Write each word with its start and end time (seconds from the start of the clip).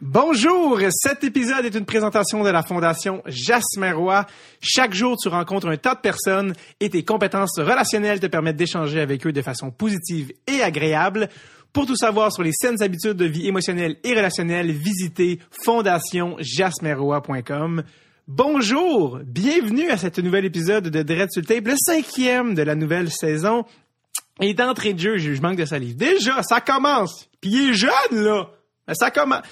Bonjour, 0.00 0.78
cet 0.90 1.24
épisode 1.24 1.64
est 1.64 1.74
une 1.74 1.84
présentation 1.84 2.44
de 2.44 2.50
la 2.50 2.62
Fondation 2.62 3.20
Jasmin. 3.26 4.24
Chaque 4.60 4.94
jour, 4.94 5.16
tu 5.20 5.26
rencontres 5.26 5.66
un 5.66 5.76
tas 5.76 5.96
de 5.96 6.00
personnes 6.00 6.52
et 6.78 6.88
tes 6.88 7.04
compétences 7.04 7.58
relationnelles 7.58 8.20
te 8.20 8.28
permettent 8.28 8.54
d'échanger 8.54 9.00
avec 9.00 9.26
eux 9.26 9.32
de 9.32 9.42
façon 9.42 9.72
positive 9.72 10.32
et 10.46 10.62
agréable. 10.62 11.28
Pour 11.72 11.86
tout 11.86 11.96
savoir 11.96 12.32
sur 12.32 12.44
les 12.44 12.52
saines 12.52 12.80
habitudes 12.80 13.14
de 13.14 13.24
vie 13.24 13.48
émotionnelle 13.48 13.96
et 14.04 14.14
relationnelle, 14.14 14.70
visitez 14.70 15.40
fondationjasminroy.com. 15.64 17.82
Bonjour, 18.28 19.18
bienvenue 19.24 19.90
à 19.90 19.96
cet 19.96 20.20
nouvel 20.20 20.44
épisode 20.44 20.90
de 20.90 21.02
Dread 21.02 21.32
sur 21.32 21.42
le 21.42 21.46
Tape, 21.46 21.66
le 21.66 21.74
cinquième 21.76 22.54
de 22.54 22.62
la 22.62 22.76
nouvelle 22.76 23.10
saison. 23.10 23.64
Et 24.40 24.54
d'entrée 24.54 24.92
de 24.92 25.00
jeu, 25.00 25.18
je 25.18 25.42
manque 25.42 25.56
de 25.56 25.64
salive. 25.64 25.96
Déjà, 25.96 26.44
ça 26.44 26.60
commence. 26.60 27.28
Puis 27.40 27.50
il 27.50 27.70
est 27.70 27.74
jeune, 27.74 27.90
là. 28.12 28.48
Ça 28.92 29.10
commence. 29.10 29.42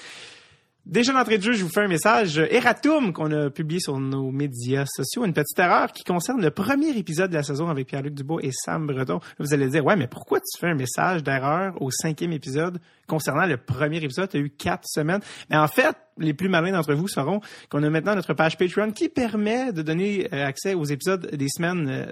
Déjà 0.87 1.11
d'entrée 1.11 1.37
de 1.37 1.43
jeu, 1.43 1.51
je 1.51 1.65
vous 1.65 1.69
fais 1.69 1.81
un 1.81 1.89
message 1.89 2.37
Eratum 2.37 3.11
qu'on 3.11 3.29
a 3.33 3.49
publié 3.49 3.81
sur 3.81 3.99
nos 3.99 4.31
médias 4.31 4.85
sociaux, 4.85 5.25
une 5.25 5.33
petite 5.33 5.59
erreur 5.59 5.91
qui 5.91 6.05
concerne 6.05 6.41
le 6.41 6.49
premier 6.49 6.97
épisode 6.97 7.29
de 7.29 7.35
la 7.35 7.43
saison 7.43 7.67
avec 7.67 7.87
Pierre-Luc 7.87 8.13
Dubois 8.13 8.39
et 8.41 8.51
Sam 8.53 8.87
Breton. 8.87 9.19
Vous 9.37 9.53
allez 9.53 9.67
dire, 9.67 9.85
ouais, 9.85 9.97
mais 9.97 10.07
pourquoi 10.07 10.39
tu 10.39 10.57
fais 10.57 10.67
un 10.67 10.75
message 10.75 11.23
d'erreur 11.23 11.73
au 11.81 11.91
cinquième 11.91 12.31
épisode 12.31 12.79
concernant 13.05 13.45
le 13.45 13.57
premier 13.57 13.97
épisode? 13.97 14.29
Tu 14.29 14.37
as 14.37 14.39
eu 14.39 14.49
quatre 14.49 14.87
semaines. 14.87 15.19
Mais 15.49 15.57
en 15.57 15.67
fait, 15.67 15.93
les 16.19 16.33
plus 16.33 16.47
malins 16.47 16.71
d'entre 16.71 16.93
vous 16.93 17.09
sauront 17.09 17.41
qu'on 17.69 17.83
a 17.83 17.89
maintenant 17.89 18.15
notre 18.15 18.33
page 18.33 18.57
Patreon 18.57 18.91
qui 18.91 19.09
permet 19.09 19.73
de 19.73 19.81
donner 19.81 20.29
euh, 20.33 20.45
accès 20.45 20.73
aux 20.73 20.85
épisodes 20.85 21.29
des 21.35 21.49
semaines 21.49 21.89
euh, 21.89 22.05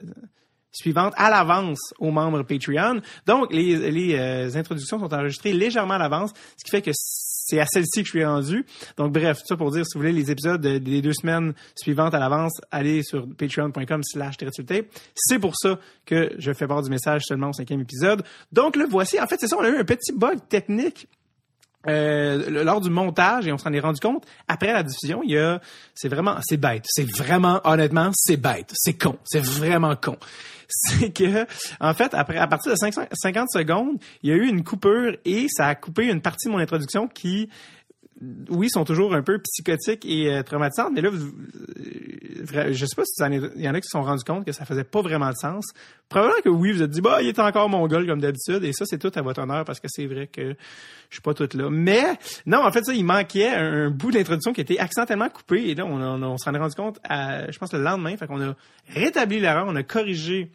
suivantes 0.76 1.14
à 1.18 1.30
l'avance 1.30 1.94
aux 2.00 2.12
membres 2.12 2.44
Patreon. 2.44 3.02
Donc, 3.26 3.52
les, 3.52 3.92
les 3.92 4.16
euh, 4.16 4.56
introductions 4.56 5.00
sont 5.00 5.14
enregistrées 5.14 5.54
légèrement 5.54 5.96
à 5.96 6.00
l'avance, 6.00 6.32
ce 6.58 6.64
qui 6.64 6.72
fait 6.72 6.82
que 6.82 6.92
c'est 6.94 7.60
à 7.60 7.66
celle-ci 7.66 8.02
que 8.02 8.06
je 8.06 8.10
suis 8.10 8.26
rendu. 8.26 8.66
Donc, 8.98 9.14
bref, 9.14 9.40
tout 9.40 9.48
ça 9.48 9.56
pour 9.56 9.72
dire, 9.72 9.86
si 9.86 9.96
vous 9.96 10.02
voulez 10.02 10.14
les 10.14 10.32
épisodes 10.32 10.62
des 10.62 11.02
deux 11.02 11.14
semaines 11.14 11.54
suivantes 11.76 12.14
à 12.14 12.20
l'avance, 12.20 12.60
allez 12.72 13.04
sur 13.04 13.28
patreon.com 13.28 14.02
slash 14.04 14.36
C'est 15.16 15.40
pour 15.40 15.54
ça 15.56 15.80
que 16.06 16.32
je 16.40 16.54
fais 16.54 16.68
part 16.68 16.82
du 16.82 16.90
message 16.90 17.24
seulement 17.26 17.50
au 17.50 17.54
cinquième 17.54 17.82
épisode. 17.82 18.24
Donc, 18.52 18.76
le 18.76 18.86
voici. 18.86 19.20
En 19.20 19.28
fait, 19.28 19.38
c'est 19.40 19.48
ça, 19.48 19.58
on 19.60 19.64
a 19.64 19.70
eu 19.70 19.78
un 19.78 19.86
petit 19.86 20.12
bug 20.12 20.40
technique 20.50 21.08
euh, 21.88 22.64
lors 22.64 22.82
du 22.82 22.90
montage 22.90 23.48
et 23.48 23.52
on 23.52 23.60
s'en 23.60 23.72
est 23.72 23.80
rendu 23.80 24.00
compte 24.00 24.26
après 24.48 24.74
la 24.74 24.82
diffusion 24.82 25.22
il 25.24 25.32
y 25.34 25.38
a 25.38 25.62
c'est 25.94 26.10
vraiment 26.10 26.36
c'est 26.42 26.58
bête 26.58 26.84
c'est 26.88 27.08
vraiment 27.08 27.62
honnêtement 27.64 28.10
c'est 28.16 28.38
bête 28.38 28.72
c'est 28.74 28.98
con 28.98 29.20
c'est 29.24 29.44
vraiment 29.44 29.96
con 29.96 30.18
c'est 30.70 31.12
que 31.12 31.46
en 31.80 31.94
fait 31.94 32.14
après 32.14 32.38
à 32.38 32.48
partir 32.48 32.72
de 32.72 32.78
50 32.78 33.50
secondes 33.50 33.98
il 34.24 34.30
y 34.30 34.34
a 34.34 34.36
eu 34.36 34.48
une 34.48 34.64
coupure 34.64 35.16
et 35.26 35.48
ça 35.50 35.68
a 35.68 35.76
coupé 35.76 36.06
une 36.06 36.22
partie 36.22 36.48
de 36.48 36.52
mon 36.52 36.60
introduction 36.60 37.08
qui 37.08 37.50
oui, 38.50 38.70
sont 38.70 38.84
toujours 38.86 39.14
un 39.14 39.22
peu 39.22 39.40
psychotiques 39.40 40.06
et 40.06 40.32
euh, 40.32 40.44
traumatisantes, 40.44 40.92
mais 40.94 41.02
là, 41.02 41.10
euh, 41.10 42.72
je 42.72 42.86
sais 42.86 42.96
pas 42.96 43.04
si 43.06 43.22
il 43.56 43.62
y 43.62 43.70
en 43.70 43.74
a 43.74 43.82
qui 43.82 43.88
se 43.88 43.92
sont 43.92 44.04
rendus 44.04 44.24
compte 44.24 44.46
que 44.46 44.52
ça 44.52 44.66
faisait 44.66 44.84
pas 44.84 45.02
vraiment 45.02 45.30
de 45.30 45.36
sens. 45.36 45.66
Probablement 46.10 46.42
que 46.44 46.50
oui, 46.50 46.72
vous 46.72 46.82
êtes 46.82 46.92
dit, 46.92 47.02
bah, 47.02 47.22
il 47.22 47.28
est 47.28 47.40
encore 47.40 47.70
mon 47.70 47.80
mongol 47.80 48.08
comme 48.08 48.22
d'habitude, 48.22 48.64
et 48.64 48.74
ça, 48.74 48.86
c'est 48.86 48.98
tout 48.98 49.12
à 49.16 49.22
votre 49.22 49.42
honneur 49.42 49.66
parce 49.66 49.80
que 49.80 49.88
c'est 49.90 50.06
vrai 50.06 50.28
que 50.28 50.56
je 51.10 51.16
suis 51.16 51.22
pas 51.22 51.34
toute 51.34 51.54
là. 51.54 51.70
Mais, 51.70 52.04
non, 52.46 52.64
en 52.64 52.72
fait, 52.72 52.84
ça, 52.84 52.94
il 52.94 53.06
manquait 53.06 53.50
un, 53.50 53.90
bout 53.90 54.12
d'introduction 54.12 54.54
qui 54.54 54.62
était 54.62 54.80
accidentellement 54.80 55.30
coupé, 55.30 55.70
et 55.70 55.76
là, 55.76 55.86
on, 55.86 56.02
on 56.24 56.38
s'en 56.38 56.54
est 56.54 56.60
rendu 56.60 56.76
compte, 56.76 57.00
je 57.10 57.58
pense, 57.58 57.74
le 57.74 57.82
lendemain, 57.82 58.16
fait 58.18 58.28
qu'on 58.28 58.42
a 58.42 58.56
rétabli 58.90 59.40
l'erreur, 59.40 59.66
on 59.68 59.76
a 59.76 59.84
corrigé 59.84 60.52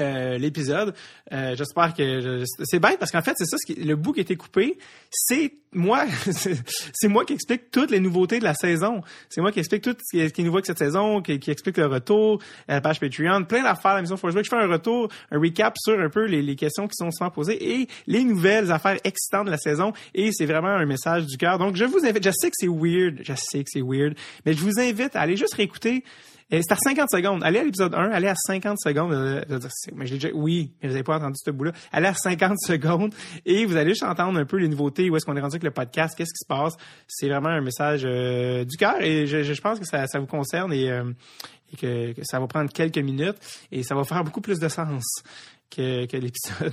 euh, 0.00 0.38
l'épisode. 0.38 0.94
Euh, 1.32 1.54
j'espère 1.54 1.92
que 1.92 2.44
c'est 2.64 2.78
bête 2.78 2.98
parce 2.98 3.10
qu'en 3.10 3.20
fait 3.20 3.34
c'est 3.36 3.44
ça 3.44 3.56
le 3.76 3.94
bout 3.94 4.14
qui 4.14 4.20
a 4.20 4.22
été 4.22 4.36
coupé, 4.36 4.78
c'est 5.10 5.52
moi 5.72 6.06
c'est 6.32 7.08
moi 7.08 7.26
qui 7.26 7.34
explique 7.34 7.70
toutes 7.70 7.90
les 7.90 8.00
nouveautés 8.00 8.38
de 8.38 8.44
la 8.44 8.54
saison. 8.54 9.02
C'est 9.28 9.42
moi 9.42 9.52
qui 9.52 9.58
explique 9.58 9.82
tout 9.82 9.94
ce 10.02 10.16
qui 10.16 10.22
est, 10.22 10.38
nouveau 10.38 10.56
avec 10.56 10.66
cette 10.66 10.78
saison, 10.78 11.20
qui, 11.20 11.50
explique 11.50 11.76
le 11.76 11.86
retour, 11.86 12.40
la 12.68 12.80
page 12.80 13.00
Patreon, 13.00 13.44
plein 13.44 13.62
d'affaires 13.62 13.94
la 13.94 14.00
mission 14.00 14.16
Force 14.16 14.34
Je 14.34 14.48
fais 14.48 14.56
un 14.56 14.66
retour, 14.66 15.08
un 15.30 15.38
recap 15.38 15.74
sur 15.78 16.00
un 16.00 16.08
peu 16.08 16.24
les, 16.24 16.56
questions 16.56 16.88
qui 16.88 16.94
sont 16.96 17.10
souvent 17.10 17.30
posées 17.30 17.80
et 17.80 17.88
les 18.06 18.24
nouvelles 18.24 18.72
affaires 18.72 18.98
excitantes 19.04 19.46
de 19.46 19.50
la 19.50 19.58
saison 19.58 19.92
et 20.14 20.30
c'est 20.32 20.46
vraiment 20.46 20.68
un 20.68 20.86
message 20.86 21.26
du 21.26 21.36
cœur. 21.36 21.58
Donc 21.58 21.76
je 21.76 21.84
vous 21.84 22.06
invite, 22.06 22.24
je 22.24 22.30
sais 22.30 22.48
que 22.48 22.56
c'est 22.56 22.68
weird, 22.68 23.20
je 23.22 23.34
sais 23.36 23.62
que 23.62 23.70
c'est 23.70 23.82
weird, 23.82 24.14
mais 24.46 24.54
je 24.54 24.60
vous 24.60 24.78
invite 24.78 25.16
à 25.16 25.20
aller 25.20 25.36
juste 25.36 25.54
réécouter 25.54 26.02
c'est 26.50 26.72
à 26.72 26.76
50 26.76 27.08
secondes. 27.10 27.42
Allez 27.44 27.60
à 27.60 27.64
l'épisode 27.64 27.94
1, 27.94 28.10
allez 28.10 28.28
à 28.28 28.34
50 28.34 28.78
secondes. 28.80 29.12
Euh, 29.12 29.42
mais 29.94 30.06
je 30.06 30.14
déjà, 30.14 30.28
oui, 30.34 30.72
mais 30.82 30.88
vous 30.88 30.94
n'avez 30.94 31.04
pas 31.04 31.16
entendu 31.16 31.38
ce 31.42 31.50
bout-là. 31.50 31.72
Allez 31.92 32.08
à 32.08 32.14
50 32.14 32.58
secondes 32.66 33.14
et 33.44 33.64
vous 33.64 33.76
allez 33.76 33.90
juste 33.90 34.02
entendre 34.02 34.38
un 34.38 34.44
peu 34.44 34.56
les 34.56 34.68
nouveautés, 34.68 35.10
où 35.10 35.16
est-ce 35.16 35.24
qu'on 35.24 35.36
est 35.36 35.40
rendu 35.40 35.54
avec 35.54 35.64
le 35.64 35.70
podcast, 35.70 36.14
qu'est-ce 36.16 36.32
qui 36.32 36.42
se 36.42 36.46
passe. 36.46 36.74
C'est 37.06 37.28
vraiment 37.28 37.48
un 37.48 37.60
message 37.60 38.02
euh, 38.04 38.64
du 38.64 38.76
cœur 38.76 39.00
et 39.00 39.26
je, 39.26 39.42
je, 39.42 39.60
pense 39.60 39.78
que 39.78 39.86
ça, 39.86 40.06
ça 40.06 40.18
vous 40.18 40.26
concerne 40.26 40.72
et, 40.72 40.90
euh, 40.90 41.04
que, 41.78 42.14
ça 42.22 42.38
va 42.38 42.46
prendre 42.46 42.70
quelques 42.72 42.98
minutes 42.98 43.36
et 43.70 43.82
ça 43.82 43.94
va 43.94 44.04
faire 44.04 44.22
beaucoup 44.24 44.40
plus 44.40 44.58
de 44.58 44.68
sens 44.68 45.04
que, 45.74 46.06
que 46.06 46.16
l'épisode 46.16 46.72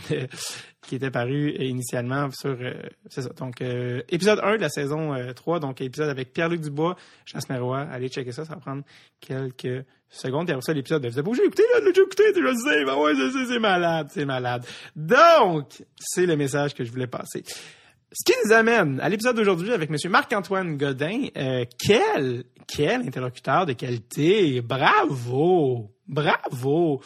qui 0.82 0.96
était 0.96 1.12
paru 1.12 1.52
initialement 1.60 2.30
sur 2.32 2.58
euh, 2.60 2.74
c'est 3.10 3.22
ça. 3.22 3.30
Donc 3.30 3.62
euh, 3.62 4.02
épisode 4.10 4.40
1 4.44 4.58
de 4.58 4.62
la 4.62 4.70
saison 4.70 5.14
3, 5.34 5.58
euh, 5.58 5.60
donc 5.60 5.82
épisode 5.82 6.10
avec 6.10 6.34
Pierre-Luc 6.34 6.62
Dubois, 6.62 6.96
Jasmin 7.26 7.60
Roy. 7.60 7.80
Allez 7.92 8.10
checker 8.10 8.32
ça, 8.32 8.46
ça 8.46 8.56
va 8.56 8.60
prendre 8.60 8.84
quelques 9.20 9.86
secondes. 10.10 10.50
Et 10.50 10.54
après 10.54 10.64
ça, 10.64 10.74
l'épisode, 10.74 11.06
vous 11.06 11.20
avez 11.20 11.30
pas 11.30 11.44
écouté, 11.44 11.64
là, 11.74 11.80
j'ai 11.94 12.02
écouté, 12.02 12.24
le 12.36 12.56
sais, 12.56 12.86
ben 12.86 12.96
ouais, 12.96 13.14
c'est 13.48 13.60
malade, 13.60 14.08
c'est 14.12 14.26
malade. 14.26 14.66
Donc, 14.96 15.84
c'est 16.00 16.26
le 16.26 16.36
message 16.36 16.74
que 16.74 16.84
je 16.84 16.92
voulais 16.92 17.08
passer. 17.08 17.44
Ce 18.12 18.24
qui 18.26 18.34
nous 18.44 18.52
amène 18.52 19.00
à 19.02 19.10
l'épisode 19.10 19.36
d'aujourd'hui 19.36 19.72
avec 19.72 19.92
M. 19.92 19.98
Marc-Antoine 20.10 20.78
Godin. 20.78 21.28
quel, 21.78 22.44
quel 22.68 23.02
interlocuteur 23.02 23.68
de 23.68 23.74
qualité! 23.74 24.62
Bravo! 24.62 25.92
Bravo! 26.08 27.02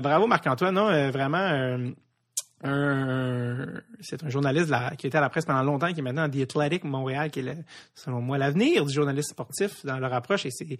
Bravo 0.00 0.26
Marc-Antoine, 0.26 0.74
non, 0.74 1.10
vraiment 1.10 1.94
c'est 4.00 4.22
un 4.24 4.28
journaliste 4.28 4.72
qui 4.98 5.06
était 5.06 5.18
à 5.18 5.20
la 5.20 5.28
presse 5.28 5.44
pendant 5.44 5.62
longtemps, 5.62 5.92
qui 5.92 6.00
est 6.00 6.02
maintenant 6.02 6.22
à 6.22 6.28
The 6.28 6.42
Athletic 6.42 6.84
Montréal, 6.84 7.30
qui 7.30 7.40
est, 7.40 7.64
selon 7.94 8.20
moi, 8.20 8.38
l'avenir 8.38 8.84
du 8.84 8.92
journaliste 8.92 9.30
sportif 9.30 9.84
dans 9.84 9.98
leur 9.98 10.12
approche. 10.12 10.46
C'est 10.48 10.78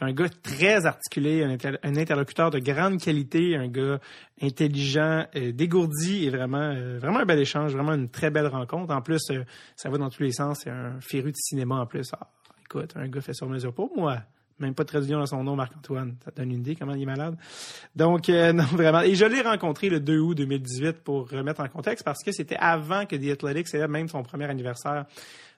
un 0.00 0.12
gars 0.12 0.28
très 0.42 0.86
articulé, 0.86 1.44
un, 1.44 1.96
interlocuteur 1.96 2.50
de 2.50 2.58
grande 2.58 3.00
qualité, 3.00 3.56
un 3.56 3.68
gars 3.68 4.00
intelligent, 4.40 5.26
euh, 5.36 5.52
dégourdi 5.52 6.26
et 6.26 6.30
vraiment, 6.30 6.72
euh, 6.74 7.00
un 7.02 7.24
bel 7.24 7.40
échange, 7.40 7.74
vraiment 7.74 7.94
une 7.94 8.08
très 8.08 8.30
belle 8.30 8.46
rencontre. 8.46 8.94
En 8.94 9.02
plus, 9.02 9.22
euh, 9.30 9.44
ça 9.76 9.90
va 9.90 9.98
dans 9.98 10.10
tous 10.10 10.22
les 10.22 10.32
sens. 10.32 10.60
C'est 10.62 10.70
un 10.70 11.00
féru 11.00 11.32
de 11.32 11.36
cinéma 11.36 11.76
en 11.76 11.86
plus. 11.86 12.10
Ah, 12.18 12.30
écoute, 12.64 12.92
un 12.96 13.08
gars 13.08 13.20
fait 13.20 13.34
sur 13.34 13.48
mesure 13.48 13.74
pour 13.74 13.94
moi. 13.96 14.22
Même 14.58 14.74
pas 14.74 14.82
de 14.82 14.88
traduction 14.88 15.18
dans 15.18 15.26
son 15.26 15.44
nom, 15.44 15.54
Marc-Antoine. 15.54 16.16
Ça 16.24 16.32
donne 16.34 16.50
une 16.50 16.60
idée 16.60 16.74
comment 16.74 16.94
il 16.94 17.02
est 17.02 17.06
malade. 17.06 17.36
Donc, 17.94 18.28
euh, 18.28 18.52
non, 18.54 18.64
vraiment. 18.64 19.00
Et 19.02 19.14
je 19.14 19.24
l'ai 19.24 19.40
rencontré 19.40 19.88
le 19.88 20.00
2 20.00 20.18
août 20.18 20.34
2018 20.34 21.04
pour 21.04 21.30
remettre 21.30 21.60
en 21.60 21.68
contexte 21.68 22.04
parce 22.04 22.22
que 22.24 22.32
c'était 22.32 22.56
avant 22.56 23.06
que 23.06 23.16
The 23.16 23.32
Athletics 23.32 23.74
ait 23.74 23.86
même 23.86 24.08
son 24.08 24.22
premier 24.22 24.46
anniversaire. 24.46 25.06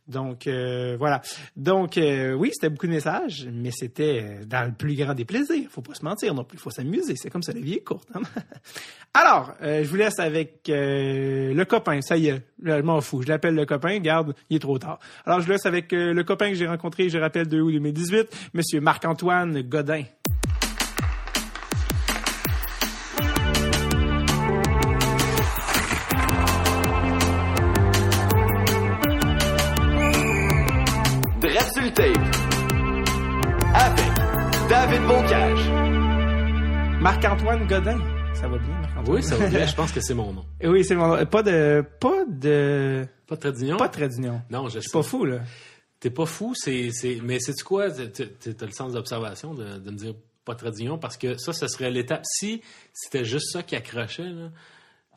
Donc 0.09 0.47
euh, 0.47 0.97
voilà. 0.99 1.23
Donc 1.57 1.97
euh, 1.97 2.35
oui, 2.35 2.51
c'était 2.53 2.69
beaucoup 2.69 2.87
de 2.87 2.93
messages, 2.93 3.49
mais 3.53 3.71
c'était 3.71 4.23
euh, 4.23 4.45
dans 4.45 4.67
le 4.67 4.73
plus 4.73 4.95
grand 4.97 5.15
des 5.15 5.25
plaisirs. 5.25 5.69
Faut 5.71 5.83
pas 5.83 5.95
se 5.95 6.05
mentir 6.05 6.35
non 6.35 6.45
plus, 6.45 6.59
faut 6.59 6.71
s'amuser. 6.71 7.15
C'est 7.17 7.31
comme 7.31 7.43
ça, 7.43 7.53
la 7.53 7.61
vie 7.61 7.75
est 7.75 7.85
courte. 7.85 8.09
Hein. 8.15 8.23
Alors, 9.15 9.55
je 9.61 9.83
vous 9.89 9.97
laisse 9.97 10.21
avec 10.21 10.61
le 10.69 11.65
copain. 11.65 12.01
Ça 12.01 12.17
y 12.17 12.29
est, 12.29 12.43
je 12.63 12.81
m'en 12.81 13.01
fous. 13.01 13.23
Je 13.23 13.29
l'appelle 13.29 13.57
le 13.57 13.67
copain. 13.67 13.99
Garde, 13.99 14.35
il 14.49 14.57
est 14.57 14.61
trop 14.61 14.79
tard. 14.79 15.01
Alors 15.27 15.41
je 15.41 15.47
vous 15.47 15.51
laisse 15.51 15.67
avec 15.67 15.91
le 15.91 16.23
copain 16.23 16.51
que 16.51 16.55
j'ai 16.55 16.69
rencontré, 16.69 17.09
je 17.09 17.19
rappelle, 17.19 17.49
2 17.49 17.61
août 17.61 17.73
2018, 17.73 18.51
Monsieur 18.55 18.81
Marc-Antoine 18.81 19.63
Godin. 19.63 20.05
David 34.69 35.03
Bocage. 35.09 35.71
Marc-Antoine 37.01 37.67
Godin. 37.67 37.99
Ça 38.35 38.47
va 38.47 38.59
bien, 38.59 38.81
Marc-Antoine? 38.81 39.17
Oui, 39.17 39.23
ça 39.23 39.37
va 39.37 39.49
bien. 39.49 39.67
Je 39.67 39.75
pense 39.75 39.91
que 39.91 40.01
c'est 40.01 40.15
mon 40.15 40.33
nom. 40.33 40.45
Oui, 40.63 40.85
c'est 40.85 40.95
mon 40.95 41.17
nom. 41.17 41.27
Pas 41.27 41.43
de, 41.43 41.85
pas 41.99 42.25
de... 42.29 43.07
Pas 43.27 43.37
de 43.37 43.41
trait 43.41 43.77
Pas 43.77 43.89
de 43.89 43.93
trait 43.93 44.09
d'union. 44.09 44.41
Non, 44.51 44.69
je, 44.69 44.75
je 44.75 44.81
suis 44.81 44.91
pas 44.91 45.03
fou, 45.03 45.25
là. 45.25 45.41
T'es 45.99 46.11
pas 46.11 46.27
fou, 46.27 46.55
c'est, 46.55 46.91
c'est, 46.93 47.19
mais 47.23 47.41
c'est 47.41 47.61
quoi? 47.63 47.91
T'as 47.91 48.67
le 48.67 48.73
sens 48.73 48.93
d'observation 48.93 49.55
de, 49.55 49.79
de 49.79 49.91
me 49.91 49.97
dire 49.97 50.15
pas 50.45 50.55
de 50.55 50.59
trait 50.59 50.71
d'union 50.71 50.99
parce 50.99 51.17
que 51.17 51.37
ça, 51.39 51.53
ce 51.53 51.67
serait 51.69 51.91
l'étape. 51.91 52.23
Si 52.25 52.63
c'était 52.93 53.25
juste 53.25 53.53
ça 53.53 53.63
qui 53.63 53.77
accrochait, 53.77 54.31
là, 54.31 54.51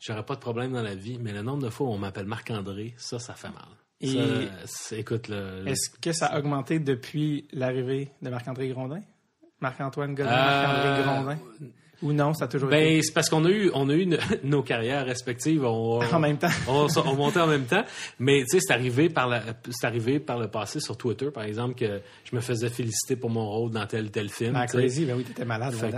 j'aurais 0.00 0.24
pas 0.24 0.34
de 0.34 0.40
problème 0.40 0.72
dans 0.72 0.82
la 0.82 0.94
vie. 0.94 1.18
Mais 1.20 1.32
le 1.32 1.42
nombre 1.42 1.62
de 1.62 1.70
fois 1.70 1.86
où 1.86 1.90
on 1.90 1.98
m'appelle 1.98 2.26
Marc-André, 2.26 2.94
ça, 2.96 3.18
ça 3.18 3.34
fait 3.34 3.48
mal. 3.48 3.68
Et 4.00 4.48
écoute, 4.92 5.30
est-ce 5.66 5.90
que 5.98 6.12
ça 6.12 6.26
a 6.26 6.38
augmenté 6.38 6.78
depuis 6.78 7.46
l'arrivée 7.52 8.10
de 8.22 8.30
Marc-André 8.30 8.68
Grondin? 8.68 9.00
Marc-Antoine 9.60 10.14
Godin, 10.14 10.30
Marc-André 10.30 10.88
euh, 10.88 11.02
Grondin? 11.02 11.38
Ou 12.02 12.12
non, 12.12 12.34
ça 12.34 12.44
a 12.44 12.48
toujours 12.48 12.70
été? 12.70 12.84
Ben, 12.84 13.02
c'est 13.02 13.14
parce 13.14 13.30
qu'on 13.30 13.44
a 13.46 13.48
eu, 13.48 13.70
on 13.72 13.88
a 13.88 13.94
eu 13.94 14.06
nos 14.44 14.62
carrières 14.62 15.06
respectives. 15.06 15.64
On, 15.64 16.02
en 16.12 16.18
même 16.18 16.36
temps. 16.36 16.48
on, 16.68 17.14
montait 17.14 17.40
en 17.40 17.46
même 17.46 17.64
temps. 17.64 17.84
Mais, 18.18 18.40
tu 18.42 18.58
sais, 18.58 18.60
c'est 18.60 18.74
arrivé 18.74 19.08
par 19.08 19.26
la, 19.26 19.42
arrivé 19.82 20.20
par 20.20 20.38
le 20.38 20.48
passé 20.48 20.80
sur 20.80 20.98
Twitter, 20.98 21.30
par 21.30 21.44
exemple, 21.44 21.76
que 21.76 22.00
je 22.24 22.36
me 22.36 22.42
faisais 22.42 22.68
féliciter 22.68 23.16
pour 23.16 23.30
mon 23.30 23.48
rôle 23.48 23.70
dans 23.70 23.86
tel, 23.86 24.10
tel 24.10 24.28
film. 24.28 24.54
Ah, 24.54 24.66
crazy, 24.66 25.06
ben 25.06 25.16
oui, 25.16 25.24
t'étais 25.24 25.46
malade 25.46 25.74
ouais, 25.76 25.90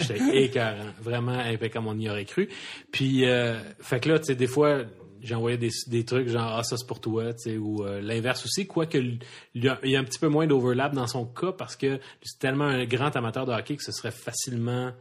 j'étais 0.00 0.44
écœurant. 0.44 0.92
Vraiment 1.00 1.38
impeccable, 1.38 1.86
on 1.88 1.98
y 1.98 2.08
aurait 2.08 2.24
cru. 2.24 2.48
Puis, 2.92 3.28
euh, 3.28 3.58
fait 3.80 3.98
que 3.98 4.10
là, 4.10 4.18
tu 4.20 4.26
sais, 4.26 4.34
des 4.36 4.46
fois, 4.46 4.82
j'envoyais 5.22 5.58
des, 5.58 5.70
des 5.88 6.04
trucs 6.04 6.28
genre, 6.28 6.56
ah, 6.58 6.62
ça 6.62 6.76
c'est 6.76 6.86
pour 6.86 7.00
toi, 7.00 7.32
tu 7.34 7.42
sais, 7.50 7.56
ou 7.56 7.84
euh, 7.84 8.00
l'inverse 8.00 8.44
aussi. 8.44 8.66
Quoique, 8.66 8.98
il 8.98 9.18
y, 9.54 9.68
a, 9.68 9.78
il 9.82 9.90
y 9.90 9.96
a 9.96 10.00
un 10.00 10.04
petit 10.04 10.18
peu 10.18 10.28
moins 10.28 10.46
d'overlap 10.46 10.94
dans 10.94 11.06
son 11.06 11.24
cas 11.26 11.52
parce 11.52 11.76
que 11.76 11.98
c'est 12.22 12.38
tellement 12.38 12.64
un 12.64 12.84
grand 12.84 13.14
amateur 13.16 13.46
de 13.46 13.52
hockey 13.52 13.76
que 13.76 13.82
ce 13.84 13.92
serait 13.92 14.10
facilement. 14.10 14.92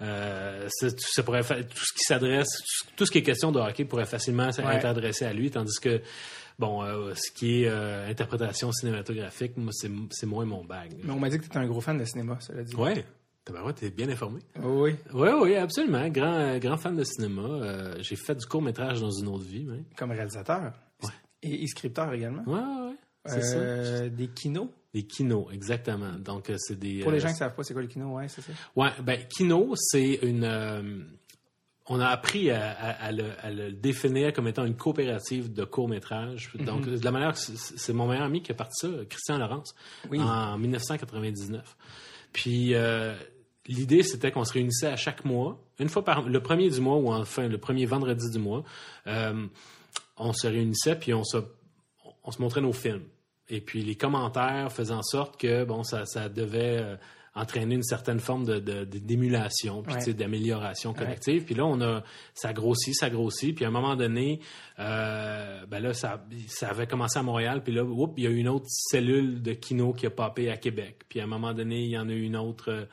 Euh, 0.00 0.68
ça, 0.70 1.22
pourrait 1.22 1.42
tout 1.44 1.84
ce 1.84 1.92
qui 1.92 2.02
s'adresse, 2.04 2.48
tout, 2.96 3.06
ce 3.06 3.10
qui 3.12 3.18
est 3.18 3.22
question 3.22 3.52
de 3.52 3.60
hockey 3.60 3.84
pourrait 3.84 4.06
facilement 4.06 4.50
Ouais. 4.50 4.76
être 4.76 4.86
adressé 4.86 5.24
à 5.24 5.32
lui, 5.32 5.50
tandis 5.50 5.78
que 5.80 6.00
bon, 6.58 6.82
euh, 6.82 7.14
ce 7.14 7.30
qui 7.30 7.62
est 7.62 7.68
euh, 7.68 8.08
interprétation 8.10 8.72
cinématographique, 8.72 9.56
moi 9.56 9.70
c'est 9.72 10.26
moins 10.26 10.44
mon 10.44 10.64
bag. 10.64 10.92
Mais 11.04 11.12
on 11.12 11.20
m'a 11.20 11.28
dit 11.28 11.38
que 11.38 11.44
t'étais 11.44 11.58
un 11.58 11.66
gros 11.66 11.80
fan 11.80 11.98
de 11.98 12.04
cinéma, 12.04 12.36
cela 12.40 12.64
dit. 12.64 12.74
Ouais, 12.74 13.04
t'es 13.74 13.90
bien 13.90 14.08
informé. 14.08 14.40
Oui, 14.62 14.94
Oui, 15.12 15.28
oui, 15.40 15.54
absolument. 15.56 16.08
Grand, 16.08 16.34
euh, 16.34 16.58
grand 16.58 16.76
fan 16.76 16.96
de 16.96 17.04
cinéma. 17.04 17.42
Euh, 17.42 17.96
j'ai 18.00 18.16
fait 18.16 18.34
du 18.34 18.46
court 18.46 18.62
métrage 18.62 19.00
dans 19.00 19.10
une 19.10 19.28
autre 19.28 19.44
vie, 19.44 19.64
même. 19.64 19.84
comme 19.96 20.10
réalisateur. 20.12 20.72
Et, 21.42 21.64
et 21.64 21.66
scripteur 21.66 22.12
également. 22.12 22.44
Ouais, 22.46 22.60
ouais, 22.60 22.88
ouais. 22.90 22.96
C'est 23.26 23.42
ça. 23.42 23.56
Euh, 23.56 24.08
Des 24.08 24.28
kinos. 24.28 24.68
Des 24.94 25.02
kinos, 25.04 25.46
exactement. 25.52 26.12
Donc, 26.18 26.52
c'est 26.58 26.78
des. 26.78 27.00
Pour 27.00 27.10
les 27.10 27.18
euh, 27.18 27.20
gens 27.20 27.28
qui 27.28 27.34
savent 27.38 27.54
pas 27.54 27.64
c'est 27.64 27.72
quoi 27.72 27.82
les 27.82 27.88
kinos, 27.88 28.14
ouais, 28.14 28.28
c'est 28.28 28.42
ça. 28.42 28.52
Ouais, 28.76 28.90
ben, 29.02 29.18
Kino, 29.28 29.72
c'est 29.76 30.20
une. 30.22 31.08
on 31.88 31.98
a 31.98 32.06
appris 32.08 32.50
à, 32.52 32.70
à- 32.70 33.06
à 33.06 33.10
le, 33.12 33.24
à 33.40 33.50
le 33.50 33.72
définir 33.72 34.32
comme 34.32 34.46
étant 34.48 34.64
une 34.64 34.76
coopérative 34.76 35.52
de 35.52 35.64
court-métrage. 35.64 36.52
Mhm. 36.58 36.64
Donc, 36.64 36.84
de 36.88 37.02
la 37.04 37.10
manière 37.10 37.32
que 37.32 37.38
c'est 37.38 37.56
c'est 37.56 37.92
mon 37.92 38.06
meilleur 38.06 38.24
ami 38.24 38.42
qui 38.42 38.52
a 38.52 38.54
parti 38.54 38.86
ça, 38.86 38.88
Christian 39.08 39.38
Laurence, 39.38 39.74
Oui. 40.10 40.20
en 40.20 40.58
1999. 40.58 41.76
Puis, 42.32 42.74
euh, 42.74 43.14
l'idée, 43.68 44.02
c'était 44.02 44.30
qu'on 44.30 44.44
se 44.44 44.52
réunissait 44.52 44.88
à 44.88 44.96
chaque 44.96 45.24
mois, 45.24 45.60
une 45.78 45.88
fois 45.88 46.04
par 46.04 46.22
le 46.28 46.40
premier 46.42 46.68
du 46.70 46.80
mois 46.80 46.96
ou 46.96 47.12
enfin 47.12 47.48
le 47.48 47.58
premier 47.58 47.86
vendredi 47.86 48.30
du 48.30 48.38
mois. 48.38 48.62
euh, 49.06 49.46
on 50.16 50.32
se 50.32 50.46
réunissait 50.46 50.94
puis 50.96 51.14
on 51.14 51.24
se, 51.24 51.38
on 52.24 52.30
se 52.30 52.40
montrait 52.40 52.60
nos 52.60 52.72
films. 52.72 53.02
Et 53.48 53.60
puis 53.60 53.82
les 53.82 53.94
commentaires 53.96 54.70
faisaient 54.72 54.92
en 54.94 55.02
sorte 55.02 55.40
que 55.40 55.64
bon, 55.64 55.82
ça, 55.82 56.04
ça 56.06 56.28
devait 56.28 56.78
euh, 56.80 56.96
entraîner 57.34 57.74
une 57.76 57.82
certaine 57.82 58.20
forme 58.20 58.44
de, 58.44 58.84
d'émulation, 58.84 59.82
puis 59.82 59.94
Ouais. 59.94 60.12
d'amélioration 60.12 60.92
collective. 60.92 61.44
Puis 61.44 61.54
là, 61.54 61.64
on 61.64 61.80
a, 61.80 62.02
ça 62.34 62.52
grossit, 62.52 62.94
ça 62.94 63.08
grossit. 63.10 63.54
Puis 63.54 63.64
à 63.64 63.68
un 63.68 63.70
moment 63.72 63.96
donné, 63.96 64.40
euh, 64.78 65.64
ben 65.66 65.80
là, 65.80 65.94
ça, 65.94 66.24
ça 66.48 66.68
avait 66.68 66.86
commencé 66.86 67.18
à 67.18 67.22
Montréal. 67.22 67.62
Puis 67.64 67.72
là, 67.72 67.84
oups, 67.84 68.12
il 68.18 68.24
y 68.24 68.26
a 68.26 68.30
eu 68.30 68.36
une 68.36 68.48
autre 68.48 68.66
cellule 68.68 69.40
de 69.42 69.52
kino 69.54 69.92
qui 69.92 70.06
a 70.06 70.10
popé 70.10 70.50
à 70.50 70.56
Québec. 70.56 71.00
Puis 71.08 71.20
à 71.20 71.24
un 71.24 71.26
moment 71.28 71.54
donné, 71.54 71.82
il 71.84 71.90
y 71.90 71.98
en 71.98 72.08
a 72.08 72.12
eu 72.12 72.22
une 72.22 72.36
autre 72.36 72.86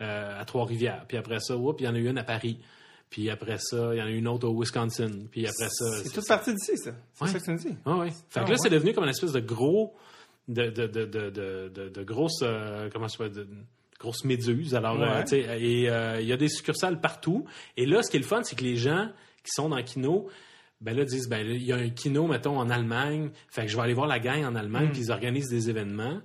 euh, 0.00 0.40
à 0.40 0.44
Trois-Rivières. 0.44 1.04
Puis 1.08 1.16
après 1.16 1.40
ça, 1.40 1.56
oups, 1.56 1.80
il 1.80 1.84
y 1.84 1.88
en 1.88 1.94
a 1.94 1.98
eu 1.98 2.08
une 2.08 2.18
à 2.18 2.24
Paris. 2.24 2.58
Puis 3.10 3.30
après 3.30 3.58
ça, 3.58 3.90
il 3.94 3.98
y 3.98 4.02
en 4.02 4.06
a 4.06 4.10
eu 4.10 4.16
une 4.16 4.28
autre 4.28 4.48
au 4.48 4.60
Wisconsin. 4.60 5.10
Puis 5.30 5.46
après 5.46 5.68
ça, 5.70 5.84
C'est 6.02 6.12
toute 6.12 6.26
partie 6.26 6.52
d'ici, 6.54 6.76
ça. 6.76 6.90
C'est 7.14 7.24
Ouais. 7.24 7.30
ça 7.30 7.38
que 7.38 7.44
tu 7.44 7.50
me 7.52 7.58
dis. 7.58 7.76
ah 7.84 7.96
ouais. 7.98 8.10
Fait 8.30 8.40
que 8.40 8.46
Ah 8.46 8.50
là, 8.50 8.56
c'est 8.58 8.70
devenu 8.70 8.92
comme 8.92 9.04
une 9.04 9.10
espèce 9.10 9.32
de 9.32 9.40
gros, 9.40 9.94
de, 10.48 10.70
de, 10.70 10.86
de, 10.86 11.04
de, 11.06 11.88
de, 11.88 12.02
grosse, 12.02 12.40
euh, 12.42 12.88
comment 12.92 13.06
je 13.08 13.16
peux 13.18 13.28
dire, 13.28 13.46
grosse 14.00 14.24
méduse. 14.24 14.74
Alors, 14.74 15.00
euh, 15.00 15.22
tu 15.22 15.28
sais, 15.28 15.60
et 15.60 15.88
euh, 15.88 16.20
il 16.20 16.26
y 16.26 16.32
a 16.32 16.36
des 16.36 16.48
succursales 16.48 17.00
partout. 17.00 17.44
Et 17.76 17.86
là, 17.86 18.02
ce 18.02 18.10
qui 18.10 18.16
est 18.16 18.20
le 18.20 18.26
fun, 18.26 18.42
c'est 18.42 18.56
que 18.56 18.64
les 18.64 18.76
gens 18.76 19.08
qui 19.44 19.50
sont 19.52 19.68
dans 19.68 19.82
kino, 19.82 20.28
ben 20.80 20.94
là, 20.96 21.04
disent, 21.04 21.28
ben 21.28 21.46
il 21.46 21.62
y 21.64 21.72
a 21.72 21.76
un 21.76 21.88
kino, 21.90 22.26
mettons, 22.26 22.58
en 22.58 22.68
Allemagne. 22.70 23.30
Fait 23.48 23.62
que 23.62 23.68
je 23.68 23.76
vais 23.76 23.82
aller 23.82 23.94
voir 23.94 24.08
la 24.08 24.18
gang 24.18 24.44
en 24.44 24.50
Mm. 24.52 24.56
Allemagne, 24.56 24.88
puis 24.92 25.00
ils 25.02 25.10
organisent 25.12 25.48
des 25.48 25.70
événements. 25.70 26.20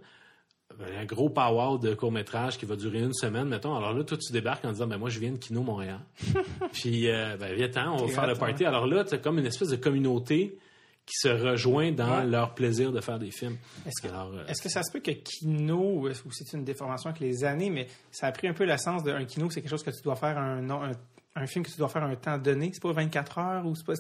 Un 1.00 1.06
gros 1.06 1.30
power 1.30 1.78
de 1.80 1.94
court-métrage 1.94 2.58
qui 2.58 2.66
va 2.66 2.76
durer 2.76 3.00
une 3.00 3.14
semaine, 3.14 3.48
mettons. 3.48 3.76
Alors 3.76 3.94
là, 3.94 4.04
toi, 4.04 4.18
tu 4.18 4.32
débarques 4.34 4.66
en 4.66 4.72
disant, 4.72 4.88
ben 4.88 4.98
moi, 4.98 5.10
je 5.10 5.20
viens 5.20 5.32
de 5.32 5.38
Kino 5.38 5.62
Montréal. 5.62 6.00
puis, 6.74 7.10
euh, 7.10 7.38
ben, 7.38 7.54
viens-t'en, 7.56 7.94
on 8.00 8.06
va 8.06 8.14
faire 8.14 8.28
le 8.28 8.36
party. 8.36 8.66
Alors 8.66 8.88
là, 8.88 9.04
tu 9.04 9.14
as 9.16 9.18
comme 9.18 9.40
une 9.40 9.46
espèce 9.46 9.70
de 9.70 9.76
communauté 9.76 10.58
qui 11.06 11.16
se 11.18 11.28
rejoint 11.30 11.92
dans 11.92 12.20
Ouais. 12.20 12.26
leur 12.28 12.54
plaisir 12.54 12.92
de 12.92 13.02
faire 13.02 13.18
des 13.20 13.32
films. 13.32 13.58
Est-ce 13.88 14.02
que, 14.08 14.14
euh, 14.14 14.46
est-ce 14.48 14.62
que 14.62 14.70
ça 14.70 14.84
se 14.84 14.92
peut 14.92 15.00
que 15.00 15.12
kino, 15.12 16.08
ou 16.08 16.32
c'est 16.32 16.54
une 16.54 16.64
déformation 16.64 17.10
avec 17.10 17.20
les 17.22 17.44
années, 17.44 17.70
mais 17.72 17.88
ça 18.12 18.28
a 18.28 18.32
pris 18.32 18.48
un 18.48 18.54
peu 18.54 18.64
l'essence 18.66 19.04
d'un 19.04 19.26
kino, 19.26 19.50
c'est 19.50 19.62
quelque 19.62 19.72
chose 19.72 19.84
que 19.84 19.90
tu 19.90 20.02
dois 20.04 20.16
faire 20.16 20.38
un, 20.38 20.70
un, 20.70 20.92
un 21.34 21.48
film 21.48 21.64
que 21.66 21.72
tu 21.72 21.78
dois 21.78 21.88
faire 21.88 22.04
un 22.04 22.16
temps 22.16 22.38
donné, 22.38 22.72
c'est 22.74 22.82
pas 22.82 22.92
24 22.92 23.38
heures 23.38 23.66
ou 23.66 23.74
c'est 23.74 23.86
pas, 23.86 23.94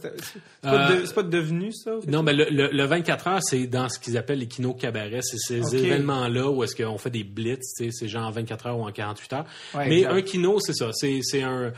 pas, 0.62 0.89
Euh, 0.92 1.01
de- 1.01 1.13
pas 1.13 1.24
devenu 1.24 1.72
ça? 1.72 1.92
Non, 2.07 2.24
ben 2.24 2.36
le, 2.36 2.45
le, 2.50 2.68
le 2.72 2.83
24 2.83 3.28
heures, 3.28 3.39
c'est 3.42 3.68
dans 3.68 3.88
ce 3.88 4.00
qu'ils 4.00 4.18
appellent 4.18 4.39
les 4.39 4.50
kinos 4.50 4.75
cabarets. 4.78 5.22
C'est 5.22 5.38
ces 5.38 5.75
événements-là 5.75 6.50
où 6.50 6.62
est-ce 6.63 6.75
qu'on 6.75 6.98
fait 6.98 7.10
des 7.10 7.24
blitz, 7.24 7.62
c'est 7.78 8.07
genre 8.10 8.28
en 8.28 8.31
24 8.31 8.68
heures 8.68 8.78
ou 8.80 8.83
en 8.86 8.92
48 8.92 9.33
heures. 9.33 9.45
Ouais, 9.74 9.88
Mais 9.88 9.98
exact. 10.00 10.12
un 10.13 10.22
kino, 10.24 10.60
c'est 10.60 10.74
ça. 10.74 10.89
C'est, 10.92 11.42
un, 11.42 11.72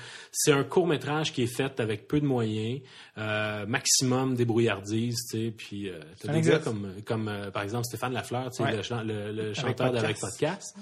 un 0.47 0.63
court 0.63 0.87
métrage 0.87 1.31
qui 1.31 1.43
est 1.43 1.55
fait 1.55 1.79
avec 1.79 2.07
peu 2.07 2.19
de 2.19 2.25
moyens, 2.25 2.81
euh, 3.19 3.65
maximum 3.67 4.33
débrouillardise, 4.35 5.17
tu 5.29 5.37
sais. 5.37 5.51
Puis 5.55 5.87
euh, 5.89 5.99
t'as 6.19 6.33
des 6.33 6.41
gars 6.41 6.57
comme, 6.59 6.93
comme 7.05 7.27
euh, 7.27 7.51
par 7.51 7.61
exemple 7.61 7.85
Stéphane 7.85 8.13
Lafleur, 8.13 8.49
Ouais. 8.59 8.71
le, 9.05 9.31
le, 9.31 9.53
chanteur 9.53 9.91
podcast. 9.91 9.93
d'avec 10.01 10.19
podcast. 10.19 10.75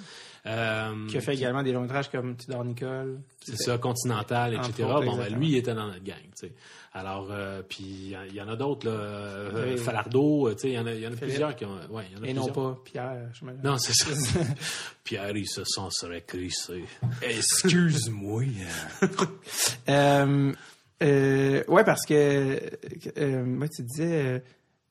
Euh, 0.47 1.07
Qui 1.07 1.17
a 1.17 1.21
fait 1.21 1.35
également 1.35 1.61
des 1.61 1.71
longs 1.71 1.81
métrages 1.81 2.09
comme 2.09 2.35
Tudor 2.35 2.65
Nicole. 2.65 3.19
c'est 3.45 3.57
ça, 3.57 3.77
Continental, 3.77 4.55
etc. 4.55 4.83
autres, 4.85 5.05
Bon, 5.05 5.15
ben, 5.15 5.31
lui, 5.37 5.49
il 5.49 5.55
était 5.57 5.75
dans 5.75 5.85
notre 5.85 6.03
gang, 6.03 6.15
tu 6.35 6.47
sais. 6.47 6.53
Alors, 6.93 7.27
euh, 7.31 7.61
puis 7.61 7.83
il 7.83 8.09
y 8.09 8.17
en- 8.17 8.23
il 8.23 8.35
y, 8.35 8.41
en 8.41 8.49
a 8.49 8.55
d'autres, 8.55 8.87
là. 8.87 8.93
Euh, 8.93 9.71
Oui. 9.75 9.77
Falardeau, 9.77 10.47
euh, 10.47 10.55
tu 10.55 10.61
sais, 10.61 10.69
il 10.69 10.73
y 10.73 10.79
en 10.79 10.85
a, 10.87 10.93
il 10.93 10.99
y 11.01 11.07
en 11.07 11.13
a 11.13 11.15
plusieurs 11.15 11.55
qui 11.55 11.63
ont. 11.65 11.75
Ouais, 11.91 12.05
y 12.13 12.19
en 12.19 12.23
a 12.23 12.27
Et 12.27 12.33
non 12.33 12.47
pas 12.47 12.77
Pierre, 12.83 13.29
je 13.33 13.45
me 13.45 13.51
Non, 13.63 13.77
c'est 13.77 13.93
ça. 13.93 14.07
Pierre, 15.03 15.37
il 15.37 15.47
se 15.47 15.63
sent 15.63 15.87
serait 15.91 16.21
crissé. 16.21 16.83
Excuse-moi. 17.21 18.43
euh, 19.89 20.51
euh, 21.03 21.63
ouais, 21.67 21.83
parce 21.83 22.05
que 22.05 22.59
euh, 23.17 23.45
moi, 23.45 23.67
tu 23.69 23.83
disais. 23.83 24.43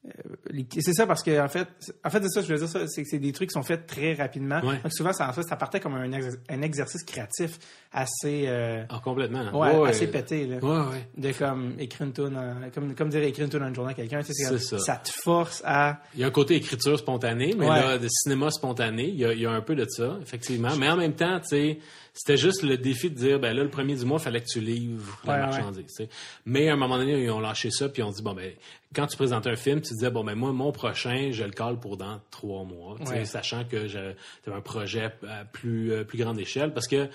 Euh, 0.07 0.63
c'est 0.81 0.95
ça 0.95 1.07
parce 1.07 1.23
que 1.23 1.39
en 1.41 1.49
fait, 1.49 1.69
en 2.05 2.09
fait 2.11 2.23
c'est 2.23 2.29
ça, 2.31 2.41
je 2.41 2.53
veux 2.53 2.59
dire 2.59 2.69
ça, 2.69 2.87
c'est 2.89 3.03
que 3.03 3.09
c'est 3.09 3.19
des 3.19 3.33
trucs 3.33 3.51
qui 3.51 3.55
sont 3.55 3.63
faits 3.63 3.87
très 3.87 4.15
rapidement. 4.15 4.61
Ouais. 4.61 4.79
Donc 4.83 4.93
souvent, 4.93 5.13
ça, 5.13 5.29
en 5.29 5.33
fait, 5.33 5.43
ça 5.43 5.57
partait 5.57 5.79
comme 5.81 5.95
un, 5.95 6.11
un 6.49 6.63
exercice 6.63 7.05
créatif 7.05 7.59
assez, 7.93 8.45
euh, 8.47 8.83
Ah, 8.89 9.01
complètement. 9.05 9.51
ouais, 9.59 9.89
assez 9.91 10.07
pété 10.07 10.47
là. 10.47 10.57
Ouais, 10.59 10.89
ouais. 10.91 11.09
De 11.17 11.33
comme 11.33 11.75
écrire 11.79 12.07
une 12.07 12.13
tune, 12.15 12.39
comme 12.75 12.95
comme 12.95 13.09
dire 13.11 13.23
écrire 13.23 13.45
une 13.45 13.51
tune 13.51 13.61
dans 13.61 13.69
une 13.69 13.75
journée 13.75 13.91
à 13.93 13.95
quelqu'un, 13.95 14.23
tu 14.23 14.33
sais, 14.33 14.49
comme- 14.49 14.59
ça. 14.59 14.97
te 14.97 15.11
force 15.23 15.63
à 15.67 16.01
Il 16.15 16.21
y 16.21 16.25
a 16.25 16.29
un 16.29 16.31
côté 16.31 16.55
écriture 16.55 16.99
spontanée, 16.99 17.55
mais 17.59 17.67
là, 17.67 17.99
de 17.99 18.09
cinéma 18.09 18.51
spontané, 18.51 19.05
il 19.09 19.17
y, 19.17 19.25
a, 19.27 19.35
il 19.35 19.41
y 19.41 19.47
a 19.47 19.51
un 19.51 19.61
peu 19.61 19.75
de 19.75 19.85
ça, 19.89 20.19
effectivement. 20.23 20.75
Mais 20.79 20.89
en 20.89 20.97
même 20.97 21.15
temps, 21.15 21.41
tu 21.41 21.49
sais, 21.49 21.79
c'était 22.23 22.37
juste 22.37 22.63
le 22.63 22.77
défi 22.77 23.09
de 23.09 23.15
dire, 23.15 23.41
ben 23.41 23.57
là, 23.57 23.63
le 23.63 23.71
premier 23.71 23.95
du 23.97 24.05
mois, 24.05 24.19
il 24.21 24.23
fallait 24.25 24.43
que 24.43 24.47
tu 24.49 24.61
livres 24.61 25.19
la 25.25 25.33
Ouais, 25.33 25.41
marchandise. 25.41 26.07
Mais 26.45 26.69
à 26.69 26.75
un 26.75 26.77
moment 26.77 26.99
donné, 26.99 27.23
ils 27.25 27.31
ont 27.31 27.41
lâché 27.41 27.71
ça, 27.71 27.89
puis 27.89 28.03
on 28.03 28.11
dit, 28.11 28.21
bon, 28.23 28.35
ben, 28.35 28.53
quand 28.95 29.07
tu 29.07 29.17
présentais 29.17 29.49
un 29.49 29.57
film, 29.57 29.81
tu 29.81 29.95
disais, 29.95 30.11
bon, 30.11 30.23
ben 30.23 30.35
moi, 30.35 30.53
mon 30.53 30.71
prochain, 30.71 31.31
je 31.33 31.45
le 31.45 31.51
cale 31.53 31.81
pour 31.81 31.97
dans 31.97 32.21
trois 32.31 32.65
mois, 32.65 32.97
Ouais. 33.07 33.25
sachant 33.25 33.65
que 33.65 33.87
j'avais 33.89 34.15
un 34.47 34.61
projet 34.61 35.05
à 35.27 35.45
plus, 35.51 35.93
euh, 35.93 36.05
plus 36.05 36.19
grande 36.19 36.39
échelle, 36.39 36.75
parce 36.75 36.87
que 36.89 37.09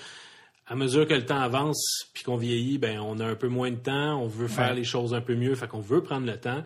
à 0.67 0.75
mesure 0.75 1.07
que 1.07 1.13
le 1.13 1.23
temps 1.23 1.39
avance 1.39 2.07
puis 2.15 2.23
qu'on 2.23 2.37
vieillit, 2.37 2.79
ben 2.79 2.99
on 2.99 3.19
a 3.19 3.25
un 3.27 3.35
peu 3.35 3.47
moins 3.49 3.69
de 3.69 3.75
temps, 3.75 4.19
on 4.19 4.27
veut 4.27 4.47
faire 4.47 4.73
les 4.73 4.83
choses 4.83 5.13
un 5.13 5.21
peu 5.21 5.35
mieux, 5.35 5.53
fait 5.53 5.67
qu'on 5.67 5.79
veut 5.81 6.01
prendre 6.01 6.25
le 6.25 6.37
temps. 6.39 6.63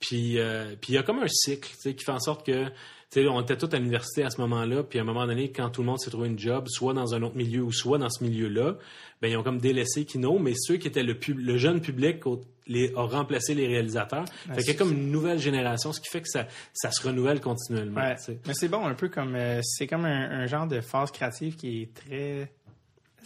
Puis 0.00 0.38
euh, 0.38 0.74
puis 0.78 0.92
il 0.92 0.96
y 0.96 0.98
a 0.98 1.02
comme 1.02 1.20
un 1.20 1.28
cycle, 1.28 1.66
tu 1.70 1.76
sais, 1.80 1.94
qui 1.94 2.04
fait 2.04 2.12
en 2.12 2.20
sorte 2.20 2.44
que 2.44 2.66
sais, 3.10 3.26
on 3.28 3.40
était 3.40 3.56
tous 3.56 3.74
à 3.74 3.78
l'université 3.78 4.22
à 4.24 4.30
ce 4.30 4.40
moment-là, 4.42 4.82
puis 4.82 4.98
à 4.98 5.02
un 5.02 5.04
moment 5.04 5.26
donné, 5.26 5.50
quand 5.50 5.70
tout 5.70 5.80
le 5.82 5.86
monde 5.86 5.98
s'est 5.98 6.10
trouvé 6.10 6.28
une 6.28 6.38
job, 6.38 6.66
soit 6.68 6.92
dans 6.94 7.14
un 7.14 7.22
autre 7.22 7.36
milieu 7.36 7.62
ou 7.62 7.72
soit 7.72 7.98
dans 7.98 8.10
ce 8.10 8.22
milieu-là, 8.24 8.76
ben 9.22 9.28
ils 9.30 9.36
ont 9.36 9.42
comme 9.42 9.58
délaissé 9.58 10.04
Kino, 10.04 10.38
mais 10.38 10.52
ceux 10.56 10.76
qui 10.76 10.86
étaient 10.88 11.02
le, 11.02 11.14
pub- 11.18 11.38
le 11.38 11.56
jeune 11.56 11.80
public 11.80 12.26
au- 12.26 12.40
les, 12.66 12.92
a 12.94 13.02
remplacé 13.02 13.54
les 13.54 13.66
réalisateurs. 13.66 14.26
fait 14.54 14.56
qu'il 14.58 14.66
y 14.68 14.70
a 14.70 14.74
comme 14.74 14.92
une 14.92 15.10
nouvelle 15.10 15.38
génération, 15.38 15.92
ce 15.92 16.00
qui 16.00 16.08
fait 16.10 16.20
que 16.20 16.28
ça, 16.28 16.46
ça 16.74 16.90
se 16.90 17.06
renouvelle 17.06 17.40
continuellement. 17.40 18.00
Ouais. 18.02 18.16
Mais 18.46 18.52
c'est 18.54 18.68
bon, 18.68 18.84
un 18.86 18.94
peu 18.94 19.08
comme. 19.08 19.34
euh, 19.34 19.60
c'est 19.62 19.86
comme 19.86 20.04
un, 20.04 20.30
un 20.42 20.46
genre 20.46 20.66
de 20.66 20.80
phase 20.82 21.10
créative 21.10 21.56
qui 21.56 21.80
est 21.82 21.94
très 21.94 22.52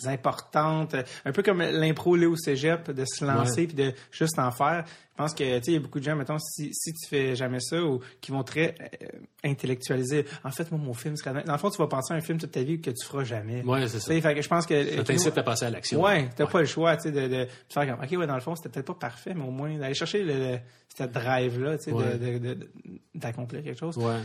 importante. 0.06 0.94
Un 1.24 1.32
peu 1.32 1.42
comme 1.42 1.58
l'impro 1.62 2.16
là 2.16 2.28
au 2.28 2.36
cégep, 2.36 2.90
de 2.90 3.04
se 3.04 3.24
lancer 3.24 3.62
Ouais. 3.62 3.66
puis 3.66 3.76
de 3.76 3.92
juste 4.10 4.38
en 4.38 4.50
faire. 4.50 4.84
Je 5.12 5.16
pense 5.16 5.34
que, 5.34 5.44
tu 5.58 5.64
sais, 5.64 5.70
il 5.72 5.74
y 5.74 5.76
a 5.76 5.80
beaucoup 5.80 6.00
de 6.00 6.04
gens, 6.04 6.16
mettons, 6.16 6.38
si, 6.38 6.70
si 6.72 6.92
tu 6.94 7.06
fais 7.06 7.36
jamais 7.36 7.60
ça 7.60 7.82
ou 7.82 8.00
qui 8.22 8.32
vont 8.32 8.42
très 8.42 8.74
euh, 8.80 9.06
intellectualiser. 9.44 10.24
En 10.42 10.50
fait, 10.50 10.70
moi, 10.72 10.80
mon 10.82 10.94
film 10.94 11.16
serait. 11.16 11.44
Dans 11.44 11.52
le 11.52 11.58
fond, 11.58 11.70
tu 11.70 11.78
vas 11.78 11.86
penser 11.86 12.14
à 12.14 12.16
un 12.16 12.20
film 12.20 12.38
toute 12.38 12.50
ta 12.52 12.62
vie 12.62 12.80
que 12.80 12.90
tu 12.90 13.04
feras 13.06 13.22
jamais. 13.24 13.62
Ouais, 13.62 13.86
c'est 13.88 14.00
ça. 14.00 14.20
fait 14.20 14.34
que 14.34 14.42
je 14.42 14.48
pense 14.48 14.66
que. 14.66 14.96
Ça 14.96 15.04
t'incite 15.04 15.36
à 15.38 15.42
passer 15.42 15.66
à 15.66 15.70
l'action. 15.70 16.02
Ouais, 16.02 16.30
t'as 16.34 16.46
pas 16.46 16.60
le 16.60 16.66
choix, 16.66 16.96
tu 16.96 17.04
sais, 17.04 17.12
de, 17.12 17.28
de, 17.28 17.46
faire 17.68 17.86
comme, 17.86 18.04
ok, 18.04 18.18
ouais, 18.18 18.26
dans 18.26 18.34
le 18.34 18.40
fond, 18.40 18.56
c'était 18.56 18.70
peut-être 18.70 18.86
pas 18.86 19.08
parfait, 19.08 19.34
mais 19.34 19.44
au 19.44 19.50
moins 19.50 19.76
d'aller 19.76 19.94
chercher 19.94 20.22
le, 20.24 20.32
le- 20.38 20.58
cette 20.94 21.12
drive-là, 21.12 21.76
tu 21.78 21.84
sais, 21.84 21.92
Ouais. 21.92 22.16
de- 22.18 22.38
de- 22.38 22.54
de- 22.54 22.70
d'accomplir 23.14 23.62
quelque 23.62 23.78
chose. 23.78 23.96
Ouais. 23.98 24.16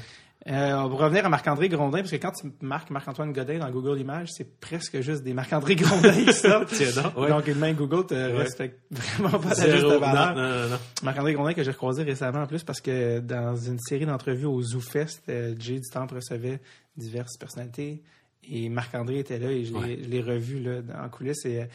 Euh, 0.50 0.74
on 0.76 0.88
va 0.88 0.96
revenir 1.06 1.26
à 1.26 1.30
Marc-André 1.30 1.68
Grondin, 1.68 1.98
parce 2.00 2.12
que 2.12 2.16
quand 2.16 2.32
tu 2.32 2.48
marques 2.62 2.90
Marc-Antoine 2.90 3.34
Godin 3.34 3.60
dans 3.60 3.70
Google 3.70 4.00
Images, 4.00 4.30
c'est 4.32 4.60
presque 4.60 5.02
juste 5.02 5.22
des 5.24 5.34
Marc-André 5.34 5.76
Grondin 5.76 6.14
qui 6.14 6.32
sortent. 6.34 6.74
Donc, 6.96 7.18
ouais. 7.18 7.28
Donc, 7.30 7.48
même 7.48 7.76
Google 7.76 8.06
te 8.06 8.14
respecte 8.14 8.80
vraiment 8.92 9.40
pas 9.40 9.54
ta 9.56 9.70
juste 9.70 9.84
valeur. 9.86 10.36
Non, 10.36 10.42
non, 10.42 10.50
non, 10.64 10.70
non. 10.70 10.78
Marc-André 11.04 11.34
Grondin 11.34 11.54
que 11.54 11.64
j'ai 11.64 11.72
recroisé 11.72 12.04
récemment 12.04 12.44
en 12.44 12.48
plus 12.48 12.64
parce 12.64 12.80
que 12.80 13.20
dans 13.20 13.58
une 13.58 13.80
série 13.80 14.06
d'entrevues 14.06 14.46
au 14.46 14.62
ZooFest, 14.62 15.24
euh, 15.30 15.54
Jay 15.60 15.80
du 15.80 15.90
Temple 15.92 16.16
recevait 16.16 16.60
diverses 16.96 17.38
personnalités 17.38 18.02
et 18.50 18.70
Marc-André 18.70 19.20
était 19.20 19.40
là 19.40 19.52
et 19.52 19.66
je 19.66 19.74
l'ai 19.74 19.80
Ouais. 19.80 20.00
je 20.02 20.08
l'ai 20.10 20.22
revu 20.22 20.62
là, 20.62 20.80
en 21.04 21.10
coulisses 21.10 21.46
et 21.46 21.62
euh, 21.62 21.66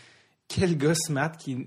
quel 0.49 0.79
gars 0.79 0.95
smart 0.95 1.33
qui, 1.37 1.67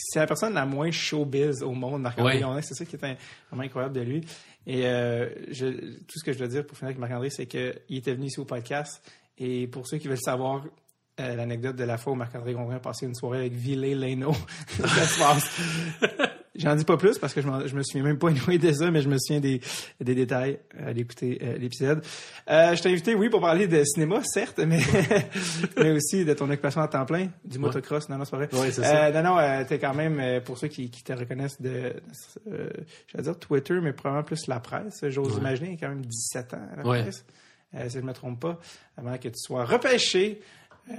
c'est 0.00 0.20
la 0.20 0.26
personne 0.26 0.54
la 0.54 0.64
moins 0.66 0.90
showbiz 0.92 1.62
au 1.62 1.72
monde, 1.72 2.02
Marc-André 2.02 2.34
Ouais. 2.34 2.40
Grondin. 2.40 2.60
C'est 2.62 2.74
ça 2.74 2.84
qui 2.84 2.94
est 2.96 3.04
un- 3.04 3.16
vraiment 3.50 3.64
incroyable 3.64 3.94
de 3.94 4.00
lui. 4.02 4.20
Et 4.66 4.86
euh, 4.86 5.28
je, 5.50 5.66
tout 5.66 6.18
ce 6.18 6.24
que 6.24 6.32
je 6.32 6.38
dois 6.38 6.48
dire 6.48 6.66
pour 6.66 6.76
finir 6.76 6.88
avec 6.88 6.98
Marc-André, 6.98 7.30
c'est 7.30 7.46
qu'il 7.46 7.74
était 7.88 8.14
venu 8.14 8.26
ici 8.26 8.40
au 8.40 8.44
podcast 8.44 9.02
et 9.38 9.66
pour 9.66 9.86
ceux 9.86 9.98
qui 9.98 10.08
veulent 10.08 10.18
savoir 10.18 10.64
euh, 11.20 11.34
l'anecdote 11.34 11.76
de 11.76 11.84
la 11.84 11.96
fois 11.96 12.12
où 12.12 12.16
Marc-André 12.16 12.52
Gondrin 12.52 12.76
a 12.76 12.80
passé 12.80 13.06
une 13.06 13.14
soirée 13.14 13.38
avec 13.38 13.52
Villet 13.54 13.94
Leno. 13.94 14.32
ça 14.68 15.06
se 15.06 15.18
passe. 15.18 15.60
J'en 16.58 16.74
dis 16.74 16.84
pas 16.84 16.96
plus 16.96 17.18
parce 17.18 17.32
que 17.32 17.40
je, 17.40 17.46
me 17.48 17.82
souviens 17.82 18.02
même 18.02 18.18
pas 18.18 18.28
anyway 18.30 18.58
de 18.58 18.72
ça, 18.72 18.90
mais 18.90 19.00
je 19.00 19.08
me 19.08 19.16
souviens 19.18 19.40
des, 19.40 19.60
des 20.00 20.14
détails 20.14 20.58
à 20.78 20.92
l'écouter 20.92 21.38
euh, 21.42 21.56
l'épisode. 21.56 22.02
Euh, 22.50 22.74
je 22.74 22.82
t'ai 22.82 22.90
invité, 22.90 23.14
oui, 23.14 23.28
pour 23.30 23.40
parler 23.40 23.66
de 23.68 23.82
cinéma, 23.84 24.20
certes, 24.24 24.58
mais, 24.66 24.80
mais 25.76 25.92
aussi 25.92 26.24
de 26.24 26.34
ton 26.34 26.50
occupation 26.50 26.80
à 26.80 26.88
temps 26.88 27.06
plein, 27.06 27.28
du 27.44 27.58
motocross. 27.58 28.08
Non, 28.08 28.18
non, 28.18 28.24
c'est 28.24 28.30
pas 28.32 28.36
vrai. 28.38 28.48
Ouais, 28.52 28.70
c'est 28.72 28.84
Euh, 28.84 29.12
non, 29.12 29.30
non, 29.34 29.38
euh, 29.38 29.64
t'es 29.66 29.78
quand 29.78 29.94
même, 29.94 30.18
euh, 30.20 30.40
pour 30.40 30.58
ceux 30.58 30.68
qui, 30.68 30.90
qui 30.90 31.02
te 31.04 31.12
reconnaissent 31.12 31.60
de, 31.60 31.92
euh, 32.50 32.68
je 33.06 33.16
vais 33.16 33.22
dire 33.22 33.38
Twitter, 33.38 33.78
mais 33.82 33.92
probablement 33.92 34.24
plus 34.24 34.46
la 34.48 34.60
presse. 34.60 35.04
J'ose 35.08 35.34
Ouais. 35.34 35.38
imaginer, 35.40 35.68
il 35.68 35.74
y 35.74 35.76
a 35.76 35.80
quand 35.86 35.94
même 35.94 36.04
17 36.04 36.54
ans, 36.54 36.68
la 36.76 36.86
Ouais. 36.86 37.02
presse. 37.02 37.24
Euh, 37.74 37.86
si 37.88 37.96
je 37.96 38.00
ne 38.00 38.06
me 38.06 38.12
trompe 38.14 38.40
pas, 38.40 38.58
avant 38.96 39.16
que 39.18 39.28
tu 39.28 39.34
sois 39.36 39.64
repêché 39.64 40.40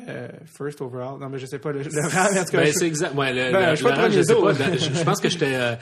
euh, 0.08 0.28
first 0.46 0.82
overall. 0.82 1.20
Non, 1.20 1.30
mais 1.30 1.40
je 1.40 1.46
sais 1.46 1.60
pas 1.60 1.72
le, 1.72 1.82
le 1.82 2.08
rang, 2.08 2.30
mais 2.34 2.40
en 2.40 2.46
tout 2.46 2.52
cas, 2.52 2.58
Ben, 2.64 2.74
c'est 2.74 2.88
exact. 2.88 3.16
Ouais, 3.16 3.34
le, 3.34 3.52
Ben, 3.52 3.70
le- 3.72 3.76
je 3.76 3.84
le 3.84 3.90
rang, 3.90 4.10
je 4.10 4.22
sais 4.22 4.36
pas. 4.36 4.54
je, 4.78 4.94
je 5.00 5.04
pense 5.04 5.20
que 5.20 5.30
j'étais 5.30 5.56
euh, 5.56 5.76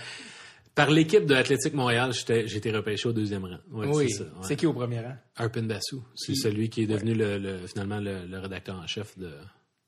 par 0.76 0.90
l'équipe 0.92 1.26
de 1.26 1.34
l'Athlétique 1.34 1.74
Montréal, 1.74 2.12
j'étais 2.14 2.72
repêché 2.72 3.08
au 3.10 3.14
deuxième 3.14 3.46
rang. 3.46 3.58
Ouais, 3.72 3.88
oui, 3.88 4.10
c'est 4.12 4.18
ça. 4.20 4.24
ouais. 4.24 4.30
c'est 4.44 4.56
qui 4.56 4.66
au 4.68 4.74
premier 4.74 5.00
rang? 5.00 5.16
Arpin 5.36 5.64
Bassou, 5.64 6.04
c'est 6.16 6.34
Qui- 6.34 6.40
celui 6.40 6.70
qui 6.70 6.84
est 6.84 6.88
devenu 6.88 7.14
le, 7.16 7.38
le- 7.38 7.68
finalement 7.68 8.00
le, 8.00 8.38
rédacteur 8.40 8.76
en 8.76 8.86
chef 8.88 9.18
de, 9.18 9.32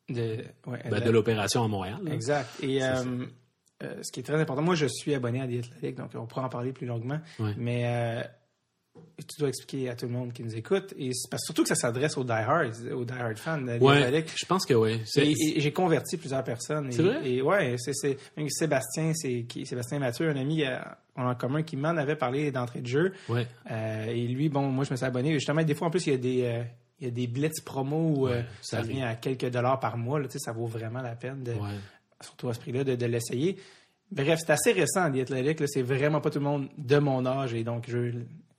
De, 0.09 0.37
ouais, 0.65 0.79
ben, 0.89 0.99
de- 0.99 1.11
l'opération 1.11 1.63
à 1.63 1.67
Montréal. 1.67 1.99
là. 2.03 2.11
Exact. 2.13 2.49
Et 2.63 2.83
euh, 2.83 3.03
euh, 3.83 3.95
ce 4.01 4.11
qui 4.11 4.19
est 4.19 4.23
très 4.23 4.39
important, 4.41 4.61
moi 4.63 4.75
je 4.75 4.87
suis 4.87 5.13
abonné 5.13 5.39
à 5.41 5.47
The 5.47 5.59
Athletic, 5.65 5.95
donc 5.95 6.09
on 6.15 6.25
pourra 6.25 6.43
en 6.45 6.49
parler 6.49 6.73
plus 6.73 6.87
longuement. 6.87 7.19
Ouais. 7.39 7.53
Mais 7.57 7.83
euh, 7.85 8.23
tu 9.17 9.39
dois 9.39 9.49
expliquer 9.49 9.89
à 9.89 9.95
tout 9.95 10.05
le 10.05 10.11
monde 10.11 10.33
qui 10.33 10.43
nous 10.43 10.55
écoute, 10.55 10.93
et 10.97 11.11
parce, 11.29 11.43
surtout 11.43 11.63
que 11.63 11.69
ça 11.69 11.75
s'adresse 11.75 12.17
aux 12.17 12.23
diehards, 12.23 12.71
aux 12.93 13.05
diehard 13.05 13.37
fans 13.37 13.61
de 13.61 13.77
Ouais, 13.79 14.25
je 14.35 14.45
pense 14.45 14.65
que 14.65 14.73
oui. 14.73 15.01
J'ai 15.15 15.73
converti 15.73 16.17
plusieurs 16.17 16.43
personnes. 16.43 16.91
C'est 16.91 17.03
vrai? 17.03 17.29
Et 17.29 17.41
ouais, 17.41 17.75
c'est, 17.77 17.93
Sébastien, 18.47 19.13
c'est 19.13 19.45
Sébastien 19.65 19.99
Mathieu, 19.99 20.29
un 20.29 20.35
ami 20.35 20.63
euh, 20.63 20.77
en 21.15 21.35
commun 21.35 21.63
qui 21.63 21.75
m'en 21.77 21.89
avait 21.89 22.15
parlé 22.15 22.51
d'entrée 22.51 22.81
de 22.81 22.87
jeu. 22.87 23.13
ouais. 23.29 23.47
Euh, 23.71 24.05
et 24.05 24.27
lui, 24.27 24.49
bon, 24.49 24.67
moi 24.69 24.83
je 24.85 24.91
me 24.91 24.95
suis 24.95 25.05
abonné. 25.05 25.33
Justement, 25.33 25.63
des 25.63 25.75
fois 25.75 25.87
en 25.87 25.91
plus 25.91 26.07
il 26.07 26.11
y 26.11 26.15
a 26.15 26.17
des 26.17 26.41
euh, 26.43 26.63
il 26.99 27.05
y 27.05 27.07
a 27.07 27.11
des 27.11 27.27
blitz 27.27 27.61
promos 27.61 28.13
où 28.17 28.27
Ouais, 28.27 28.45
ça, 28.61 28.77
ça 28.77 28.83
vient 28.83 29.07
à 29.07 29.15
quelques 29.15 29.49
dollars 29.49 29.79
par 29.79 29.97
mois. 29.97 30.19
Là, 30.19 30.27
tu 30.27 30.33
sais, 30.33 30.39
ça 30.39 30.51
vaut 30.51 30.65
vraiment 30.65 31.01
la 31.01 31.15
peine 31.15 31.43
de, 31.43 31.53
surtout 32.21 32.49
à 32.49 32.53
ce 32.53 32.59
prix-là, 32.59 32.83
de, 32.83 32.95
de 32.95 33.05
l'essayer. 33.05 33.57
Bref, 34.11 34.39
c'est 34.39 34.51
assez 34.51 34.71
récent, 34.71 35.11
The 35.11 35.19
Athletic. 35.19 35.63
C'est 35.67 35.81
vraiment 35.81 36.19
pas 36.19 36.29
tout 36.29 36.39
le 36.39 36.45
monde 36.45 36.67
de 36.77 36.97
mon 36.97 37.25
âge. 37.25 37.53
Et 37.53 37.63
donc, 37.63 37.85
je, 37.87 38.11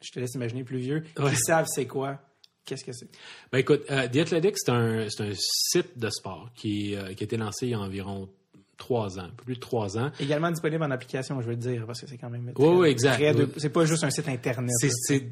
je 0.02 0.10
te 0.10 0.20
laisse 0.20 0.34
imaginer 0.34 0.64
plus 0.64 0.78
vieux. 0.78 1.04
Ouais. 1.18 1.30
Qui 1.30 1.36
savent 1.36 1.66
c'est 1.68 1.86
quoi. 1.86 2.18
Qu'est-ce 2.64 2.84
que 2.84 2.92
c'est? 2.92 3.08
Ben 3.52 3.58
écoute, 3.58 3.82
euh, 3.90 4.06
The 4.08 4.16
Athletic, 4.18 4.54
c'est 4.56 4.70
un, 4.70 5.06
c'est 5.08 5.22
un 5.24 5.32
site 5.34 5.98
de 5.98 6.10
sport 6.10 6.50
qui, 6.54 6.94
euh, 6.94 7.14
qui 7.14 7.22
a 7.22 7.26
été 7.26 7.36
lancé 7.36 7.66
il 7.66 7.70
y 7.70 7.74
a 7.74 7.80
environ 7.80 8.28
trois 8.76 9.18
ans, 9.18 9.24
un 9.24 9.30
peu 9.30 9.44
plus 9.44 9.54
de 9.56 9.60
trois 9.60 9.98
ans. 9.98 10.10
Également 10.20 10.50
disponible 10.50 10.82
en 10.84 10.90
application, 10.90 11.40
je 11.42 11.46
veux 11.48 11.56
dire, 11.56 11.84
parce 11.86 12.00
que 12.00 12.06
c'est 12.06 12.16
quand 12.18 12.30
même. 12.30 12.46
Oui, 12.46 12.52
très- 12.54 12.66
oui, 12.76 12.88
exact. 12.88 13.36
Oui. 13.38 13.46
C'est 13.56 13.70
pas 13.70 13.84
juste 13.84 14.04
un 14.04 14.10
site 14.10 14.28
internet. 14.28 14.70
C'est- 14.78 15.26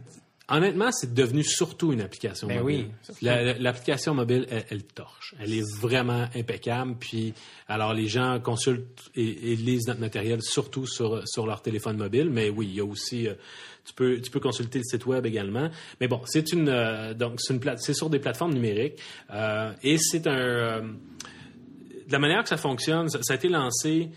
honnêtement, 0.49 0.91
c'est 0.93 1.13
devenu 1.15 1.43
surtout 1.45 1.93
une 1.93 2.01
application 2.01 2.47
Ben 2.49 2.61
mobile. 2.61 2.87
oui. 3.09 3.15
La- 3.23 3.53
l'application 3.59 4.15
mobile, 4.15 4.47
elle, 4.51 4.65
elle 4.71 4.83
torche. 4.85 5.35
Elle 5.41 5.53
est 5.55 5.65
vraiment 5.81 6.27
impeccable. 6.35 6.97
Puis, 6.99 7.35
alors, 7.69 7.93
les 7.95 8.07
gens 8.09 8.41
consultent 8.41 9.11
et, 9.15 9.53
et 9.53 9.57
lisent 9.57 9.87
notre 9.89 10.01
matériel 10.01 10.41
surtout 10.43 10.87
sur, 10.87 11.23
sur 11.29 11.47
leur 11.47 11.61
téléphone 11.63 11.97
mobile. 11.97 12.31
Mais 12.31 12.49
oui, 12.51 12.67
il 12.71 12.75
y 12.77 12.81
a 12.81 12.85
aussi, 12.85 13.29
euh, 13.29 13.35
tu 13.85 13.93
peux, 13.95 14.21
tu 14.21 14.31
peux 14.31 14.41
consulter 14.41 14.79
le 14.79 14.85
site 14.85 15.07
web 15.07 15.27
également. 15.27 15.71
Mais 16.01 16.09
bon, 16.09 16.21
c'est 16.27 16.53
une, 16.53 16.69
euh, 16.69 17.15
donc, 17.15 17.41
c'est 17.41 17.53
une 17.55 17.61
plate, 17.61 17.81
c'est 17.81 17.95
sur 17.95 18.09
des 18.11 18.19
plateformes 18.19 18.55
numériques. 18.55 18.99
Euh, 19.31 19.73
et 19.83 19.99
c'est 19.99 20.27
un, 20.27 20.81
de 20.83 22.13
la 22.13 22.19
manière 22.19 22.43
que 22.43 22.49
ça 22.49 22.57
fonctionne, 22.57 23.09
ça, 23.09 23.19
ça 23.23 23.35
a 23.35 23.37
été 23.37 23.49
lancé 23.49 24.09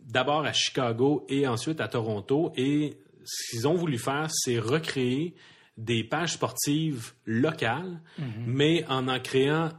d'abord 0.00 0.44
à 0.44 0.52
Chicago 0.52 1.24
et 1.28 1.46
ensuite 1.46 1.80
à 1.80 1.88
Toronto. 1.88 2.52
Et 2.56 2.96
ce 3.24 3.50
qu'ils 3.50 3.68
ont 3.68 3.74
voulu 3.74 3.96
faire, 3.96 4.26
c'est 4.30 4.58
recréer 4.58 5.34
des 5.80 6.04
pages 6.04 6.34
sportives 6.34 7.12
locales, 7.24 8.00
mais 8.46 8.84
en 8.88 9.08
en 9.08 9.18
créant 9.18 9.70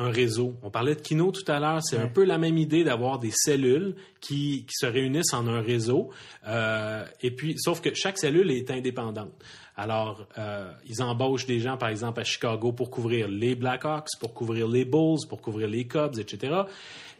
un 0.00 0.10
réseau. 0.10 0.56
On 0.62 0.70
parlait 0.70 0.94
de 0.94 1.00
Kino 1.00 1.30
tout 1.30 1.44
à 1.50 1.60
l'heure, 1.60 1.82
c'est 1.82 1.98
un 1.98 2.08
peu 2.08 2.24
la 2.24 2.38
même 2.38 2.56
idée 2.56 2.84
d'avoir 2.84 3.18
des 3.18 3.32
cellules 3.32 3.94
qui, 4.20 4.64
qui 4.64 4.74
se 4.74 4.86
réunissent 4.86 5.34
en 5.34 5.46
un 5.46 5.60
réseau. 5.60 6.10
Euh, 6.46 7.04
et 7.20 7.30
puis, 7.30 7.56
sauf 7.58 7.82
que 7.82 7.92
chaque 7.92 8.18
cellule 8.18 8.50
est 8.50 8.70
indépendante. 8.70 9.32
Alors, 9.76 10.26
euh, 10.38 10.72
ils 10.88 11.02
embauchent 11.02 11.46
des 11.46 11.60
gens, 11.60 11.76
par 11.76 11.90
exemple, 11.90 12.20
à 12.20 12.24
Chicago 12.24 12.72
pour 12.72 12.90
couvrir 12.90 13.28
les 13.28 13.54
Blackhawks, 13.54 14.08
pour 14.18 14.32
couvrir 14.32 14.68
les 14.68 14.86
Bulls, 14.86 15.26
pour 15.28 15.42
couvrir 15.42 15.68
les 15.68 15.86
Cubs, 15.86 16.18
etc. 16.18 16.62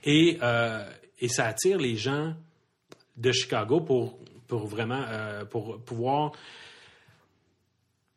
Et, 0.04 0.38
euh, 0.42 0.82
et 1.18 1.28
ça 1.28 1.46
attire 1.46 1.78
les 1.78 1.96
gens 1.96 2.32
de 3.16 3.30
Chicago 3.32 3.80
pour, 3.80 4.18
pour 4.46 4.66
vraiment 4.66 5.04
pour 5.50 5.82
pouvoir 5.82 6.32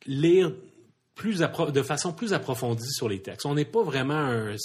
lire 0.06 0.54
plus 1.16 1.40
de 1.40 1.82
façon 1.84 2.12
plus 2.12 2.34
approfondie 2.34 2.90
sur 2.92 3.08
les 3.08 3.22
textes. 3.22 3.46
On 3.46 3.54
n'est 3.54 3.66
pas 3.66 3.84
vraiment 3.84 4.56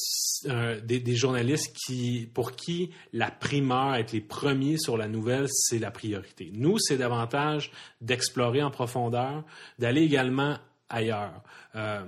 des, 0.83 1.15
journalistes 1.15 1.77
qui, 1.77 2.29
pour 2.33 2.53
qui 2.53 2.91
la 3.13 3.31
primeur, 3.31 3.95
être 3.97 4.13
les 4.13 4.23
premiers 4.23 4.79
sur 4.79 4.97
la 4.97 5.09
nouvelle, 5.09 5.47
c'est 5.51 5.79
la 5.79 5.91
priorité. 5.91 6.51
Nous, 6.55 6.79
c'est 6.79 6.97
davantage 6.97 7.71
d'explorer 8.01 8.63
en 8.63 8.71
profondeur, 8.71 9.45
d'aller 9.79 10.03
également 10.03 10.57
ailleurs. 10.89 11.43
Euh, 11.77 12.01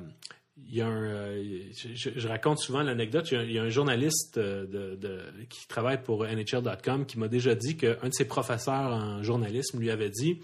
y 0.69 0.81
a 0.81 0.89
euh, 0.89 1.63
je, 1.95 2.29
raconte 2.29 2.59
souvent 2.59 2.83
l'anecdote. 2.83 3.31
Il 3.33 3.53
y 3.53 3.59
a, 3.59 3.63
un 3.63 3.69
journaliste 3.69 4.39
euh, 4.39 5.27
qui 5.49 5.67
travaille 5.69 6.03
pour 6.03 6.25
NHL.com 6.25 7.07
qui 7.07 7.19
m'a 7.19 7.29
déjà 7.29 7.55
dit 7.55 7.77
qu'un 7.77 8.09
de 8.09 8.13
ses 8.13 8.27
professeurs 8.27 8.93
en 8.93 9.23
journalisme 9.23 9.79
lui 9.79 9.91
avait 9.91 10.11
dit 10.11 10.41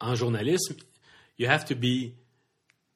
en 0.00 0.14
journalisme, 0.14 0.76
you 1.40 1.48
have 1.48 1.64
to 1.64 1.74
be 1.74 2.12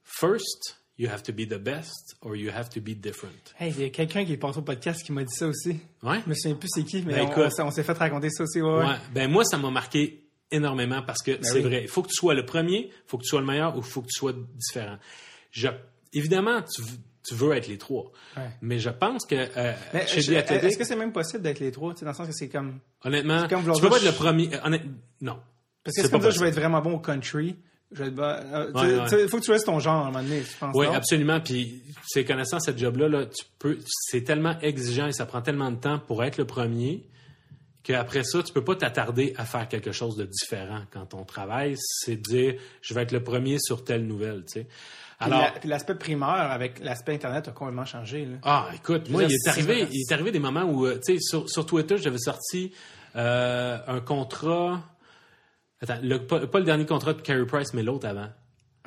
first, 0.03 0.77
you 0.97 1.09
have 1.09 1.23
to 1.25 1.33
be 1.33 1.47
the 1.47 1.59
best, 1.59 2.15
or 2.21 2.37
you 2.37 2.51
have 2.51 2.69
to 2.71 2.81
be 2.81 2.95
different. 2.95 3.55
Hey, 3.59 3.71
il 3.77 3.81
y 3.83 3.85
a 3.87 3.91
quelqu'un 3.91 4.25
qui 4.25 4.33
est 4.35 4.37
passé 4.37 4.59
au 4.59 4.63
podcast 4.63 5.03
qui 5.03 5.13
m'a 5.13 5.25
dit 5.25 5.35
ça 5.35 5.47
aussi. 5.49 5.81
Ouais. 6.03 6.21
Je 6.25 6.29
me 6.29 6.35
souviens 6.35 6.55
plus 6.57 6.69
c'est 6.73 6.85
qui, 6.85 7.03
mais 7.03 7.15
Ben, 7.15 7.23
on, 7.23 7.31
écoute. 7.31 7.53
on 7.61 7.71
s'est- 7.71 7.83
fait 7.83 7.93
raconter 7.95 8.31
ça 8.31 8.45
aussi. 8.45 8.61
Ouais, 8.61 8.71
ouais. 8.85 8.97
Ben 9.13 9.31
moi, 9.31 9.45
ça 9.45 9.57
m'a 9.57 9.71
marqué 9.71 10.29
énormément 10.51 11.03
parce 11.03 11.23
que 11.23 11.39
c'est 11.43 11.55
oui. 11.55 11.63
vrai. 11.63 11.83
Il 11.83 11.89
faut 11.89 12.03
que 12.03 12.09
tu 12.09 12.15
sois 12.15 12.35
le 12.35 12.45
premier, 12.45 12.89
il 12.91 12.93
faut 13.07 13.17
que 13.19 13.23
tu 13.23 13.29
sois 13.31 13.41
le 13.41 13.47
meilleur 13.47 13.75
ou 13.77 13.79
il 13.81 13.85
faut 13.85 14.03
que 14.03 14.09
tu 14.09 14.19
sois 14.19 14.33
différent. 14.33 14.99
Je, 15.51 15.69
évidemment, 16.13 16.63
tu, 16.63 17.35
veux 17.35 17.53
être 17.55 17.67
les 17.69 17.79
trois. 17.79 18.13
Ouais. 18.37 18.51
Mais 18.61 18.79
je 18.79 18.91
pense 18.91 19.25
que 19.25 19.35
euh, 19.35 19.73
Mais 19.95 20.07
chez 20.07 20.21
je- 20.21 20.33
Est-ce 20.35 20.77
que 20.77 20.85
c'est 20.85 20.97
même 20.97 21.13
possible 21.13 21.43
d'être 21.43 21.61
les 21.61 21.73
trois, 21.73 21.95
dans 21.95 22.07
le 22.09 22.15
sens 22.15 22.27
que 22.29 22.35
c'est 22.35 22.51
comme... 22.51 22.79
honnêtement, 23.03 23.41
c'est 23.41 23.49
comme 23.49 23.65
tu 23.75 23.81
peux 23.81 23.89
pas 23.89 23.97
être 23.97 24.05
le 24.05 24.13
premier. 24.13 24.51
euh, 24.55 24.79
non. 25.23 25.39
Parce 25.83 25.97
que 25.97 26.03
C'est 26.03 26.03
c'est 26.03 26.11
comme 26.11 26.23
ça, 26.23 26.31
je 26.31 26.39
vais 26.41 26.49
être 26.49 26.55
vraiment 26.55 26.81
bon 26.83 26.95
au 26.95 27.01
country. 27.01 27.57
Je 27.95 28.05
bon- 28.05 28.23
euh, 28.23 28.73
Ouais, 28.73 28.99
ouais. 28.99 29.23
Il 29.25 29.29
faut 29.29 29.39
que 29.39 29.45
tu 29.45 29.51
restes 29.53 29.67
ton 29.67 29.79
genre 29.79 30.05
à 30.05 30.09
un 30.09 30.11
moment 30.11 30.23
donné, 30.23 30.43
je 30.43 30.59
pense. 30.59 30.75
Oui, 30.75 30.87
non? 30.87 30.93
absolument. 30.95 31.41
Puis, 31.41 31.83
c'est 32.07 32.25
connaissant 32.25 32.59
cette 32.61 32.79
job-là, 32.79 33.09
là, 33.09 33.27
tu 33.27 33.45
peux, 33.59 33.79
c'est 33.87 34.23
tellement 34.23 34.59
exigeant 34.61 35.07
et 35.07 35.13
ça 35.13 35.27
prend 35.27 35.41
tellement 35.43 35.71
de 35.71 35.77
temps 35.77 35.99
pour 36.01 36.23
être 36.25 36.37
le 36.39 36.45
premier 36.45 37.05
qu'après 37.83 38.25
ça, 38.25 38.43
tu 38.43 38.53
peux 38.53 38.65
pas 38.65 38.77
t'attarder 38.77 39.35
à 39.37 39.45
faire 39.45 39.69
quelque 39.69 39.93
chose 39.93 40.17
de 40.17 40.25
différent 40.25 40.81
quand 40.91 41.15
on 41.15 41.25
travaille. 41.25 41.75
C'est 41.79 42.17
de 42.17 42.23
dire, 42.23 42.55
je 42.81 42.95
vais 42.95 43.03
être 43.03 43.13
le 43.13 43.23
premier 43.23 43.59
sur 43.61 43.85
telle 43.85 44.07
nouvelle, 44.07 44.45
tu 44.47 44.61
sais. 44.61 44.67
Alors, 45.21 45.41
la- 45.43 45.51
puis 45.53 45.69
l'aspect 45.69 45.95
primeur 45.95 46.29
avec 46.29 46.81
l'aspect 46.81 47.15
Internet 47.15 47.47
a 47.49 47.53
complètement 47.53 47.85
changé. 47.85 48.25
Là. 48.25 48.37
ah, 48.43 48.69
écoute, 48.75 49.09
moi, 49.11 49.23
il 49.25 49.33
est 49.33 49.49
arrivé, 49.49 49.87
il 49.93 50.01
est 50.01 50.13
arrivé 50.13 50.33
des 50.33 50.39
moments 50.41 50.65
où, 50.65 50.87
euh, 50.87 50.99
tu 51.05 51.15
sais, 51.15 51.21
sur, 51.21 51.49
sur 51.49 51.65
Twitter, 51.67 51.97
j'avais 51.99 52.19
sorti 52.19 52.73
euh, 53.17 53.79
un 53.87 54.01
contrat. 54.01 54.81
Attends, 55.85 56.01
le- 56.03 56.27
pas, 56.27 56.47
pas 56.47 56.59
le 56.59 56.65
dernier 56.65 56.87
contrat 56.87 57.13
de 57.15 57.21
Carey 57.23 57.47
Price, 57.47 57.73
mais 57.75 57.83
l'autre 57.83 58.07
avant. 58.09 58.29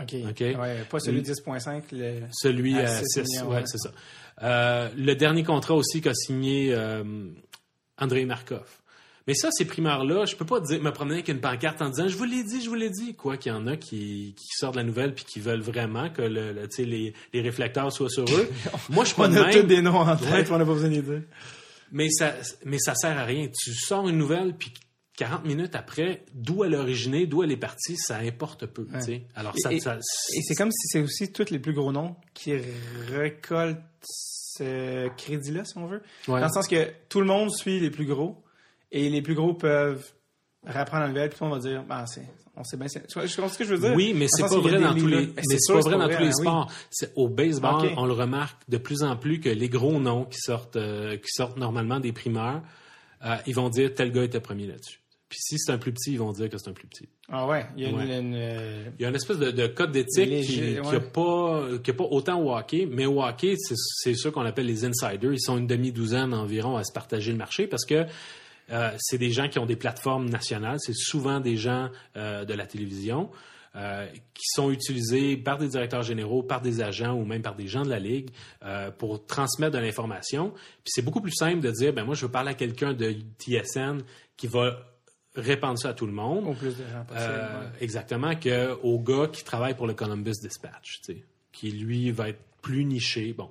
OK. 0.02 0.14
OK. 0.30 0.40
Ouais, 0.42 0.84
pas 0.90 1.00
celui 1.00 1.22
Mm. 1.22 1.24
10.5. 1.24 1.84
Le... 1.92 2.20
Celui 2.32 2.78
À 2.78 2.84
à 2.84 2.88
six 2.88 3.06
6, 3.14 3.22
millions, 3.24 3.50
ouais, 3.50 3.56
ouais. 3.58 3.64
c'est 3.66 3.78
ça. 3.80 3.92
Euh, 4.44 4.90
le 4.96 5.16
dernier 5.16 5.44
contrat 5.44 5.74
aussi 5.76 6.02
qu'a 6.02 6.14
signé 6.14 6.74
euh, 6.74 7.04
Andrei 7.98 8.26
Markov. 8.26 8.68
Mais 9.26 9.34
ça, 9.34 9.50
ces 9.52 9.66
primeurs-là, 9.66 10.24
je 10.26 10.36
peux 10.38 10.46
pas 10.46 10.62
dire, 10.62 10.82
me 10.82 10.92
promener 10.92 11.16
avec 11.16 11.28
une 11.28 11.42
pancarte 11.42 11.82
en 11.82 11.90
disant, 11.90 12.08
je 12.08 12.16
vous 12.16 12.24
l'ai 12.24 12.44
dit, 12.44 12.62
je 12.62 12.70
vous 12.70 12.76
l'ai 12.76 12.90
dit. 12.90 13.14
Quoi 13.16 13.36
qu'il 13.36 13.52
y 13.52 13.56
en 13.56 13.68
a 13.68 13.76
qui, 13.76 14.36
qui 14.38 14.48
sortent 14.56 14.76
de 14.76 14.80
la 14.80 14.86
nouvelle 14.86 15.14
puis 15.14 15.26
qui 15.26 15.40
veulent 15.42 15.60
vraiment 15.62 16.10
que 16.10 16.22
le, 16.22 16.54
le- 16.54 16.68
les, 16.78 17.14
les 17.34 17.42
réflecteurs 17.42 17.92
soient 17.92 18.08
sur 18.10 18.24
eux. 18.24 18.50
Moi, 18.90 19.04
je 19.04 19.10
suis 19.10 19.18
pas 19.18 19.28
On 19.28 19.34
de 19.34 19.38
a 19.40 19.48
même. 19.48 19.62
tous 19.62 19.68
des 19.68 19.82
noms 19.82 19.98
en 20.00 20.16
tête, 20.16 20.30
Ouais. 20.32 20.52
on 20.52 20.58
n'a 20.60 20.66
pas 20.66 20.74
besoin 20.74 20.90
de 20.90 21.02
dire. 21.02 21.22
Mais 21.92 22.10
ça, 22.10 22.36
mais 22.64 22.78
ça 22.80 22.94
sert 22.96 23.18
à 23.18 23.24
rien. 23.26 23.48
Tu 23.48 23.74
sors 23.74 24.08
une 24.08 24.18
nouvelle, 24.18 24.54
puis 24.56 24.72
40 25.18 25.46
minutes 25.46 25.76
après, 25.76 26.24
d'où 26.34 26.64
elle 26.64 26.74
est 26.76 26.78
originée, 26.78 27.26
d'où 27.26 27.44
elle 27.44 27.52
est 27.52 27.58
partie, 27.58 27.98
ça 27.98 28.18
importe 28.20 28.66
peu. 28.68 28.88
Alors, 29.36 29.54
ça, 29.58 29.74
Et- 29.74 29.80
ça- 29.80 29.98
Et 30.36 30.42
c'est 30.44 30.56
comme 30.56 30.72
si 30.72 30.88
c'est 30.88 31.02
aussi 31.02 31.32
tous 31.34 31.50
les 31.50 31.60
plus 31.60 31.74
gros 31.74 31.92
noms 31.92 32.16
qui 32.34 32.54
récoltent 33.10 33.80
ce 34.02 35.08
crédit-là, 35.18 35.66
si 35.66 35.78
on 35.78 35.88
veut. 35.88 36.02
Ouais. 36.28 36.40
Dans 36.40 36.48
le 36.48 36.52
sens 36.54 36.68
que 36.68 36.92
tout 37.10 37.20
le 37.20 37.26
monde 37.28 37.52
suit 37.52 37.80
les 37.80 37.90
plus 37.92 38.06
gros 38.06 38.44
et 38.92 39.10
les 39.10 39.22
plus 39.22 39.36
gros 39.36 39.54
peuvent 39.54 40.06
reprendre 40.66 41.04
la 41.04 41.08
nouvelle, 41.10 41.30
puis 41.30 41.38
monde 41.42 41.54
va 41.54 41.60
dire, 41.60 41.84
ben, 41.84 42.04
on 42.56 42.64
sait 42.64 42.78
bien, 42.78 42.88
tu 42.88 43.00
vois, 43.14 43.28
ce 43.28 43.58
que 43.58 43.66
je 43.66 43.74
veux 43.76 43.80
dire? 43.88 43.96
Oui, 43.96 44.14
mais 44.16 44.26
Dans 44.26 44.30
c'est 44.36 44.42
pas 44.56 44.60
vrai 44.60 44.80
dans 44.80 44.96
tous 44.96 45.08
les, 45.08 45.28
mais 45.28 45.34
C'est 45.44 45.58
c'est 45.60 45.74
pas 45.74 45.80
vrai 45.80 45.98
dans 45.98 46.06
tous 46.10 46.22
les 46.22 46.28
oui. 46.28 46.32
sports. 46.34 46.72
Au 47.16 47.28
baseball, 47.30 47.90
on 47.98 48.06
le 48.06 48.14
remarque 48.14 48.62
de 48.70 48.78
plus 48.78 49.04
en 49.04 49.16
plus 49.16 49.40
que 49.40 49.50
les 49.50 49.70
gros 49.70 50.00
noms 50.00 50.26
qui 50.26 50.40
sortent, 50.40 50.76
euh, 50.76 51.18
qui 51.18 51.30
sortent 51.30 51.58
normalement 51.58 52.00
des 52.00 52.12
primeurs, 52.12 52.62
euh, 53.26 53.36
ils 53.48 53.56
vont 53.56 53.70
dire 53.70 53.94
tel 53.96 54.12
gars 54.12 54.24
était 54.24 54.40
premier 54.40 54.68
là-dessus. 54.68 55.00
Puis 55.30 55.40
si 55.42 55.58
c'est 55.60 55.72
un 55.74 55.78
plus 55.78 55.92
petit, 55.92 56.14
ils 56.14 56.20
vont 56.20 56.32
dire 56.32 56.50
que 56.50 56.58
c'est 56.58 56.70
un 56.70 56.74
plus 56.74 56.88
petit. 56.88 57.10
Ah 57.30 57.46
ouais, 57.48 57.66
il 57.76 57.84
y 57.84 57.86
a 57.86 57.90
une- 57.90 57.96
Ouais. 57.98 58.20
une, 58.20 58.34
euh, 58.36 58.86
Il 58.98 59.02
y 59.02 59.06
a 59.06 59.10
une 59.10 59.16
espèce 59.16 59.38
de, 59.38 59.52
de 59.52 59.68
code 59.68 59.92
d'éthique 59.92 60.46
qui 60.46 60.80
ouais. 60.80 61.00
pas, 61.02 61.64
qui 61.84 61.92
a 61.92 61.94
pas 61.94 62.06
autant 62.06 62.42
au 62.42 62.56
hockey, 62.56 62.88
mais 62.90 63.06
au 63.06 63.22
hockey, 63.22 63.56
c'est 63.58 63.76
c'est 63.76 64.14
ceux 64.16 64.32
qu'on 64.32 64.46
appelle 64.46 64.68
les 64.68 64.86
insiders. 64.86 65.34
Ils 65.34 65.42
sont 65.42 65.58
une 65.58 65.68
demi-douzaine 65.68 66.34
environ 66.34 66.78
à 66.78 66.84
se 66.86 66.94
partager 66.94 67.32
le 67.34 67.38
marché 67.38 67.68
parce 67.68 67.84
que 67.86 68.06
euh, 68.70 68.92
c'est 69.00 69.18
des 69.18 69.32
gens 69.32 69.50
qui 69.50 69.60
ont 69.60 69.66
des 69.66 69.76
plateformes 69.76 70.30
nationales. 70.30 70.78
C'est 70.80 70.96
souvent 70.96 71.40
des 71.42 71.58
gens 71.58 71.90
euh, 72.16 72.46
de 72.46 72.54
la 72.54 72.66
télévision 72.66 73.30
euh, 73.76 74.08
qui 74.34 74.46
sont 74.56 74.72
utilisés 74.72 75.36
par 75.38 75.58
des 75.58 75.68
directeurs 75.68 76.04
généraux, 76.04 76.42
par 76.42 76.62
des 76.62 76.82
agents 76.82 77.14
ou 77.14 77.26
même 77.26 77.42
par 77.42 77.56
des 77.56 77.68
gens 77.68 77.84
de 77.84 77.90
la 77.90 78.00
ligue 78.00 78.30
euh, 78.64 78.92
pour 78.92 79.26
transmettre 79.26 79.74
de 79.78 79.82
l'information. 79.82 80.52
Puis 80.84 80.92
c'est 80.96 81.02
beaucoup 81.02 81.22
plus 81.22 81.34
simple 81.34 81.60
de 81.60 81.70
dire, 81.72 81.92
ben 81.94 82.06
moi 82.06 82.16
je 82.16 82.26
veux 82.26 82.32
parler 82.32 82.52
à 82.52 82.54
quelqu'un 82.56 82.94
de 82.94 83.14
TSN 83.40 84.00
qui 84.38 84.48
va 84.48 84.78
répandre 85.38 85.80
ça 85.80 85.90
à 85.90 85.94
tout 85.94 86.06
le 86.06 86.12
monde. 86.12 86.48
au 86.48 86.54
plus 86.54 86.78
de 86.78 86.84
gens 86.84 87.04
possible. 87.08 87.32
Euh, 87.32 87.62
ouais. 87.62 87.68
Exactement, 87.82 88.36
qu'au 88.36 89.00
gars 89.00 89.28
qui 89.32 89.44
travaille 89.44 89.76
pour 89.76 89.88
le 89.88 89.94
Columbus 89.94 90.36
Dispatch, 90.42 91.02
qui 91.52 91.72
lui 91.72 92.12
va 92.12 92.30
être 92.30 92.42
plus 92.62 92.84
niché. 92.84 93.34
Bon. 93.34 93.50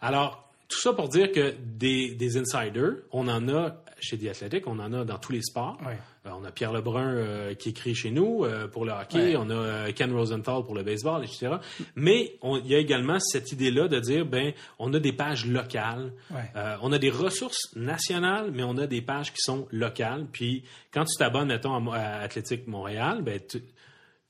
Alors, 0.00 0.48
tout 0.68 0.78
ça 0.78 0.92
pour 0.92 1.08
dire 1.08 1.32
que 1.32 1.54
des, 1.58 2.14
des 2.14 2.36
insiders, 2.36 2.96
on 3.10 3.28
en 3.28 3.48
a 3.48 3.83
chez 4.04 4.18
The 4.18 4.26
Athletic, 4.28 4.66
on 4.66 4.78
en 4.78 4.92
a 4.92 5.04
dans 5.04 5.18
tous 5.18 5.32
les 5.32 5.42
sports. 5.42 5.78
Ouais. 5.84 5.98
Euh, 6.26 6.30
on 6.38 6.44
a 6.44 6.50
Pierre 6.52 6.72
Lebrun 6.72 7.14
euh, 7.14 7.54
qui 7.54 7.70
écrit 7.70 7.94
chez 7.94 8.10
nous 8.10 8.44
euh, 8.44 8.68
pour 8.68 8.84
le 8.84 8.92
hockey, 8.92 9.34
Ouais. 9.34 9.36
on 9.36 9.50
a 9.50 9.92
Ken 9.92 10.12
Rosenthal 10.14 10.62
pour 10.64 10.74
le 10.74 10.82
baseball, 10.82 11.24
etc. 11.24 11.56
Mais 11.96 12.36
il 12.42 12.66
y 12.66 12.74
a 12.74 12.78
également 12.78 13.18
cette 13.20 13.52
idée-là 13.52 13.88
de 13.88 13.98
dire, 14.00 14.24
ben, 14.26 14.52
on 14.78 14.92
a 14.94 14.98
des 15.00 15.12
pages 15.12 15.46
locales, 15.46 16.12
Ouais. 16.30 16.50
on 16.82 16.92
a 16.92 16.98
des 16.98 17.10
ressources 17.10 17.74
nationales, 17.76 18.50
mais 18.52 18.62
on 18.62 18.76
a 18.78 18.86
des 18.86 19.02
pages 19.02 19.32
qui 19.32 19.40
sont 19.40 19.66
locales. 19.70 20.26
Puis 20.32 20.64
quand 20.92 21.04
tu 21.04 21.16
t'abonnes, 21.18 21.48
mettons, 21.48 21.90
à, 21.92 21.98
à 21.98 22.20
Athlétique 22.20 22.66
Montréal, 22.66 23.22
ben, 23.22 23.40
tu, 23.40 23.60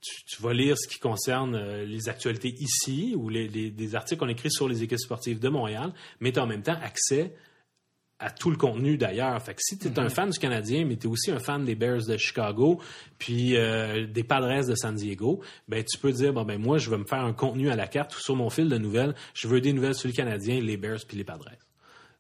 tu- 0.01 0.25
tu 0.27 0.43
vas 0.43 0.53
lire 0.53 0.77
ce 0.77 0.87
qui 0.87 0.99
concerne 0.99 1.55
euh, 1.55 1.85
les 1.87 2.09
actualités 2.11 2.55
ici 2.61 3.15
ou 3.17 3.31
les, 3.31 3.49
les- 3.49 3.71
des 3.71 3.95
articles 3.95 4.21
qu'on 4.21 4.29
écrit 4.29 4.51
sur 4.51 4.69
les 4.69 4.83
équipes 4.83 4.99
sportives 4.99 5.39
de 5.41 5.49
Montréal, 5.49 5.93
mais 6.21 6.31
tu 6.33 6.39
as 6.39 6.43
en 6.43 6.47
même 6.47 6.63
temps 6.63 6.77
accès 6.83 7.33
à 8.25 8.31
tout 8.31 8.51
le 8.51 8.57
contenu 8.57 8.97
d'ailleurs. 8.97 9.41
Fait 9.43 9.55
que 9.55 9.61
si 9.63 9.79
tu 9.79 9.89
es 9.89 9.99
un 9.99 10.09
fan 10.09 10.31
du 10.31 10.39
Canadien, 10.39 10.85
mais 10.87 10.97
tu 10.97 11.07
es 11.07 11.11
aussi 11.11 11.31
un 11.31 11.39
fan 11.39 11.65
des 11.65 11.75
Bears 11.75 12.07
de 12.07 12.17
Chicago, 12.17 12.81
puis 13.19 13.57
euh, 13.57 14.07
des 14.07 14.25
Padres 14.25 14.67
de 14.67 14.75
San 14.75 14.95
Diego, 14.95 15.41
ben 15.69 15.85
tu 15.85 15.99
peux 15.99 16.13
dire 16.13 16.33
bon 16.33 16.45
ben 16.45 16.59
moi 16.61 16.79
je 16.79 16.89
veux 16.91 16.97
me 16.99 17.05
faire 17.05 17.21
un 17.25 17.33
contenu 17.33 17.71
à 17.71 17.77
la 17.77 17.87
carte 17.87 18.17
ou 18.17 18.21
sur 18.21 18.35
mon 18.37 18.51
fil 18.51 18.69
de 18.69 18.79
nouvelles, 18.79 19.15
je 19.35 19.47
veux 19.49 19.61
des 19.61 19.73
nouvelles 19.73 19.95
sur 19.95 20.09
le 20.09 20.15
Canadien, 20.15 20.61
les 20.61 20.77
Bears 20.77 21.01
puis 21.07 21.17
les 21.17 21.25
Padres. 21.25 21.51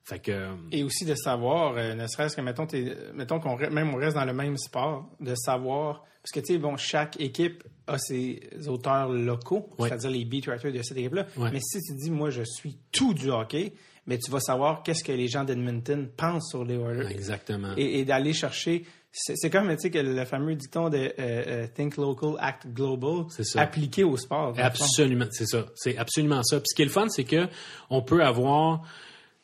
Fait 0.06 0.18
que 0.18 0.32
euh, 0.32 0.52
Et 0.70 0.84
aussi 0.84 1.06
de 1.06 1.14
savoir, 1.14 1.75
euh, 1.78 1.94
ne 1.94 2.06
serait-ce 2.06 2.37
que, 2.37 2.42
mettons, 2.42 2.66
mettons 3.14 3.40
qu'on 3.40 3.56
même 3.56 3.94
on 3.94 3.96
reste 3.96 4.14
dans 4.16 4.26
le 4.26 4.34
même 4.34 4.58
sport, 4.58 5.08
de 5.18 5.34
savoir, 5.34 6.04
parce 6.23 6.30
que, 6.30 6.40
tu 6.40 6.52
sais, 6.52 6.58
bon, 6.58 6.76
chaque 6.76 7.18
équipe 7.18 7.64
a 7.87 7.96
ses 7.96 8.50
auteurs 8.66 9.08
locaux, 9.11 9.70
Ouais. 9.78 9.88
c'est-à-dire 9.88 10.11
les 10.11 10.26
beat 10.26 10.46
writers 10.46 10.73
de 10.73 10.82
cette 10.82 10.99
équipe-là. 10.99 11.26
Ouais. 11.38 11.50
Mais 11.52 11.61
si 11.61 11.80
tu 11.80 11.94
dis, 11.94 12.10
moi, 12.10 12.28
je 12.28 12.43
suis 12.43 12.76
tout 12.93 13.14
du 13.14 13.30
hockey, 13.30 13.73
mais 14.06 14.19
tu 14.19 14.30
vas 14.30 14.40
savoir 14.40 14.82
qu'est-ce 14.82 15.04
que 15.04 15.12
les 15.12 15.28
gens 15.28 15.45
d'Edmonton 15.45 16.08
pensent 16.17 16.50
sur 16.50 16.64
les 16.64 16.76
Oilers. 16.76 17.10
exactement. 17.10 17.73
Et, 17.76 18.00
et 18.00 18.04
d'aller 18.04 18.32
chercher. 18.32 18.84
C'est 19.17 19.49
comme, 19.49 19.69
tu 19.76 19.80
sais, 19.80 19.90
que 19.90 19.99
le 20.00 20.25
fameux 20.25 20.56
dicton 20.56 20.88
de 20.88 20.97
euh, 20.99 21.12
euh, 21.21 21.67
Think 21.73 21.97
Local, 21.99 22.34
Act 22.40 22.67
Global, 22.67 23.26
C'est 23.28 23.45
ça. 23.45 23.60
appliqué 23.60 24.02
au 24.02 24.17
sport. 24.17 24.54
Absolument, 24.58 25.26
c'est 25.30 25.47
ça. 25.47 25.67
C'est 25.76 25.97
absolument 25.97 26.43
ça. 26.43 26.56
Puis 26.56 26.67
ce 26.71 26.75
qui 26.75 26.82
est 26.82 26.86
le 26.86 26.90
fun, 26.90 27.08
c'est 27.08 27.23
que 27.23 27.47
on 27.90 28.02
peut 28.02 28.25
avoir, 28.25 28.80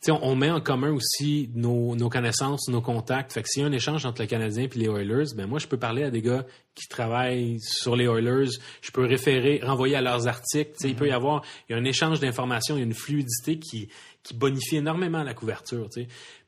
tu 0.03 0.11
sais, 0.11 0.19
on, 0.23 0.35
met 0.35 0.51
en 0.51 0.61
commun 0.61 0.91
aussi 0.91 1.51
nos, 1.55 1.95
nos 1.95 2.09
connaissances, 2.09 2.67
nos 2.69 2.81
contacts. 2.81 3.33
Fait 3.33 3.43
que 3.43 3.49
s'il 3.49 3.63
y 3.63 3.65
a 3.65 3.69
un 3.69 3.73
échange 3.73 4.05
entre 4.05 4.23
le 4.23 4.27
Canadien 4.27 4.65
et 4.65 4.77
les 4.77 4.87
Oilers, 4.87 5.33
ben 5.37 5.47
moi 5.47 5.61
je 5.61 5.69
peux 5.69 5.79
parler 5.79 6.03
à 6.03 6.11
des 6.11 6.21
gars 6.21 6.45
qui 6.75 6.89
travaillent 6.89 7.61
sur 7.61 7.95
les 7.95 8.07
Oilers. 8.07 8.51
Je 8.83 8.91
peux 8.91 9.05
référer, 9.07 9.61
renvoyer 9.63 9.95
à 9.95 10.03
leurs 10.03 10.27
articles. 10.27 10.73
Tu 10.73 10.79
sais, 10.83 10.89
il 10.89 10.97
peut 10.97 11.07
y 11.07 11.13
avoir, 11.13 11.43
il 11.69 11.75
y 11.75 11.77
a 11.77 11.79
un 11.79 11.85
échange 11.85 12.19
d'informations, 12.19 12.75
il 12.75 12.81
y 12.81 12.83
a 12.83 12.87
une 12.87 12.93
fluidité 12.95 13.61
qui 13.61 13.89
qui 14.23 14.35
bonifie 14.35 14.77
énormément 14.77 15.23
la 15.23 15.35
couverture. 15.35 15.89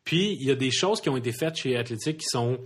Puis 0.04 0.36
il 0.40 0.46
y 0.46 0.50
a 0.50 0.54
des 0.54 0.70
choses 0.70 1.00
qui 1.00 1.08
ont 1.08 1.16
été 1.16 1.32
faites 1.32 1.56
chez 1.56 1.76
Athletic 1.76 2.18
qui 2.18 2.26
sont 2.26 2.58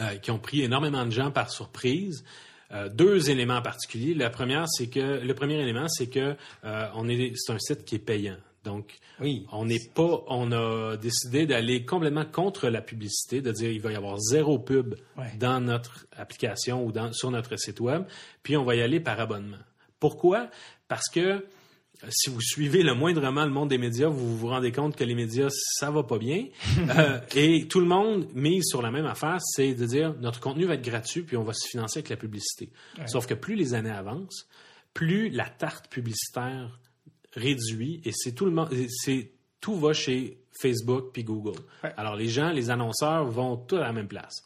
euh, 0.00 0.16
qui 0.16 0.30
ont 0.30 0.38
pris 0.38 0.62
énormément 0.62 1.04
de 1.06 1.10
gens 1.10 1.30
par 1.30 1.50
surprise. 1.50 2.24
Euh, 2.70 2.88
deux 2.90 3.30
éléments 3.30 3.56
en 3.56 3.62
particulier. 3.62 4.12
La 4.14 4.28
première, 4.30 4.66
c'est 4.68 4.88
que 4.88 5.00
le 5.24 5.34
premier 5.34 5.54
élément, 5.60 5.88
c'est 5.88 6.08
que 6.08 6.36
euh, 6.64 6.86
on 6.94 7.08
est, 7.08 7.32
c'est 7.34 7.52
un 7.52 7.58
site 7.58 7.84
qui 7.86 7.94
est 7.94 7.98
payant. 7.98 8.36
Donc, 8.64 8.96
Oui. 9.20 9.46
on 9.50 9.64
n'est 9.64 9.80
pas, 9.94 10.22
on 10.28 10.52
a 10.52 10.96
décidé 10.98 11.46
d'aller 11.46 11.86
complètement 11.86 12.26
contre 12.26 12.68
la 12.68 12.82
publicité, 12.82 13.40
de 13.40 13.50
dire 13.52 13.70
il 13.70 13.80
va 13.80 13.92
y 13.92 13.96
avoir 13.96 14.18
zéro 14.18 14.58
pub 14.58 14.96
Ouais. 15.16 15.32
dans 15.38 15.60
notre 15.60 16.06
application 16.14 16.84
ou 16.84 16.92
dans, 16.92 17.10
sur 17.14 17.30
notre 17.30 17.56
site 17.56 17.80
web, 17.80 18.04
puis 18.42 18.56
on 18.58 18.64
va 18.64 18.74
y 18.76 18.82
aller 18.82 19.00
par 19.00 19.18
abonnement. 19.18 19.56
Pourquoi? 19.98 20.50
Parce 20.88 21.08
que 21.08 21.46
si 22.10 22.30
vous 22.30 22.40
suivez 22.40 22.82
le 22.82 22.94
moindrement 22.94 23.44
le 23.44 23.50
monde 23.50 23.68
des 23.68 23.78
médias, 23.78 24.08
vous 24.08 24.36
vous 24.36 24.46
rendez 24.46 24.72
compte 24.72 24.96
que 24.96 25.04
les 25.04 25.14
médias, 25.14 25.48
ça 25.50 25.90
va 25.90 26.02
pas 26.02 26.18
bien. 26.18 26.46
Euh, 26.96 27.20
et 27.34 27.68
tout 27.68 27.80
le 27.80 27.86
monde 27.86 28.28
mise 28.34 28.64
sur 28.64 28.80
la 28.80 28.90
même 28.90 29.04
affaire, 29.04 29.38
c'est 29.40 29.74
de 29.74 29.84
dire 29.84 30.14
notre 30.20 30.40
contenu 30.40 30.64
va 30.64 30.74
être 30.74 30.82
gratuit, 30.82 31.22
puis 31.22 31.36
on 31.36 31.42
va 31.42 31.52
se 31.52 31.68
financer 31.68 31.98
avec 31.98 32.08
la 32.08 32.16
publicité. 32.16 32.70
Sauf 33.06 33.26
que 33.26 33.34
plus 33.34 33.56
les 33.56 33.74
années 33.74 33.90
avancent, 33.90 34.48
plus 34.94 35.28
la 35.28 35.44
tarte 35.48 35.88
publicitaire 35.88 36.78
réduit, 37.34 38.00
et 38.04 38.12
c'est 38.14 38.32
tout 38.32 38.46
le 38.46 38.52
monde, 38.52 38.70
c'est 38.88 39.32
tout 39.60 39.76
va 39.76 39.92
chez 39.92 40.38
Facebook 40.60 41.10
puis 41.12 41.24
Google. 41.24 41.58
Ouais. 41.84 41.92
Alors 41.96 42.16
les 42.16 42.28
gens, 42.28 42.50
les 42.50 42.70
annonceurs 42.70 43.24
vont 43.26 43.56
tous 43.56 43.76
à 43.76 43.80
la 43.80 43.92
même 43.92 44.08
place. 44.08 44.42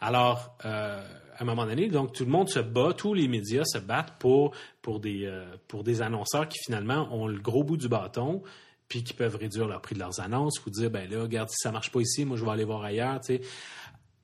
Alors, 0.00 0.56
euh, 0.64 1.02
à 1.36 1.42
un 1.42 1.44
moment 1.44 1.66
donné, 1.66 1.88
donc 1.88 2.14
tout 2.14 2.24
le 2.24 2.30
monde 2.30 2.48
se 2.48 2.58
bat, 2.60 2.92
tous 2.96 3.12
les 3.14 3.28
médias 3.28 3.64
se 3.64 3.78
battent 3.78 4.14
pour, 4.18 4.52
pour, 4.82 5.00
des, 5.00 5.26
euh, 5.26 5.44
pour 5.68 5.84
des 5.84 6.00
annonceurs 6.02 6.48
qui 6.48 6.58
finalement 6.64 7.08
ont 7.14 7.26
le 7.26 7.38
gros 7.38 7.64
bout 7.64 7.76
du 7.76 7.88
bâton, 7.88 8.42
puis 8.88 9.04
qui 9.04 9.12
peuvent 9.12 9.36
réduire 9.36 9.68
leur 9.68 9.80
prix 9.82 9.94
de 9.94 10.00
leurs 10.00 10.18
annonces 10.20 10.64
ou 10.66 10.70
dire, 10.70 10.90
ben 10.90 11.08
là, 11.10 11.22
regarde, 11.22 11.48
si 11.50 11.56
ça 11.58 11.70
marche 11.70 11.90
pas 11.92 12.00
ici, 12.00 12.24
moi 12.24 12.36
je 12.36 12.44
vais 12.44 12.50
aller 12.50 12.64
voir 12.64 12.82
ailleurs, 12.82 13.20
tu 13.20 13.36
sais. 13.36 13.40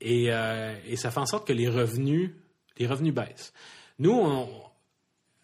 Et, 0.01 0.27
euh, 0.29 0.75
et 0.85 0.95
ça 0.95 1.09
fait 1.11 1.19
en 1.19 1.25
sorte 1.25 1.47
que 1.47 1.53
les 1.53 1.69
revenus, 1.69 2.31
les 2.77 2.85
revenus 2.87 3.13
baissent. 3.13 3.53
Nous, 3.99 4.11
on, 4.11 4.47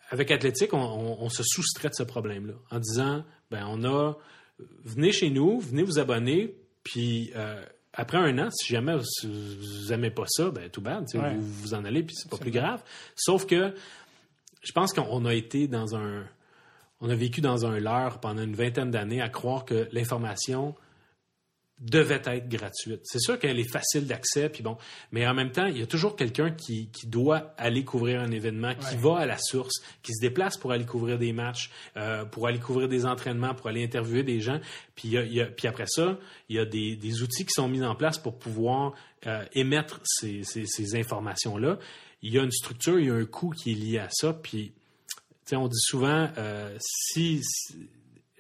avec 0.10 0.30
Athlétique, 0.32 0.74
on, 0.74 0.78
on- 0.82 1.22
on 1.24 1.30
se 1.30 1.42
soustrait 1.44 1.90
de 1.90 1.96
ce 1.96 2.04
problème-là 2.04 2.54
en 2.70 2.80
disant, 2.80 3.24
ben 3.50 3.66
on 3.68 3.84
a, 3.84 4.16
venez 4.84 5.12
chez 5.12 5.30
nous, 5.30 5.60
venez 5.60 5.84
vous 5.84 6.00
abonner, 6.00 6.56
puis 6.84 7.32
euh, 7.36 7.64
après 7.94 8.18
un 8.18 8.38
an, 8.40 8.50
si 8.52 8.74
jamais 8.74 8.96
vous, 8.96 9.04
vous 9.24 9.94
aimez 9.94 10.10
pas 10.12 10.26
ça, 10.28 10.50
ben 10.50 10.70
tout 10.70 10.82
bad, 10.82 11.06
Ouais. 11.14 11.36
vous 11.36 11.42
vous 11.62 11.74
en 11.74 11.86
allez, 11.86 12.04
puis 12.04 12.16
c'est 12.16 12.30
pas 12.30 12.38
plus 12.38 12.52
grave. 12.52 12.84
Sauf 13.16 13.46
que 13.46 13.74
je 14.64 14.72
pense 14.72 14.94
qu'on 14.94 15.26
a 15.26 15.34
été 15.34 15.68
dans 15.68 15.96
un, 15.96 16.24
on 17.02 17.10
a 17.10 17.16
vécu 17.16 17.42
dans 17.42 17.66
un 17.66 17.80
leurre 17.80 18.20
pendant 18.20 18.42
une 18.44 18.56
vingtaine 18.56 18.92
d'années 18.92 19.22
à 19.22 19.30
croire 19.30 19.66
que 19.66 19.88
l'information 19.92 20.74
devait 21.80 22.22
être 22.26 22.48
gratuite. 22.48 23.02
C'est 23.04 23.20
sûr 23.20 23.38
qu'elle 23.40 23.60
est 23.60 23.70
facile 23.70 24.06
d'accès, 24.08 24.48
puis 24.48 24.64
bon, 24.64 24.78
mais 25.12 25.28
en 25.28 25.34
même 25.34 25.52
temps, 25.52 25.66
il 25.66 25.78
y 25.80 25.82
a 25.82 25.88
toujours 25.88 26.16
quelqu'un 26.16 26.52
qui, 26.52 26.88
qui 26.92 27.08
doit 27.08 27.54
aller 27.58 27.84
couvrir 27.84 28.22
un 28.22 28.32
événement, 28.32 28.74
qui 28.76 28.96
Ouais. 28.96 29.02
va 29.02 29.18
à 29.20 29.26
la 29.26 29.38
source, 29.38 29.82
qui 30.02 30.14
se 30.14 30.22
déplace 30.22 30.56
pour 30.56 30.72
aller 30.72 30.86
couvrir 30.86 31.18
des 31.18 31.34
matchs, 31.34 31.72
euh, 31.98 32.24
pour 32.26 32.48
aller 32.48 32.60
couvrir 32.60 32.88
des 32.88 33.06
entraînements, 33.06 33.54
pour 33.54 33.68
aller 33.68 33.84
interviewer 33.84 34.24
des 34.24 34.40
gens. 34.40 34.60
Puis, 34.96 35.10
il 35.10 35.12
y 35.14 35.18
a- 35.18 35.24
il 35.26 35.34
y 35.34 35.42
a- 35.42 35.48
puis 35.48 35.68
après 35.68 35.88
ça, 35.88 36.18
il 36.48 36.56
y 36.56 36.60
a 36.60 36.66
des, 36.66 36.96
des 36.96 37.22
outils 37.22 37.44
qui 37.46 37.52
sont 37.54 37.68
mis 37.68 37.84
en 37.84 37.96
place 37.96 38.18
pour 38.18 38.38
pouvoir 38.40 38.94
euh, 39.26 39.44
émettre 39.54 40.02
ces, 40.04 40.44
ces- 40.44 40.66
ces 40.66 40.96
informations-là. 41.00 41.80
Il 42.22 42.34
y 42.34 42.40
a 42.40 42.44
une 42.44 42.52
structure, 42.52 43.00
il 43.00 43.08
y 43.08 43.10
a 43.10 43.14
un 43.16 43.26
coût 43.26 43.50
qui 43.52 43.72
est 43.72 43.76
lié 43.76 43.98
à 44.00 44.10
ça, 44.12 44.34
puis 44.34 44.74
on 45.54 45.68
dit 45.68 45.80
souvent, 45.80 46.30
euh, 46.38 46.76
si, 46.80 47.42
si- 47.44 47.76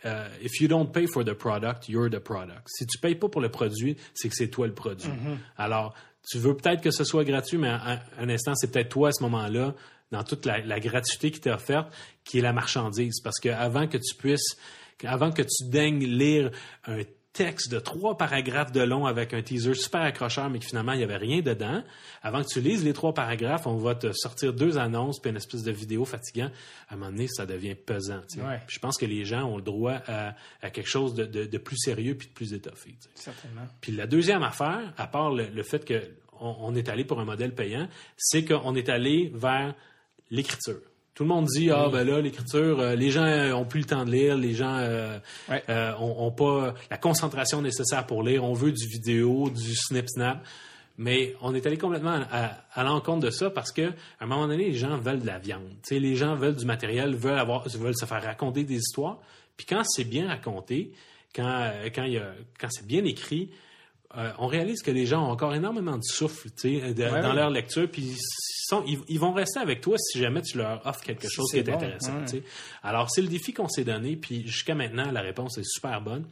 euh, 0.05 0.27
if 0.41 0.59
you 0.59 0.67
don't 0.67 0.91
pay 0.91 1.07
for 1.07 1.23
the 1.23 1.33
product, 1.33 1.87
you're 1.87 2.09
the 2.09 2.19
product. 2.19 2.67
Si 2.67 2.85
tu 2.85 2.97
payes 2.99 3.15
pas 3.15 3.29
pour 3.29 3.41
le 3.41 3.49
produit, 3.49 3.95
c'est 4.13 4.29
que 4.29 4.35
c'est 4.35 4.49
toi 4.49 4.67
le 4.67 4.73
produit. 4.73 5.09
Alors, 5.57 5.93
tu 6.29 6.37
veux 6.37 6.55
peut-être 6.55 6.81
que 6.81 6.91
ce 6.91 7.03
soit 7.03 7.23
gratuit, 7.23 7.57
mais 7.57 7.69
un, 7.69 7.99
un 8.17 8.29
instant, 8.29 8.55
c'est 8.55 8.71
peut-être 8.71 8.89
toi 8.89 9.09
à 9.09 9.11
ce 9.11 9.23
moment-là, 9.23 9.73
dans 10.11 10.23
toute 10.23 10.45
la, 10.45 10.59
la 10.59 10.79
gratuité 10.79 11.31
qui 11.31 11.39
t'est 11.39 11.51
offerte, 11.51 11.91
qui 12.23 12.39
est 12.39 12.41
la 12.41 12.53
marchandise. 12.53 13.19
Parce 13.21 13.39
que 13.39 13.49
avant 13.49 13.87
que 13.87 13.97
tu 13.97 14.15
puisses, 14.15 14.57
avant 15.03 15.31
que 15.31 15.41
tu 15.41 15.69
daignes 15.69 16.05
lire 16.05 16.51
un 16.85 17.01
texte 17.33 17.71
de 17.71 17.79
trois 17.79 18.15
paragraphes 18.15 18.71
de 18.71 18.81
long 18.81 19.05
avec 19.07 19.33
un 19.33 19.41
teaser 19.41 19.73
super 19.73 20.01
accrocheur, 20.01 20.49
mais 20.51 20.59
que 20.59 20.65
finalement, 20.65 20.91
il 20.93 20.99
n'y 20.99 21.03
avait 21.03 21.17
rien 21.17 21.41
dedans. 21.41 21.83
Avant 22.21 22.43
que 22.43 22.47
tu 22.47 22.61
lises 22.61 22.85
les 22.85 22.93
trois 22.93 23.13
paragraphes, 23.13 23.65
on 23.65 23.75
va 23.77 23.95
te 23.95 24.11
sortir 24.13 24.53
deux 24.53 24.77
annonces 24.77 25.19
puis 25.19 25.31
une 25.31 25.37
espèce 25.37 25.63
de 25.63 25.71
vidéo 25.71 26.05
fatigant. 26.05 26.51
À 26.89 26.93
un 26.93 26.97
moment 26.97 27.11
donné, 27.11 27.27
ça 27.27 27.45
devient 27.47 27.73
pesant. 27.75 28.21
Ouais. 28.37 28.61
Je 28.67 28.77
pense 28.77 28.97
que 28.99 29.05
les 29.07 29.25
gens 29.25 29.45
ont 29.45 29.57
le 29.57 29.63
droit 29.63 29.99
à, 30.07 30.35
à 30.61 30.69
quelque 30.69 30.87
chose 30.89 31.15
de, 31.15 31.25
de- 31.25 31.45
de 31.45 31.57
plus 31.57 31.77
sérieux 31.77 32.15
puis 32.15 32.27
de 32.27 32.33
plus 32.33 32.53
étoffé. 32.53 32.95
Certainement. 33.15 33.67
Puis 33.81 33.91
la 33.93 34.05
deuxième 34.05 34.43
affaire, 34.43 34.93
à 34.97 35.07
part 35.07 35.31
le, 35.31 35.47
le 35.47 35.63
fait 35.63 35.83
qu'on 35.87 36.01
on 36.39 36.75
est 36.75 36.87
allé 36.87 37.03
pour 37.03 37.19
un 37.19 37.25
modèle 37.25 37.55
payant, 37.55 37.87
c'est 38.15 38.45
qu'on 38.45 38.75
est 38.75 38.89
allé 38.89 39.31
vers 39.33 39.73
l'écriture. 40.29 40.81
Tout 41.15 41.23
le 41.23 41.29
monde 41.29 41.45
dit 41.45 41.69
ah 41.69 41.89
ben 41.91 42.03
là 42.07 42.21
l'écriture, 42.21 42.79
euh, 42.79 42.95
les 42.95 43.11
gens 43.11 43.23
euh, 43.25 43.53
ont 43.53 43.65
plus 43.65 43.81
le 43.81 43.85
temps 43.85 44.03
de 44.03 44.11
lire, 44.11 44.35
les 44.35 44.53
gens 44.53 44.77
euh, 44.79 45.17
Ouais. 45.49 45.63
euh, 45.69 45.93
ont, 45.99 46.25
ont 46.27 46.31
pas 46.31 46.73
la 46.89 46.97
concentration 46.97 47.61
nécessaire 47.61 48.05
pour 48.07 48.23
lire. 48.23 48.43
On 48.43 48.53
veut 48.53 48.71
du 48.71 48.87
vidéo, 48.87 49.49
du 49.51 49.75
snip 49.75 50.07
snap. 50.09 50.43
Mais 50.97 51.35
on 51.41 51.55
est 51.55 51.65
allé 51.65 51.77
complètement 51.77 52.21
à, 52.31 52.51
à 52.73 52.83
l'encontre 52.83 53.25
de 53.25 53.31
ça 53.31 53.49
parce 53.49 53.71
que 53.71 53.81
à 53.81 53.93
un 54.21 54.25
moment 54.27 54.47
donné, 54.47 54.65
les 54.69 54.73
gens 54.73 54.97
veulent 54.97 55.21
de 55.21 55.25
la 55.27 55.39
viande. 55.39 55.63
Les 55.89 56.15
gens 56.15 56.35
veulent 56.35 56.55
du 56.55 56.65
matériel, 56.65 57.15
veulent 57.15 57.39
avoir, 57.39 57.67
veulent 57.67 57.97
se 57.97 58.05
faire 58.05 58.21
raconter 58.23 58.63
des 58.63 58.75
histoires. 58.75 59.17
Puis 59.57 59.65
quand 59.67 59.83
c'est 59.85 60.03
bien 60.03 60.27
raconté, 60.27 60.91
quand 61.35 61.47
euh, 61.47 61.89
quand 61.93 62.03
il 62.03 62.13
y 62.13 62.17
a, 62.17 62.31
quand 62.59 62.67
c'est 62.71 62.85
bien 62.85 63.03
écrit, 63.05 63.49
euh, 64.17 64.31
on 64.39 64.47
réalise 64.47 64.81
que 64.81 64.91
les 64.91 65.05
gens 65.05 65.27
ont 65.27 65.31
encore 65.31 65.53
énormément 65.55 65.97
de 65.97 66.03
souffle, 66.03 66.49
tu 66.51 66.79
sais, 66.79 66.93
de- 66.93 67.03
Ouais, 67.03 67.21
dans 67.21 67.29
ouais. 67.29 67.35
leur 67.35 67.49
lecture. 67.49 67.89
Puis 67.89 68.01
ils, 68.03 68.17
sont- 68.67 68.83
ils- 68.87 68.99
ils 69.07 69.19
vont 69.19 69.33
rester 69.33 69.59
avec 69.59 69.81
toi 69.81 69.97
si 69.97 70.19
jamais 70.19 70.41
tu 70.41 70.57
leur 70.57 70.85
offres 70.85 71.01
quelque 71.03 71.27
chose 71.29 71.49
qui 71.51 71.57
est 71.59 71.63
bon, 71.63 71.73
intéressant. 71.73 72.13
ouais. 72.31 72.43
Alors 72.83 73.09
c'est 73.09 73.21
le 73.21 73.27
défi 73.27 73.53
qu'on 73.53 73.67
s'est 73.67 73.83
donné. 73.83 74.15
Puis 74.15 74.47
jusqu'à 74.47 74.75
maintenant, 74.75 75.11
la 75.11 75.21
réponse 75.21 75.57
est 75.57 75.65
super 75.65 75.99
bonne. 76.01 76.25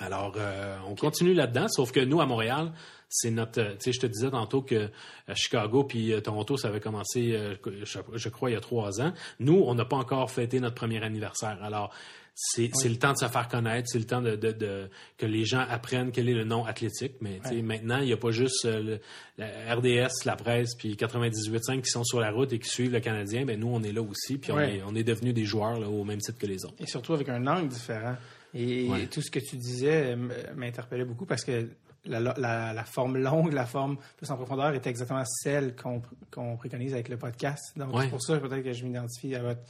Alors, 0.00 0.34
euh, 0.36 0.76
on 0.88 0.96
continue 0.96 1.34
là-dedans, 1.34 1.68
sauf 1.68 1.92
que 1.92 2.00
nous, 2.00 2.20
à 2.20 2.26
Montréal, 2.26 2.72
c'est 3.08 3.30
notre... 3.30 3.60
euh, 3.60 3.74
Tu 3.74 3.84
sais, 3.84 3.92
je 3.92 4.00
te 4.00 4.06
disais 4.06 4.30
tantôt 4.30 4.60
que 4.62 4.88
à 5.28 5.34
Chicago 5.36 5.84
puis 5.84 6.12
euh, 6.12 6.20
Toronto, 6.20 6.56
ça 6.56 6.66
avait 6.66 6.80
commencé, 6.80 7.30
euh, 7.32 7.54
je, 7.84 7.98
je 8.12 8.28
crois, 8.28 8.50
il 8.50 8.54
y 8.54 8.56
a 8.56 8.60
trois 8.60 9.00
ans. 9.00 9.12
Nous, 9.38 9.54
on 9.64 9.74
n'a 9.76 9.84
pas 9.84 9.94
encore 9.96 10.28
fêté 10.32 10.58
notre 10.58 10.74
premier 10.74 11.00
anniversaire. 11.00 11.58
Alors, 11.62 11.92
c'est 12.34 12.68
le 12.88 12.96
temps 12.96 13.12
de 13.12 13.18
se 13.18 13.26
faire 13.28 13.46
connaître, 13.48 13.88
c'est 13.88 13.98
le 13.98 14.06
temps 14.06 14.20
de, 14.20 14.34
de- 14.34 14.50
de- 14.52 14.90
que 15.18 15.26
les 15.26 15.44
gens 15.44 15.64
apprennent 15.70 16.10
quel 16.10 16.28
est 16.28 16.34
le 16.34 16.44
nom 16.44 16.64
athlétique. 16.64 17.14
Mais 17.20 17.40
Ouais. 17.48 17.62
maintenant, 17.62 17.98
il 17.98 18.06
n'y 18.06 18.12
a 18.12 18.16
pas 18.16 18.32
juste 18.32 18.64
euh, 18.64 18.82
le- 18.82 19.00
la 19.38 19.74
RDS, 19.76 20.24
la 20.24 20.34
presse, 20.36 20.74
puis 20.76 20.96
98.5 20.96 21.82
qui 21.82 21.90
sont 21.90 22.02
sur 22.04 22.18
la 22.20 22.30
route 22.32 22.52
et 22.52 22.58
qui 22.58 22.68
suivent 22.68 22.92
le 22.92 23.00
Canadien. 23.00 23.44
Ben 23.44 23.58
nous, 23.58 23.68
on 23.68 23.82
est 23.82 23.92
là 23.92 24.02
aussi, 24.02 24.38
puis 24.38 24.50
on 24.52 24.58
est, 24.58 24.82
on 24.84 24.94
est 24.96 25.04
devenus 25.04 25.32
des 25.34 25.44
joueurs 25.44 25.78
là, 25.78 25.88
au 25.88 26.02
même 26.04 26.18
titre 26.20 26.38
que 26.38 26.46
les 26.46 26.64
autres. 26.64 26.74
Et 26.80 26.86
surtout 26.86 27.14
avec 27.14 27.28
un 27.28 27.46
angle 27.46 27.68
différent. 27.68 28.16
Et 28.52 28.88
Ouais. 28.88 29.06
tout 29.06 29.20
ce 29.22 29.30
que 29.30 29.38
tu 29.40 29.56
disais 29.56 30.12
euh, 30.16 30.16
m'interpellait 30.56 31.04
beaucoup 31.04 31.26
parce 31.26 31.44
que 31.44 31.68
la, 32.06 32.20
la- 32.20 32.72
la 32.74 32.84
forme 32.84 33.16
longue, 33.16 33.52
la 33.52 33.64
forme 33.64 33.96
plus 34.16 34.30
en 34.30 34.36
profondeur 34.36 34.74
est 34.74 34.86
exactement 34.86 35.22
celle 35.24 35.74
qu'on 35.76 36.56
préconise 36.56 36.92
avec 36.94 37.08
le 37.08 37.16
podcast. 37.16 37.62
Donc, 37.76 37.90
c'est 38.02 38.08
pour 38.10 38.22
ça 38.22 38.36
peut-être 38.38 38.62
que 38.62 38.72
je 38.72 38.84
m'identifie 38.84 39.34
à 39.36 39.42
votre 39.42 39.60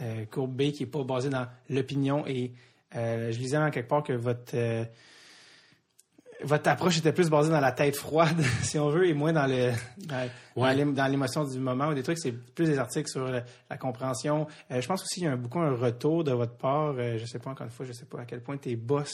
euh, 0.00 0.24
courbe 0.30 0.52
B 0.54 0.70
qui 0.72 0.84
n'est 0.84 0.90
pas 0.90 1.04
basée 1.04 1.28
dans 1.30 1.46
l'opinion. 1.68 2.26
Et 2.26 2.52
euh, 2.96 3.30
je 3.32 3.38
lisais 3.38 3.56
en 3.56 3.70
quelque 3.70 3.88
part 3.88 4.02
que 4.02 4.12
votre, 4.12 4.52
euh, 4.54 4.84
votre 6.42 6.68
approche 6.70 6.98
était 6.98 7.12
plus 7.12 7.28
basée 7.28 7.50
dans 7.50 7.60
la 7.60 7.72
tête 7.72 7.96
froide, 7.96 8.40
si 8.62 8.78
on 8.78 8.88
veut, 8.88 9.06
et 9.06 9.12
moins 9.14 9.32
dans 9.32 9.46
le 9.46 9.72
dans, 10.06 10.28
Ouais. 10.56 10.74
l'émotion 10.74 11.44
du 11.44 11.58
moment 11.58 11.88
ou 11.88 11.94
des 11.94 12.02
trucs. 12.02 12.18
C'est 12.18 12.32
plus 12.32 12.66
des 12.66 12.78
articles 12.78 13.08
sur 13.08 13.24
la, 13.28 13.44
la 13.68 13.76
compréhension. 13.76 14.46
Je 14.70 14.86
pense 14.86 15.02
aussi 15.02 15.14
qu'il 15.20 15.24
y 15.24 15.26
a 15.26 15.32
un, 15.32 15.36
beaucoup 15.36 15.60
un 15.60 15.74
retour 15.74 16.24
de 16.24 16.32
votre 16.32 16.56
part. 16.56 16.94
Je 16.96 17.24
sais 17.26 17.38
pas 17.38 17.50
encore 17.50 17.66
une 17.66 17.70
fois, 17.72 17.86
je 17.86 17.92
sais 17.92 18.06
pas 18.06 18.20
à 18.20 18.24
quel 18.24 18.40
point 18.42 18.56
tes 18.56 18.76
boss 18.76 19.12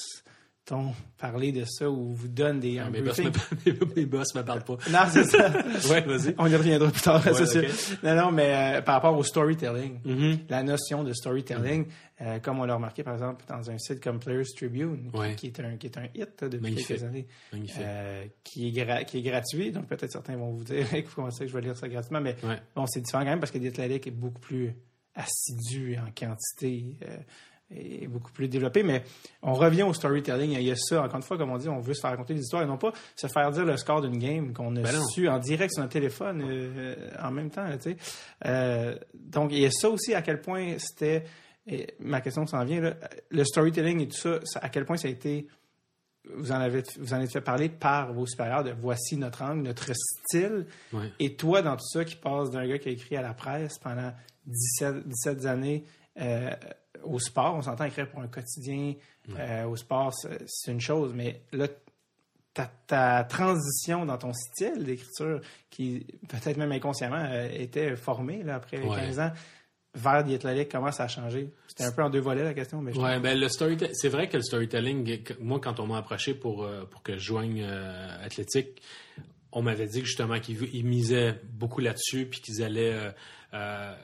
t'ont 0.66 0.92
parlé 1.16 1.52
de 1.52 1.64
ça 1.64 1.88
ou 1.88 2.12
vous 2.12 2.26
donnent 2.28 2.58
des 2.58 2.80
un 2.80 2.90
mes, 2.90 3.00
boss 3.00 3.18
me, 3.20 3.30
mes 3.96 4.04
boss 4.04 4.34
me 4.34 4.42
parlent 4.42 4.64
pas. 4.64 4.76
Non, 4.90 4.98
c'est 5.08 5.22
ça. 5.24 5.48
Ouais, 5.90 6.00
vas-y. 6.00 6.34
On 6.38 6.46
y 6.48 6.56
reviendra 6.56 6.90
plus 6.90 7.00
tard. 7.02 7.24
Ouais, 7.24 7.32
c'est 7.34 7.46
sûr. 7.46 7.62
ok. 7.62 8.02
Non, 8.02 8.16
non, 8.16 8.32
mais 8.32 8.78
euh, 8.78 8.82
par 8.82 8.96
rapport 8.96 9.16
au 9.16 9.22
storytelling, 9.22 10.00
Mhm. 10.04 10.38
la 10.48 10.64
notion 10.64 11.04
de 11.04 11.12
storytelling, 11.12 11.86
euh, 12.20 12.40
comme 12.40 12.58
on 12.58 12.64
l'a 12.64 12.74
remarqué 12.74 13.04
par 13.04 13.14
exemple 13.14 13.44
dans 13.48 13.70
un 13.70 13.78
site 13.78 14.02
comme 14.02 14.18
Players 14.18 14.42
Tribune, 14.56 15.10
qui- 15.12 15.16
Ouais. 15.18 15.34
qui, 15.36 15.46
est 15.46 15.60
un 15.60 15.76
qui 15.76 15.86
est 15.86 15.98
un 15.98 16.08
hit 16.14 16.42
depuis 16.44 16.58
Magnifique. 16.60 16.88
quelques 16.88 17.04
années, 17.04 17.26
Magnifique. 17.52 17.76
euh, 17.80 18.24
qui 18.42 18.68
est 18.76 19.04
qui 19.06 19.18
est 19.18 19.22
gratuit. 19.22 19.70
Donc 19.70 19.86
peut-être 19.86 20.10
certains 20.10 20.36
vont 20.36 20.50
vous 20.50 20.64
dire 20.64 20.84
comment 21.14 21.30
ça 21.30 21.44
que 21.44 21.50
je 21.50 21.54
vais 21.54 21.60
lire 21.62 21.76
ça 21.76 21.88
gratuitement, 21.88 22.20
mais 22.20 22.34
Ouais. 22.42 22.60
bon, 22.74 22.86
c'est 22.86 23.00
différent 23.00 23.22
quand 23.22 23.30
même 23.30 23.40
parce 23.40 23.52
que 23.52 23.58
l'athlétique 23.58 24.08
est 24.08 24.10
beaucoup 24.10 24.40
plus 24.40 24.74
assidu 25.14 25.96
en 25.96 26.10
quantité. 26.10 26.96
Et 27.70 28.06
beaucoup 28.06 28.30
plus 28.30 28.48
développé, 28.48 28.82
mais 28.82 29.02
on 29.42 29.52
revient 29.52 29.82
au 29.82 29.92
storytelling. 29.92 30.52
Il 30.52 30.62
y 30.62 30.70
a 30.70 30.76
ça, 30.76 31.02
encore 31.02 31.16
une 31.16 31.22
fois, 31.22 31.36
comme 31.36 31.50
on 31.50 31.58
dit, 31.58 31.68
on 31.68 31.80
veut 31.80 31.94
se 31.94 32.00
faire 32.00 32.10
raconter 32.10 32.34
des 32.34 32.40
histoires 32.40 32.62
et 32.62 32.66
non 32.66 32.78
pas 32.78 32.92
se 33.16 33.26
faire 33.26 33.50
dire 33.50 33.64
le 33.64 33.76
score 33.76 34.02
d'une 34.02 34.18
game 34.18 34.52
qu'on 34.52 34.76
a 34.76 34.82
Ben 34.82 35.02
su 35.12 35.28
en 35.28 35.38
direct 35.38 35.72
sur 35.72 35.82
notre 35.82 35.92
téléphone 35.92 36.42
euh, 36.48 36.94
en 37.20 37.32
même 37.32 37.50
temps. 37.50 37.66
tu 37.72 37.90
sais. 37.90 37.96
Euh, 38.46 38.96
donc, 39.14 39.50
il 39.52 39.58
y 39.58 39.66
a 39.66 39.70
ça 39.70 39.90
aussi, 39.90 40.14
à 40.14 40.22
quel 40.22 40.40
point 40.40 40.76
c'était. 40.78 41.24
ma 41.98 42.20
question 42.20 42.46
s'en 42.46 42.64
vient, 42.64 42.80
là, 42.80 42.94
le 43.30 43.44
storytelling 43.44 44.00
et 44.00 44.08
tout 44.08 44.16
ça, 44.16 44.38
ça, 44.44 44.60
à 44.62 44.68
quel 44.68 44.84
point 44.84 44.96
ça 44.96 45.08
a 45.08 45.10
été. 45.10 45.48
Vous 46.34 46.50
en, 46.50 46.56
avez, 46.56 46.82
vous 46.98 47.14
en 47.14 47.20
êtes 47.20 47.32
fait 47.32 47.40
parler 47.40 47.68
par 47.68 48.12
vos 48.12 48.26
supérieurs 48.26 48.64
de 48.64 48.72
voici 48.72 49.16
notre 49.16 49.42
angle, 49.42 49.62
notre 49.62 49.92
style. 49.94 50.66
Ouais. 50.92 51.12
Et 51.20 51.36
toi, 51.36 51.62
dans 51.62 51.76
tout 51.76 51.86
ça, 51.86 52.04
qui 52.04 52.16
passe 52.16 52.50
d'un 52.50 52.66
gars 52.66 52.78
qui 52.78 52.88
a 52.88 52.92
écrit 52.92 53.16
à 53.16 53.22
la 53.22 53.32
presse 53.32 53.78
pendant 53.78 54.12
17, 54.44 55.06
17 55.06 55.46
années 55.46 55.84
euh, 56.20 56.50
au 57.04 57.18
sport, 57.18 57.54
on 57.54 57.62
s'entend 57.62 57.84
écrire 57.84 58.08
pour 58.08 58.20
un 58.20 58.28
quotidien 58.28 58.94
euh, 59.38 59.64
au 59.64 59.76
sport, 59.76 60.12
c'est 60.46 60.72
une 60.72 60.80
chose, 60.80 61.12
mais 61.14 61.42
là, 61.52 61.68
ta, 62.54 62.70
ta 62.86 63.24
transition 63.24 64.06
dans 64.06 64.18
ton 64.18 64.32
style 64.32 64.84
d'écriture, 64.84 65.40
qui 65.70 66.06
peut-être 66.28 66.56
même 66.56 66.72
inconsciemment 66.72 67.24
euh, 67.28 67.48
était 67.52 67.96
formée 67.96 68.42
là, 68.42 68.56
après 68.56 68.80
Ouais. 68.80 68.96
15 68.96 69.20
ans, 69.20 69.32
vers 69.94 70.24
Dietlolik, 70.24 70.70
comment 70.70 70.92
ça 70.92 71.04
a 71.04 71.08
changé? 71.08 71.50
C'était 71.68 71.84
un 71.84 71.92
peu 71.92 72.02
en 72.02 72.10
deux 72.10 72.20
volets 72.20 72.44
la 72.44 72.54
question, 72.54 72.80
mais 72.82 72.96
Ouais, 72.96 73.18
ben 73.20 73.38
le 73.38 73.48
storytelling, 73.48 73.94
c'est 73.94 74.08
vrai 74.08 74.28
que 74.28 74.36
le 74.36 74.42
storytelling, 74.42 75.22
moi 75.40 75.60
quand 75.60 75.80
on 75.80 75.86
m'a 75.86 75.98
approché 75.98 76.34
pour 76.34 76.68
pour 76.90 77.02
que 77.02 77.14
je 77.14 77.18
joigne 77.24 77.62
athlétique, 78.22 78.82
on 79.52 79.62
m'avait 79.62 79.86
dit 79.86 80.00
que 80.00 80.06
justement 80.06 80.38
qu'ils 80.38 80.68
ils 80.74 80.84
misaient 80.84 81.40
beaucoup 81.44 81.80
là-dessus, 81.80 82.26
puis 82.26 82.40
qu'ils 82.40 82.62
allaient 82.62 83.14
euh, 83.54 83.94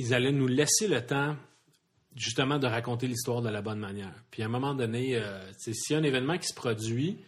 ils 0.00 0.14
allaient 0.14 0.32
nous 0.32 0.46
laisser 0.46 0.88
le 0.88 1.04
temps 1.04 1.36
justement 2.16 2.58
de 2.58 2.66
raconter 2.66 3.06
l'histoire 3.06 3.42
de 3.42 3.50
la 3.50 3.60
bonne 3.60 3.78
manière. 3.78 4.14
Puis 4.30 4.42
à 4.42 4.46
un 4.46 4.48
moment 4.48 4.74
donné, 4.74 5.16
euh, 5.16 5.38
s'il 5.58 5.74
y 5.90 5.94
a 5.94 5.98
un 5.98 6.02
événement 6.02 6.38
qui 6.38 6.48
se 6.48 6.54
produit, 6.54 7.18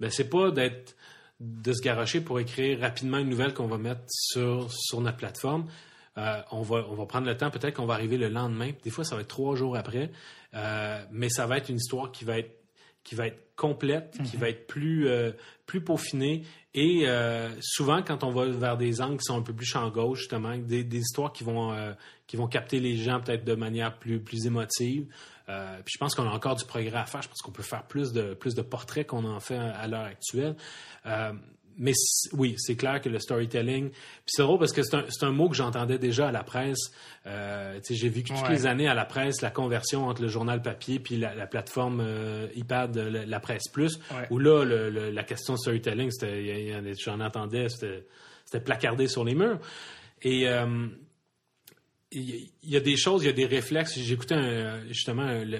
ben 0.00 0.10
c'est 0.10 0.30
pas 0.30 0.50
d'être 0.50 0.96
de 1.38 1.72
se 1.72 1.82
garocher 1.82 2.22
pour 2.22 2.40
écrire 2.40 2.80
rapidement 2.80 3.18
une 3.18 3.28
nouvelle 3.28 3.52
qu'on 3.52 3.66
va 3.66 3.76
mettre 3.76 4.04
sur, 4.08 4.72
sur 4.72 5.00
notre 5.02 5.18
plateforme. 5.18 5.66
Euh, 6.16 6.40
on, 6.50 6.62
va, 6.62 6.86
on 6.88 6.94
va 6.94 7.06
prendre 7.06 7.26
le 7.26 7.36
temps, 7.36 7.50
peut-être 7.50 7.74
qu'on 7.74 7.86
va 7.86 7.94
arriver 7.94 8.16
le 8.16 8.28
lendemain. 8.28 8.70
Des 8.82 8.90
fois, 8.90 9.04
ça 9.04 9.16
va 9.16 9.20
être 9.20 9.28
trois 9.28 9.54
jours 9.54 9.76
après. 9.76 10.10
Euh, 10.54 11.04
mais 11.10 11.28
ça 11.28 11.46
va 11.46 11.58
être 11.58 11.68
une 11.68 11.76
histoire 11.76 12.10
qui 12.10 12.24
va 12.24 12.38
être, 12.38 12.63
qui 13.04 13.14
va 13.14 13.26
être 13.26 13.54
complète, 13.54 14.18
qui 14.24 14.36
va 14.36 14.48
être 14.48 14.66
plus, 14.66 15.06
euh, 15.06 15.30
plus 15.66 15.80
peaufinée. 15.80 16.42
Et 16.74 17.04
euh, 17.06 17.48
souvent, 17.60 18.02
quand 18.02 18.24
on 18.24 18.30
va 18.30 18.46
vers 18.46 18.76
des 18.76 19.00
angles 19.00 19.18
qui 19.18 19.24
sont 19.24 19.38
un 19.38 19.42
peu 19.42 19.52
plus 19.52 19.66
champ 19.66 19.88
gauche, 19.90 20.20
justement, 20.20 20.56
des, 20.56 20.82
des 20.82 20.98
histoires 20.98 21.32
qui 21.32 21.44
vont, 21.44 21.72
euh, 21.72 21.92
qui 22.26 22.36
vont 22.36 22.48
capter 22.48 22.80
les 22.80 22.96
gens 22.96 23.20
peut-être 23.20 23.44
de 23.44 23.54
manière 23.54 23.96
plus, 23.98 24.18
plus 24.18 24.46
émotive. 24.46 25.06
Euh, 25.48 25.76
puis 25.84 25.92
je 25.94 25.98
pense 25.98 26.14
qu'on 26.14 26.26
a 26.26 26.32
encore 26.32 26.56
du 26.56 26.64
progrès 26.64 26.98
à 26.98 27.04
faire. 27.04 27.22
Je 27.22 27.28
pense 27.28 27.42
qu'on 27.42 27.52
peut 27.52 27.62
faire 27.62 27.86
plus 27.86 28.12
de, 28.12 28.34
plus 28.34 28.54
de 28.54 28.62
portraits 28.62 29.06
qu'on 29.06 29.24
en 29.24 29.40
fait 29.40 29.56
à, 29.56 29.76
à 29.76 29.86
l'heure 29.86 30.04
actuelle. 30.04 30.56
Mais 31.76 31.92
oui, 32.32 32.54
c'est 32.58 32.76
clair 32.76 33.00
que 33.00 33.08
le 33.08 33.18
storytelling. 33.18 33.90
Puis 33.90 33.98
c'est 34.26 34.42
drôle 34.42 34.58
parce 34.58 34.72
que 34.72 34.82
c'est 34.82 34.94
un, 34.94 35.04
un 35.22 35.30
mot 35.32 35.48
que 35.48 35.56
j'entendais 35.56 35.98
déjà 35.98 36.28
à 36.28 36.32
la 36.32 36.44
presse. 36.44 36.92
Euh, 37.26 37.80
j'ai 37.88 38.08
vécu 38.08 38.32
toutes 38.32 38.42
Ouais. 38.44 38.50
les 38.52 38.66
années 38.66 38.86
à 38.88 38.94
la 38.94 39.04
presse 39.04 39.40
la 39.42 39.50
conversion 39.50 40.06
entre 40.06 40.22
le 40.22 40.28
journal 40.28 40.62
papier 40.62 40.98
puis 41.00 41.16
la, 41.16 41.34
la 41.34 41.46
plateforme 41.46 42.00
euh, 42.00 42.46
iPad, 42.54 42.96
la, 42.96 43.26
la 43.26 43.40
presse 43.40 43.68
plus. 43.72 43.98
Ouais. 44.12 44.26
Où 44.30 44.38
là, 44.38 44.64
le- 44.64 44.90
le- 44.90 45.10
la 45.10 45.22
question 45.24 45.56
storytelling, 45.56 46.10
j'en 47.04 47.20
entendais, 47.20 47.68
c'était, 47.68 48.60
placardé 48.60 49.08
sur 49.08 49.24
les 49.24 49.34
murs. 49.34 49.58
Et 50.22 50.48
euh, 50.48 50.86
il 52.12 52.48
y 52.62 52.76
a 52.76 52.80
des 52.80 52.96
choses, 52.96 53.24
il 53.24 53.26
y 53.26 53.30
a 53.30 53.32
des 53.32 53.46
réflexes. 53.46 53.98
J'écoutais 53.98 54.36
justement 54.88 55.26
le- 55.44 55.58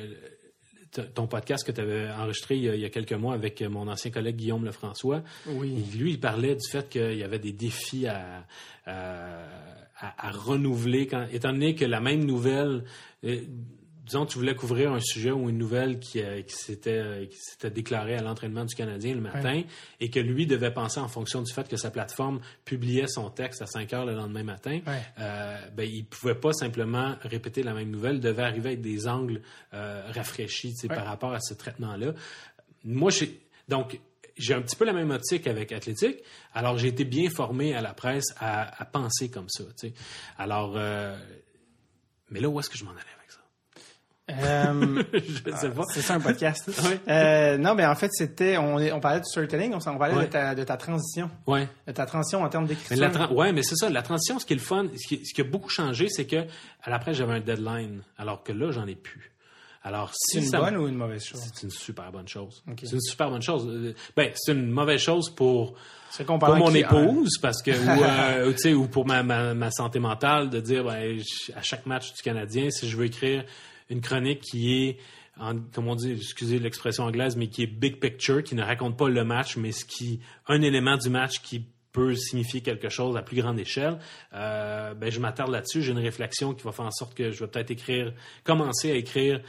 ton 1.00 1.26
podcast 1.26 1.66
que 1.66 1.72
tu 1.72 1.80
avais 1.80 2.08
enregistré 2.10 2.56
il 2.56 2.64
y, 2.64 2.68
a, 2.68 2.74
il 2.74 2.80
y 2.80 2.84
a 2.84 2.90
quelques 2.90 3.12
mois 3.12 3.34
avec 3.34 3.60
mon 3.62 3.88
ancien 3.88 4.10
collègue 4.10 4.36
Guillaume 4.36 4.64
Lefrançois. 4.64 5.22
Oui. 5.46 5.74
Et 5.76 5.96
lui, 5.98 6.12
il 6.12 6.20
parlait 6.20 6.54
du 6.54 6.68
fait 6.70 6.88
qu'il 6.88 7.16
y 7.16 7.22
avait 7.22 7.38
des 7.38 7.52
défis 7.52 8.06
à, 8.06 8.44
à, 8.86 9.44
à- 9.98 10.28
à 10.28 10.30
renouveler, 10.30 11.06
quand, 11.06 11.26
étant 11.32 11.52
donné 11.52 11.74
que 11.74 11.84
la 11.84 12.00
même 12.00 12.24
nouvelle, 12.24 12.84
euh, 13.24 13.40
disons, 14.04 14.26
tu 14.26 14.38
voulais 14.38 14.54
couvrir 14.54 14.92
un 14.92 15.00
sujet 15.00 15.30
ou 15.30 15.48
une 15.48 15.58
nouvelle 15.58 15.98
qui, 15.98 16.20
euh, 16.22 16.42
qui 16.42 16.54
s'était 16.54 16.98
euh, 16.98 17.24
s'était 17.32 17.70
déclarée 17.70 18.14
à 18.16 18.22
l'entraînement 18.22 18.64
du 18.64 18.74
Canadien 18.74 19.14
le 19.14 19.20
matin 19.20 19.62
et 20.00 20.10
que 20.10 20.20
lui 20.20 20.46
devait 20.46 20.72
penser 20.72 21.00
en 21.00 21.08
fonction 21.08 21.40
du 21.42 21.52
fait 21.52 21.66
que 21.68 21.76
sa 21.76 21.90
plateforme 21.90 22.40
publiait 22.64 23.08
son 23.08 23.30
texte 23.30 23.62
à 23.62 23.66
5 23.66 23.92
heures 23.94 24.04
le 24.06 24.14
lendemain 24.14 24.42
matin, 24.44 24.80
Ouais. 24.86 25.02
euh, 25.18 25.58
ben, 25.74 25.88
il 25.90 26.04
pouvait 26.04 26.34
pas 26.34 26.52
simplement 26.52 27.16
répéter 27.22 27.62
la 27.62 27.72
même 27.74 27.90
nouvelle, 27.90 28.20
devait 28.20 28.42
arriver 28.42 28.68
avec 28.70 28.80
des 28.82 29.08
angles 29.08 29.40
euh, 29.72 30.02
rafraîchis 30.12 30.74
Ouais. 30.82 30.88
par 30.94 31.06
rapport 31.06 31.32
à 31.32 31.40
ce 31.40 31.54
traitement-là. 31.54 32.12
Moi, 32.84 33.10
j'ai 33.10 33.40
donc 33.68 33.98
j'ai 34.36 34.52
un 34.52 34.60
petit 34.62 34.74
peu 34.76 34.84
la 34.84 34.92
même 34.92 35.12
optique 35.12 35.46
avec 35.46 35.70
Athlétique. 35.72 36.18
Alors, 36.54 36.76
j'ai 36.76 36.88
été 36.88 37.04
bien 37.04 37.30
formé 37.30 37.72
à 37.74 37.80
la 37.80 37.94
presse 37.94 38.34
à, 38.40 38.82
à 38.82 38.84
penser 38.84 39.30
comme 39.30 39.48
ça. 39.48 39.62
Alors, 40.36 40.74
euh, 40.76 41.16
mais 42.30 42.40
là, 42.40 42.48
où 42.48 42.58
est-ce 42.58 42.68
que 42.68 42.76
je 42.76 42.84
m'en 42.84 42.90
allais 42.90 43.00
avec? 43.00 43.23
Euh, 44.30 45.02
je 45.12 45.50
ne 45.50 45.56
sais 45.56 45.68
pas. 45.70 45.82
c'est 45.92 46.00
ça 46.00 46.14
un 46.14 46.20
podcast. 46.20 46.70
Euh, 47.08 47.58
non, 47.58 47.74
mais 47.74 47.84
en 47.84 47.94
fait, 47.94 48.10
c'était, 48.12 48.56
on, 48.56 49.00
parlait 49.00 49.20
du 49.20 49.26
storytelling, 49.28 49.74
on, 49.74 49.98
parlait 49.98 50.14
Ouais. 50.14 50.26
de, 50.26 50.30
ta, 50.30 50.54
de 50.54 50.64
ta 50.64 50.76
transition, 50.76 51.30
Ouais. 51.46 51.68
de 51.86 51.92
ta 51.92 52.06
transition 52.06 52.42
en 52.42 52.48
termes 52.48 52.66
d'écriture. 52.66 53.32
ouais, 53.32 53.52
mais 53.52 53.62
c'est 53.62 53.76
ça. 53.76 53.90
La 53.90 54.02
transition, 54.02 54.38
ce 54.38 54.46
qui 54.46 54.54
est 54.54 54.56
le 54.56 54.62
fun, 54.62 54.86
ce 54.96 55.06
qui, 55.06 55.24
ce 55.26 55.34
qui 55.34 55.40
a 55.42 55.44
beaucoup 55.44 55.68
changé, 55.68 56.08
c'est 56.08 56.26
que 56.26 56.44
à 56.82 56.90
la 56.90 56.98
presse, 56.98 57.16
j'avais 57.18 57.34
un 57.34 57.40
deadline, 57.40 58.02
alors 58.16 58.42
que 58.42 58.52
là, 58.52 58.70
j'en 58.70 58.86
ai 58.86 58.94
plus. 58.94 59.30
Alors, 59.82 60.10
si 60.14 60.38
c'est 60.38 60.44
une 60.44 60.50
ça 60.50 60.58
bonne 60.60 60.76
ou 60.78 60.88
une 60.88 60.94
mauvaise 60.94 61.22
chose? 61.22 61.40
c'est 61.52 61.62
une 61.64 61.70
super 61.70 62.10
bonne 62.10 62.26
chose. 62.26 62.62
C'est 62.82 62.92
une 62.92 63.00
super 63.02 63.28
bonne 63.28 63.42
chose. 63.42 63.66
Euh, 63.68 63.94
Ben, 64.16 64.30
c'est 64.34 64.52
une 64.52 64.70
mauvaise 64.70 65.00
chose 65.00 65.28
pour 65.28 65.74
pour 66.26 66.56
mon 66.56 66.72
épouse 66.74 67.36
parce 67.42 67.60
que 67.60 67.72
ou, 67.72 68.02
euh, 68.02 68.52
tu 68.52 68.58
sais 68.58 68.72
ou 68.72 68.86
pour 68.86 69.04
ma, 69.04 69.22
ma, 69.22 69.52
ma 69.52 69.70
santé 69.70 69.98
mentale 69.98 70.48
de 70.48 70.60
dire 70.60 70.84
ben, 70.84 71.20
à 71.54 71.60
chaque 71.62 71.84
match 71.86 72.14
du 72.14 72.22
Canadien 72.22 72.70
si 72.70 72.88
je 72.88 72.96
veux 72.96 73.04
écrire 73.04 73.44
une 73.90 74.00
chronique 74.00 74.40
qui 74.40 74.72
est 74.74 74.98
en, 75.38 75.58
comme 75.58 75.88
on 75.88 75.96
dit 75.96 76.12
excusez 76.12 76.58
l'expression 76.58 77.04
anglaise 77.04 77.36
mais 77.36 77.48
qui 77.48 77.62
est 77.64 77.66
big 77.66 77.98
picture 77.98 78.42
qui 78.42 78.54
ne 78.54 78.62
raconte 78.62 78.96
pas 78.96 79.08
le 79.08 79.24
match 79.24 79.56
mais 79.56 79.72
ce 79.72 79.84
qui 79.84 80.20
un 80.46 80.62
élément 80.62 80.96
du 80.96 81.10
match 81.10 81.40
qui 81.42 81.66
peut 81.92 82.14
signifier 82.16 82.60
quelque 82.60 82.88
chose 82.88 83.16
à 83.16 83.22
plus 83.22 83.40
grande 83.40 83.58
échelle, 83.60 83.98
euh, 84.32 84.94
ben 84.94 85.12
je 85.12 85.20
m'attarde 85.20 85.52
là-dessus. 85.52 85.80
J'ai 85.80 85.92
une 85.92 85.98
réflexion 86.00 86.52
qui 86.52 86.64
va 86.64 86.72
faire 86.72 86.86
en 86.86 86.90
sorte 86.90 87.14
que 87.14 87.30
je 87.30 87.38
vais 87.38 87.46
peut-être 87.46 87.70
écrire, 87.70 88.12
commencer 88.42 88.90
à 88.90 88.96
écrire 88.96 89.40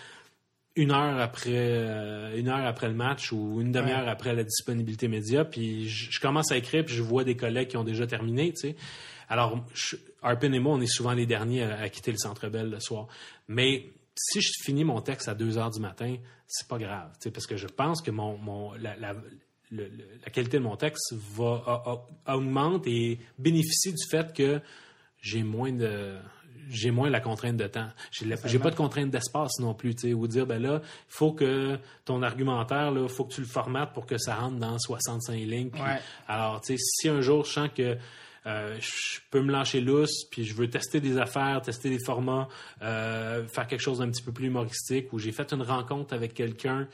une 0.75 0.91
heure 0.91 1.19
après 1.19 1.49
euh, 1.55 2.37
une 2.37 2.47
heure 2.49 2.63
après 2.65 2.87
le 2.87 2.93
match 2.93 3.31
ou 3.31 3.61
une 3.61 3.71
demi-heure 3.71 4.03
Ouais. 4.03 4.09
après 4.11 4.35
la 4.35 4.43
disponibilité 4.43 5.07
média 5.07 5.43
puis 5.45 5.87
je, 5.89 6.11
je 6.11 6.19
commence 6.19 6.51
à 6.51 6.57
écrire 6.57 6.83
puis 6.85 6.93
je 6.93 7.01
vois 7.01 7.23
des 7.23 7.35
collègues 7.37 7.69
qui 7.69 7.77
ont 7.77 7.83
déjà 7.85 8.05
terminé 8.05 8.51
tu 8.53 8.59
sais 8.59 8.75
alors 9.29 9.65
je, 9.73 9.95
Arpin 10.21 10.51
et 10.51 10.59
moi 10.59 10.73
on 10.75 10.81
est 10.81 10.85
souvent 10.85 11.13
les 11.13 11.25
derniers 11.25 11.63
à, 11.63 11.79
à 11.79 11.89
quitter 11.89 12.11
le 12.11 12.17
Centre 12.17 12.49
Bell 12.49 12.69
le 12.69 12.79
soir 12.81 13.07
mais 13.47 13.85
si 14.15 14.41
je 14.41 14.49
finis 14.63 14.83
mon 14.83 15.01
texte 15.01 15.27
à 15.27 15.35
2 15.35 15.57
heures 15.57 15.71
du 15.71 15.79
matin 15.79 16.15
c'est 16.47 16.67
pas 16.67 16.77
grave 16.77 17.11
parce 17.33 17.47
que 17.47 17.57
je 17.57 17.67
pense 17.67 18.01
que 18.01 18.11
mon, 18.11 18.37
mon 18.37 18.73
la, 18.73 18.95
la, 18.95 19.13
le- 19.71 19.91
la 20.23 20.29
qualité 20.31 20.57
de 20.57 20.63
mon 20.63 20.75
texte 20.77 21.13
va 21.33 21.61
a- 21.65 21.83
a- 22.29 22.35
augmente 22.35 22.85
et 22.87 23.19
bénéficie 23.39 23.91
du 23.93 24.05
fait 24.09 24.33
que 24.33 24.61
j'ai 25.21 25.43
moins 25.43 25.71
de 25.71 26.15
j'ai 26.67 26.89
moins 26.89 27.11
la 27.11 27.19
contrainte 27.19 27.57
de 27.57 27.67
temps. 27.67 27.89
J'ai 28.11 28.57
pas 28.57 28.71
de 28.71 28.75
contrainte 28.75 29.11
d'espace 29.11 29.59
non 29.59 29.75
plus, 29.75 29.93
tu 29.93 30.07
sais, 30.07 30.13
ou 30.15 30.27
dire 30.27 30.47
ben 30.47 30.59
là, 30.59 30.81
il 30.83 30.89
faut 31.09 31.31
que 31.31 31.77
ton 32.05 32.23
argumentaire 32.23 32.89
là, 32.89 33.07
faut 33.07 33.25
que 33.25 33.33
tu 33.35 33.41
le 33.41 33.45
formates 33.47 33.93
pour 33.93 34.07
que 34.07 34.17
ça 34.17 34.33
rentre 34.35 34.57
dans 34.57 34.79
65 34.79 35.33
lignes. 35.35 35.69
Ouais. 35.75 35.99
Alors, 36.27 36.61
tu 36.61 36.75
sais, 36.75 36.83
si 36.83 37.07
un 37.09 37.21
jour 37.21 37.45
je 37.45 37.51
sens 37.51 37.69
que 37.75 37.97
euh, 38.45 38.77
je 38.79 39.19
peux 39.31 39.41
me 39.41 39.51
lâcher 39.51 39.81
lousse, 39.81 40.25
puis 40.29 40.45
je 40.45 40.53
veux 40.53 40.69
tester 40.69 40.99
des 40.99 41.17
affaires, 41.17 41.61
tester 41.61 41.89
des 41.89 42.03
formats, 42.03 42.47
euh, 42.81 43.47
faire 43.47 43.67
quelque 43.67 43.81
chose 43.81 43.99
d'un 43.99 44.09
petit 44.09 44.23
peu 44.23 44.31
plus 44.31 44.47
humoristique, 44.47 45.11
ou 45.13 45.19
j'ai 45.19 45.31
fait 45.31 45.51
une 45.53 45.63
rencontre 45.63 46.13
avec 46.13 46.33
quelqu'un 46.33 46.87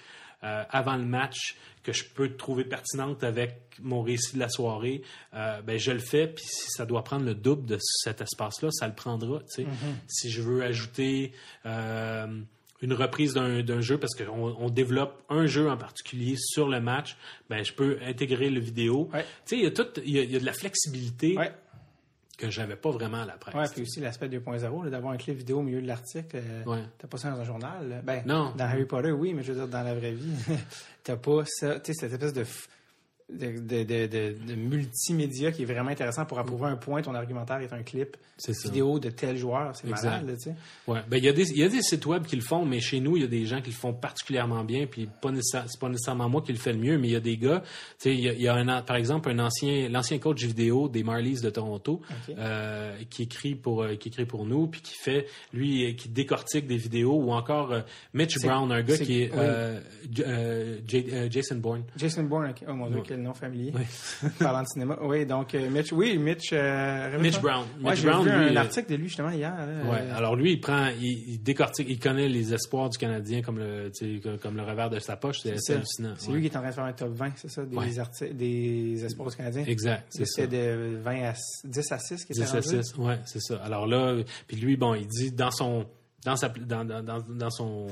euh, 0.44 0.64
avant 0.72 0.96
le 0.96 1.06
match 1.06 1.56
que 1.84 1.94
je 1.94 2.04
peux 2.04 2.36
trouver 2.36 2.64
pertinente 2.64 3.24
avec 3.24 3.78
mon 3.80 4.02
récit 4.02 4.36
de 4.36 4.40
la 4.40 4.50
soirée, 4.50 5.04
euh, 5.36 5.62
ben 5.62 5.78
je 5.78 5.92
le 5.92 6.00
fais. 6.00 6.28
Puis 6.28 6.46
si 6.46 6.70
ça 6.70 6.86
doit 6.86 7.04
prendre 7.04 7.26
le 7.26 7.36
double 7.36 7.68
de 7.68 7.78
cet 7.80 8.22
espace-là, 8.22 8.70
ça 8.72 8.88
le 8.88 8.96
prendra. 8.96 9.42
sais. 9.46 9.68
Si 10.08 10.32
je 10.32 10.42
veux 10.42 10.64
ajouter 10.64 11.32
euh, 11.68 12.42
une 12.82 12.94
reprise 12.94 13.34
d'un 13.34 13.62
d'un 13.64 13.82
jeu 13.82 13.98
parce 13.98 14.14
qu'on 14.16 14.56
on 14.60 14.70
développe 14.70 15.22
un 15.30 15.46
jeu 15.46 15.70
en 15.70 15.78
particulier 15.78 16.36
sur 16.38 16.68
le 16.68 16.80
match, 16.82 17.16
ben 17.50 17.64
je 17.64 17.74
peux 17.74 17.98
intégrer 18.06 18.50
le 18.50 18.60
vidéo. 18.60 19.10
Ouais. 19.14 19.22
Tu 19.24 19.28
sais, 19.46 19.58
il 19.58 19.64
y 19.64 19.68
a 19.68 19.72
tout, 19.72 19.88
il 20.04 20.12
y 20.16 20.20
a, 20.20 20.24
il 20.24 20.32
y 20.32 20.36
a 20.36 20.40
de 20.40 20.46
la 20.46 20.54
flexibilité 20.54 21.38
Ouais. 21.38 21.52
que 22.38 22.50
j'avais 22.50 22.76
pas 22.76 22.90
vraiment 22.90 23.22
à 23.22 23.26
la 23.26 23.34
presse. 23.34 23.54
Ouais, 23.56 23.68
puis 23.72 23.84
aussi 23.84 24.00
l'aspect 24.00 24.28
2.0, 24.28 24.84
là, 24.86 24.90
d'avoir 24.90 25.14
un 25.14 25.18
clip 25.18 25.38
vidéo 25.38 25.60
au 25.60 25.62
milieu 25.62 25.82
de 25.82 25.86
l'article. 25.88 26.38
euh, 26.38 26.64
Ouais. 26.66 26.84
T'as 26.98 27.08
pas 27.08 27.18
ça 27.18 27.30
dans 27.30 27.40
un 27.40 27.44
journal. 27.44 28.02
Ben, 28.04 28.24
Non. 28.26 28.54
dans 28.58 28.66
Harry 28.66 28.86
Potter, 28.86 29.12
oui, 29.12 29.34
mais 29.36 29.44
je 29.44 29.52
veux 29.54 29.60
dire, 29.60 29.68
dans 29.68 29.84
la 29.84 29.94
vraie 29.94 30.14
vie, 30.14 30.34
t'as 31.04 31.18
pas 31.18 31.44
ça. 31.46 31.80
Tu 31.80 31.94
sais, 31.94 32.00
cette 32.00 32.14
espèce 32.14 32.34
de, 32.34 32.44
f- 32.44 32.68
de, 33.32 33.84
de, 33.84 34.36
de, 34.46 34.56
multimédia 34.56 35.52
qui 35.52 35.62
est 35.64 35.66
vraiment 35.66 35.90
intéressant 35.90 36.26
pour 36.26 36.40
approuver 36.40 36.68
un 36.68 36.76
point. 36.76 37.02
Ton 37.02 37.16
argumentaire 37.16 37.60
est 37.62 37.72
un 37.74 37.84
clip 37.84 38.18
vidéo 38.64 39.00
de 39.00 39.10
tel 39.10 39.38
joueur. 39.38 39.76
C'est 39.76 39.88
malade, 39.88 40.36
tu 40.38 40.44
sais. 40.50 40.56
Ouais. 40.88 41.00
Ben, 41.10 41.18
il 41.18 41.24
y, 41.24 41.30
a 41.30 41.34
des- 41.34 41.52
il 41.52 41.58
y 41.60 41.64
a 41.64 41.70
des 41.70 41.82
sites 41.82 42.06
web 42.06 42.26
qui 42.26 42.36
le 42.36 42.42
font, 42.42 42.66
mais 42.66 42.80
chez 42.80 43.00
nous, 43.00 43.16
il 43.18 43.22
y 43.22 43.26
a 43.26 43.30
des 43.30 43.46
gens 43.46 43.62
qui 43.62 43.70
le 43.70 43.76
font 43.76 43.94
particulièrement 43.94 44.64
bien. 44.64 44.86
Puis 44.88 45.08
pas 45.22 45.30
c'est 45.42 45.80
pas 45.80 45.90
nécessairement 45.90 46.28
moi 46.30 46.42
qui 46.42 46.52
le 46.52 46.58
fais 46.58 46.74
le 46.74 46.80
mieux, 46.80 46.98
mais 46.98 47.08
il 47.10 47.12
y 47.14 47.16
a 47.16 47.20
des 47.22 47.38
gars. 47.38 47.62
Tu 47.62 47.70
sais, 48.00 48.14
il 48.14 48.20
y 48.20 48.30
a, 48.30 48.34
il 48.34 48.42
y 48.42 48.48
a 48.48 48.56
un, 48.56 48.82
par 48.82 48.96
exemple, 48.96 49.30
un 49.30 49.40
ancien, 49.40 49.88
l'ancien 49.90 50.18
coach 50.20 50.44
vidéo 50.44 50.90
des 50.90 51.04
Marlies 51.04 51.40
de 51.42 51.50
Toronto, 51.50 52.02
euh, 52.38 52.96
qui 53.10 53.24
écrit 53.24 53.56
pour, 53.56 53.84
euh, 53.84 53.96
qui 53.96 54.10
écrit 54.10 54.26
pour 54.26 54.46
nous, 54.46 54.68
puis 54.68 54.82
qui 54.82 54.96
fait, 54.96 55.28
lui, 55.54 55.96
qui 55.96 56.10
décortique 56.10 56.68
des 56.68 56.78
vidéos, 56.78 57.16
ou 57.16 57.32
encore 57.32 57.72
euh, 57.72 57.82
Mitch 58.14 58.40
Brown, 58.42 58.72
un 58.72 58.82
gars 58.82 58.98
qui 58.98 59.22
est 59.24 59.32
oui. 59.32 61.28
Jason 61.30 61.56
Bourne. 61.58 61.84
Jason 61.98 62.24
Bourne, 62.24 62.50
ok. 62.50 62.64
oh 62.68 62.74
mon 62.74 62.88
dieu, 62.88 62.98
Ouais. 62.98 63.04
quel 63.08 63.21
nom 63.22 63.34
familier. 63.34 63.72
Oui. 63.76 64.30
Parlant 64.40 64.62
de 64.64 64.68
cinéma. 64.68 64.98
Oui, 65.02 65.26
donc 65.26 65.54
euh, 65.56 65.70
Mitch, 65.70 65.92
oui, 65.92 66.18
Mitch. 66.18 66.50
euh, 66.54 67.20
Mitch. 67.20 67.40
Brown. 67.42 67.66
Ouais, 67.82 67.92
Mitch 67.92 68.02
j'ai 68.02 68.08
Brown, 68.10 68.24
vu 68.24 68.30
lui, 68.30 68.38
un 68.50 68.56
euh, 68.56 68.60
article 68.60 68.90
de 68.92 68.96
lui 68.96 69.08
justement 69.08 69.30
hier. 69.32 69.54
Ouais. 69.86 69.98
euh, 70.02 70.16
Alors 70.18 70.36
lui, 70.36 70.54
il 70.54 70.60
prend, 70.60 70.88
il, 71.00 71.30
il 71.34 71.44
décortique, 71.44 71.88
il 71.90 72.00
connaît 72.00 72.28
les 72.28 72.54
espoirs 72.54 72.90
du 72.90 72.98
Canadien 72.98 73.42
comme 73.42 73.60
le, 73.60 73.92
comme- 74.38 74.58
le 74.58 74.64
revers 74.64 74.90
de 74.90 75.00
sa 75.00 75.16
poche. 75.18 75.40
C'est 75.42 75.74
hallucinant. 75.74 76.14
C'est 76.18 76.28
Ouais. 76.30 76.36
lui 76.36 76.42
qui 76.42 76.48
est 76.54 76.58
en 76.58 76.62
train 76.62 76.70
de 76.70 76.76
faire 76.76 76.84
un 76.86 76.94
top 76.94 77.14
20, 77.14 77.32
c'est 77.36 77.50
ça, 77.50 77.64
des, 77.66 78.00
articles, 78.00 78.36
des 78.36 79.06
espoirs 79.06 79.30
du 79.30 79.36
Canadien. 79.36 79.64
Exact. 79.66 80.06
C'était 80.10 80.48
de 80.48 80.98
20 81.02 81.24
à 81.30 81.34
10 81.66 81.92
à 81.92 81.98
6 82.00 82.26
qui 82.26 82.34
était 82.34 82.42
10 82.42 82.48
à 82.50 82.60
rendu. 82.60 82.84
6, 82.84 82.96
ouais, 82.98 83.20
c'est 83.26 83.42
ça. 83.42 83.58
Alors 83.64 83.88
là, 83.88 84.16
puis 84.48 84.58
lui, 84.58 84.78
bon, 84.78 84.94
il 84.96 85.08
dit 85.08 85.32
dans 85.32 85.52
son, 85.52 85.86
dans 86.26 86.36
sa, 86.36 86.50
dans, 86.50 86.86
dans, 86.86 87.02
dans 87.22 87.50
son, 87.50 87.88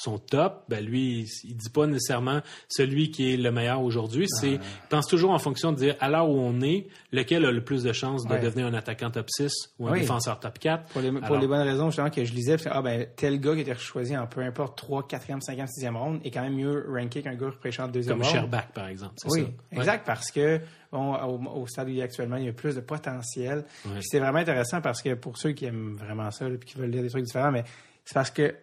son 0.00 0.18
top, 0.18 0.62
ben 0.68 0.84
lui, 0.84 1.22
il, 1.22 1.26
il 1.50 1.56
dit 1.56 1.70
pas 1.70 1.86
nécessairement 1.86 2.40
celui 2.68 3.10
qui 3.10 3.32
est 3.32 3.36
le 3.36 3.50
meilleur 3.50 3.82
aujourd'hui. 3.82 4.26
C'est, 4.28 4.52
il 4.52 4.60
pense 4.88 5.06
toujours 5.08 5.32
en 5.32 5.38
fonction 5.40 5.72
de 5.72 5.76
dire 5.76 5.96
à 5.98 6.08
l'heure 6.08 6.28
où 6.30 6.38
on 6.38 6.60
est, 6.60 6.86
lequel 7.10 7.44
a 7.44 7.50
le 7.50 7.64
plus 7.64 7.82
de 7.82 7.92
chances 7.92 8.24
de 8.24 8.32
Ouais. 8.32 8.40
devenir 8.40 8.66
un 8.66 8.74
attaquant 8.74 9.10
top 9.10 9.26
6 9.28 9.50
ou 9.80 9.88
un 9.88 9.92
Oui. 9.92 10.00
défenseur 10.00 10.38
top 10.38 10.58
4. 10.58 10.84
Pour 10.92 11.00
les, 11.00 11.10
pour 11.10 11.24
Alors- 11.24 11.40
les 11.40 11.46
bonnes 11.48 11.66
raisons, 11.66 11.86
justement, 11.90 12.10
que 12.10 12.24
je 12.24 12.32
lisais, 12.32 12.56
puis, 12.56 12.66
ah 12.70 12.80
ben, 12.80 13.06
tel 13.16 13.40
gars 13.40 13.54
qui 13.54 13.62
était 13.62 13.74
choisi 13.74 14.16
en 14.16 14.26
peu 14.28 14.40
importe 14.42 14.78
3, 14.78 15.02
4e, 15.08 15.40
5e, 15.40 15.66
6e 15.66 15.96
ronde 15.96 16.20
est 16.24 16.30
quand 16.30 16.42
même 16.42 16.54
mieux 16.54 16.86
ranké 16.88 17.20
qu'un 17.22 17.34
gars 17.34 17.46
repêché 17.46 17.82
en 17.82 17.88
deuxième 17.88 18.18
Comme 18.18 18.26
ronde. 18.26 18.34
Sherbach, 18.34 18.68
par 18.72 18.86
exemple. 18.86 19.14
Oui, 19.26 19.40
ça. 19.40 19.46
Ouais. 19.46 19.52
exact, 19.78 20.06
parce 20.06 20.30
que 20.30 20.60
bon, 20.92 21.14
au, 21.16 21.60
au 21.62 21.66
stade 21.66 21.88
où 21.88 21.90
il 21.90 21.98
est 21.98 22.02
actuellement, 22.02 22.36
il 22.36 22.44
y 22.44 22.48
a 22.48 22.52
plus 22.52 22.76
de 22.76 22.80
potentiel. 22.80 23.64
Ouais. 23.86 23.98
C'est 24.02 24.20
vraiment 24.20 24.38
intéressant 24.38 24.80
parce 24.80 25.02
que 25.02 25.14
pour 25.14 25.36
ceux 25.38 25.50
qui 25.52 25.64
aiment 25.64 25.96
vraiment 25.96 26.30
ça, 26.30 26.46
puis 26.50 26.70
qui 26.70 26.78
veulent 26.78 26.90
lire 26.90 27.02
des 27.02 27.10
trucs 27.10 27.24
différents, 27.24 27.50
mais 27.50 27.64
c'est 28.04 28.14
parce 28.14 28.30
que 28.30 28.54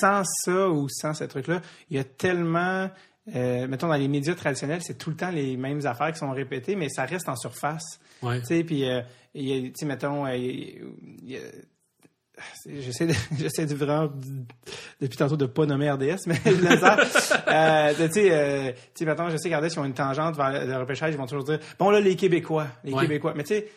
sans 0.00 0.22
ça 0.24 0.68
ou 0.68 0.88
sans 0.88 1.14
ce 1.14 1.24
truc-là, 1.24 1.60
il 1.90 1.96
y 1.96 2.00
a 2.00 2.04
tellement, 2.04 2.90
euh, 3.34 3.66
mettons 3.68 3.88
dans 3.88 3.94
les 3.94 4.08
médias 4.08 4.34
traditionnels, 4.34 4.80
c'est 4.82 4.98
tout 4.98 5.10
le 5.10 5.16
temps 5.16 5.30
les 5.30 5.56
mêmes 5.56 5.84
affaires 5.86 6.12
qui 6.12 6.18
sont 6.18 6.30
répétées, 6.32 6.76
mais 6.76 6.88
ça 6.88 7.04
reste 7.04 7.28
en 7.28 7.36
surface. 7.36 8.00
Ouais. 8.22 8.40
Tu 8.40 8.46
sais, 8.46 8.64
puis, 8.64 8.88
euh, 8.88 9.00
il 9.34 9.48
y 9.48 9.52
a, 9.58 9.60
tu 9.68 9.72
sais, 9.76 9.86
mettons, 9.86 10.26
euh, 10.26 10.36
y 10.36 11.36
a- 11.36 11.40
J'essaie 12.66 13.06
de, 13.06 13.12
j'essaie 13.38 13.64
de 13.64 13.74
vraiment, 13.76 14.10
depuis 15.00 15.16
tantôt, 15.16 15.36
de 15.36 15.46
pas 15.46 15.66
nommer 15.66 15.88
RDS, 15.88 16.26
mais 16.26 16.34
je 16.44 16.50
le 16.68 16.76
sens. 16.78 17.32
Euh, 17.46 17.94
tu 17.94 18.12
sais, 18.12 18.28
euh, 18.32 18.72
tu 18.72 18.78
sais, 18.94 19.04
mettons, 19.04 19.28
je 19.30 19.36
sais 19.36 19.48
qu'RDS, 19.48 19.72
ils 19.74 19.78
ont 19.78 19.84
une 19.84 19.94
tangente 19.94 20.34
vers 20.36 20.50
le- 20.50 20.66
le 20.66 20.76
repêchage, 20.78 21.14
ils 21.14 21.16
vont 21.16 21.26
toujours 21.26 21.44
dire, 21.44 21.60
bon, 21.78 21.90
là, 21.90 22.00
les 22.00 22.16
Québécois, 22.16 22.66
les 22.82 22.92
Ouais. 22.92 23.02
Québécois. 23.02 23.34
Mais 23.36 23.44
tu 23.44 23.54
sais, 23.54 23.68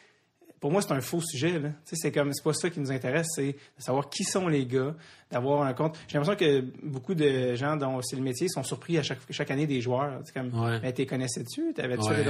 pour 0.60 0.72
moi, 0.72 0.82
c'est 0.82 0.92
un 0.92 1.02
faux 1.02 1.22
sujet, 1.22 1.60
là. 1.60 1.70
Tu 1.70 1.76
sais, 1.86 1.96
c'est 1.98 2.12
comme, 2.12 2.34
c'est 2.34 2.44
pas 2.44 2.54
ça 2.54 2.70
qui 2.70 2.80
nous 2.80 2.92
intéresse, 2.92 3.28
c'est 3.36 3.54
de 3.54 3.58
savoir 3.84 4.10
qui 4.10 4.24
sont 4.24 4.48
les 4.48 4.66
gars, 4.66 4.96
d'avoir 5.32 5.62
un 5.62 5.74
compte. 5.74 5.98
J'ai 6.08 6.18
l'impression 6.18 6.38
que 6.38 6.62
beaucoup 6.84 7.14
de 7.14 7.54
gens 7.56 7.76
dont 7.76 8.02
c'est 8.02 8.16
le 8.16 8.24
métier 8.24 8.48
sont 8.48 8.64
surpris 8.64 8.98
à 8.98 9.04
chaque, 9.04 9.20
chaque 9.30 9.52
année 9.52 9.68
des 9.68 9.82
joueurs. 9.82 10.20
C'est 10.26 10.34
comme, 10.34 10.54
Ouais. 10.60 10.80
mais 10.82 10.94
t'es 10.94 11.06
connaissais-tu? 11.06 11.74
T'avais-tu 11.74 12.10
Ouais. 12.10 12.26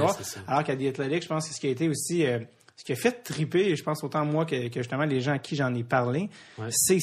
Alors 0.46 0.64
qu'à 0.64 0.76
The 0.76 0.82
Athletic, 0.82 1.22
je 1.22 1.28
pense 1.28 1.48
que 1.48 1.54
ce 1.54 1.60
qui 1.60 1.68
a 1.68 1.70
été 1.70 1.88
aussi, 1.88 2.26
euh, 2.26 2.38
ce 2.76 2.84
qui 2.84 2.92
a 2.92 2.96
fait 2.96 3.22
triper, 3.22 3.74
je 3.74 3.82
pense 3.82 4.04
autant 4.04 4.24
moi 4.24 4.44
que, 4.44 4.68
que 4.68 4.80
justement 4.82 5.04
les 5.04 5.20
gens 5.20 5.32
à 5.32 5.38
qui 5.38 5.56
j'en 5.56 5.74
ai 5.74 5.82
parlé, 5.82 6.28
Ouais. 6.58 6.68
c'est 6.70 6.98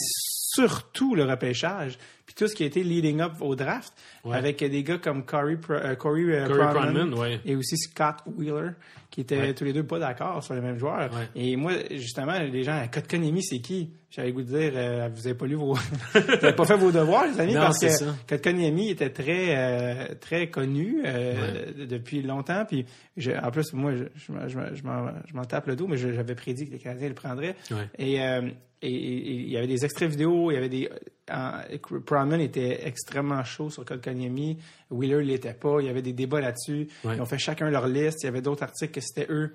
surtout 0.53 1.15
le 1.15 1.23
repêchage. 1.23 1.97
Puis 2.25 2.33
tout 2.35 2.47
ce 2.47 2.55
qui 2.55 2.63
a 2.63 2.65
été 2.65 2.83
leading 2.83 3.21
up 3.21 3.33
au 3.41 3.55
draft, 3.55 3.93
Ouais. 4.23 4.35
avec 4.35 4.57
des 4.63 4.83
gars 4.83 4.97
comme 4.97 5.25
Corey, 5.25 5.55
Pr- 5.55 5.71
euh, 5.73 5.95
Corey, 5.95 6.23
euh, 6.23 6.47
Corey 6.47 6.59
Pronman 6.73 6.93
Pronman, 7.09 7.13
ouais. 7.19 7.39
et 7.45 7.55
aussi 7.55 7.77
Scott 7.77 8.15
Wheeler, 8.25 8.71
qui 9.11 9.21
étaient 9.21 9.37
Ouais. 9.37 9.53
tous 9.53 9.63
les 9.63 9.73
deux 9.73 9.83
pas 9.85 9.99
d'accord 9.99 10.43
sur 10.43 10.53
les 10.55 10.61
mêmes 10.61 10.77
joueurs. 10.79 11.09
Et 11.35 11.55
moi, 11.55 11.73
justement, 11.91 12.37
les 12.39 12.63
gens, 12.63 12.83
Kotkonemi, 12.91 13.43
c'est 13.43 13.59
qui? 13.59 13.91
J'avais 14.15 14.31
goût 14.31 14.43
de 14.43 14.47
dire, 14.47 14.71
euh, 14.75 15.09
vous 15.13 15.27
avez 15.27 15.35
pas 15.35 15.45
lu 15.45 15.55
vos... 15.55 15.73
vous 16.13 16.17
avez 16.17 16.53
pas 16.53 16.63
fait 16.65 16.77
vos 16.77 16.91
devoirs, 16.91 17.25
les 17.27 17.37
amis, 17.39 17.53
Non, 17.53 17.61
parce 17.61 17.79
que. 17.79 17.87
Kotkaniemi 18.29 18.89
était 18.91 19.09
très 19.09 19.55
euh, 19.57 20.15
très 20.21 20.49
connu 20.49 21.01
euh, 21.05 21.73
de- 21.73 21.85
depuis 21.85 22.21
longtemps. 22.21 22.63
Puis 22.65 22.85
je- 23.17 23.31
en 23.31 23.51
plus, 23.51 23.73
moi, 23.73 23.93
je, 23.93 24.03
je, 24.15 24.31
m'en- 24.31 24.47
je, 24.47 25.33
m'en- 25.33 25.43
tape 25.45 25.67
le 25.67 25.75
dos, 25.75 25.87
mais 25.87 25.97
j'avais 25.97 26.35
prédit 26.35 26.65
que 26.67 26.71
les 26.71 26.79
Canadiens 26.79 27.09
le 27.09 27.13
prendraient. 27.13 27.55
Ouais. 27.71 27.89
Et, 27.99 28.15
et- 28.15 28.53
il 28.81 29.49
y 29.49 29.57
avait 29.57 29.67
des 29.67 29.83
extraits 29.83 30.09
vidéo, 30.09 30.51
il 30.51 30.53
y 30.53 30.57
avait 30.57 30.69
des... 30.69 30.89
Proudman 32.05 32.39
était 32.39 32.85
extrêmement 32.87 33.43
chaud 33.43 33.69
sur 33.69 33.83
Kotkaniemi. 33.83 34.59
Wheeler 34.91 35.15
ne 35.17 35.21
l'était 35.21 35.53
pas. 35.53 35.77
Il 35.81 35.87
y 35.87 35.89
avait 35.89 36.01
des 36.03 36.13
débats 36.13 36.39
là-dessus. 36.39 36.87
Ouais. 37.03 37.15
Ils 37.15 37.21
ont 37.21 37.25
fait 37.25 37.39
chacun 37.39 37.69
leur 37.69 37.87
liste. 37.87 38.23
Il 38.23 38.25
y 38.27 38.29
avait 38.29 38.41
d'autres 38.41 38.63
articles 38.63 38.93
que 38.93 39.01
c'était 39.01 39.27
eux 39.31 39.53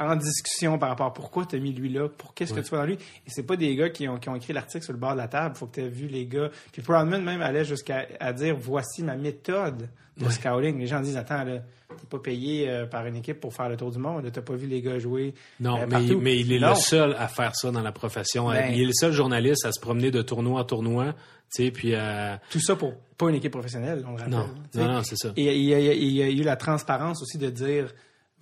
en 0.00 0.16
discussion 0.16 0.78
par 0.78 0.88
rapport 0.88 1.06
à 1.06 1.12
pourquoi 1.14 1.46
tu 1.46 1.56
as 1.56 1.58
mis 1.58 1.72
lui 1.72 1.88
là, 1.88 2.08
pour 2.08 2.34
qu'est-ce 2.34 2.52
Ouais. 2.52 2.60
que 2.60 2.64
tu 2.64 2.70
vois 2.70 2.78
dans 2.80 2.86
lui. 2.86 2.94
Et 2.94 3.28
c'est 3.28 3.44
pas 3.44 3.56
des 3.56 3.74
gars 3.76 3.90
qui 3.90 4.08
ont, 4.08 4.18
qui 4.18 4.28
ont 4.28 4.36
écrit 4.36 4.52
l'article 4.52 4.82
sur 4.84 4.92
le 4.92 4.98
bord 4.98 5.12
de 5.12 5.18
la 5.18 5.28
table. 5.28 5.54
faut 5.56 5.66
que 5.66 5.74
tu 5.76 5.80
aies 5.82 5.88
vu 5.88 6.06
les 6.08 6.26
gars. 6.26 6.50
Puis 6.72 6.82
Proudman 6.82 7.22
même 7.22 7.40
allait 7.42 7.64
jusqu'à 7.64 8.06
à 8.20 8.32
dire 8.32 8.56
voici 8.58 9.02
ma 9.02 9.16
méthode 9.16 9.88
de 10.18 10.24
Ouais. 10.24 10.30
scouting. 10.30 10.78
Les 10.78 10.86
gens 10.86 11.00
disent 11.00 11.16
attends, 11.16 11.44
là, 11.44 11.58
t'es 11.88 12.06
pas 12.10 12.18
payé 12.18 12.68
euh, 12.68 12.86
par 12.86 13.06
une 13.06 13.16
équipe 13.16 13.40
pour 13.40 13.54
faire 13.54 13.68
le 13.68 13.76
tour 13.76 13.90
du 13.90 13.98
monde. 13.98 14.28
T'as 14.32 14.42
pas 14.42 14.54
vu 14.54 14.66
les 14.66 14.82
gars 14.82 14.98
jouer. 14.98 15.34
Non, 15.60 15.80
euh, 15.80 15.86
mais, 16.20 16.38
il 16.38 16.52
est 16.52 16.58
Non. 16.58 16.70
le 16.70 16.74
seul 16.74 17.14
à 17.18 17.28
faire 17.28 17.54
ça 17.54 17.70
dans 17.70 17.80
la 17.82 17.92
profession. 17.92 18.48
Ben- 18.50 18.72
il 18.74 18.82
est 18.82 18.86
le 18.86 18.92
seul 18.92 19.12
journaliste 19.12 19.64
à 19.66 19.72
se 19.72 19.80
promener 19.80 20.10
de 20.10 20.20
tournoi 20.22 20.60
en 20.60 20.64
tournoi, 20.64 21.14
puis 21.56 21.94
euh, 21.94 22.34
Tout 22.50 22.60
ça 22.60 22.76
pour 22.76 22.94
pas 23.16 23.28
une 23.30 23.36
équipe 23.36 23.52
professionnelle, 23.52 24.04
on 24.06 24.12
le 24.12 24.16
rappelle. 24.16 24.30
non, 24.32 24.48
non, 24.74 24.92
non, 24.94 25.02
c'est 25.02 25.16
ça. 25.16 25.32
Et 25.36 25.54
il 25.54 25.62
il 25.62 25.68
y 25.68 25.74
a- 25.74 25.92
il 25.94 26.10
y 26.12 26.22
a 26.22 26.28
eu 26.28 26.42
la 26.42 26.56
transparence 26.56 27.22
aussi 27.22 27.38
de 27.38 27.48
dire 27.50 27.92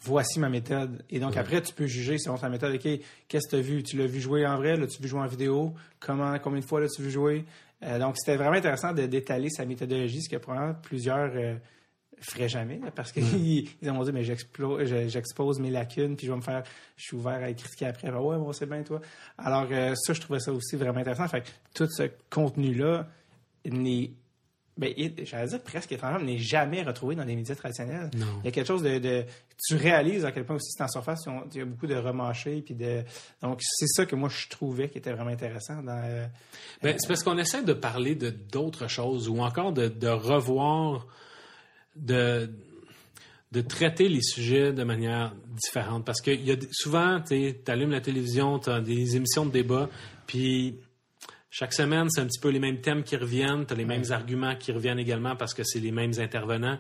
voici 0.03 0.39
ma 0.41 0.49
méthode. 0.49 1.05
Et 1.11 1.21
donc 1.21 1.37
après, 1.37 1.61
tu 1.63 1.73
peux 1.73 1.87
juger 1.87 2.19
selon 2.19 2.39
ta 2.39 2.49
méthode. 2.49 2.75
OK, 2.75 2.89
qu'est-ce 3.29 3.47
que 3.47 3.51
tu 3.51 3.57
as 3.57 3.61
vu? 3.61 3.83
Tu 3.83 3.97
l'as 3.97 4.07
vu 4.07 4.21
jouer 4.21 4.47
en 4.47 4.57
vrai? 4.57 4.77
L'as-tu 4.77 5.03
vu 5.03 5.09
jouer 5.09 5.21
en 5.21 5.27
vidéo? 5.27 5.75
Comment, 5.99 6.39
combien 6.39 6.61
de 6.61 6.65
fois 6.65 6.81
l'as-tu 6.81 7.03
vu 7.03 7.11
jouer? 7.11 7.45
Euh, 7.83 7.99
donc 7.99 8.17
c'était 8.19 8.37
vraiment 8.37 8.57
intéressant 8.57 8.93
de 8.93 9.07
d'étaler 9.07 9.49
sa 9.49 9.65
méthodologie, 9.65 10.23
ce 10.23 10.29
que 10.29 10.37
probablement 10.37 10.75
plusieurs 10.83 11.31
euh, 11.35 11.57
feraient 12.21 12.49
jamais. 12.49 12.81
Parce 12.95 13.13
qu'ils 13.13 13.69
ils 13.83 13.91
ont 13.91 14.03
dit, 14.03 14.13
mais 14.13 14.25
j'expose 14.25 15.61
mes 15.61 15.71
lacunes, 15.71 16.17
puis 16.17 16.27
je 16.27 16.33
vais 16.33 16.39
me 16.39 16.43
faire, 16.43 16.63
je 16.97 17.05
suis 17.05 17.17
ouvert 17.17 17.43
à 17.43 17.51
être 17.51 17.59
critiqué 17.59 17.87
après. 17.87 18.09
Ah 18.13 18.21
ouais, 18.21 18.37
bon, 18.37 18.53
c'est 18.53 18.67
bien, 18.67 18.83
toi. 18.83 19.01
Alors, 19.39 19.69
euh, 19.71 19.95
ça, 19.95 20.13
je 20.13 20.21
trouvais 20.21 20.41
ça 20.41 20.53
aussi 20.53 20.77
vraiment 20.77 21.01
intéressant. 21.01 21.27
Fait 21.29 21.43
que 21.43 21.49
tout 21.75 21.89
ce 21.91 22.05
contenu-là 22.29 23.09
n'est 23.65 24.11
ben, 24.81 24.93
j'allais 25.25 25.47
dire 25.47 25.63
presque 25.63 25.93
étrangement, 25.93 26.19
n'est 26.25 26.39
jamais 26.39 26.83
retrouvé 26.83 27.15
dans 27.15 27.23
les 27.25 27.37
médias 27.37 27.55
traditionnels. 27.55 28.11
Non. 28.17 28.27
Il 28.43 28.47
y 28.47 28.49
a 28.49 28.51
quelque 28.51 28.67
chose 28.67 28.83
de, 28.83 28.99
de- 28.99 29.25
tu 29.65 29.77
réalises 29.77 30.25
à 30.25 30.33
quel 30.33 30.45
point 30.45 30.57
aussi 30.57 30.71
c'est 30.73 30.83
en 30.83 30.89
surface, 30.89 31.21
il 31.53 31.59
y 31.59 31.61
a 31.61 31.65
beaucoup 31.67 31.87
de 31.87 31.95
remâchés 31.95 32.63
puis 32.63 32.75
de 32.75 33.03
donc 33.43 33.59
c'est 33.63 33.87
ça 33.89 34.07
que 34.07 34.17
moi 34.17 34.29
je 34.31 34.49
trouvais 34.49 34.89
qui 34.89 34.99
était 34.99 35.13
vraiment 35.13 35.31
intéressant 35.31 35.83
dans 35.83 36.01
euh, 36.03 36.27
Ben, 36.83 36.97
c'est 36.99 37.07
parce 37.07 37.23
qu'on 37.23 37.37
essaie 37.39 37.63
de 37.63 37.75
parler 37.75 38.15
de 38.15 38.31
d'autres 38.31 38.89
choses 38.89 39.29
ou 39.29 39.39
encore 39.41 39.73
de, 39.73 39.89
de 39.89 40.09
revoir, 40.09 41.07
de, 41.95 42.51
de 43.53 43.61
traiter 43.61 44.09
les 44.09 44.23
sujets 44.23 44.73
de 44.73 44.83
manière 44.85 45.35
différente. 45.63 46.05
Parce 46.07 46.21
que 46.23 46.31
y 46.31 46.53
a 46.53 46.57
souvent, 46.73 47.21
tu 47.21 47.55
allumes 47.67 47.91
la 47.91 48.01
télévision, 48.01 48.59
tu 48.59 48.71
as 48.71 48.81
des 48.81 49.17
émissions 49.17 49.45
de 49.45 49.51
débat, 49.53 49.91
puis 50.27 50.77
chaque 51.51 51.73
semaine, 51.75 52.09
c'est 52.11 52.21
un 52.21 52.27
petit 52.27 52.39
peu 52.41 52.49
les 52.51 52.61
mêmes 52.61 52.81
thèmes 52.81 53.03
qui 53.03 53.17
reviennent, 53.17 53.67
tu 53.67 53.73
as 53.75 53.77
les 53.77 53.85
mêmes 53.85 54.05
arguments 54.11 54.55
qui 54.55 54.71
reviennent 54.73 54.99
également 55.01 55.35
parce 55.37 55.53
que 55.53 55.65
c'est 55.65 55.81
les 55.81 55.91
mêmes 55.91 56.13
intervenants. 56.19 56.79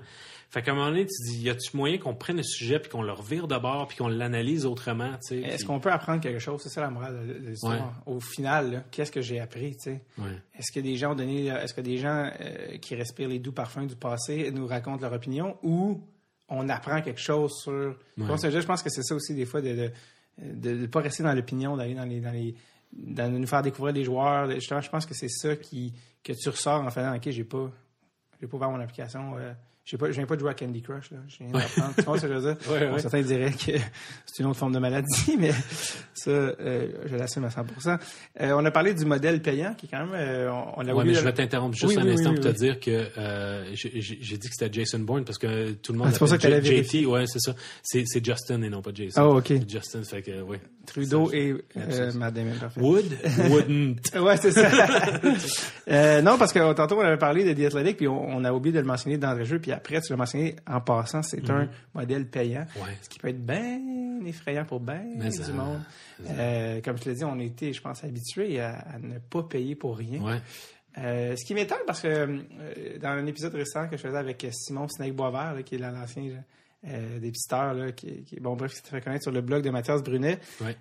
Fait 0.48 0.62
qu'à 0.62 0.72
un 0.72 0.74
moment 0.74 0.88
donné, 0.88 1.06
tu 1.06 1.22
dis, 1.30 1.42
y 1.42 1.50
a-tu 1.50 1.76
moyen 1.76 1.98
qu'on 1.98 2.14
prenne 2.14 2.38
le 2.38 2.42
sujet 2.42 2.80
puis 2.80 2.90
qu'on 2.90 3.02
le 3.02 3.12
revire 3.12 3.46
de 3.46 3.56
bord 3.56 3.87
puis 3.87 3.96
qu'on 3.96 4.09
l'analyse 4.09 4.66
autrement, 4.66 5.11
tu 5.12 5.28
sais? 5.28 5.38
est-ce 5.40 5.59
puis- 5.59 5.66
qu'on 5.66 5.78
peut 5.78 5.92
apprendre 5.92 6.20
quelque 6.20 6.40
chose? 6.40 6.61
C'est 6.62 6.70
ça 6.70 6.80
la 6.80 6.90
morale 6.90 7.24
de, 7.26 7.48
l'histoire 7.50 7.72
Ouais. 8.06 8.14
au 8.14 8.18
final 8.20 8.85
qu'est-ce 8.90 9.12
que 9.12 9.20
j'ai 9.20 9.38
appris 9.38 9.76
tu 9.76 9.83
sais? 9.90 10.02
Ouais. 10.18 10.30
est-ce 10.59 10.72
que 10.72 10.80
des 10.80 10.96
gens 10.96 11.12
ont 11.12 11.14
donné 11.14 11.46
est-ce 11.46 11.72
que 11.72 11.80
des 11.80 11.98
gens 11.98 12.30
euh, 12.40 12.78
qui 12.78 12.96
respirent 12.96 13.28
les 13.28 13.38
doux 13.38 13.52
parfums 13.52 13.87
du 13.87 13.94
passé 13.94 14.50
nous 14.52 14.66
racontent 14.66 15.02
leur 15.02 15.12
opinion 15.12 15.56
ou 15.62 16.00
on 16.48 16.68
apprend 16.68 17.00
quelque 17.00 17.20
chose 17.20 17.52
sur 17.62 17.96
je 18.18 18.66
pense 18.66 18.83
que 18.83 18.90
c'est 18.90 19.04
ça 19.04 19.14
aussi 19.14 19.35
des 19.35 19.46
fois 19.46 19.61
de 19.62 19.90
de 20.38 20.70
ne 20.70 20.87
pas 20.87 21.00
rester 21.00 21.22
dans 21.22 21.33
l'opinion 21.35 21.76
d'aller 21.76 21.94
dans 21.94 22.04
les 22.04 22.20
dans 22.20 22.33
les 22.33 22.54
dans 22.92 23.31
nous 23.31 23.46
faire 23.46 23.62
découvrir 23.62 23.94
les 23.94 24.05
joueurs. 24.05 24.50
Je 24.50 24.88
pense 24.88 25.07
que 25.07 25.14
c'est 25.14 25.29
ça 25.29 25.57
qui 25.57 25.92
que 26.22 26.33
tu 26.33 26.48
ressors 26.48 26.83
en 26.83 26.90
faisant 26.90 27.16
ok 27.16 27.31
j'ai 27.31 27.44
pas 27.44 27.70
j'ai 28.40 28.46
pas 28.46 28.57
ouvert 28.57 28.70
mon 28.70 28.81
application 28.81 29.37
euh, 29.38 29.53
je 29.85 29.97
viens 29.97 30.27
pas 30.27 30.37
de 30.37 30.40
jouer 30.40 30.51
à 30.51 30.55
Candy 30.55 30.83
Crush, 30.83 31.11
là. 31.11 31.19
Je 31.29 31.38
viens 31.45 31.53
d'apprendre. 31.53 31.95
Tu 31.97 32.03
vois 32.05 32.16
ce 32.19 32.23
que 32.23 32.29
je 32.29 32.33
veux 32.38 32.55
dire? 32.55 32.57
Ouais, 32.71 32.87
Bon, 32.88 32.95
ouais. 32.95 33.01
certains 33.01 33.23
diraient 33.23 33.51
que 33.53 33.73
c'est 34.27 34.43
une 34.43 34.47
autre 34.47 34.59
forme 34.59 34.73
de 34.73 34.79
maladie, 34.79 35.37
mais 35.38 35.51
ça, 36.14 36.31
euh, 36.31 36.88
je 37.07 37.16
l'assume 37.16 37.45
à 37.45 37.49
100%. 37.49 37.99
Euh, 38.40 38.53
on 38.57 38.64
a 38.64 38.71
parlé 38.71 38.95
du 38.95 39.05
modèle 39.05 39.43
payant, 39.43 39.75
qui 39.75 39.87
est 39.87 39.88
quand 39.88 40.07
même, 40.07 40.14
euh, 40.14 40.51
on, 40.53 40.75
on 40.77 40.81
a 40.83 40.85
Ouais, 40.85 40.93
oublié 40.93 41.14
mais 41.14 41.14
je 41.21 41.25
vais 41.25 41.33
t'interrompre 41.33 41.75
juste 41.77 41.97
Oui, 41.97 41.99
un 42.01 42.05
oui, 42.05 42.12
instant 42.12 42.31
oui, 42.31 42.37
pour 42.40 42.45
te 42.45 42.57
dire 42.57 42.79
que 42.79 43.09
euh, 43.19 43.64
j'ai 43.75 44.38
dit 44.38 44.49
que 44.49 44.55
c'était 44.57 44.73
Jason 44.73 45.01
Bourne 45.01 45.25
parce 45.25 45.38
que 45.38 45.73
tout 45.73 45.93
le 45.93 45.99
monde 45.99 46.09
Ah, 46.11 46.12
c'est 46.12 46.19
pour 46.19 46.29
ça 46.29 46.38
que 46.38 46.47
vérifier. 46.47 47.01
JT. 47.03 47.07
Ouais, 47.07 47.25
c'est 47.27 47.40
ça. 47.40 47.55
C'est 47.83 48.25
Justin 48.25 48.62
et 48.62 48.69
non 48.71 48.83
pas 48.83 48.90
Jason. 48.95 49.23
Oh, 49.23 49.38
ok. 49.38 49.53
Justin, 49.69 50.03
fait 50.05 50.23
que 50.23 50.40
oui. 50.43 50.59
Trudeau 50.87 51.31
Ça, 51.31 51.37
et 51.37 51.55
Matt 52.14 52.35
Damon, 52.35 52.53
parfait. 52.59 52.81
Would, 52.81 53.19
wouldn't. 53.51 54.14
Ouais, 54.21 54.37
c'est 54.37 54.53
ça. 54.53 54.71
Non, 56.23 56.38
parce 56.38 56.53
que 56.53 56.73
tantôt, 56.75 56.97
on 56.99 57.01
avait 57.05 57.16
parlé 57.16 57.45
de 57.45 57.61
The 57.61 57.66
Athletic, 57.66 57.97
puis 57.97 58.09
on, 58.09 58.29
on 58.29 58.45
a 58.45 58.53
oublié 58.53 58.73
de 58.75 58.81
le 58.81 58.87
mentionner 58.87 59.16
dans 59.19 59.35
le 59.35 59.45
jeu, 59.45 59.59
puis 59.59 59.73
après, 59.81 60.01
tu 60.01 60.12
l'as 60.12 60.16
mentionné 60.16 60.57
en 60.66 60.81
passant, 60.81 61.23
c'est 61.23 61.49
un 61.51 61.69
modèle 61.95 62.29
payant. 62.29 62.66
Ouais. 62.77 62.97
Ce 63.03 63.09
qui 63.09 63.19
peut 63.19 63.29
être 63.29 63.45
bien 63.45 63.81
effrayant 64.27 64.64
pour 64.64 64.81
bien 64.81 65.03
du 65.05 65.53
monde. 65.53 65.81
Euh, 66.29 66.81
comme 66.83 66.97
je 66.99 67.03
te 67.03 67.09
l'ai 67.09 67.14
dit, 67.16 67.25
on 67.25 67.38
était, 67.38 67.73
je 67.73 67.81
pense, 67.81 68.05
habitués 68.05 68.61
à, 68.61 68.79
à 68.79 68.99
ne 68.99 69.19
pas 69.19 69.43
payer 69.45 69.75
pour 69.75 69.97
rien. 69.97 70.21
Ouais. 70.23 70.40
Euh, 70.99 71.35
ce 71.37 71.45
qui 71.45 71.55
m'étonne, 71.55 71.79
parce 71.87 72.01
que 72.03 72.09
euh, 72.09 72.99
dans 73.01 73.09
un 73.11 73.25
épisode 73.27 73.55
récent 73.55 73.88
que 73.88 73.97
je 73.97 74.03
faisais 74.03 74.19
avec 74.19 74.47
Simon 74.53 74.88
Snake 74.88 75.14
Boisvert, 75.14 75.55
là, 75.55 75.62
qui 75.62 75.77
est 75.77 75.79
l'ancien 75.79 76.25
dépisteur, 77.19 77.75
là, 77.75 77.93
qui, 77.93 78.23
qui, 78.25 78.40
bon, 78.40 78.57
bref, 78.57 78.73
qui 78.73 78.79
s'est 78.79 78.88
fait 78.90 79.01
connaître 79.01 79.23
sur 79.23 79.33
le 79.33 79.40
blog 79.40 79.62
de 79.62 79.71
Mathias 79.71 80.03
Brunet, 80.03 80.38
Ouais. 80.61 80.77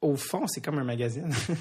au 0.00 0.14
fond, 0.16 0.46
c'est 0.46 0.60
comme 0.64 0.78
un 0.78 0.84
magazine. 0.84 1.28
tu 1.46 1.54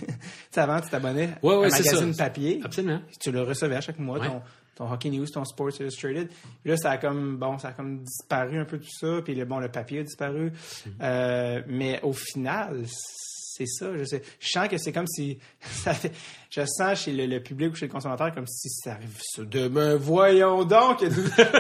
sais, 0.51 0.59
avant, 0.61 0.79
tu 0.79 0.89
t'abonnais 0.89 1.29
Ouais, 1.41 1.53
à 1.53 1.59
ouais, 1.59 1.65
un 1.67 1.69
magazine 1.69 2.13
ça. 2.13 2.23
papier. 2.25 2.61
Absolument. 2.63 3.01
Tu 3.19 3.31
le 3.31 3.41
recevais 3.41 3.75
à 3.77 3.81
chaque 3.81 3.99
mois, 3.99 4.19
Ouais. 4.19 4.27
ton, 4.27 4.41
ton 4.77 4.91
Hockey 4.91 5.09
News, 5.09 5.25
ton 5.27 5.43
Sports 5.43 5.79
Illustrated. 5.79 6.29
Puis 6.61 6.69
là, 6.71 6.77
ça 6.77 6.91
a 6.91 6.97
comme, 6.97 7.37
bon, 7.37 7.57
ça 7.57 7.69
a 7.69 7.71
comme 7.71 8.03
disparu 8.03 8.59
un 8.59 8.65
peu 8.65 8.77
tout 8.77 8.89
ça. 8.91 9.21
Puis 9.23 9.33
le, 9.35 9.45
bon, 9.45 9.59
le 9.59 9.69
papier 9.69 9.99
a 9.99 10.03
disparu. 10.03 10.49
Mm-hmm. 10.51 10.89
Euh, 11.01 11.61
mais 11.67 11.99
au 12.03 12.13
final, 12.13 12.83
c'est 12.85 13.65
ça. 13.65 13.87
Je 13.97 14.03
sais. 14.03 14.21
Je 14.39 14.47
sens 14.49 14.67
que 14.67 14.77
c'est 14.77 14.91
comme 14.91 15.07
si, 15.07 15.39
ça 15.61 15.93
fait- 15.93 16.11
je 16.51 16.61
sens 16.65 16.99
chez 17.01 17.11
le, 17.11 17.25
le 17.25 17.41
public 17.41 17.71
ou 17.73 17.75
chez 17.75 17.87
le 17.87 17.91
consommateur 17.91 18.31
comme 18.33 18.45
si 18.47 18.69
ça 18.69 18.91
arrive 18.93 19.17
demain. 19.49 19.95
Voyons 19.95 20.63
donc. 20.63 20.99
tu 20.99 21.09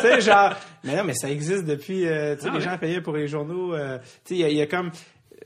sais, 0.01 0.21
genre, 0.21 0.53
mais 0.83 0.95
non, 0.95 1.03
mais 1.03 1.15
ça 1.15 1.29
existe 1.31 1.65
depuis, 1.65 2.07
euh, 2.07 2.35
tu 2.35 2.43
sais, 2.43 2.47
Ah 2.49 2.51
les 2.53 2.57
ouais? 2.59 2.63
gens 2.71 2.77
payaient 2.77 3.01
pour 3.01 3.15
les 3.15 3.27
journaux. 3.27 3.73
euh, 3.73 3.97
tu 4.23 4.35
sais, 4.35 4.35
il 4.35 4.39
y 4.41 4.43
a- 4.43 4.49
il 4.49 4.57
y, 4.57 4.61
a 4.61 4.67
comme, 4.67 4.91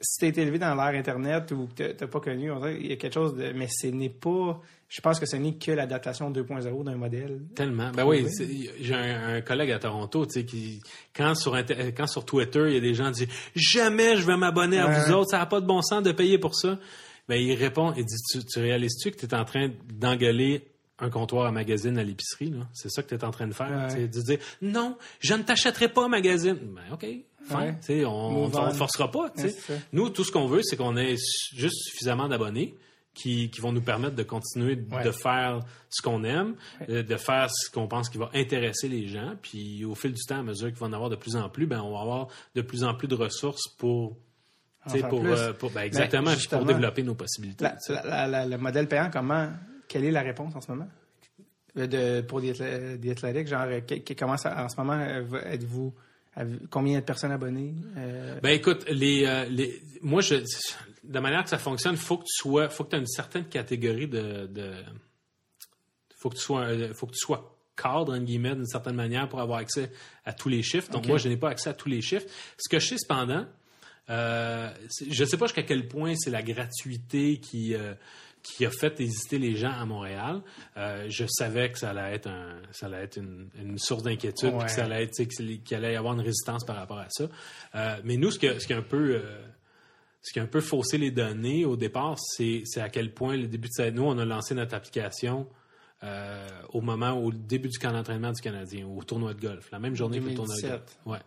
si 0.01 0.25
été 0.25 0.41
élevé 0.41 0.59
dans 0.59 0.75
l'ère 0.75 0.99
Internet 0.99 1.51
ou 1.51 1.69
que 1.73 1.91
t'as- 1.93 2.07
pas 2.07 2.19
connu, 2.19 2.51
qu'il 2.61 2.87
y 2.87 2.91
a 2.91 2.95
quelque 2.97 3.13
chose 3.13 3.35
de, 3.35 3.51
mais 3.53 3.67
ce 3.69 3.87
n'est 3.87 4.09
pas, 4.09 4.59
je 4.91 4.99
pense 4.99 5.21
que 5.21 5.25
ce 5.25 5.37
n'est 5.37 5.53
que 5.53 5.71
l'adaptation 5.71 6.29
2.0 6.29 6.83
d'un 6.83 6.95
modèle. 6.97 7.39
Tellement. 7.55 7.91
Ben 7.91 8.05
oui, 8.05 8.27
j'ai 8.81 8.93
un, 8.93 9.35
un 9.35 9.41
collègue 9.41 9.71
à 9.71 9.79
Toronto, 9.79 10.25
tu 10.25 10.33
sais, 10.33 10.45
qui, 10.45 10.81
quand 11.15 11.33
sur, 11.33 11.57
quand 11.95 12.07
sur 12.07 12.25
Twitter, 12.25 12.65
il 12.67 12.73
y 12.73 12.77
a 12.77 12.81
des 12.81 12.93
gens 12.93 13.09
qui 13.13 13.25
disent 13.25 13.35
Jamais 13.55 14.17
je 14.17 14.27
vais 14.27 14.35
m'abonner 14.35 14.79
à 14.79 14.87
vous 14.87 15.13
autres, 15.13 15.31
ça 15.31 15.37
n'a 15.37 15.45
pas 15.45 15.61
de 15.61 15.65
bon 15.65 15.81
sens 15.81 16.03
de 16.03 16.11
payer 16.11 16.37
pour 16.37 16.55
ça. 16.55 16.77
Ben, 17.29 17.35
il 17.35 17.53
répond, 17.53 17.93
il 17.95 18.03
dit 18.03 18.17
Tu, 18.31 18.43
tu 18.43 18.59
réalises-tu 18.59 19.11
que 19.11 19.15
tu 19.15 19.25
es 19.25 19.33
en 19.33 19.45
train 19.45 19.69
d'engueuler 19.93 20.67
un 20.99 21.09
comptoir 21.09 21.45
à 21.45 21.51
magazine 21.53 21.97
à 21.97 22.03
l'épicerie, 22.03 22.49
là? 22.49 22.67
C'est 22.73 22.89
ça 22.89 23.01
que 23.01 23.07
tu 23.07 23.15
es 23.15 23.23
en 23.23 23.31
train 23.31 23.47
de 23.47 23.53
faire. 23.53 23.89
Ouais. 23.93 24.07
De 24.09 24.21
dire 24.21 24.39
Non, 24.61 24.97
je 25.21 25.33
ne 25.35 25.43
t'achèterai 25.43 25.87
pas 25.87 26.03
un 26.03 26.09
magazine. 26.09 26.57
Ben, 26.63 26.81
OK. 26.91 27.05
Fine. 27.47 27.77
Ouais. 27.89 28.05
On 28.05 28.49
ne 28.49 28.73
forcera 28.73 29.09
pas. 29.09 29.31
Ouais. 29.37 29.55
Nous, 29.93 30.09
tout 30.09 30.25
ce 30.25 30.33
qu'on 30.33 30.47
veut, 30.47 30.63
c'est 30.63 30.75
qu'on 30.75 30.97
ait 30.97 31.15
juste 31.55 31.85
suffisamment 31.85 32.27
d'abonnés 32.27 32.75
qui, 33.13 33.49
qui 33.49 33.59
vont 33.61 33.71
nous 33.73 33.81
permettre 33.81 34.15
de 34.15 34.23
continuer 34.23 34.75
de 34.77 35.11
faire 35.11 35.59
ce 35.89 36.01
qu'on 36.01 36.23
aime, 36.23 36.55
euh, 36.89 37.03
de 37.03 37.15
faire 37.17 37.49
ce 37.51 37.69
qu'on 37.69 37.87
pense 37.87 38.07
qui 38.09 38.17
va 38.17 38.29
intéresser 38.33 38.87
les 38.87 39.07
gens. 39.07 39.33
Puis 39.41 39.83
au 39.83 39.95
fil 39.95 40.13
du 40.13 40.21
temps, 40.25 40.39
à 40.39 40.43
mesure 40.43 40.69
qu'il 40.69 40.77
va 40.77 40.87
en 40.87 40.93
avoir 40.93 41.09
de 41.09 41.17
plus 41.17 41.35
en 41.35 41.49
plus, 41.49 41.67
ben, 41.67 41.81
on 41.81 41.93
va 41.93 42.01
avoir 42.01 42.27
de 42.55 42.61
plus 42.61 42.83
en 42.85 42.93
plus 42.95 43.07
de 43.07 43.15
ressources 43.15 43.67
pour. 43.77 44.17
pour, 45.09 45.19
euh, 45.39 45.53
pour- 45.53 45.71
ben, 45.71 45.81
exactement, 45.81 46.31
justement, 46.31 46.61
pour 46.61 46.67
développer 46.73 47.03
nos 47.03 47.13
possibilités. 47.15 47.63
La- 47.65 47.75
la- 47.89 48.03
la- 48.03 48.27
la- 48.27 48.45
le 48.47 48.57
modèle 48.57 48.87
payant, 48.87 49.09
comment, 49.11 49.49
quelle 49.87 50.05
est 50.05 50.11
la 50.11 50.21
réponse 50.21 50.55
en 50.55 50.61
ce 50.61 50.71
moment? 50.71 50.87
Euh, 51.77 51.87
De, 51.87 52.21
pour 52.21 52.41
The 52.41 52.45
Athle- 52.45 52.99
The 52.99 53.09
Athletic, 53.11 53.47
genre, 53.47 53.67
que- 53.87 53.95
que- 53.99 54.13
comment 54.13 54.37
ça, 54.37 54.63
en 54.63 54.69
ce 54.69 54.75
moment, 54.77 54.93
euh, 54.99 55.21
vous- 55.21 55.35
êtes-vous, 55.37 55.93
combien 56.69 56.99
de 56.99 57.03
personnes 57.05 57.31
abonnées? 57.31 57.75
Euh, 57.97 58.39
Ben 58.41 58.51
écoute, 58.51 58.85
les, 58.89 59.25
euh, 59.25 59.45
les, 59.45 59.81
moi, 60.01 60.21
je, 60.21 60.35
de 60.35 61.13
la 61.13 61.21
manière 61.21 61.43
que 61.43 61.49
ça 61.49 61.57
fonctionne, 61.57 61.97
faut 61.97 62.17
que 62.17 62.23
tu 62.23 62.33
sois, 62.41 62.69
faut 62.69 62.83
que 62.85 62.91
tu 62.91 62.95
aies 62.95 62.99
une 62.99 63.07
certaine 63.07 63.45
catégorie 63.45 64.07
de, 64.07 64.47
de, 64.47 64.73
faut 66.17 66.29
que 66.29 66.35
tu 66.35 66.41
sois, 66.41 66.61
un- 66.65 66.93
faut 66.93 67.07
que 67.07 67.13
tu 67.13 67.19
sois 67.19 67.57
cadre, 67.75 68.13
entre 68.13 68.23
guillemets, 68.25 68.55
d'une 68.55 68.65
certaine 68.67 68.95
manière 68.95 69.27
pour 69.27 69.39
avoir 69.41 69.59
accès 69.59 69.91
à 70.25 70.33
tous 70.33 70.49
les 70.49 70.61
chiffres. 70.61 70.91
Donc, 70.91 71.07
moi, 71.07 71.17
je 71.17 71.27
n'ai 71.29 71.37
pas 71.37 71.49
accès 71.49 71.69
à 71.69 71.73
tous 71.73 71.89
les 71.89 72.01
chiffres. 72.01 72.27
Ce 72.57 72.69
que 72.69 72.79
je 72.79 72.87
sais, 72.87 72.97
cependant, 72.97 73.45
euh, 74.09 74.69
je 75.09 75.23
ne 75.23 75.27
sais 75.27 75.37
pas 75.37 75.47
jusqu'à 75.47 75.63
quel 75.63 75.87
point 75.87 76.13
c'est 76.15 76.29
la 76.31 76.43
gratuité 76.43 77.39
qui, 77.39 77.73
euh, 77.73 77.93
qui 78.43 78.65
a 78.65 78.71
fait 78.71 78.99
hésiter 78.99 79.37
les 79.39 79.55
gens 79.55 79.71
à 79.71 79.85
Montréal. 79.85 80.41
Euh, 80.77 81.05
je 81.09 81.25
savais 81.27 81.71
que 81.71 81.77
ça 81.79 81.91
allait 81.91 82.15
être, 82.15 82.27
un, 82.27 82.59
ça 82.71 82.87
allait 82.87 83.03
être 83.03 83.17
une, 83.17 83.49
une 83.59 83.77
source 83.77 84.03
d'inquiétude, 84.03 84.53
Ouais. 84.53 84.65
que 84.65 84.71
ça 84.71 84.85
allait 84.85 85.03
être, 85.03 85.23
qu'il 85.23 85.75
allait 85.77 85.93
y 85.93 85.95
avoir 85.95 86.13
une 86.13 86.21
résistance 86.21 86.65
par 86.65 86.75
rapport 86.75 86.99
à 86.99 87.07
ça. 87.09 87.25
Euh, 87.75 87.97
mais 88.03 88.17
nous, 88.17 88.31
ce 88.31 88.39
qui 88.39 88.47
a, 88.47 88.59
ce 88.59 88.65
qui 88.67 88.73
a 88.73 88.77
un 88.77 88.81
peu... 88.81 89.15
euh, 89.15 89.45
ce 90.23 90.33
qui 90.33 90.39
a 90.39 90.43
un 90.43 90.47
peu 90.47 90.61
faussé 90.61 90.99
les 90.99 91.09
données 91.09 91.65
au 91.65 91.75
départ, 91.75 92.15
c'est 92.19 92.61
c'est 92.65 92.79
à 92.79 92.89
quel 92.89 93.11
point 93.11 93.35
le 93.35 93.47
début 93.47 93.67
de 93.69 93.73
cette... 93.73 93.95
Nous, 93.95 94.03
on 94.03 94.19
a 94.19 94.25
lancé 94.25 94.53
notre 94.53 94.75
application 94.75 95.47
euh, 96.03 96.47
au 96.73 96.81
moment, 96.81 97.11
au 97.13 97.31
début 97.31 97.69
du 97.69 97.77
camp 97.77 97.91
d'entraînement 97.91 98.31
du 98.31 98.41
Canadien, 98.41 98.87
au 98.87 99.03
tournoi 99.03 99.33
de 99.33 99.41
golf. 99.41 99.69
La 99.71 99.79
même 99.79 99.95
journée 99.95 100.19
que 100.19 100.25
le 100.29 100.35
tournoi 100.35 100.55
de 100.55 100.61
2017. 100.61 100.99
golf. 101.05 101.17
Ouais. 101.17 101.25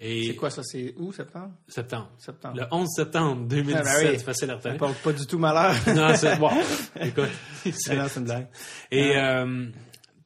Et 0.00 0.26
C'est 0.28 0.34
quoi 0.36 0.50
ça? 0.50 0.62
C'est 0.64 0.92
où, 0.98 1.12
septembre? 1.12 1.52
septembre. 1.68 2.10
Septembre. 2.18 2.56
Le 2.58 2.66
11 2.70 2.88
septembre 2.96 3.46
2017, 3.46 3.86
Ah, 3.86 4.02
ben 4.02 4.10
oui. 4.12 4.18
facile 4.18 4.50
à 4.50 4.52
Ça 4.54 4.56
retenir. 4.56 4.76
porte 4.78 4.98
pas 4.98 5.12
du 5.12 5.26
tout 5.26 5.38
malheur. 5.38 5.74
Non, 5.94 6.14
c'est 6.16 6.36
bon. 6.38 6.50
Écoute, 7.00 7.30
c'est- 7.72 7.94
une 8.16 8.24
blague. 8.24 8.48
et 8.90 9.16
euh, 9.16 9.66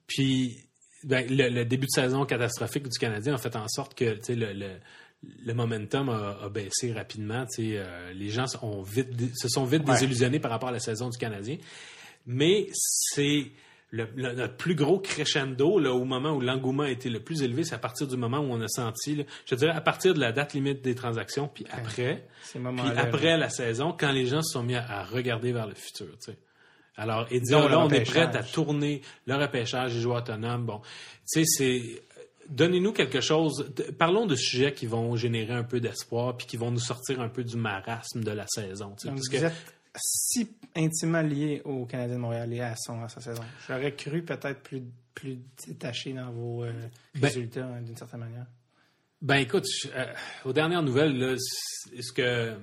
puis, 0.07 0.57
ben, 1.05 1.27
le, 1.29 1.49
le 1.51 1.65
début 1.65 1.87
de 1.87 1.91
saison 1.93 2.25
catastrophique 2.25 2.89
du 2.89 2.99
Canadien 2.99 3.35
a 3.35 3.39
fait 3.39 3.55
en 3.57 3.69
sorte 3.69 3.95
que 3.95 4.05
le, 4.33 4.53
le, 4.55 4.71
le 5.45 5.55
momentum 5.55 6.09
a, 6.09 6.39
a 6.45 6.49
baissé 6.49 6.93
rapidement. 6.93 7.45
euh, 7.59 8.13
les 8.15 8.31
gens 8.31 8.47
ont 8.63 8.83
vite, 8.83 9.09
se 9.37 9.49
sont 9.49 9.65
vite 9.65 9.83
Ouais. 9.87 9.93
désillusionnés 9.95 10.41
par 10.41 10.51
rapport 10.51 10.71
à 10.71 10.73
la 10.73 10.81
saison 10.81 11.11
du 11.11 11.19
Canadien. 11.19 11.59
Mais 12.27 12.69
c'est 12.73 13.51
le, 13.91 14.07
le- 14.17 14.33
notre 14.35 14.57
plus 14.57 14.75
gros 14.75 14.99
crescendo, 14.99 15.79
là, 15.79 15.93
au 15.93 16.05
moment 16.05 16.33
où 16.33 16.41
l'engouement 16.41 16.83
a 16.85 16.91
été 16.91 17.09
le 17.09 17.21
plus 17.21 17.43
élevé, 17.43 17.65
c'est 17.65 17.75
à 17.75 17.79
partir 17.79 18.07
du 18.07 18.17
moment 18.17 18.39
où 18.39 18.51
on 18.53 18.61
a 18.61 18.69
senti, 18.69 19.17
là, 19.17 19.25
je 19.47 19.55
dirais, 19.55 19.73
à 19.73 19.81
partir 19.81 20.13
de 20.15 20.21
la 20.21 20.33
date 20.33 20.53
limite 20.55 20.83
des 20.83 20.95
transactions, 20.95 21.49
puis 21.49 21.65
après, 21.71 22.27
puis 22.83 22.91
après 22.99 23.37
la 23.39 23.49
saison, 23.49 23.95
quand 23.99 24.13
les 24.13 24.27
gens 24.27 24.43
se 24.43 24.53
sont 24.53 24.63
mis 24.63 24.75
à, 24.77 24.85
à 24.89 25.05
regarder 25.05 25.53
vers 25.53 25.67
le 25.67 25.75
futur, 25.75 26.09
tu 26.19 26.33
sais. 26.33 26.39
Alors, 27.01 27.27
et 27.31 27.39
dire, 27.41 27.61
Donc, 27.61 27.71
là, 27.71 27.79
on 27.79 27.89
est 27.91 28.03
prêt 28.03 28.23
à 28.37 28.43
tourner 28.43 29.03
le 29.27 29.37
repêchage, 29.37 29.95
les 29.95 30.01
joueurs 30.01 30.19
autonomes. 30.19 30.67
Bon, 30.67 30.81
tu 31.33 31.45
sais, 31.45 31.45
c'est. 31.45 32.03
Donnez-nous 32.49 32.93
quelque 32.93 33.21
chose. 33.21 33.73
Parlons 33.99 34.27
de 34.27 34.35
sujets 34.35 34.73
qui 34.73 34.87
vont 34.87 35.15
générer 35.15 35.53
un 35.53 35.63
peu 35.63 35.79
d'espoir 35.81 36.37
puis 36.37 36.47
qui 36.49 36.57
vont 36.57 36.71
nous 36.73 36.81
sortir 36.81 37.21
un 37.21 37.29
peu 37.29 37.45
du 37.45 37.57
marasme 37.57 38.25
de 38.25 38.31
la 38.33 38.47
saison. 38.49 38.97
tu 38.99 39.03
sais, 39.03 39.09
Donc, 39.09 39.19
parce 39.19 39.29
vous 39.29 39.39
que, 39.39 39.45
êtes 39.45 39.75
si 39.99 40.49
intimement 40.77 41.23
lié 41.23 41.63
au 41.65 41.85
Canadien 41.87 42.17
de 42.17 42.21
Montréal 42.21 42.53
et 42.53 42.61
à, 42.61 42.75
son, 42.77 43.03
à 43.03 43.09
sa 43.09 43.21
saison. 43.21 43.43
J'aurais 43.67 43.95
cru 43.95 44.23
peut-être 44.23 44.61
plus, 44.63 44.83
plus 45.15 45.39
détaché 45.67 46.13
dans 46.13 46.31
vos 46.31 46.65
euh, 46.65 46.73
Ben- 47.15 47.23
résultats, 47.29 47.67
hein, 47.67 47.83
d'une 47.83 47.97
certaine 47.97 48.21
manière. 48.21 48.47
Ben 49.21 49.37
écoute, 49.37 49.65
je- 49.67 49.89
euh, 49.95 50.05
aux 50.45 50.53
dernières 50.53 50.83
nouvelles, 50.83 51.19
là, 51.19 51.35
c- 51.37 51.97
est-ce 51.97 52.13
que 52.13 52.57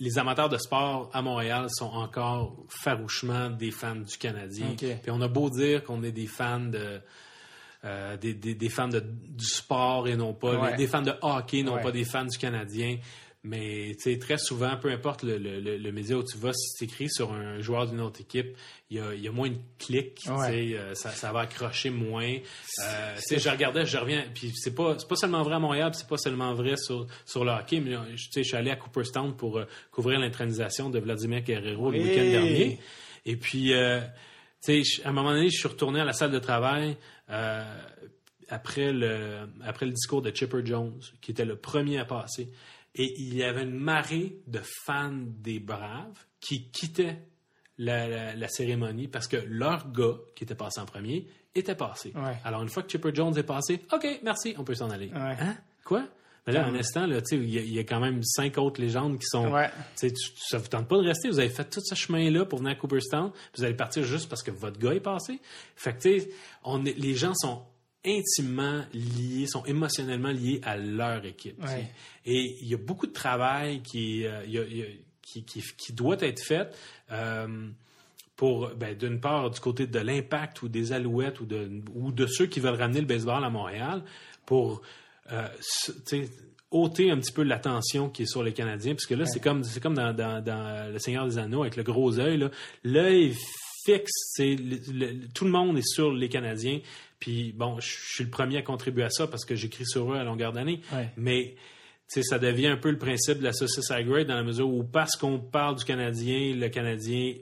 les 0.00 0.18
amateurs 0.18 0.48
de 0.48 0.56
sport 0.56 1.10
à 1.12 1.20
Montréal 1.22 1.66
sont 1.70 1.90
encore 1.90 2.64
farouchement 2.68 3.50
des 3.50 3.70
fans 3.70 3.96
du 3.96 4.16
Canadien? 4.16 4.70
OK. 4.72 4.78
Puis 5.02 5.10
on 5.10 5.20
a 5.20 5.28
beau 5.28 5.50
dire 5.50 5.84
qu'on 5.84 6.02
est 6.02 6.12
des 6.12 6.26
fans 6.26 6.60
de 6.60 7.00
euh, 7.84 8.16
des, 8.16 8.32
des- 8.34 8.54
des 8.54 8.68
fans 8.68 8.86
de- 8.86 9.00
du 9.04 9.44
sport 9.44 10.06
et 10.06 10.14
non 10.16 10.34
pas 10.34 10.56
Ouais. 10.56 10.76
des 10.76 10.86
fans 10.86 11.02
de 11.02 11.12
hockey, 11.20 11.64
non 11.64 11.74
Ouais. 11.74 11.82
pas 11.82 11.90
des 11.90 12.04
fans 12.04 12.24
du 12.24 12.38
Canadien. 12.38 12.96
Mais 13.44 13.96
très 14.20 14.38
souvent, 14.38 14.76
peu 14.76 14.88
importe 14.92 15.24
le, 15.24 15.36
le- 15.36 15.58
le- 15.58 15.76
le 15.76 15.92
média 15.92 16.16
où 16.16 16.22
tu 16.22 16.38
vas, 16.38 16.52
si 16.52 16.76
tu 16.78 16.84
écris 16.84 17.10
sur 17.10 17.32
un 17.32 17.60
joueur 17.60 17.88
d'une 17.88 18.00
autre 18.00 18.20
équipe, 18.20 18.56
il 18.88 18.98
y 18.98 19.00
a, 19.00 19.12
il 19.14 19.20
y 19.20 19.26
a 19.26 19.32
moins 19.32 19.50
de 19.50 19.56
clics, 19.80 20.20
Ouais. 20.28 20.74
euh, 20.76 20.94
ça, 20.94 21.10
ça 21.10 21.32
va 21.32 21.40
accrocher 21.40 21.90
moins. 21.90 22.36
Euh, 22.84 23.16
je 23.28 23.48
regardais, 23.50 23.84
je 23.84 23.98
reviens, 23.98 24.24
puis 24.32 24.52
c'est 24.54 24.74
pas, 24.76 24.96
c'est 24.96 25.08
pas 25.08 25.16
seulement 25.16 25.42
vrai 25.42 25.56
à 25.56 25.58
Montréal, 25.58 25.90
c'est 25.92 26.06
pas 26.06 26.18
seulement 26.18 26.54
vrai 26.54 26.76
sur, 26.76 27.08
sur 27.26 27.44
le 27.44 27.50
hockey, 27.50 27.80
mais 27.80 27.94
euh, 27.96 28.02
je- 28.14 28.26
tu 28.26 28.30
sais, 28.32 28.42
je 28.44 28.48
suis 28.48 28.56
allé 28.56 28.70
à 28.70 28.76
Cooperstown 28.76 29.34
pour 29.36 29.58
euh, 29.58 29.64
couvrir 29.90 30.20
l'intronisation 30.20 30.88
de 30.88 31.00
Vladimir 31.00 31.40
Guerrero 31.42 31.90
le 31.90 31.98
week-end 31.98 32.22
dernier. 32.30 32.78
Et 33.26 33.34
puis, 33.36 33.72
tu 33.72 33.74
sais, 34.60 34.84
je- 34.84 35.02
à 35.02 35.08
un 35.08 35.12
moment 35.12 35.32
donné, 35.32 35.50
je 35.50 35.58
suis 35.58 35.68
retourné 35.68 35.98
à 36.00 36.04
la 36.04 36.12
salle 36.12 36.30
de 36.30 36.38
travail 36.38 36.96
euh, 37.30 37.64
après, 38.48 38.92
le, 38.92 39.48
après 39.64 39.86
le 39.86 39.92
discours 39.92 40.22
de 40.22 40.30
Chipper 40.32 40.60
Jones, 40.64 41.00
qui 41.20 41.32
était 41.32 41.44
le 41.44 41.56
premier 41.56 41.98
à 41.98 42.04
passer. 42.04 42.50
Et 42.94 43.14
il 43.20 43.34
y 43.34 43.42
avait 43.42 43.62
une 43.62 43.78
marée 43.78 44.36
de 44.46 44.60
fans 44.84 45.12
des 45.26 45.60
Braves 45.60 46.18
qui 46.40 46.70
quittaient 46.70 47.18
la, 47.78 48.06
la- 48.06 48.34
la 48.34 48.48
cérémonie 48.48 49.08
parce 49.08 49.26
que 49.26 49.36
leur 49.46 49.90
gars, 49.92 50.16
qui 50.36 50.44
était 50.44 50.54
passé 50.54 50.80
en 50.80 50.84
premier, 50.86 51.26
était 51.54 51.74
passé. 51.74 52.12
Ouais. 52.14 52.36
Alors, 52.44 52.62
une 52.62 52.68
fois 52.68 52.82
que 52.82 52.90
Chipper 52.90 53.10
Jones 53.14 53.36
est 53.36 53.42
passé, 53.42 53.80
OK, 53.92 54.06
merci, 54.22 54.54
on 54.58 54.64
peut 54.64 54.74
s'en 54.74 54.90
aller. 54.90 55.08
Ouais. 55.08 55.36
Hein? 55.40 55.56
Quoi? 55.84 56.06
Mais 56.46 56.52
là, 56.54 56.66
un 56.66 56.74
instant, 56.74 57.04
il 57.06 57.12
y, 57.50 57.58
a- 57.58 57.62
il 57.62 57.72
y 57.72 57.78
a 57.78 57.84
quand 57.84 58.00
même 58.00 58.20
cinq 58.24 58.58
autres 58.58 58.80
légendes 58.80 59.16
qui 59.18 59.26
sont. 59.26 59.48
Ouais. 59.52 59.70
Tu 59.96 60.10
ça 60.48 60.58
vous 60.58 60.66
tente 60.66 60.88
pas 60.88 60.96
de 60.98 61.06
rester. 61.06 61.28
Vous 61.28 61.38
avez 61.38 61.48
fait 61.48 61.64
tout 61.70 61.80
ce 61.80 61.94
chemin-là 61.94 62.44
pour 62.46 62.58
venir 62.58 62.72
à 62.72 62.74
Cooperstown. 62.74 63.30
Vous 63.56 63.62
allez 63.64 63.74
partir 63.74 64.02
juste 64.02 64.28
parce 64.28 64.42
que 64.42 64.50
votre 64.50 64.78
gars 64.78 64.92
est 64.92 65.00
passé. 65.00 65.40
Fait 65.76 65.92
que, 65.96 66.02
tu 66.02 66.20
sais, 66.20 66.30
on 66.64 66.84
est- 66.84 66.98
les 66.98 67.14
gens 67.14 67.32
sont 67.34 67.62
intimement 68.04 68.82
liés, 68.92 69.46
sont 69.46 69.64
émotionnellement 69.64 70.30
liés 70.32 70.60
à 70.64 70.76
leur 70.76 71.24
équipe. 71.24 71.62
Ouais. 71.62 71.88
Et 72.26 72.56
il 72.60 72.68
y 72.68 72.74
a 72.74 72.78
beaucoup 72.78 73.06
de 73.06 73.12
travail 73.12 73.80
qui, 73.82 74.26
euh, 74.26 74.42
il 74.46 74.52
y 74.52 74.58
a- 74.58 74.64
il 74.64 74.76
y 74.76 74.82
a- 74.82 74.86
qui, 75.22 75.44
qui- 75.44 75.62
qui 75.78 75.92
doit 75.92 76.16
être 76.20 76.42
fait. 76.42 76.68
euh, 77.10 77.68
pour, 78.36 78.70
ben, 78.70 78.96
d'une 78.96 79.20
part, 79.20 79.50
du 79.50 79.60
côté 79.60 79.86
de 79.86 79.98
l'impact 80.00 80.62
ou 80.62 80.68
des 80.68 80.92
alouettes 80.92 81.38
ou 81.40 81.44
de, 81.46 81.68
ou 81.94 82.10
de 82.10 82.26
ceux 82.26 82.46
qui 82.46 82.58
veulent 82.58 82.74
ramener 82.80 83.00
le 83.00 83.06
baseball 83.06 83.44
à 83.44 83.50
Montréal 83.50 84.02
pour 84.46 84.82
euh, 85.30 85.46
ôter 86.70 87.10
un 87.10 87.18
petit 87.18 87.32
peu 87.32 87.42
l'attention 87.42 88.08
qui 88.08 88.22
est 88.22 88.26
sur 88.26 88.42
les 88.42 88.52
Canadiens. 88.52 88.94
Parce 88.94 89.06
que 89.06 89.14
là, 89.14 89.26
c'est 89.26 89.38
comme, 89.40 89.62
c'est 89.62 89.80
comme 89.80 89.94
dans, 89.94 90.12
dans- 90.12 90.42
dans 90.42 90.90
Le 90.92 90.98
Seigneur 90.98 91.26
des 91.26 91.38
Anneaux 91.38 91.62
avec 91.62 91.76
le 91.76 91.82
gros 91.84 92.18
œil. 92.18 92.48
L'œil 92.82 93.34
fixe, 93.84 94.38
le- 94.38 95.28
tout 95.32 95.44
le 95.44 95.50
monde 95.50 95.78
est 95.78 95.86
sur 95.86 96.10
les 96.12 96.28
Canadiens. 96.28 96.80
Puis 97.22 97.52
bon, 97.52 97.78
je 97.78 97.86
suis 97.88 98.24
le 98.24 98.30
premier 98.30 98.56
à 98.56 98.62
contribuer 98.62 99.04
à 99.04 99.10
ça 99.10 99.28
parce 99.28 99.44
que 99.44 99.54
j'écris 99.54 99.86
sur 99.86 100.12
eux 100.12 100.16
à 100.16 100.24
longueur 100.24 100.52
d'année. 100.52 100.80
Ouais. 100.92 101.08
Mais 101.16 101.54
tu 102.12 102.20
sais, 102.20 102.22
ça 102.24 102.40
devient 102.40 102.66
un 102.66 102.76
peu 102.76 102.90
le 102.90 102.98
principe 102.98 103.38
de 103.38 103.44
la 103.44 103.52
saucisse 103.52 103.92
à 103.92 104.02
grade 104.02 104.26
dans 104.26 104.34
la 104.34 104.42
mesure 104.42 104.68
où 104.68 104.82
parce 104.82 105.14
qu'on 105.14 105.38
parle 105.38 105.76
du 105.76 105.84
Canadien, 105.84 106.52
le 106.56 106.68
Canadien 106.68 107.34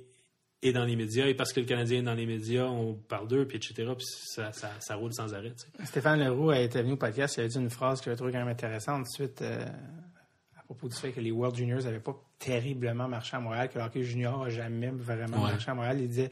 est 0.61 0.73
dans 0.73 0.85
les 0.85 0.97
médias 0.97 1.29
et 1.29 1.33
parce 1.33 1.55
que 1.55 1.61
le 1.61 1.67
Canadien 1.67 2.01
est 2.01 2.03
dans 2.03 2.13
les 2.13 2.27
médias, 2.27 2.67
on 2.67 2.93
parle 2.93 3.27
d'eux, 3.27 3.47
puis 3.47 3.57
etc. 3.57 3.91
Puis 3.97 4.05
ça, 4.07 4.53
ça, 4.53 4.71
ça 4.81 4.97
roule 4.97 5.15
sans 5.15 5.33
arrêt. 5.33 5.55
Stéphane 5.85 6.23
Leroux 6.23 6.51
a 6.51 6.59
été 6.59 6.83
venu 6.83 6.93
au 6.93 6.99
podcast, 6.99 7.37
il 7.39 7.45
a 7.45 7.49
dit 7.49 7.57
une 7.57 7.71
phrase 7.71 8.01
que 8.01 8.05
j'avais 8.05 8.17
trouvé 8.19 8.33
quand 8.33 8.41
même 8.41 8.49
intéressante 8.49 9.07
suite 9.09 9.41
euh, 9.41 9.65
à 10.59 10.63
propos 10.65 10.91
du 10.91 10.95
fait 10.95 11.13
que 11.13 11.21
les 11.21 11.31
World 11.31 11.57
Juniors 11.57 11.85
n'avaient 11.85 12.01
pas 12.01 12.23
terriblement 12.41 13.07
marché 13.07 13.37
à 13.37 13.41
Montréal, 13.41 13.69
que 13.69 13.79
le 13.79 13.85
hockey 13.85 14.03
junior 14.03 14.43
n'a 14.45 14.51
jamais 14.51 14.89
vraiment 14.91 15.37
Ouais. 15.45 15.53
marché 15.53 15.71
à 15.71 15.75
Montréal. 15.75 15.99
Il 16.01 16.09
disait, 16.09 16.31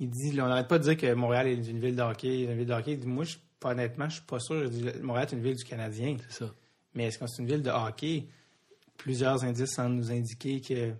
il 0.00 0.10
dit, 0.10 0.32
là, 0.32 0.46
on 0.46 0.48
n'arrête 0.48 0.66
pas 0.68 0.78
de 0.78 0.84
dire 0.84 0.96
que 0.96 1.12
Montréal 1.14 1.46
est 1.46 1.54
une 1.54 1.78
ville 1.78 1.94
de 1.94 2.02
hockey, 2.02 2.42
une 2.44 2.56
ville 2.56 2.66
de 2.66 2.72
hockey. 2.72 2.92
Il 2.94 2.98
dit, 3.00 3.06
moi, 3.06 3.24
je, 3.24 3.36
honnêtement, 3.62 4.08
je 4.08 4.14
suis 4.14 4.22
pas 4.24 4.40
sûr. 4.40 4.68
Dit, 4.68 4.86
Montréal 5.02 5.28
est 5.30 5.36
une 5.36 5.42
ville 5.42 5.54
du 5.56 5.64
Canadien. 5.64 6.16
C'est 6.30 6.44
ça. 6.44 6.50
Mais 6.94 7.04
est-ce 7.04 7.18
que 7.18 7.26
c'est 7.28 7.42
une 7.42 7.48
ville 7.48 7.62
de 7.62 7.70
hockey? 7.70 8.24
Plusieurs 8.96 9.44
indices 9.44 9.70
semblent 9.74 9.96
nous 9.96 10.10
indiquer 10.10 10.60
que 10.60 10.92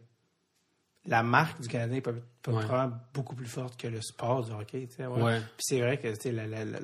la 1.06 1.22
marque 1.22 1.60
du 1.62 1.68
Canadien 1.68 2.00
peut, 2.00 2.14
peut 2.42 2.52
Ouais. 2.52 2.62
probablement 2.64 3.00
beaucoup 3.14 3.34
plus 3.34 3.46
forte 3.46 3.80
que 3.80 3.88
le 3.88 4.00
sport 4.02 4.44
du 4.44 4.52
hockey. 4.52 4.86
tu 4.88 4.96
sais, 4.96 5.06
ouais. 5.06 5.22
Ouais. 5.22 5.38
Puis 5.40 5.64
c'est 5.66 5.80
vrai 5.80 5.96
que 5.98 6.08
la, 6.28 6.46
la, 6.46 6.64
la, 6.66 6.78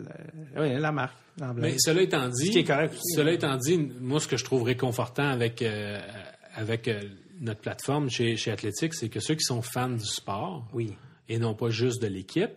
la- 0.55 0.61
ouais, 0.63 0.79
la 0.79 0.93
marque. 0.93 1.17
Mais 1.57 1.77
cela 1.79 2.01
étant 2.01 2.27
dit, 2.31 2.47
Ce 2.47 2.51
qui 2.53 2.59
est 2.61 2.65
correct 2.65 2.95
aussi, 2.95 3.15
cela 3.15 3.31
hein. 3.31 3.35
étant 3.35 3.57
dit, 3.57 3.77
moi, 4.01 4.19
ce 4.21 4.27
que 4.29 4.39
je 4.39 4.45
trouve 4.45 4.63
réconfortant 4.63 5.29
avec, 5.29 5.61
euh, 5.61 6.01
avec 6.55 6.89
euh, 6.89 7.03
notre 7.41 7.61
plateforme 7.61 8.11
chez, 8.11 8.37
chez 8.37 8.51
Athlétique, 8.51 8.95
c'est 8.95 9.09
que 9.09 9.21
ceux 9.21 9.35
qui 9.35 9.45
sont 9.45 9.63
fans 9.63 9.91
du 9.91 10.05
sport 10.05 10.67
Oui. 10.73 10.95
et 11.29 11.39
non 11.39 11.55
pas 11.55 11.71
juste 11.71 12.01
de 12.03 12.07
l'équipe, 12.07 12.53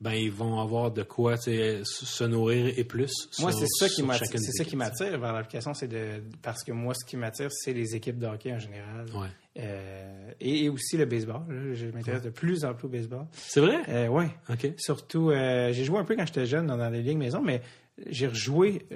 ben 0.00 0.12
ils 0.12 0.30
vont 0.30 0.60
avoir 0.60 0.90
de 0.90 1.02
quoi 1.02 1.36
se 1.38 2.24
nourrir 2.24 2.72
et 2.76 2.84
plus. 2.84 3.12
Moi, 3.38 3.52
c'est 3.52 3.66
ça 3.66 3.88
qui 3.88 4.02
m'attire. 4.02 4.26
C'est 4.30 4.52
ça 4.52 4.64
qui 4.64 4.76
m'attire 4.76 5.18
vers 5.18 5.32
l'application, 5.32 5.72
c'est 5.72 5.88
de 5.88 6.22
parce 6.42 6.62
que 6.64 6.72
moi, 6.72 6.92
ce 6.94 7.04
qui 7.04 7.16
m'attire, 7.16 7.48
c'est 7.50 7.72
les 7.72 7.94
équipes 7.94 8.18
de 8.18 8.26
hockey 8.26 8.52
en 8.52 8.58
général. 8.58 9.06
Ouais. 9.14 9.28
Euh, 9.58 10.32
et, 10.38 10.64
et 10.64 10.68
aussi 10.68 10.98
le 10.98 11.06
baseball. 11.06 11.42
là. 11.48 11.74
Je 11.74 11.86
m'intéresse 11.86 12.22
de 12.22 12.30
plus 12.30 12.64
en 12.64 12.74
plus 12.74 12.86
au 12.86 12.90
baseball. 12.90 13.26
C'est 13.32 13.60
vrai? 13.60 13.78
Euh. 13.88 14.28
OK. 14.50 14.72
Surtout, 14.76 15.30
euh, 15.30 15.72
j'ai 15.72 15.84
joué 15.84 15.98
un 15.98 16.04
peu 16.04 16.14
quand 16.14 16.26
j'étais 16.26 16.46
jeune 16.46 16.66
dans, 16.66 16.90
les 16.90 17.02
ligues 17.02 17.16
maison, 17.16 17.40
mais 17.40 17.62
j'ai 18.06 18.26
rejoué 18.26 18.86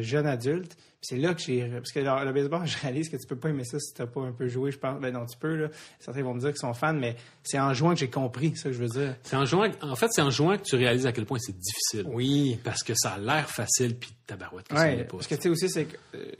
jeune 0.00 0.26
adulte. 0.26 0.76
C'est 1.00 1.16
là 1.16 1.32
que 1.32 1.40
j'ai. 1.40 1.64
Parce 1.68 1.92
que 1.92 2.00
le, 2.00 2.24
le 2.24 2.32
baseball, 2.32 2.62
je 2.66 2.76
réalise 2.78 3.08
que 3.08 3.16
tu 3.16 3.26
peux 3.26 3.36
pas 3.36 3.50
aimer 3.50 3.64
ça 3.64 3.78
si 3.78 3.94
t'as 3.94 4.06
pas 4.06 4.20
un 4.22 4.32
peu 4.32 4.48
joué, 4.48 4.72
je 4.72 4.78
pense. 4.78 5.00
Ben 5.00 5.12
non, 5.14 5.26
tu 5.26 5.38
peux, 5.38 5.54
là. 5.54 5.68
Certains 6.00 6.22
vont 6.22 6.34
me 6.34 6.40
dire 6.40 6.48
qu'ils 6.50 6.58
sont 6.58 6.74
fans, 6.74 6.92
mais 6.94 7.14
c'est 7.44 7.58
en 7.60 7.72
jouant 7.72 7.94
que 7.94 8.00
j'ai 8.00 8.10
compris, 8.10 8.50
c'est 8.56 8.62
ça 8.64 8.68
que 8.70 8.74
je 8.74 8.80
veux 8.82 8.88
dire. 8.88 9.16
C'est 9.22 9.36
en 9.36 9.44
jouant, 9.44 9.68
en 9.80 9.94
fait, 9.94 10.08
c'est 10.10 10.22
en 10.22 10.30
jouant 10.30 10.56
que 10.56 10.62
tu 10.64 10.74
réalises 10.76 11.06
à 11.06 11.12
quel 11.12 11.24
point 11.24 11.38
c'est 11.40 11.56
difficile. 11.56 12.04
Oui. 12.08 12.58
Parce 12.64 12.82
que 12.82 12.94
ça 12.96 13.12
a 13.12 13.18
l'air 13.18 13.48
facile, 13.48 13.96
puis 13.96 14.10
tabarouette 14.26 14.66
que 14.68 14.74
ça 14.76 14.82
Ouais, 14.82 14.96
l'est 14.96 15.04
pas. 15.04 15.18
parce 15.18 15.28
que 15.28 15.34
tu 15.36 15.42
sais 15.42 15.48
aussi, 15.50 15.68
c'est 15.70 15.84
que 15.84 15.96
euh, 16.16 16.32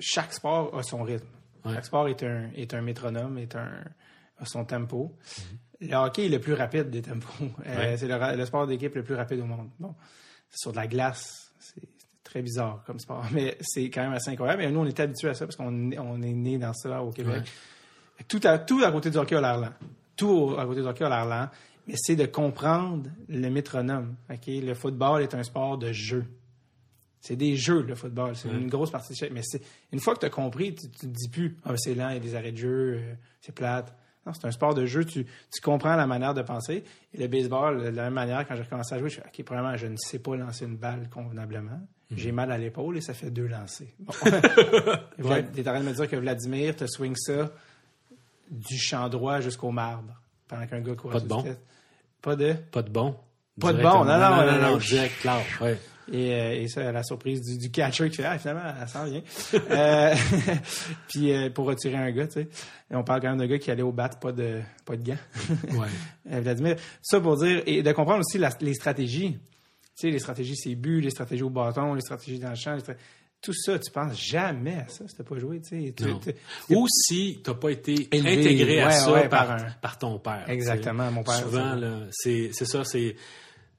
chaque 0.00 0.32
sport 0.34 0.76
a 0.76 0.82
son 0.82 1.02
rythme. 1.04 1.26
Ouais. 1.64 1.74
Chaque 1.74 1.84
sport 1.86 2.08
est 2.08 2.22
un, 2.24 2.50
est 2.56 2.74
un 2.74 2.80
métronome, 2.82 3.38
est 3.38 3.54
un, 3.54 3.70
a 4.38 4.44
son 4.44 4.64
tempo. 4.64 5.14
Le 5.80 5.94
hockey 5.94 6.26
est 6.26 6.30
le 6.30 6.40
plus 6.40 6.54
rapide 6.54 6.90
des 6.90 7.02
tempos. 7.02 7.28
Euh, 7.66 7.90
Ouais. 7.92 7.96
C'est 7.96 8.08
le, 8.08 8.44
sport 8.44 8.66
d'équipe 8.66 8.94
le 8.96 9.04
plus 9.04 9.14
rapide 9.14 9.38
au 9.40 9.44
monde. 9.46 9.68
Bon, 9.78 9.94
c'est 10.50 10.58
sur 10.62 10.72
de 10.72 10.76
la 10.76 10.86
glace, 10.88 11.49
très 12.30 12.42
bizarre 12.42 12.82
comme 12.86 12.98
sport, 12.98 13.26
mais 13.32 13.56
c'est 13.60 13.90
quand 13.90 14.02
même 14.02 14.12
assez 14.12 14.30
incroyable. 14.30 14.62
Et 14.62 14.70
nous, 14.70 14.80
on 14.80 14.86
est 14.86 14.98
habitués 14.98 15.28
à 15.28 15.34
ça 15.34 15.46
parce 15.46 15.56
qu'on 15.56 15.92
on 15.92 16.22
est 16.22 16.32
né 16.32 16.58
dans 16.58 16.72
ça 16.72 17.02
au 17.02 17.10
Québec. 17.10 17.44
Tout, 18.28 18.40
à, 18.44 18.58
tout 18.58 18.82
à 18.84 18.92
côté 18.92 19.10
du 19.10 19.16
hockey 19.16 19.34
a 19.34 19.40
l'air 19.40 19.58
lent. 19.58 19.72
Tout 20.16 20.54
à 20.58 20.64
côté 20.64 20.82
du 20.82 20.86
hockey 20.86 21.04
a 21.04 21.08
l'air 21.08 21.26
lent. 21.26 21.48
Mais 21.86 21.94
c'est 21.96 22.16
de 22.16 22.26
comprendre 22.26 23.10
le 23.28 23.48
métronome. 23.48 24.14
Le 24.46 24.74
football 24.74 25.22
est 25.22 25.34
un 25.34 25.42
sport 25.42 25.78
de 25.78 25.92
jeu. 25.92 26.24
C'est 27.20 27.36
des 27.36 27.56
jeux, 27.56 27.82
le 27.82 27.94
football. 27.94 28.36
C'est 28.36 28.48
une 28.48 28.68
grosse 28.68 28.90
partie 28.90 29.12
de 29.12 29.18
chaque. 29.18 29.32
Mais 29.32 29.42
une 29.92 30.00
fois 30.00 30.14
que 30.14 30.20
tu 30.20 30.26
as 30.26 30.30
compris, 30.30 30.74
tu, 30.74 30.88
te 30.88 31.06
dis 31.06 31.28
plus, 31.28 31.56
ah, 31.64 31.74
c'est 31.76 31.94
lent, 31.94 32.10
il 32.10 32.14
y 32.14 32.16
a 32.16 32.20
des 32.20 32.34
arrêts 32.34 32.52
de 32.52 32.58
jeu, 32.58 32.96
euh, 32.98 33.14
c'est 33.40 33.54
plate. 33.54 33.94
Non, 34.26 34.32
c'est 34.34 34.46
un 34.46 34.50
sport 34.50 34.74
de 34.74 34.86
jeu. 34.86 35.04
Tu, 35.04 35.24
tu 35.24 35.60
comprends 35.62 35.96
la 35.96 36.06
manière 36.06 36.34
de 36.34 36.42
penser. 36.42 36.84
Et 37.12 37.18
le 37.18 37.26
baseball, 37.26 37.82
de 37.82 37.88
la 37.88 38.04
même 38.04 38.14
manière, 38.14 38.46
quand 38.46 38.54
j'ai 38.54 38.62
recommencé 38.62 38.94
à 38.94 38.98
jouer, 38.98 39.08
je 39.08 39.14
suis 39.14 39.22
OK, 39.22 39.44
premièrement, 39.44 39.76
je 39.76 39.86
ne 39.86 39.96
sais 39.96 40.18
pas 40.18 40.36
lancer 40.36 40.66
une 40.66 40.76
balle 40.76 41.08
convenablement. 41.10 41.80
J'ai 42.16 42.32
mal 42.32 42.50
à 42.50 42.58
l'épaule 42.58 42.96
et 42.96 43.00
ça 43.00 43.14
fait 43.14 43.30
deux 43.30 43.46
lancers. 43.46 43.86
Bon. 44.00 44.12
Ouais. 45.18 45.44
Tu 45.54 45.60
es 45.60 45.68
en 45.68 45.72
train 45.72 45.80
de 45.80 45.88
me 45.88 45.92
dire 45.92 46.08
que 46.08 46.16
Vladimir 46.16 46.74
te 46.74 46.86
swing 46.86 47.14
ça 47.14 47.50
du 48.50 48.78
champ 48.78 49.08
droit 49.08 49.40
jusqu'au 49.40 49.70
marbre 49.70 50.14
pendant 50.48 50.66
qu'un 50.66 50.80
gars 50.80 50.94
court 50.94 51.10
Pas 51.12 51.20
de 51.20 51.26
bon. 51.28 51.44
Pas 52.22 52.36
de? 52.36 52.54
Pas 52.72 52.82
de 52.82 52.90
bon. 52.90 53.16
Pas 53.60 53.72
de 53.72 53.82
bon, 53.82 54.04
non, 54.04 54.18
non, 54.18 54.46
non, 54.46 54.60
non. 54.72 54.76
direct, 54.78 55.20
clair. 55.20 55.44
Ouais. 55.60 55.78
Et, 56.12 56.32
euh, 56.34 56.62
et 56.62 56.68
ça, 56.68 56.90
la 56.90 57.02
surprise 57.04 57.40
du, 57.42 57.58
du 57.58 57.70
catcher 57.70 58.08
qui 58.10 58.16
fait 58.16 58.24
Ah, 58.24 58.38
finalement, 58.38 58.62
elle 58.80 58.88
s'en 58.88 59.04
vient. 59.04 59.22
euh, 59.70 60.14
puis 61.08 61.32
euh, 61.32 61.50
pour 61.50 61.66
retirer 61.66 61.96
un 61.96 62.10
gars, 62.10 62.26
tu 62.26 62.32
sais. 62.34 62.48
Et 62.90 62.96
on 62.96 63.04
parle 63.04 63.20
quand 63.20 63.28
même 63.28 63.38
d'un 63.38 63.46
gars 63.46 63.58
qui 63.58 63.70
allait 63.70 63.82
au 63.82 63.92
bat, 63.92 64.08
pas 64.08 64.32
de, 64.32 64.60
pas 64.84 64.96
de 64.96 65.06
gants. 65.06 65.18
Ouais. 65.78 66.40
Vladimir. 66.40 66.76
Ça 67.02 67.20
pour 67.20 67.36
dire, 67.36 67.62
et 67.66 67.82
de 67.82 67.92
comprendre 67.92 68.20
aussi 68.20 68.38
la- 68.38 68.50
les 68.60 68.74
stratégies. 68.74 69.38
Sais, 70.00 70.10
les 70.10 70.18
stratégies 70.18 70.56
c'est 70.56 70.74
but, 70.74 71.00
les 71.00 71.10
stratégies 71.10 71.42
au 71.42 71.50
bâton, 71.50 71.94
les 71.94 72.00
stratégies 72.00 72.38
dans 72.38 72.50
le 72.50 72.54
champ. 72.56 72.74
les 72.76 72.94
Tout 73.42 73.52
ça, 73.54 73.78
tu 73.78 73.90
penses 73.90 74.18
jamais 74.20 74.74
à 74.76 74.88
ça 74.88 75.06
si 75.08 75.14
t'as 75.16 75.24
pas 75.24 75.38
joué, 75.38 75.60
tu 75.60 75.68
sais. 75.94 75.94
Ou 76.70 76.86
si 76.88 77.40
tu 77.42 77.50
n'as 77.50 77.56
pas 77.56 77.70
été 77.70 78.08
Élevé, 78.14 78.32
intégré 78.40 78.80
à 78.80 78.90
ça 78.90 79.12
ouais, 79.12 79.28
par, 79.28 79.46
par 79.46 79.56
un- 79.56 79.70
par 79.80 79.98
ton 79.98 80.18
père. 80.18 80.44
Exactement, 80.48 81.10
mon 81.10 81.22
père, 81.22 81.34
Souvent, 81.36 81.78
c'est 82.10 82.52
ça. 82.52 82.84
c'est 82.84 83.16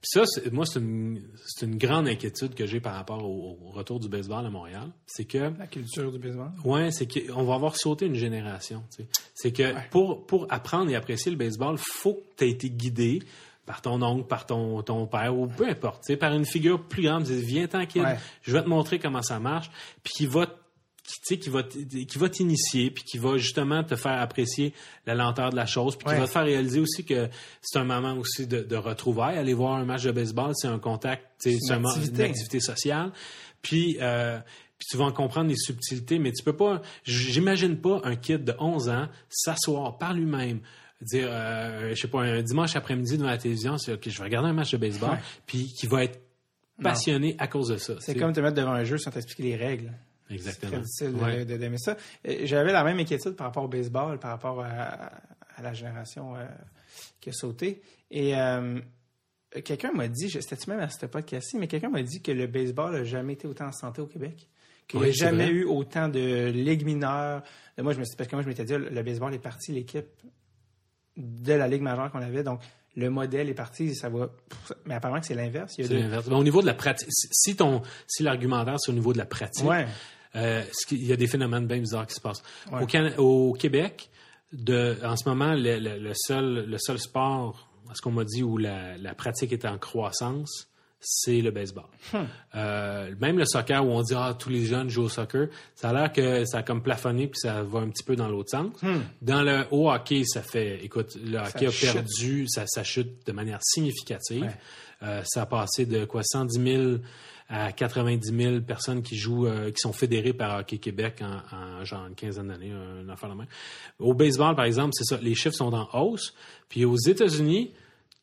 ça, 0.04 0.24
moi, 0.52 0.66
c'est 0.66 0.80
une, 0.80 1.22
une 1.62 1.78
grande 1.78 2.08
inquiétude 2.08 2.56
que 2.56 2.66
j'ai 2.66 2.80
par 2.80 2.96
rapport 2.96 3.24
au, 3.24 3.60
au 3.68 3.70
retour 3.70 4.00
du 4.00 4.10
baseball 4.10 4.44
à 4.44 4.50
Montréal. 4.50 4.88
C'est 5.06 5.26
que 5.26 5.38
La 5.60 5.68
culture 5.68 6.12
du 6.12 6.18
baseball. 6.18 6.50
Ouais, 6.66 6.90
c'est 6.92 7.06
qu'on 7.06 7.44
va 7.44 7.54
avoir 7.54 7.76
sauté 7.76 8.08
une 8.08 8.16
génération. 8.16 8.84
C'est 9.36 9.52
que 9.52 9.76
pour, 9.92 10.26
pour 10.26 10.48
apprendre 10.50 10.90
et 10.90 10.96
apprécier 10.96 11.30
le 11.32 11.38
baseball, 11.38 11.78
faut 11.78 12.16
que 12.16 12.22
tu 12.38 12.46
aies 12.46 12.50
été 12.50 12.72
guidé 12.72 13.20
par 13.66 13.82
ton 13.82 14.02
oncle, 14.02 14.28
par 14.28 14.46
ton, 14.46 14.82
ton 14.82 15.06
père, 15.08 15.38
ou 15.38 15.48
peu 15.48 15.68
importe, 15.68 16.16
par 16.18 16.34
une 16.34 16.46
figure 16.46 16.82
plus 16.88 17.04
grande. 17.04 17.24
Dis, 17.24 17.42
Viens 17.42 17.68
kid, 17.68 18.02
Ouais. 18.04 18.18
je 18.42 18.52
vais 18.54 18.64
te 18.64 18.68
montrer 18.70 19.00
comment 19.00 19.22
ça 19.22 19.40
marche, 19.40 19.70
puis 20.04 20.14
qui 20.14 20.26
va 20.26 20.48
qui, 21.26 21.50
va 21.50 21.64
qui 21.64 22.18
va 22.18 22.30
t'initier 22.30 22.90
puis 22.92 23.04
qui 23.04 23.18
va 23.18 23.36
justement 23.38 23.84
te 23.84 23.96
faire 23.96 24.22
apprécier 24.22 24.74
la 25.06 25.14
lenteur 25.16 25.50
de 25.50 25.56
la 25.56 25.66
chose 25.66 25.98
puis 25.98 26.06
qui 26.06 26.14
Ouais. 26.14 26.20
va 26.20 26.26
te 26.28 26.32
faire 26.32 26.46
réaliser 26.46 26.80
aussi 26.80 27.04
que 27.04 27.28
c'est 27.62 27.80
un 27.80 27.84
moment 27.84 28.14
aussi 28.14 28.48
de, 28.48 28.62
de 28.62 28.76
retrouvailles 28.78 29.38
aller 29.38 29.54
voir 29.54 29.74
un 29.76 29.84
match 29.84 30.04
de 30.04 30.12
baseball 30.12 30.54
c'est 30.56 30.68
un 30.68 30.80
contact 30.80 31.24
C'est 31.40 31.58
une 31.70 31.86
une 32.14 32.22
activité 32.22 32.60
sociale 32.62 33.12
puis 33.62 33.98
euh, 34.00 34.40
puis 34.78 34.88
tu 34.90 34.98
vas 34.98 35.06
en 35.06 35.12
comprendre 35.12 35.48
les 35.50 35.58
subtilités, 35.58 36.18
mais 36.18 36.32
tu 36.32 36.44
peux 36.44 36.56
pas. 36.58 36.82
J'imagine 37.04 37.78
pas 37.78 38.02
un 38.04 38.16
kid 38.16 38.44
de 38.44 38.56
11 38.58 38.90
ans 38.90 39.10
s'asseoir 39.30 40.00
par 40.00 40.14
lui-même, 40.16 40.60
dire, 41.06 41.28
euh, 41.30 41.90
je 41.96 42.02
sais 42.02 42.08
pas, 42.08 42.22
un 42.22 42.42
dimanche 42.42 42.76
après-midi 42.76 43.18
devant 43.18 43.30
la 43.30 43.38
télévision, 43.38 43.78
c'est 43.78 43.94
ok, 43.94 44.08
je 44.10 44.18
vais 44.18 44.24
regarder 44.24 44.50
un 44.50 44.54
match 44.54 44.72
de 44.72 44.78
baseball, 44.78 45.12
Ouais. 45.12 45.18
puis 45.46 45.66
qui 45.74 45.88
va 45.88 46.04
être 46.04 46.20
passionné 46.82 47.36
à 47.40 47.48
cause 47.48 47.70
de 47.70 47.78
ça. 47.78 47.94
C'est 48.00 48.16
comme 48.16 48.34
te 48.34 48.40
mettre 48.40 48.56
devant 48.56 48.72
un 48.74 48.84
jeu 48.84 48.98
sans 48.98 49.12
t'expliquer 49.12 49.44
les 49.44 49.56
règles. 49.56 49.92
C'est 50.28 50.34
exactement. 50.36 50.72
très 50.72 50.82
difficile 50.82 51.16
Ouais. 51.16 51.46
d'aimer 51.46 51.78
ça. 51.78 51.98
J'avais 52.44 52.72
la 52.72 52.84
même 52.84 52.98
inquiétude 53.00 53.34
par 53.36 53.48
rapport 53.48 53.64
au 53.64 53.68
baseball, 53.68 54.18
par 54.20 54.32
rapport 54.32 54.62
à, 54.64 55.12
à 55.58 55.62
la 55.62 55.74
génération 55.74 56.36
euh, 56.36 56.46
qui 57.20 57.30
a 57.30 57.34
sauté. 57.34 57.82
Et 58.10 58.36
euh, 58.36 58.80
quelqu'un 59.66 59.92
m'a 59.92 60.08
dit, 60.08 60.30
c'était-tu 60.30 60.70
même 60.70 60.80
à 60.80 60.90
ce 60.90 61.06
podcast-ci, 61.06 61.58
mais 61.58 61.68
quelqu'un 61.68 61.90
m'a 61.90 62.02
dit 62.02 62.22
que 62.22 62.32
le 62.32 62.48
baseball 62.48 62.94
n'a 62.94 63.04
jamais 63.04 63.34
été 63.34 63.48
autant 63.48 63.66
en 63.68 63.72
santé 63.74 64.02
au 64.02 64.08
Québec. 64.08 64.48
Qu'il 64.88 65.00
n'y 65.02 65.06
Oui, 65.06 65.10
a 65.12 65.14
c'est 65.14 65.20
jamais 65.26 65.46
vrai. 65.46 65.54
eu 65.54 65.66
autant 65.66 66.08
de 66.10 66.50
ligues 66.50 66.86
mineures. 66.86 67.44
Moi, 67.78 67.94
je 67.94 68.00
me 68.00 68.06
suis, 68.06 68.16
parce 68.16 68.30
que 68.30 68.36
moi, 68.36 68.44
je 68.44 68.48
m'étais 68.48 68.66
dit, 68.66 68.74
le 68.76 69.04
baseball 69.04 69.34
est 69.34 69.40
parti, 69.40 69.72
l'équipe 69.74 70.08
de 71.22 71.54
la 71.54 71.68
ligue 71.68 71.82
majeure 71.82 72.12
qu'on 72.12 72.22
avait. 72.22 72.44
Donc, 72.44 72.60
le 72.96 73.10
modèle 73.10 73.50
est 73.50 73.54
parti, 73.54 73.96
ça 73.96 74.10
va. 74.10 74.30
Mais 74.86 74.96
apparemment 74.96 75.22
que 75.22 75.28
c'est 75.28 75.36
l'inverse. 75.36 75.74
C'est 75.76 75.88
l'inverse. 75.88 76.28
Au 76.28 76.44
niveau 76.44 76.62
de 76.62 76.66
la 76.68 76.74
pratique, 76.74 77.08
si 77.12 77.56
ton, 77.56 77.82
si 78.08 78.24
l'argumentaire 78.24 78.78
c'est 78.80 78.92
au 78.92 78.96
niveau 78.96 79.14
de 79.14 79.18
la 79.18 79.26
pratique, 79.26 79.66
Ouais. 79.66 79.88
euh, 80.36 80.62
il 80.92 81.06
y 81.06 81.14
a 81.14 81.16
des 81.16 81.28
phénomènes 81.28 81.68
bien 81.68 81.78
bizarres 81.80 82.08
qui 82.08 82.16
se 82.16 82.22
passent. 82.22 82.44
Ouais. 82.72 82.82
Au, 82.84 82.88
Can- 82.88 83.12
au 83.18 83.54
Québec, 83.54 84.10
de, 84.52 84.98
en 85.06 85.16
ce 85.16 85.30
moment, 85.30 85.54
le, 85.54 85.80
le- 85.80 86.00
le 86.00 86.12
seul, 86.14 86.66
le 86.68 86.78
seul 86.78 87.00
sport, 87.00 87.70
à 87.90 87.96
ce 87.96 88.02
qu'on 88.02 88.12
m'a 88.12 88.26
dit, 88.26 88.44
où 88.44 88.58
la, 88.58 88.98
la 88.98 89.14
pratique 89.16 89.54
est 89.54 89.64
en 89.66 89.78
croissance, 89.78 90.68
c'est 91.02 91.42
le 91.42 91.52
baseball. 91.52 91.86
Euh, 92.54 93.16
même 93.22 93.38
le 93.38 93.46
soccer, 93.46 93.86
où 93.86 93.92
on 93.92 94.02
dit 94.02 94.14
ah 94.14 94.36
tous 94.38 94.50
les 94.50 94.66
jeunes 94.66 94.90
jouent 94.90 95.04
au 95.04 95.10
soccer, 95.10 95.48
ça 95.74 95.90
a 95.90 95.94
l'air 95.94 96.12
que 96.12 96.44
ça 96.44 96.60
a 96.60 96.64
comme 96.64 96.84
plafonné 96.84 97.28
puis 97.28 97.40
ça 97.40 97.64
va 97.64 97.80
un 97.80 97.88
petit 97.88 98.04
peu 98.04 98.18
dans 98.18 98.28
l'autre 98.28 98.50
sens. 98.50 98.74
Dans 99.22 99.42
le 99.42 99.66
haut 99.72 99.90
hockey, 99.90 100.24
ça 100.26 100.42
fait, 100.42 100.84
écoute, 100.84 101.18
le 101.24 101.38
hockey 101.38 101.68
a 101.68 101.72
chute. 101.72 101.94
perdu, 101.94 102.46
ça, 102.50 102.66
ça 102.68 102.84
chute 102.84 103.26
de 103.26 103.32
manière 103.32 103.60
significative. 103.62 104.44
Ouais. 104.44 104.58
Euh, 105.04 105.22
ça 105.26 105.44
a 105.44 105.46
passé 105.46 105.86
de 105.86 106.06
quoi 106.06 106.24
110 106.24 106.62
000 106.62 106.98
à 107.50 107.72
90 107.72 108.36
000 108.36 108.62
personnes 108.62 109.02
qui 109.02 109.18
jouent, 109.18 109.48
euh, 109.48 109.72
qui 109.72 109.80
sont 109.80 109.94
fédérées 109.94 110.34
par 110.34 110.60
Hockey 110.60 110.78
Québec 110.78 111.22
en, 111.22 111.56
en 111.56 111.86
genre 111.86 112.06
une 112.08 112.16
quinzaine 112.16 112.48
d'années, 112.48 112.72
un 112.72 113.10
affaire 113.10 113.30
de 113.30 113.36
même. 113.36 113.48
Au 114.00 114.14
baseball, 114.14 114.56
par 114.56 114.66
exemple, 114.66 114.92
c'est 114.94 115.04
ça, 115.04 115.20
les 115.22 115.36
chiffres 115.36 115.56
sont 115.56 115.74
en 115.74 115.88
hausse. 115.94 116.34
Puis 116.70 116.86
aux 116.86 116.98
États-Unis, 116.98 117.72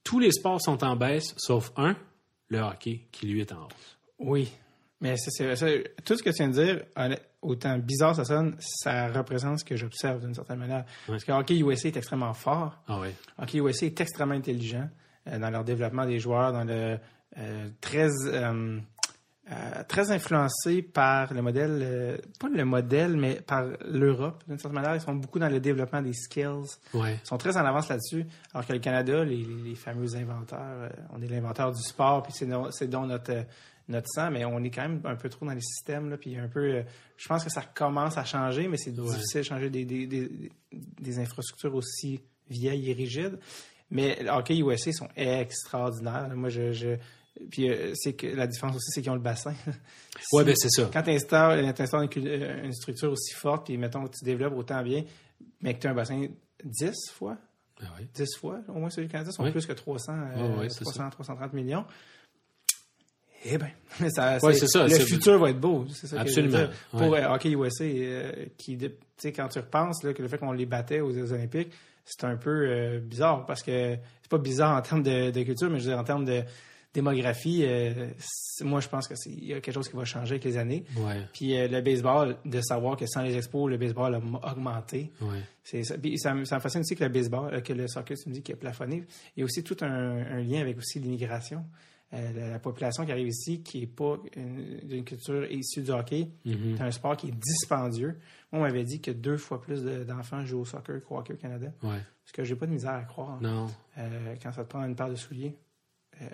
tous 0.04 0.18
les 0.18 0.32
sports 0.32 0.60
sont 0.60 0.82
en 0.84 0.96
baisse, 0.96 1.34
sauf 1.36 1.72
un, 1.76 1.96
le 2.48 2.58
hockey, 2.60 3.02
qui 3.12 3.26
lui 3.26 3.40
est 3.40 3.52
en 3.52 3.64
hausse. 3.64 3.98
Oui. 4.18 4.50
Mais 5.00 5.16
c'est, 5.16 5.94
tout 6.04 6.16
ce 6.16 6.22
que 6.22 6.30
tu 6.30 6.36
viens 6.38 6.48
de 6.48 6.52
dire, 6.52 6.84
autant 7.40 7.78
bizarre 7.78 8.16
ça 8.16 8.24
sonne, 8.24 8.56
ça 8.58 9.08
représente 9.08 9.60
ce 9.60 9.64
que 9.64 9.76
j'observe 9.76 10.20
d'une 10.20 10.34
certaine 10.34 10.58
manière. 10.58 10.84
Parce 11.06 11.24
que 11.24 11.32
Hockey 11.32 11.58
USA 11.58 11.88
est 11.88 11.96
extrêmement 11.96 12.34
fort. 12.34 12.82
Ah 12.88 12.98
oui. 13.00 13.08
Hockey 13.38 13.58
USA 13.58 13.86
est 13.86 14.00
extrêmement 14.00 14.34
intelligent 14.34 14.88
euh, 15.28 15.38
dans 15.38 15.50
leur 15.50 15.62
développement 15.62 16.04
des 16.04 16.18
joueurs, 16.18 16.52
dans 16.52 16.64
le 16.64 16.98
euh, 17.38 17.68
très 17.80 18.08
euh, 18.26 18.80
euh, 19.50 19.82
très 19.88 20.10
influencé 20.10 20.82
par 20.82 21.32
le 21.32 21.40
modèle, 21.40 21.80
euh, 21.82 22.18
pas 22.38 22.48
le 22.48 22.64
modèle, 22.64 23.16
mais 23.16 23.40
par 23.40 23.64
l'Europe. 23.88 24.42
D'une 24.46 24.58
certaine 24.58 24.80
manière, 24.80 24.94
ils 24.94 25.00
sont 25.00 25.14
beaucoup 25.14 25.38
dans 25.38 25.48
le 25.48 25.58
développement 25.60 26.02
des 26.02 26.12
skills. 26.12 26.76
Ouais. 26.92 27.18
Ils 27.22 27.26
sont 27.26 27.38
très 27.38 27.56
en 27.56 27.64
avance 27.64 27.88
là-dessus. 27.88 28.26
Alors 28.52 28.66
que 28.66 28.72
le 28.74 28.78
Canada, 28.78 29.24
les, 29.24 29.74
fameux 29.74 30.14
inventeurs, 30.16 30.58
euh, 30.60 30.88
on 31.14 31.22
est 31.22 31.28
l'inventeur 31.28 31.72
du 31.72 31.82
sport, 31.82 32.22
puis 32.22 32.32
c'est 32.34 32.46
no- 32.46 32.70
c'est 32.70 32.88
donc 32.88 33.06
notre, 33.08 33.32
notre 33.88 34.08
sang, 34.08 34.30
mais 34.30 34.44
on 34.44 34.62
est 34.62 34.70
quand 34.70 34.82
même 34.82 35.00
un 35.04 35.16
peu 35.16 35.30
trop 35.30 35.46
dans 35.46 35.54
les 35.54 35.62
systèmes. 35.62 36.10
Là, 36.10 36.18
puis 36.18 36.36
un 36.36 36.48
peu, 36.48 36.82
je 37.16 37.26
pense 37.28 37.42
que 37.44 37.50
ça 37.50 37.62
commence 37.62 38.18
à 38.18 38.24
changer, 38.24 38.68
mais 38.68 38.76
c'est 38.76 38.92
difficile 38.94 39.40
de 39.40 39.46
changer 39.46 39.70
des, 39.70 39.84
des, 39.86 40.06
des, 40.06 40.30
des 40.72 41.18
infrastructures 41.18 41.74
aussi 41.74 42.20
vieilles 42.50 42.90
et 42.90 42.92
rigides. 42.92 43.38
Mais 43.90 44.18
le 44.22 44.28
hockey 44.28 44.58
USA 44.58 44.92
sont 44.92 45.08
extraordinaires. 45.16 46.28
Moi, 46.36 46.50
je, 46.50 46.72
je 46.72 46.88
puis 47.50 47.70
euh, 47.70 47.92
c'est 47.94 48.12
que 48.14 48.26
la 48.26 48.46
différence 48.46 48.76
aussi, 48.76 48.90
c'est 48.90 49.02
qu'ils 49.02 49.10
ont 49.10 49.14
le 49.14 49.20
bassin. 49.20 49.54
Si- 50.20 50.44
ben 50.44 50.54
c'est 50.56 50.68
ça. 50.70 50.90
quand 50.92 51.02
tu 51.02 51.10
installes, 51.10 51.60
une, 51.60 52.26
euh, 52.26 52.64
une 52.64 52.72
structure 52.72 53.12
aussi 53.12 53.32
forte, 53.34 53.66
puis 53.66 53.76
mettons 53.78 54.04
que 54.04 54.16
tu 54.18 54.24
développes 54.24 54.56
autant 54.56 54.82
bien, 54.82 55.04
mais 55.60 55.74
que 55.74 55.78
tu 55.80 55.86
as 55.86 55.90
un 55.90 55.94
bassin 55.94 56.26
10 56.64 56.92
fois, 57.12 57.36
Ah 57.80 57.84
oui. 58.00 58.06
10 58.14 58.26
fois, 58.40 58.58
au 58.68 58.72
moins 58.80 58.90
celui 58.90 59.06
du 59.06 59.12
Canada, 59.12 59.30
sont 59.30 59.44
Oui. 59.44 59.52
plus 59.52 59.64
que 59.64 59.72
300, 59.72 60.12
euh, 60.12 60.48
Ouais, 60.54 60.58
ouais, 60.62 60.68
c'est 60.70 60.80
300 60.82 61.08
330 61.10 61.52
millions. 61.52 61.84
Eh 63.44 63.56
bien, 63.58 63.70
ça, 64.10 64.38
Ouais, 64.42 64.52
c'est 64.54 64.66
ça, 64.66 64.84
Le 64.88 64.98
futur 64.98 65.38
va 65.38 65.50
être 65.50 65.60
beau. 65.60 65.86
C'est 65.92 66.08
ça 66.08 66.16
que 66.16 66.22
Absolument, 66.22 66.58
dire. 66.58 66.72
Pour 66.90 67.00
ouais. 67.10 67.22
euh, 67.22 67.32
Hockey 67.32 67.50
USA, 67.52 67.84
euh, 67.84 68.46
qui, 68.56 68.76
tu 68.76 68.90
sais, 69.18 69.32
quand 69.32 69.46
tu 69.48 69.60
repenses 69.60 70.02
là, 70.02 70.12
que 70.12 70.22
le 70.22 70.28
fait 70.28 70.38
qu'on 70.38 70.50
les 70.52 70.66
battait 70.66 71.00
aux 71.00 71.12
Jeux 71.12 71.32
Olympiques, 71.32 71.72
c'est 72.04 72.24
un 72.24 72.36
peu 72.36 72.50
euh, 72.68 72.98
bizarre 72.98 73.46
parce 73.46 73.62
que 73.62 73.94
c'est 74.22 74.30
pas 74.30 74.38
bizarre 74.38 74.76
en 74.76 74.82
termes 74.82 75.02
de, 75.04 75.30
de 75.30 75.42
culture, 75.44 75.70
mais 75.70 75.78
je 75.78 75.84
veux 75.84 75.90
dire 75.92 75.98
en 76.00 76.04
termes 76.04 76.24
de 76.24 76.42
démographie, 77.00 77.62
euh, 77.64 78.08
moi 78.62 78.80
je 78.80 78.88
pense 78.88 79.06
que 79.08 79.14
c'est 79.16 79.30
il 79.30 79.44
y 79.46 79.52
a 79.54 79.60
quelque 79.60 79.74
chose 79.74 79.88
qui 79.88 79.96
va 79.96 80.04
changer 80.04 80.32
avec 80.34 80.44
les 80.44 80.56
années. 80.56 80.84
Ouais. 80.96 81.22
Puis 81.32 81.56
euh, 81.56 81.68
le 81.68 81.80
baseball, 81.80 82.36
de 82.44 82.60
savoir 82.60 82.96
que 82.96 83.06
sans 83.06 83.22
les 83.22 83.36
expos, 83.36 83.70
le 83.70 83.76
baseball 83.78 84.14
a 84.14 84.50
augmenté. 84.52 85.12
Ouais. 85.20 85.40
C'est 85.64 85.84
ça. 85.84 85.96
Puis 85.98 86.18
ça, 86.18 86.34
me- 86.34 86.44
ça 86.44 86.56
me 86.56 86.60
fascine 86.60 86.80
aussi 86.80 86.94
que 86.96 87.04
le 87.04 87.10
baseball, 87.10 87.52
euh, 87.54 87.60
que 87.60 87.72
le 87.72 87.86
soccer, 87.88 88.16
tu 88.16 88.28
me 88.28 88.34
dis, 88.34 88.42
qui 88.42 88.52
a 88.52 88.56
plafonné. 88.56 89.04
Il 89.36 89.40
y 89.40 89.42
a 89.42 89.44
aussi 89.44 89.62
tout 89.62 89.76
un, 89.82 89.86
un 90.36 90.40
lien 90.40 90.60
avec 90.60 90.78
aussi 90.78 90.98
l'immigration. 91.00 91.64
la, 92.10 92.32
la 92.52 92.58
population 92.58 93.04
qui 93.04 93.12
arrive 93.12 93.28
ici, 93.28 93.62
qui 93.62 93.82
est 93.82 93.86
pas 93.86 94.16
une- 94.34 94.80
d'une 94.88 95.04
culture 95.04 95.44
issue 95.52 95.82
du 95.82 95.90
hockey, 95.90 96.30
Mhm. 96.46 96.76
c'est 96.78 96.82
un 96.82 96.90
sport 96.90 97.18
qui 97.18 97.28
est 97.28 97.34
dispendieux. 97.38 98.16
Moi, 98.50 98.62
on 98.62 98.64
m'avait 98.64 98.84
dit 98.84 98.98
que 99.02 99.10
deux 99.10 99.36
fois 99.36 99.60
plus 99.60 99.82
de- 99.84 100.04
d'enfants 100.04 100.42
jouent 100.46 100.60
au 100.60 100.64
soccer 100.64 101.02
qu'au 101.04 101.18
hockey 101.18 101.34
au 101.34 101.36
Canada. 101.36 101.70
Ouais. 101.82 102.00
Ce 102.24 102.32
que 102.32 102.44
j'ai 102.44 102.56
pas 102.56 102.64
de 102.64 102.72
misère 102.72 102.92
à 102.94 103.02
croire. 103.02 103.38
Non. 103.42 103.66
Euh, 103.98 104.34
quand 104.42 104.52
ça 104.52 104.64
te 104.64 104.70
prend 104.70 104.82
une 104.86 104.96
paire 104.96 105.10
de 105.10 105.16
souliers, 105.16 105.54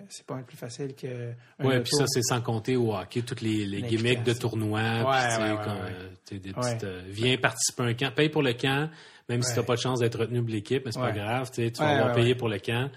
c'est 0.09 0.25
pas 0.25 0.35
mal 0.35 0.45
plus 0.45 0.57
facile 0.57 0.95
que. 0.95 1.31
auto. 1.59 1.81
puis 1.83 1.91
ça, 1.91 2.05
c'est 2.07 2.21
sans 2.21 2.41
compter 2.41 2.75
au 2.75 2.93
hockey, 2.95 3.21
toutes 3.21 3.41
les, 3.41 3.65
les 3.65 3.81
gimmicks 3.81 4.23
de 4.23 4.33
tournois. 4.33 4.79
Ouais, 4.79 5.35
tu 5.35 5.41
ouais, 5.41 5.51
ouais, 5.51 5.57
euh, 5.67 6.09
tu 6.27 6.39
des 6.39 6.53
petites, 6.53 6.83
euh, 6.83 7.01
viens 7.07 7.37
participer 7.37 7.83
à 7.83 7.85
un 7.87 7.93
camp, 7.93 8.11
paye 8.13 8.29
pour 8.29 8.43
le 8.43 8.53
camp, 8.53 8.89
même 9.29 9.41
si 9.41 9.49
Ouais. 9.49 9.55
t'as 9.55 9.63
pas 9.63 9.75
de 9.75 9.81
chance 9.81 9.99
d'être 9.99 10.19
retenu 10.19 10.41
pour 10.41 10.49
l'équipe, 10.51 10.83
mais 10.85 10.91
c'est 10.91 10.99
pas 10.99 11.11
grave, 11.11 11.49
tu 11.51 11.71
tu 11.71 11.79
vas 11.81 11.89
avoir 11.97 12.15
payé 12.15 12.35
pour 12.35 12.49
le 12.49 12.59
camp. 12.59 12.89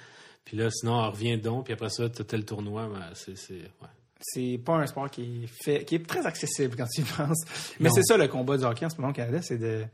Puis 0.44 0.56
là, 0.56 0.70
sinon, 0.70 1.10
reviens 1.10 1.36
donc, 1.36 1.64
puis 1.64 1.74
après 1.74 1.90
ça, 1.90 2.08
t'as 2.08 2.24
tel 2.24 2.44
tournoi, 2.44 2.88
ben, 2.88 3.04
c'est, 3.14 4.58
pas 4.64 4.76
un 4.76 4.86
sport 4.86 5.10
qui 5.10 5.44
est 5.44 5.46
fait, 5.62 5.84
qui 5.84 5.96
est 5.96 6.06
très 6.06 6.24
accessible 6.26 6.74
quand 6.74 6.86
tu 6.86 7.02
y 7.02 7.04
penses. 7.04 7.44
Mais 7.80 7.90
c'est 7.90 8.02
ça 8.02 8.16
le 8.16 8.28
combat 8.28 8.56
du 8.56 8.64
hockey 8.64 8.86
en 8.86 8.90
ce 8.90 8.96
moment 8.96 9.10
au 9.10 9.12
Canada, 9.12 9.40
c'est 9.42 9.58
de 9.58 9.84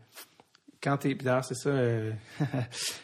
quand 0.84 0.98
t'es 0.98 1.14
d'ailleurs 1.14 1.44
c'est 1.44 1.54
ça. 1.54 1.70
euh, 1.70 2.12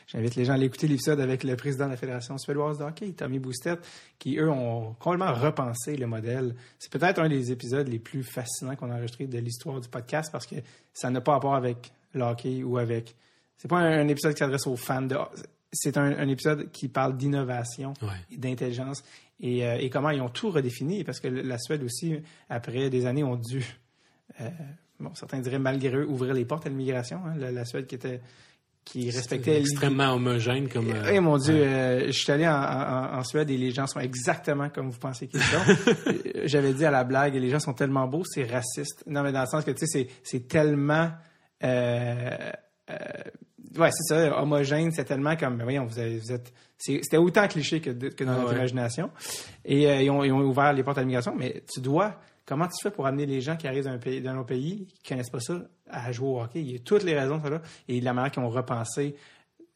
J'invite 0.06 0.34
les 0.36 0.44
gens 0.44 0.52
à 0.52 0.56
aller 0.56 0.66
écouter 0.66 0.86
l'épisode 0.86 1.18
avec 1.20 1.42
le 1.44 1.56
président 1.56 1.86
de 1.86 1.90
la 1.92 1.96
fédération 1.96 2.36
suédoise 2.38 2.78
de 2.78 2.84
hockey, 2.84 3.12
Tommy 3.12 3.38
Boustet, 3.38 3.78
qui 4.18 4.36
eux 4.38 4.50
ont 4.50 4.94
complètement 4.98 5.32
repensé 5.34 5.96
le 5.96 6.06
modèle. 6.06 6.54
C'est 6.78 6.92
peut-être 6.92 7.18
un 7.20 7.28
des 7.28 7.50
épisodes 7.52 7.88
les 7.88 7.98
plus 7.98 8.22
fascinants 8.22 8.76
qu'on 8.76 8.90
a 8.90 8.94
enregistré 8.94 9.26
de 9.26 9.38
l'histoire 9.38 9.80
du 9.80 9.88
podcast 9.88 10.30
parce 10.30 10.46
que 10.46 10.56
ça 10.92 11.10
n'a 11.10 11.20
pas 11.20 11.32
rapport 11.32 11.54
avec 11.54 11.90
le 12.12 12.22
hockey 12.22 12.62
ou 12.62 12.76
avec. 12.78 13.14
C'est 13.56 13.68
pas 13.68 13.78
un, 13.78 14.00
un 14.00 14.08
épisode 14.08 14.32
qui 14.34 14.38
s'adresse 14.40 14.66
aux 14.66 14.76
fans 14.76 15.02
de. 15.02 15.16
C'est 15.72 15.96
un, 15.96 16.18
un 16.18 16.28
épisode 16.28 16.70
qui 16.72 16.88
parle 16.88 17.16
d'innovation 17.16 17.94
Ouais. 18.02 18.08
et 18.32 18.36
d'intelligence 18.36 19.02
et, 19.38 19.64
euh, 19.64 19.76
et 19.78 19.88
comment 19.88 20.10
ils 20.10 20.20
ont 20.20 20.28
tout 20.28 20.50
redéfini 20.50 21.04
parce 21.04 21.20
que 21.20 21.28
la 21.28 21.56
Suède 21.58 21.82
aussi, 21.84 22.20
après 22.48 22.90
des 22.90 23.06
années, 23.06 23.22
ont 23.24 23.36
dû, 23.36 23.64
euh, 24.40 24.48
bon, 25.00 25.10
certains 25.14 25.38
diraient 25.40 25.58
malgré 25.58 25.94
eux, 25.96 26.06
ouvrir 26.08 26.34
les 26.34 26.44
portes 26.44 26.66
à 26.66 26.68
l'immigration. 26.68 27.20
hein. 27.26 27.34
la, 27.38 27.50
la 27.50 27.64
Suède 27.64 27.86
qui 27.86 27.94
était 27.96 28.20
qui 28.82 29.10
respectait 29.10 29.60
extrêmement 29.60 30.14
homogène 30.14 30.68
comme. 30.68 30.88
euh, 30.90 31.10
eh 31.12 31.20
mon 31.20 31.36
Dieu, 31.36 31.54
ouais. 31.54 31.66
euh, 31.66 32.06
je 32.06 32.12
suis 32.12 32.32
allé 32.32 32.48
en, 32.48 32.52
en- 32.54 33.18
en 33.18 33.24
Suède 33.24 33.50
et 33.50 33.56
les 33.58 33.72
gens 33.72 33.86
sont 33.86 34.00
exactement 34.00 34.70
comme 34.70 34.88
vous 34.88 34.98
pensez 34.98 35.28
qu'ils 35.28 35.40
sont. 35.42 35.58
Euh, 36.06 36.42
J'avais 36.46 36.72
dit 36.72 36.84
à 36.86 36.90
la 36.90 37.04
blague, 37.04 37.34
les 37.34 37.50
gens 37.50 37.60
sont 37.60 37.74
tellement 37.74 38.06
beaux, 38.08 38.22
c'est 38.24 38.44
raciste. 38.44 39.04
Non, 39.06 39.22
mais 39.22 39.32
dans 39.32 39.42
le 39.42 39.46
sens 39.46 39.64
que, 39.64 39.70
tu 39.72 39.80
sais, 39.80 39.86
c'est- 39.86 40.08
c'est 40.22 40.48
tellement... 40.48 41.10
Euh, 41.62 42.36
euh, 42.90 42.94
ouais, 43.78 43.90
c'est 43.92 44.14
ça, 44.14 44.40
homogène, 44.42 44.90
c'est 44.92 45.04
tellement 45.04 45.36
comme, 45.36 45.56
ben 45.58 45.64
voyons, 45.64 45.84
vous, 45.84 45.98
avez- 45.98 46.18
vous 46.18 46.32
êtes... 46.32 46.52
C'était 46.78 47.18
autant 47.18 47.46
cliché 47.48 47.80
que, 47.82 47.90
dans 47.90 48.08
Ah 48.32 48.36
notre 48.36 48.48
ouais. 48.50 48.54
imagination. 48.56 49.10
Et 49.66 49.86
euh, 49.86 50.02
ils, 50.02 50.10
ont, 50.10 50.24
ils 50.24 50.32
ont 50.32 50.40
ouvert 50.40 50.72
les 50.72 50.82
portes 50.82 50.96
à 50.98 51.02
l'immigration, 51.02 51.34
mais 51.36 51.62
tu 51.72 51.80
dois... 51.80 52.18
Comment 52.50 52.66
tu 52.66 52.82
fais 52.82 52.90
pour 52.90 53.06
amener 53.06 53.26
les 53.26 53.40
gens 53.40 53.56
qui 53.56 53.68
arrivent 53.68 53.84
d'un 53.84 53.98
pays, 53.98 54.20
d'un 54.20 54.36
autre 54.36 54.48
pays, 54.48 54.88
qui 54.88 55.08
connaissent 55.08 55.30
pas 55.30 55.38
ça, 55.38 55.60
à 55.88 56.10
jouer 56.10 56.26
au 56.28 56.40
hockey? 56.40 56.60
Il 56.60 56.72
y 56.72 56.74
a 56.74 56.78
toutes 56.80 57.04
les 57.04 57.16
raisons, 57.16 57.40
ça 57.40 57.48
là. 57.48 57.62
Et 57.86 58.00
la 58.00 58.12
manière 58.12 58.32
qu'ils 58.32 58.42
ont 58.42 58.50
repensé 58.50 59.14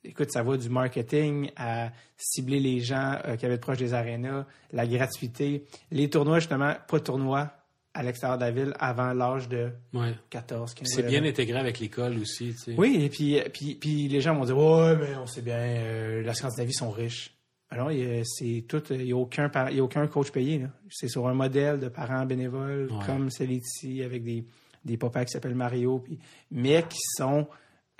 écoute, 0.02 0.32
ça 0.32 0.42
va 0.42 0.56
du 0.56 0.68
marketing 0.68 1.52
à 1.54 1.92
cibler 2.16 2.58
les 2.58 2.80
gens 2.80 3.16
euh, 3.26 3.36
qui 3.36 3.46
avaient 3.46 3.58
proche 3.58 3.78
des 3.78 3.94
arénas, 3.94 4.44
la 4.72 4.88
gratuité, 4.88 5.66
les 5.92 6.10
tournois, 6.10 6.40
justement, 6.40 6.74
pas 6.88 6.98
de 6.98 7.04
tournois 7.04 7.52
à 7.94 8.02
l'extérieur 8.02 8.38
de 8.38 8.42
la 8.44 8.50
ville 8.50 8.74
avant 8.80 9.12
l'âge 9.12 9.48
de 9.48 9.70
Ouais. 9.92 10.12
14, 10.30 10.74
15 10.74 10.88
C'est 10.88 11.04
bien 11.04 11.24
intégré 11.24 11.58
avec 11.60 11.78
l'école 11.78 12.18
aussi, 12.18 12.54
tu 12.54 12.58
sais. 12.58 12.74
Oui, 12.76 12.98
et 13.04 13.08
puis, 13.08 13.40
puis, 13.52 13.76
puis 13.76 14.08
les 14.08 14.20
gens 14.20 14.34
vont 14.34 14.44
dire 14.44 14.58
Ouais, 14.58 14.96
mais 14.96 15.14
on 15.16 15.28
sait 15.28 15.42
bien, 15.42 15.58
euh, 15.58 16.22
la 16.22 16.34
Scandinavie 16.34 16.74
sont 16.74 16.90
riches. 16.90 17.33
Alors, 17.74 17.90
c'est 18.24 18.64
tout, 18.68 18.82
il 18.90 19.04
n'y 19.04 19.12
a, 19.12 19.16
aucun 19.16 19.48
par- 19.48 19.70
il 19.70 19.76
y 19.76 19.80
a 19.80 19.82
aucun 19.84 20.06
coach 20.06 20.30
payé. 20.30 20.64
C'est 20.90 21.08
sur 21.08 21.26
un 21.28 21.34
modèle 21.34 21.80
de 21.80 21.88
parents 21.88 22.24
bénévoles, 22.24 22.88
Ouais. 22.90 23.04
comme 23.06 23.30
c'est 23.30 23.46
ici, 23.46 24.02
avec 24.02 24.22
des, 24.22 24.44
des 24.84 24.96
papas 24.96 25.24
qui 25.24 25.32
s'appellent 25.32 25.54
Mario, 25.56 25.98
puis, 25.98 26.18
mais 26.50 26.82
qui 26.88 26.98
sont, 27.16 27.48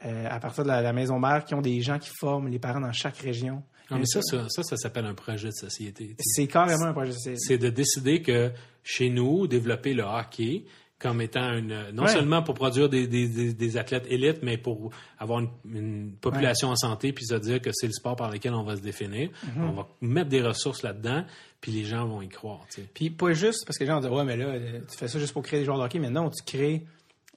euh, 0.04 0.26
à 0.30 0.38
partir 0.38 0.62
de 0.64 0.68
la, 0.68 0.80
la 0.80 0.92
maison 0.92 1.18
mère, 1.18 1.44
qui 1.44 1.54
ont 1.54 1.60
des 1.62 1.80
gens 1.80 1.98
qui 1.98 2.10
forment 2.20 2.48
les 2.48 2.58
parents 2.58 2.80
dans 2.80 2.92
chaque 2.92 3.16
région. 3.18 3.62
Non, 3.90 3.98
mais 3.98 4.06
ça, 4.06 4.20
ça, 4.22 4.46
ça, 4.48 4.62
ça 4.62 4.76
s'appelle 4.76 5.04
un 5.04 5.14
projet 5.14 5.48
de 5.48 5.52
société. 5.54 6.14
C'est 6.20 6.46
carrément 6.46 6.86
un 6.86 6.92
projet. 6.92 7.12
c'est- 7.12 7.36
c'est 7.36 7.58
de 7.58 7.68
décider 7.68 8.22
que 8.22 8.50
chez 8.82 9.10
nous, 9.10 9.46
développer 9.46 9.92
le 9.92 10.04
hockey 10.04 10.64
comme 11.04 11.20
étant 11.20 11.52
une 11.52 11.90
non 11.92 12.04
Ouais. 12.04 12.08
seulement 12.08 12.42
pour 12.42 12.54
produire 12.54 12.88
des, 12.88 13.06
des, 13.06 13.28
des, 13.28 13.52
des 13.52 13.76
athlètes 13.76 14.06
élites, 14.08 14.38
mais 14.42 14.56
pour 14.56 14.90
avoir 15.18 15.40
une, 15.40 15.50
une 15.70 16.12
population 16.12 16.68
en 16.70 16.76
santé, 16.76 17.12
puis 17.12 17.26
se 17.26 17.34
dire 17.34 17.60
que 17.60 17.68
c'est 17.74 17.86
le 17.86 17.92
sport 17.92 18.16
par 18.16 18.30
lequel 18.30 18.54
on 18.54 18.62
va 18.62 18.74
se 18.76 18.80
définir. 18.80 19.28
Mm-hmm. 19.28 19.68
On 19.68 19.72
va 19.72 19.88
mettre 20.00 20.30
des 20.30 20.40
ressources 20.40 20.82
là-dedans, 20.82 21.26
puis 21.60 21.72
les 21.72 21.84
gens 21.84 22.06
vont 22.06 22.22
y 22.22 22.28
croire. 22.30 22.66
Puis 22.94 23.10
pas 23.10 23.34
juste 23.34 23.66
parce 23.66 23.76
que 23.76 23.84
les 23.84 23.90
gens 23.90 24.00
dire 24.00 24.12
ouais 24.14 24.24
mais 24.24 24.38
là 24.38 24.46
euh, 24.46 24.80
tu 24.90 24.96
fais 24.96 25.08
ça 25.08 25.18
juste 25.18 25.34
pour 25.34 25.42
créer 25.42 25.60
des 25.60 25.66
joueurs 25.66 25.78
de 25.78 25.82
hockey 25.84 25.98
mais 25.98 26.08
non 26.08 26.30
tu 26.30 26.42
crées 26.42 26.86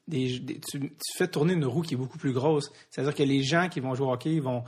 des, 0.07 0.41
tu, 0.69 0.79
tu 0.79 1.17
fais 1.17 1.27
tourner 1.27 1.51
une 1.51 1.65
roue 1.65 1.81
qui 1.81 1.95
est 1.95 1.97
beaucoup 1.97 2.17
plus 2.17 2.31
grosse 2.31 2.71
c'est-à-dire 2.89 3.13
que 3.13 3.23
les 3.23 3.43
gens 3.43 3.67
qui 3.67 3.81
vont 3.81 3.95
jouer 3.95 4.07
au 4.07 4.13
hockey 4.13 4.39
vont 4.39 4.59
euh, 4.59 4.61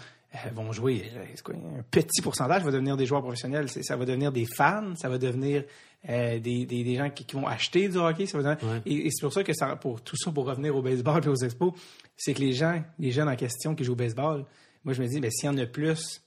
vont 0.54 0.72
jouer 0.72 1.12
euh, 1.16 1.24
quoi, 1.44 1.56
un 1.56 1.84
petit 1.90 2.22
pourcentage 2.22 2.64
va 2.64 2.72
devenir 2.72 2.96
des 2.98 3.06
joueurs 3.06 3.22
professionnels 3.22 3.68
ça 3.70 3.96
va 3.96 4.06
devenir 4.06 4.32
des 4.32 4.46
fans 4.46 4.94
ça 4.96 5.10
va 5.10 5.18
devenir 5.18 5.64
euh, 6.08 6.40
des, 6.40 6.66
des, 6.66 6.84
des 6.84 6.96
gens 6.96 7.10
qui, 7.10 7.26
qui 7.26 7.36
vont 7.36 7.48
acheter 7.48 7.90
du 7.90 7.98
hockey 7.98 8.26
ça 8.28 8.38
va 8.40 8.56
devenir- 8.56 8.72
Ouais. 8.72 8.82
et, 8.86 9.08
et 9.08 9.10
c'est 9.12 9.22
pour 9.24 9.34
ça 9.34 9.44
que 9.44 9.54
ça 9.54 9.76
pour 9.76 10.02
tout 10.02 10.16
ça 10.18 10.32
pour 10.32 10.46
revenir 10.46 10.76
au 10.76 10.82
baseball 10.82 11.24
et 11.26 11.28
aux 11.30 11.36
expos 11.36 11.74
c'est 12.16 12.34
que 12.34 12.40
les 12.42 12.54
gens 12.54 12.82
les 13.00 13.12
jeunes 13.12 13.28
en 13.30 13.36
question 13.36 13.74
qui 13.76 13.84
jouent 13.84 13.94
au 13.94 13.96
baseball 13.96 14.46
moi 14.84 14.94
je 14.94 15.02
me 15.02 15.08
dis 15.08 15.20
ben 15.20 15.32
s'il 15.32 15.46
y 15.46 15.50
en 15.50 15.58
a 15.58 15.66
plus 15.66 16.22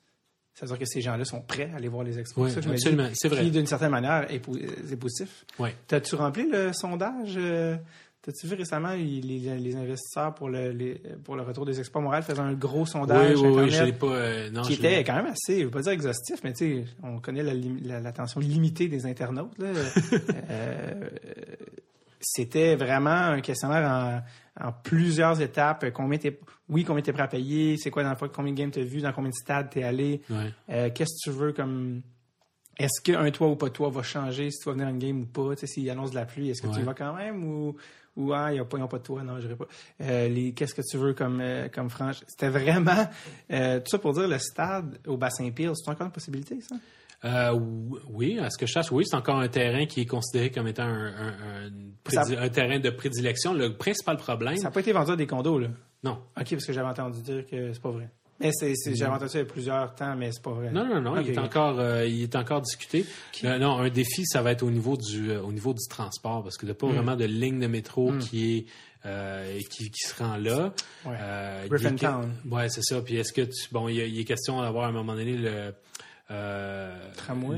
ça 0.55 0.66
veut 0.66 0.72
dire 0.72 0.78
que 0.80 0.84
ces 0.84 1.00
gens-là 1.00 1.24
sont 1.24 1.40
prêts 1.40 1.70
à 1.72 1.76
aller 1.76 1.88
voir 1.88 2.05
les 2.05 2.18
expos. 2.18 2.53
Ça, 2.53 2.61
je 2.61 2.68
absolument, 2.68 3.09
c'est 3.14 3.28
vrai. 3.28 3.42
Qui, 3.42 3.50
d'une 3.50 3.64
certaine 3.66 3.90
manière, 3.90 4.30
est, 4.30 4.38
po- 4.38 4.55
est 4.55 4.96
positif. 4.96 5.46
T'as-tu 5.88 6.14
rempli 6.14 6.46
le 6.46 6.74
sondage? 6.74 7.36
euh, 7.38 7.74
T'as-tu 8.25 8.47
vu 8.47 8.55
récemment 8.55 8.93
les, 8.95 9.20
les 9.20 9.75
investisseurs 9.77 10.33
pour 10.35 10.49
le, 10.49 10.70
les- 10.70 10.95
pour 11.25 11.35
le 11.35 11.43
retour 11.43 11.66
des 11.66 11.81
expos 11.81 12.01
Montréal 12.01 12.23
faisaient 12.23 12.39
un 12.39 12.53
gros 12.53 12.87
sondage 12.87 13.41
oui, 13.41 13.49
oui, 13.51 13.64
Internet 13.64 13.99
pas. 13.99 14.07
euh, 14.07 14.51
non, 14.51 14.62
qui 14.62 14.75
était 14.75 15.03
quand 15.03 15.16
même 15.16 15.27
assez, 15.27 15.59
je 15.61 15.64
veux 15.64 15.70
pas 15.73 15.81
dire 15.83 15.91
exhaustif, 15.93 16.39
mais 16.45 16.53
tu 16.53 16.59
sais, 16.83 16.85
on 17.03 17.18
connaît 17.18 17.43
la 17.43 17.53
lim- 17.53 17.81
la- 17.85 17.99
l'attention 17.99 18.39
limitée 18.41 18.87
des 18.89 19.07
internautes. 19.07 19.59
là. 19.59 19.73
Euh, 20.51 21.09
C'était 22.20 22.77
vraiment 22.77 23.11
un 23.11 23.41
questionnaire 23.41 24.23
en, 24.61 24.68
en 24.68 24.73
plusieurs 24.73 25.41
étapes. 25.41 25.87
Combien 25.93 26.18
oui, 26.68 26.85
combien 26.85 27.03
t'es 27.03 27.12
prêt 27.12 27.25
à 27.25 27.29
payer? 27.29 27.77
C'est 27.77 27.91
quoi 27.91 28.05
dans 28.05 28.11
le 28.11 28.16
fond, 28.16 28.29
combien 28.33 28.53
de 28.53 28.59
games 28.59 28.70
t'as 28.70 28.83
vu? 28.83 29.01
Dans 29.01 29.12
combien 29.12 29.31
de 29.31 29.35
stades 29.35 29.70
t'es 29.70 29.83
allé? 29.83 30.23
Ouais. 30.31 30.53
Euh, 30.70 30.91
Qu'est-ce 30.95 31.25
que 31.27 31.31
tu 31.31 31.37
veux 31.37 31.53
comme. 31.53 32.03
Est-ce 32.79 33.03
qu'un 33.03 33.29
toit 33.33 33.49
ou 33.49 33.57
pas 33.57 33.68
toit 33.70 33.91
va 33.91 34.03
changer 34.03 34.51
si 34.51 34.61
tu 34.61 34.66
vas 34.66 34.73
venir 34.73 34.87
à 34.87 34.91
une 34.91 34.99
game 34.99 35.20
ou 35.23 35.27
pas? 35.27 35.57
S'il 35.57 35.91
annonce 35.91 36.11
de 36.11 36.14
la 36.14 36.25
pluie, 36.25 36.49
est-ce 36.51 36.62
que 36.62 36.68
tu 36.68 36.81
y 36.81 36.83
vas 36.85 36.95
quand 36.95 37.14
même 37.14 37.45
ou, 37.45 37.77
ou 38.17 38.33
ah, 38.33 38.53
ils 38.53 38.59
n'ont 38.59 38.67
pas, 38.67 38.79
ont 38.79 38.89
pas 38.89 38.99
de 38.99 39.03
toit? 39.03 39.23
Non, 39.23 39.41
je 39.41 39.49
pas. 39.49 39.67
Euh, 40.03 40.29
les, 40.29 40.53
qu'est-ce 40.53 40.75
que 40.75 40.83
tu 40.83 40.97
veux 40.99 41.15
comme, 41.15 41.41
euh, 41.41 41.69
comme 41.69 41.89
franche? 41.91 42.21
C'était 42.27 42.49
vraiment. 42.51 43.09
euh, 43.51 43.79
tout 43.81 43.87
ça 43.89 43.99
pour 43.99 44.13
dire 44.13 44.29
le 44.29 44.39
stade 44.39 44.99
au 45.07 45.17
bassin 45.17 45.51
Peel, 45.51 45.73
c'est 45.75 45.91
encore 45.91 46.07
une 46.07 46.13
possibilité, 46.13 46.59
ça? 46.61 46.77
Euh, 47.25 47.57
oui, 48.11 48.39
à 48.41 48.51
ce 48.51 48.59
que 48.59 48.67
je 48.67 48.73
sache, 48.73 48.91
oui, 48.91 49.05
c'est 49.07 49.15
encore 49.17 49.39
un 49.39 49.47
terrain 49.49 49.87
qui 49.87 50.01
est 50.01 50.07
considéré 50.07 50.51
comme 50.51 50.67
étant 50.67 50.83
un, 50.83 51.07
un- 51.07 51.67
un 51.67 51.71
prédi- 52.03 52.37
un 52.37 52.49
terrain 52.49 52.81
de 52.81 52.91
prédilection. 52.91 53.55
Le 53.55 53.77
principal 53.77 54.17
problème, 54.17 54.57
Ça 54.57 54.65
n'a 54.65 54.71
pas 54.73 54.81
été 54.81 54.93
vendu 54.93 55.13
à 55.13 55.17
des 55.17 55.27
condos, 55.29 55.59
là? 55.61 55.69
non, 56.03 56.19
OK, 56.37 56.51
parce 56.51 56.67
que 56.67 56.73
j'avais 56.73 56.89
entendu 56.89 57.21
dire 57.23 57.47
que 57.47 57.73
c'est 57.73 57.81
pas 57.81 57.93
vrai. 57.93 58.09
Mais 58.41 58.51
c'est, 58.53 58.74
c'est- 58.74 58.95
j'avais 58.97 59.12
entendu 59.12 59.30
ça 59.30 59.39
il 59.39 59.43
y 59.43 59.45
a 59.45 59.49
plusieurs 59.53 59.95
temps, 59.95 60.16
mais 60.16 60.33
c'est 60.33 60.43
pas 60.43 60.51
vrai. 60.51 60.70
Non, 60.72 60.85
non, 60.87 61.01
non, 61.01 61.20
il, 61.20 61.30
est 61.30 61.39
encore, 61.39 61.78
euh, 61.78 62.05
il 62.07 62.22
est 62.22 62.35
encore 62.35 62.61
discuté. 62.61 63.05
Euh, 63.45 63.59
non, 63.59 63.78
un 63.78 63.89
défi, 63.89 64.24
ça 64.26 64.43
va 64.43 64.51
être 64.53 64.62
au 64.64 64.70
niveau 64.70 64.97
du, 64.97 65.30
euh, 65.30 65.43
au 65.43 65.53
niveau 65.53 65.72
du 65.74 65.87
transport, 65.89 66.43
parce 66.43 66.57
qu'il 66.57 66.66
n'y 66.66 66.72
a 66.72 66.74
pas 66.74 66.87
Hmm. 66.89 66.93
vraiment 66.95 67.14
de 67.16 67.24
ligne 67.24 67.61
de 67.61 67.66
métro 67.68 68.12
qui 68.18 68.57
est 68.59 68.66
euh, 69.05 69.59
qui, 69.68 69.91
qui 69.91 70.01
se 70.09 70.14
rend 70.22 70.37
là. 70.37 70.72
Ouais. 71.05 71.16
Euh, 71.20 71.66
Griffintown. 71.68 72.33
est- 72.47 72.49
Ouais, 72.55 72.68
c'est 72.68 72.83
ça. 72.83 73.01
Puis 73.03 73.16
est-ce 73.16 73.33
que 73.33 73.43
tu, 73.43 73.66
bon, 73.72 73.89
il, 73.89 73.97
y 73.97 74.01
a- 74.01 74.07
il 74.07 74.18
est 74.20 74.24
question 74.24 74.61
d'avoir 74.62 74.85
à 74.85 74.89
un 74.89 74.93
moment 74.93 75.14
donné 75.14 75.33
le 75.37 75.49
euh. 75.49 75.70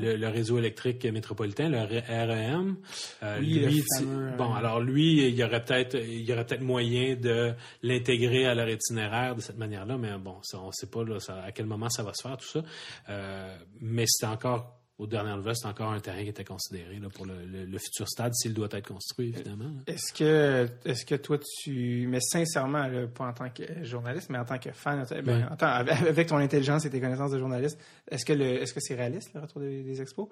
Le, 0.01 0.17
le 0.17 0.29
réseau 0.29 0.59
électrique 0.59 1.05
métropolitain, 1.07 1.69
le 1.69 1.79
REM. 1.79 2.77
Euh, 3.23 3.39
Oui, 3.41 3.55
lui, 3.61 3.85
fameux, 3.99 4.29
euh, 4.33 4.37
bon, 4.37 4.53
alors 4.55 4.81
lui, 4.81 5.29
il 5.29 5.35
y 5.35 5.45
aurait 5.45 5.65
peut-être, 5.65 5.95
il 5.97 6.23
y 6.29 6.33
aurait 6.33 6.45
peut-être 6.45 6.63
moyen 6.63 7.15
de 7.17 7.55
l'intégrer 7.83 8.47
à 8.47 8.55
leur 8.55 8.69
itinéraire 8.69 9.35
de 9.37 9.41
cette 9.41 9.59
manière-là, 9.59 9.97
mais 9.97 10.17
bon, 10.19 10.37
ça, 10.43 10.59
on 10.61 10.69
ne 10.69 10.73
sait 10.73 10.89
pas 10.91 11.05
là, 11.05 11.21
ça- 11.21 11.43
à 11.43 11.53
quel 11.53 11.67
moment 11.67 11.89
ça 11.89 12.03
va 12.03 12.13
se 12.15 12.23
faire 12.27 12.37
tout 12.37 12.47
ça. 12.49 12.63
Euh, 13.09 13.57
mais 13.81 14.05
c'est 14.07 14.27
encore, 14.27 14.81
aux 14.99 15.07
dernières 15.09 15.37
nouvelles, 15.37 15.57
c'est 15.57 15.67
encore 15.67 15.91
un 15.93 15.99
terrain 15.99 16.23
qui 16.23 16.29
était 16.29 16.45
considéré 16.45 17.01
là, 17.01 17.09
pour 17.09 17.27
le, 17.27 17.35
le- 17.47 17.65
le 17.65 17.79
futur 17.79 18.09
stade 18.09 18.33
s'il 18.35 18.55
doit 18.55 18.69
être 18.71 18.87
construit, 18.87 19.31
évidemment. 19.31 19.73
Est-ce 19.89 20.13
que, 20.13 20.69
est-ce 20.85 21.05
que 21.05 21.17
toi, 21.17 21.37
tu. 21.63 22.07
Mais 22.09 22.21
sincèrement, 22.21 22.87
là, 22.87 23.07
pas 23.09 23.27
en 23.27 23.33
tant 23.33 23.51
que 23.51 23.65
journaliste, 23.85 24.31
mais 24.31 24.39
en 24.39 24.45
tant 24.45 24.59
que 24.59 24.71
fan, 24.71 25.05
ben, 25.11 25.27
Ouais. 25.27 25.45
en 25.51 25.57
tant- 25.57 25.67
avec 25.67 26.29
ton 26.29 26.37
intelligence 26.37 26.85
et 26.85 26.91
tes 26.91 27.01
connaissances 27.01 27.33
de 27.33 27.39
journaliste, 27.41 27.79
est-ce 28.09 28.25
que, 28.25 28.33
le, 28.35 28.45
est-ce 28.63 28.73
que 28.73 28.81
c'est 28.81 28.95
réaliste, 28.95 29.31
le 29.35 29.41
retour 29.41 29.61
des, 29.63 29.83
des 29.83 30.01
expos? 30.01 30.29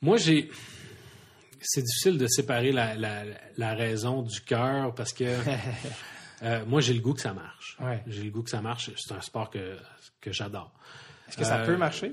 Moi, 0.00 0.16
j'ai. 0.16 0.48
C'est 1.60 1.82
difficile 1.82 2.18
de 2.18 2.28
séparer 2.28 2.70
la, 2.70 2.94
la, 2.94 3.24
la 3.56 3.74
raison 3.74 4.22
du 4.22 4.40
cœur 4.42 4.94
parce 4.94 5.12
que 5.12 5.24
euh, 6.44 6.64
moi, 6.66 6.80
j'ai 6.80 6.94
le 6.94 7.00
goût 7.00 7.14
que 7.14 7.20
ça 7.20 7.32
marche. 7.34 7.76
Ouais. 7.80 8.00
J'ai 8.06 8.22
le 8.22 8.30
goût 8.30 8.44
que 8.44 8.50
ça 8.50 8.60
marche. 8.62 8.92
C'est 8.96 9.14
un 9.14 9.20
sport 9.20 9.50
que, 9.50 9.76
que 10.20 10.30
j'adore. 10.30 10.72
Est-ce 11.28 11.36
que 11.36 11.44
ça 11.44 11.62
Euh, 11.62 11.66
peut 11.66 11.76
marcher? 11.76 12.12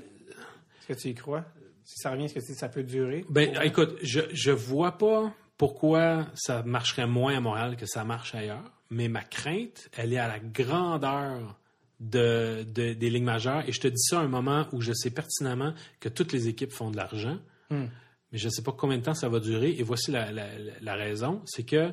Est-ce 0.88 0.98
que 0.98 1.02
tu 1.02 1.08
y 1.08 1.14
crois? 1.14 1.44
Si 1.84 1.98
ça 1.98 2.10
revient 2.10 2.24
à 2.24 2.28
ce 2.28 2.34
que 2.34 2.40
ça 2.40 2.68
peut 2.68 2.82
durer? 2.82 3.24
Ben, 3.28 3.52
Pour- 3.52 3.62
écoute, 3.62 3.96
je, 4.02 4.20
je 4.32 4.50
vois 4.50 4.98
pas 4.98 5.32
pourquoi 5.56 6.26
ça 6.34 6.62
marcherait 6.62 7.06
moins 7.06 7.36
à 7.36 7.40
Montréal 7.40 7.76
que 7.76 7.86
ça 7.86 8.04
marche 8.04 8.34
ailleurs, 8.34 8.70
mais 8.90 9.08
ma 9.08 9.22
crainte, 9.22 9.88
elle 9.96 10.12
est 10.12 10.18
à 10.18 10.28
la 10.28 10.38
grandeur 10.40 11.58
de, 12.00 12.64
de- 12.64 12.92
des 12.92 13.10
ligues 13.10 13.22
majeures. 13.24 13.66
Et 13.68 13.72
je 13.72 13.80
te 13.80 13.88
dis 13.88 14.02
ça 14.02 14.18
à 14.20 14.22
un 14.22 14.28
moment 14.28 14.66
où 14.72 14.80
je 14.80 14.92
sais 14.92 15.10
pertinemment 15.10 15.72
que 16.00 16.08
toutes 16.08 16.32
les 16.32 16.48
équipes 16.48 16.72
font 16.72 16.90
de 16.90 16.96
l'argent, 16.96 17.38
Hmm. 17.70 17.86
mais 18.30 18.38
je 18.38 18.46
ne 18.46 18.50
sais 18.50 18.62
pas 18.62 18.70
combien 18.72 18.98
de 18.98 19.02
temps 19.02 19.14
ça 19.14 19.28
va 19.28 19.40
durer. 19.40 19.70
Et 19.78 19.82
voici 19.82 20.10
la, 20.12 20.30
la- 20.30 20.58
la- 20.58 20.72
la 20.80 20.94
raison, 20.94 21.42
c'est 21.46 21.64
que 21.64 21.92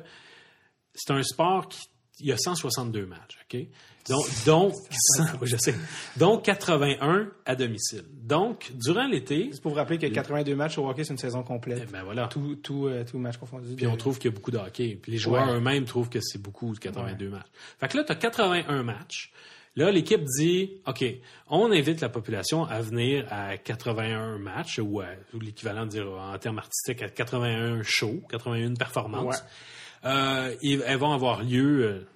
c'est 0.94 1.10
un 1.12 1.22
sport 1.22 1.68
qui 1.68 1.88
il 2.20 2.26
y 2.26 2.32
a 2.32 2.36
162 2.38 3.06
matchs, 3.06 3.38
OK? 3.52 3.60
Donc, 4.08 4.26
donc, 4.46 4.74
100 5.16 5.24
oui, 5.40 5.48
je 5.48 5.56
sais. 5.56 5.74
Donc 6.16 6.44
81 6.44 7.28
à 7.46 7.56
domicile. 7.56 8.04
Donc, 8.22 8.70
durant 8.74 9.06
l'été, 9.06 9.46
Juste 9.46 9.62
pour 9.62 9.72
vous 9.72 9.76
rappeler 9.78 9.98
que 9.98 10.06
82 10.06 10.54
matchs 10.54 10.76
au 10.78 10.88
hockey, 10.88 11.04
c'est 11.04 11.12
une 11.14 11.18
saison 11.18 11.42
complète. 11.42 11.82
eh 11.88 11.90
ben 11.90 12.02
voilà. 12.04 12.28
Tout, 12.28 12.56
tout, 12.56 12.86
euh, 12.86 13.04
tout 13.04 13.18
match 13.18 13.36
confondu. 13.38 13.74
Puis 13.74 13.86
on 13.86 13.96
trouve 13.96 14.18
qu'il 14.18 14.30
y 14.30 14.34
a 14.34 14.36
beaucoup 14.36 14.50
de 14.50 14.58
hockey. 14.58 14.98
Puis 15.00 15.12
les 15.12 15.18
joueurs 15.18 15.48
Ouais. 15.48 15.54
eux-mêmes 15.56 15.84
trouvent 15.86 16.08
que 16.10 16.20
c'est 16.20 16.40
beaucoup, 16.40 16.72
82 16.74 17.28
matchs. 17.30 17.46
Fait 17.80 17.88
que 17.88 17.96
là, 17.96 18.04
tu 18.04 18.12
as 18.12 18.16
81 18.16 18.82
matchs. 18.82 19.32
Là, 19.76 19.90
l'équipe 19.90 20.22
dit, 20.38 20.70
OK, 20.86 21.04
on 21.48 21.72
invite 21.72 22.00
la 22.00 22.08
population 22.08 22.64
à 22.64 22.80
venir 22.80 23.26
à 23.30 23.56
81 23.56 24.38
matchs, 24.38 24.78
ou, 24.78 25.00
à- 25.00 25.06
ou 25.32 25.40
l'équivalent 25.40 25.84
de 25.86 25.90
dire 25.90 26.06
en 26.12 26.38
termes 26.38 26.58
artistiques 26.58 27.02
à 27.02 27.08
81 27.08 27.82
shows, 27.82 28.22
81 28.28 28.74
performances. 28.74 29.42
Euh, 30.04 30.54
elles 30.62 30.98
vont 30.98 31.12
avoir 31.12 31.42
lieu 31.42 31.84
euh, 31.86 32.06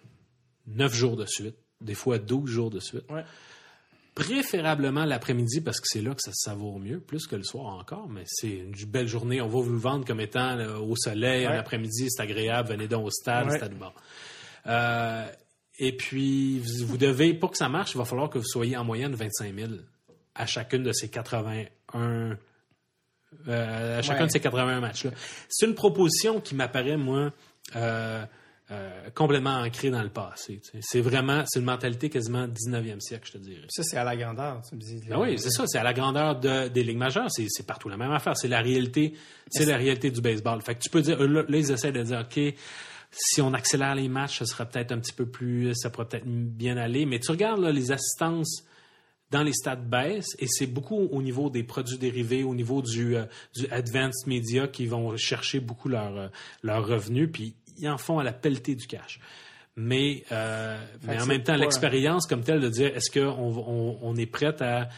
9 0.67 0.95
jours 0.95 1.17
de 1.17 1.25
suite, 1.27 1.57
des 1.81 1.95
fois 1.95 2.19
12 2.19 2.51
jours 2.51 2.71
de 2.71 2.81
suite. 2.81 3.05
Ouais. 3.11 3.25
Préférablement 4.15 5.05
l'après-midi 5.05 5.61
parce 5.61 5.79
que 5.81 5.87
c'est 5.89 6.03
là 6.03 6.11
que 6.13 6.21
ça 6.21 6.33
se 6.33 6.43
savoure 6.51 6.81
mieux, 6.81 6.99
plus 6.99 7.27
que 7.29 7.37
le 7.37 7.45
soir 7.45 7.67
encore, 7.79 8.09
mais 8.09 8.25
c'est 8.27 8.49
une 8.57 8.73
belle 8.89 9.07
journée. 9.07 9.41
On 9.41 9.47
va 9.47 9.61
vous 9.61 9.71
le 9.71 9.79
vendre 9.79 10.05
comme 10.05 10.21
étant 10.21 10.57
là, 10.57 10.81
au 10.81 10.97
soleil, 10.97 11.47
en 11.47 11.51
Ouais. 11.53 11.57
après-midi, 11.57 12.07
c'est 12.11 12.21
agréable, 12.23 12.71
venez 12.71 12.89
donc 12.89 13.07
au 13.07 13.11
stade, 13.11 13.47
Ouais. 13.49 13.57
stade 13.57 13.75
bon. 13.79 13.93
Euh, 14.67 15.25
et 15.79 15.97
puis, 15.97 16.59
vous, 16.59 16.87
vous 16.87 16.99
devez, 16.99 17.33
pour 17.33 17.53
que 17.53 17.57
ça 17.57 17.69
marche, 17.69 17.93
il 17.95 17.99
va 17.99 18.05
falloir 18.05 18.29
que 18.29 18.39
vous 18.39 18.45
soyez 18.45 18.77
en 18.77 18.83
moyenne 18.83 19.15
25 19.15 19.55
000 19.55 19.71
à 20.35 20.47
chacune 20.47 20.83
de 20.83 20.93
ces 20.93 21.09
81 21.09 22.37
euh, 23.47 23.99
à 23.99 24.03
chacun 24.03 24.21
Ouais. 24.23 24.27
de 24.27 24.33
ces 24.33 24.41
81 24.41 24.81
matchs-là. 24.81 25.13
C'est 25.49 25.67
une 25.67 25.75
proposition 25.77 26.41
qui 26.41 26.57
m'apparaît, 26.57 26.97
moi, 26.97 27.31
euh, 27.77 28.25
euh, 28.71 29.09
complètement 29.15 29.61
ancrée 29.61 29.91
dans 29.91 30.03
le 30.03 30.11
passé. 30.11 30.61
tu 30.63 30.71
sais. 30.73 30.79
C'est 30.83 31.01
vraiment, 31.01 31.43
c'est 31.47 31.59
une 31.59 31.65
mentalité 31.65 32.11
quasiment 32.11 32.47
19e 32.47 33.01
siècle, 33.01 33.27
je 33.27 33.33
te 33.33 33.39
dirais. 33.39 33.67
Ça, 33.71 33.83
c'est 33.83 33.97
à 33.97 34.05
la 34.05 34.15
grandeur, 34.17 34.61
tu 34.69 34.75
me 34.75 34.81
dis. 34.81 35.01
Ben 35.09 35.19
oui, 35.19 35.39
c'est 35.39 35.51
ça, 35.51 35.65
c'est 35.67 35.79
à 35.79 35.83
la 35.83 35.95
grandeur 35.95 36.39
de- 36.39 36.69
des 36.69 36.83
ligues 36.85 36.99
majeures, 36.99 37.29
c'est 37.31 37.67
partout 37.67 37.89
la 37.89 37.97
même 37.97 38.13
affaire, 38.13 38.37
c'est 38.37 38.49
la 38.49 38.61
réalité, 38.61 39.15
c'est 39.51 39.65
la 39.65 39.77
réalité 39.79 40.11
du 40.11 40.21
baseball. 40.21 40.61
Fait 40.61 40.75
que 40.75 40.81
tu 40.81 40.91
peux 40.91 41.01
dire, 41.01 41.19
là, 41.19 41.45
là, 41.49 41.57
ils 41.59 41.71
essaient 41.71 41.93
de 41.93 42.03
dire, 42.03 42.21
OK, 42.29 42.55
si 43.11 43.41
on 43.41 43.55
accélère 43.55 43.95
les 43.95 44.09
matchs, 44.09 44.41
ça 44.41 44.45
sera 44.45 44.67
peut-être 44.67 44.93
un 44.93 44.99
petit 44.99 45.15
peu 45.15 45.25
plus, 45.25 45.75
ça 45.75 45.89
pourrait 45.89 46.07
peut-être 46.09 46.27
bien 46.27 46.77
aller, 46.77 47.07
mais 47.07 47.19
tu 47.21 47.31
regardes 47.31 47.61
là, 47.63 47.73
les 47.73 47.91
assistances 47.91 48.65
dans 49.31 49.43
les 49.43 49.53
stades 49.53 49.89
baissent 49.89 50.35
et 50.39 50.47
c'est 50.47 50.67
beaucoup 50.67 50.97
au 51.11 51.21
niveau 51.23 51.51
des 51.51 51.63
produits 51.63 51.99
dérivés, 51.99 52.45
au 52.45 52.55
niveau 52.55 52.81
du, 52.83 53.17
euh, 53.17 53.25
du 53.55 53.67
advanced 53.71 54.27
media 54.27 54.69
qui 54.69 54.87
vont 54.87 55.17
chercher 55.17 55.61
beaucoup 55.61 55.89
leurs 55.89 56.17
euh, 56.17 56.29
leurs 56.63 56.87
revenus, 56.87 57.29
puis 57.33 57.55
ils 57.79 57.89
en 57.89 57.99
font 57.99 58.19
à 58.19 58.25
la 58.25 58.33
pelletée 58.33 58.75
du 58.75 58.87
cash. 58.87 59.21
Mais, 59.77 60.25
euh, 60.33 60.77
mais 61.05 61.21
en 61.23 61.27
même 61.27 61.43
temps, 61.45 61.55
l'expérience 61.57 62.27
comme 62.27 62.43
telle 62.43 62.61
de 62.61 62.69
dire 62.69 62.89
est-ce 62.97 63.11
qu'on 63.11 63.29
on, 63.39 63.99
on 64.03 64.17
est 64.17 64.27
prêt 64.27 64.61
à, 64.61 64.89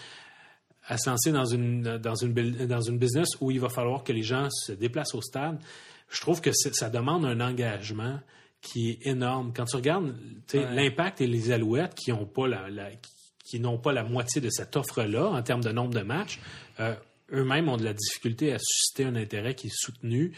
à 0.87 0.97
se 0.97 1.11
lancer 1.11 1.33
dans 1.33 1.45
une, 1.45 1.99
dans, 1.99 2.15
une, 2.15 2.33
dans 2.67 2.81
une 2.81 2.99
business 2.99 3.29
où 3.41 3.51
il 3.51 3.61
va 3.61 3.69
falloir 3.69 4.05
que 4.05 4.13
les 4.13 4.23
gens 4.23 4.49
se 4.51 4.73
déplacent 4.73 5.15
au 5.15 5.21
stade, 5.21 5.59
je 6.09 6.21
trouve 6.21 6.41
que 6.41 6.51
ça 6.53 6.89
demande 6.89 7.25
un 7.27 7.41
engagement 7.41 8.21
qui 8.63 8.91
est 8.91 9.07
énorme. 9.07 9.53
Quand 9.55 9.65
tu 9.67 9.77
regardes 9.77 10.15
Ouais. 10.55 10.75
l'impact 10.75 11.21
et 11.21 11.27
les 11.27 11.51
alouettes 11.53 11.95
qui 11.95 12.11
n'ont 12.11 12.27
pas 12.27 12.49
la, 12.49 12.69
la- 12.71 12.91
qui, 13.51 13.61
n'ont 13.61 13.79
pas 13.79 13.93
la 13.93 14.05
moitié 14.05 14.41
de 14.41 14.51
cette 14.51 14.77
offre-là 14.77 15.27
en 15.27 15.43
termes 15.43 15.63
de 15.63 15.73
nombre 15.73 15.95
de 15.95 16.03
matchs, 16.03 16.41
euh, 16.79 16.95
eux-mêmes 17.33 17.69
ont 17.69 17.77
de 17.77 17.85
la 17.85 17.93
difficulté 17.93 18.53
à 18.53 18.59
susciter 18.59 19.05
un 19.05 19.17
intérêt 19.17 19.55
qui 19.55 19.69
est 19.69 19.75
soutenu, 19.75 20.33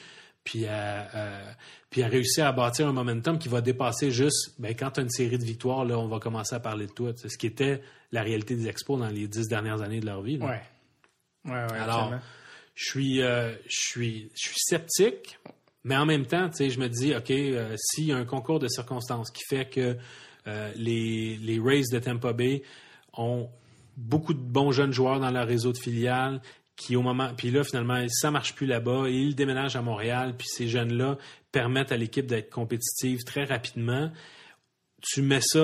puis 0.45 0.67
à, 0.67 1.55
puis 1.89 2.03
à 2.03 2.09
réussir 2.09 2.47
à 2.47 2.53
bâtir 2.53 2.89
un 2.89 2.93
momentum 2.93 3.39
qui 3.39 3.49
va 3.49 3.61
dépasser 3.61 4.11
juste, 4.11 4.55
ben, 4.59 4.75
quand 4.75 4.91
tu 4.93 5.01
as 5.01 5.03
une 5.05 5.11
série 5.11 5.39
de 5.39 5.45
victoires, 5.45 5.85
là, 5.85 5.99
on 5.99 6.09
va 6.09 6.19
commencer 6.19 6.55
à 6.55 6.61
parler 6.61 6.87
de 6.87 6.93
toi. 6.93 7.13
C'est 7.17 7.29
ce 7.29 7.39
qui 7.39 7.47
était 7.47 7.81
la 8.11 8.23
réalité 8.23 8.57
des 8.57 8.67
expos 8.67 8.99
dans 8.99 9.09
les 9.09 9.29
dix 9.29 9.47
dernières 9.47 9.83
années 9.83 10.01
de 10.01 10.07
leur 10.07 10.21
vie. 10.21 10.39
là. 10.39 10.47
Ouais. 10.47 10.63
Ouais, 11.45 11.53
ouais, 11.53 11.79
Alors, 11.79 12.15
je 12.75 12.85
suis, 12.85 13.23
euh, 13.23 13.53
je 13.67 13.77
suis, 13.89 14.31
je 14.35 14.49
suis 14.49 14.59
sceptique, 14.59 15.39
mais 15.85 15.97
en 15.97 16.07
même 16.07 16.27
temps, 16.27 16.49
tu 16.49 16.57
sais, 16.57 16.71
je 16.71 16.79
me 16.79 16.89
dis, 16.89 17.15
OK, 17.15 17.31
euh, 17.31 17.75
s'il 17.77 18.07
y 18.07 18.13
a 18.13 18.17
un 18.17 18.25
concours 18.25 18.59
de 18.59 18.69
circonstances 18.69 19.31
qui 19.31 19.43
fait 19.49 19.69
que 19.69 19.97
euh, 20.47 20.73
les, 20.77 21.37
les 21.37 21.61
Rays 21.61 21.85
de 21.93 21.99
Tampa 21.99 22.33
Bay 22.33 22.63
ont 23.17 23.49
beaucoup 23.97 24.35
de 24.35 24.41
bons 24.41 24.73
jeunes 24.73 24.93
joueurs 24.93 25.21
dans 25.21 25.31
leur 25.31 25.47
réseau 25.47 25.73
de 25.73 25.79
filiales, 25.79 26.41
qui 26.77 26.97
au 26.97 27.03
moment, 27.03 27.31
puis 27.37 27.51
là, 27.51 27.63
finalement, 27.65 28.03
ça 28.09 28.31
marche 28.31 28.55
plus 28.55 28.67
là-bas, 28.67 29.05
ils 29.09 29.35
déménagent 29.35 29.77
à 29.77 29.83
Montréal, 29.83 30.35
puis 30.39 30.49
ces 30.49 30.67
jeunes-là 30.69 31.19
permettent 31.53 31.93
à 31.93 31.97
l'équipe 31.97 32.27
d'être 32.27 32.51
compétitive 32.51 33.25
très 33.25 33.45
rapidement 33.45 34.11
tu 35.05 35.21
mets 35.21 35.41
ça 35.41 35.59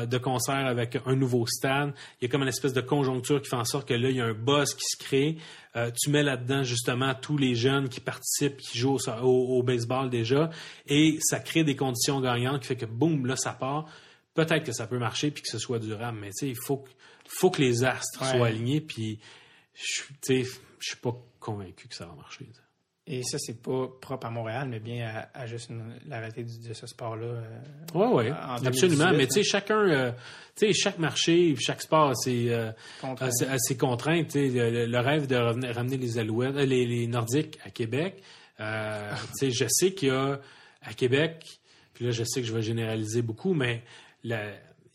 euh, 0.00 0.06
de 0.06 0.18
concert 0.18 0.66
avec 0.66 0.98
un 1.06 1.14
nouveau 1.14 1.46
stade. 1.46 1.94
Il 2.20 2.24
y 2.24 2.26
a 2.26 2.28
comme 2.28 2.42
une 2.42 2.48
espèce 2.48 2.72
de 2.72 2.80
conjoncture 2.80 3.40
qui 3.40 3.48
fait 3.48 3.54
en 3.54 3.64
sorte 3.64 3.86
que 3.86 3.94
là, 3.94 4.10
il 4.10 4.16
y 4.16 4.20
a 4.20 4.24
un 4.24 4.34
buzz 4.34 4.74
qui 4.74 4.82
se 4.84 4.96
crée. 4.96 5.36
Euh, 5.76 5.92
tu 5.96 6.10
mets 6.10 6.24
là-dedans 6.24 6.64
justement 6.64 7.14
tous 7.14 7.36
les 7.36 7.54
jeunes 7.54 7.88
qui 7.88 8.00
participent, 8.00 8.56
qui 8.56 8.76
jouent 8.78 8.96
au, 8.96 9.10
au- 9.22 9.58
au 9.58 9.62
baseball 9.62 10.10
déjà, 10.10 10.50
et 10.88 11.18
ça 11.20 11.38
crée 11.38 11.62
des 11.62 11.76
conditions 11.76 12.20
gagnantes 12.20 12.62
qui 12.62 12.66
fait 12.66 12.74
que 12.76 12.86
boum, 12.86 13.26
là, 13.26 13.36
ça 13.36 13.52
part. 13.52 13.86
Peut-être 14.44 14.64
que 14.64 14.72
ça 14.72 14.86
peut 14.86 14.98
marcher 14.98 15.30
puis 15.30 15.42
que 15.42 15.48
ce 15.48 15.58
soit 15.58 15.78
durable, 15.78 16.18
mais 16.20 16.30
il 16.42 16.56
faut, 16.56 16.78
que- 16.78 16.90
faut 17.28 17.50
que 17.50 17.60
les 17.60 17.84
astres 17.84 18.22
Ouais. 18.22 18.36
soient 18.38 18.46
alignés. 18.46 18.80
Puis, 18.80 19.18
je 19.74 19.84
suis- 19.84 20.96
pas 21.02 21.14
convaincu 21.38 21.88
que 21.88 21.94
ça 21.94 22.06
va 22.06 22.14
marcher. 22.14 22.46
Et 23.06 23.22
ça, 23.24 23.38
c'est 23.38 23.60
pas 23.60 23.88
propre 24.00 24.26
à 24.26 24.30
Montréal, 24.30 24.68
mais 24.68 24.78
bien 24.78 25.08
à, 25.34 25.40
à 25.40 25.46
juste 25.46 25.70
une- 25.70 25.98
la 26.06 26.18
réalité 26.18 26.44
du- 26.44 26.68
de 26.68 26.72
ce 26.74 26.86
sport-là. 26.86 27.26
euh, 27.26 27.60
Oui, 27.94 28.06
oui, 28.12 28.30
En 28.30 28.64
absolument. 28.64 29.10
2018, 29.10 29.16
Mais 29.16 29.26
tu 29.26 29.32
sais, 29.32 29.42
chacun, 29.42 29.80
euh, 29.88 30.12
tu 30.56 30.66
sais, 30.66 30.72
chaque 30.72 30.98
marché, 30.98 31.56
chaque 31.58 31.82
sport, 31.82 32.12
euh, 32.28 32.72
à 33.02 33.30
ses- 33.32 33.58
ses 33.58 33.76
contraintes. 33.76 34.34
Le, 34.34 34.86
le 34.86 34.98
rêve 35.00 35.26
de 35.26 35.34
revenir- 35.36 35.74
ramener 35.74 35.96
les 35.96 36.18
Alouettes, 36.18 36.54
euh, 36.56 36.64
les, 36.64 36.86
les 36.86 37.06
Nordiques 37.08 37.58
à 37.64 37.70
Québec. 37.70 38.22
euh, 38.60 39.10
tu 39.38 39.38
sais, 39.38 39.50
je 39.50 39.64
sais 39.68 39.92
qu'il 39.92 40.08
y 40.08 40.12
a 40.12 40.38
à 40.82 40.92
Québec, 40.92 41.44
puis 41.94 42.04
là, 42.04 42.10
je 42.12 42.22
sais 42.24 42.42
que 42.42 42.46
je 42.46 42.52
vais 42.54 42.62
généraliser 42.62 43.22
beaucoup, 43.22 43.54
mais 43.54 43.82
la, 44.24 44.50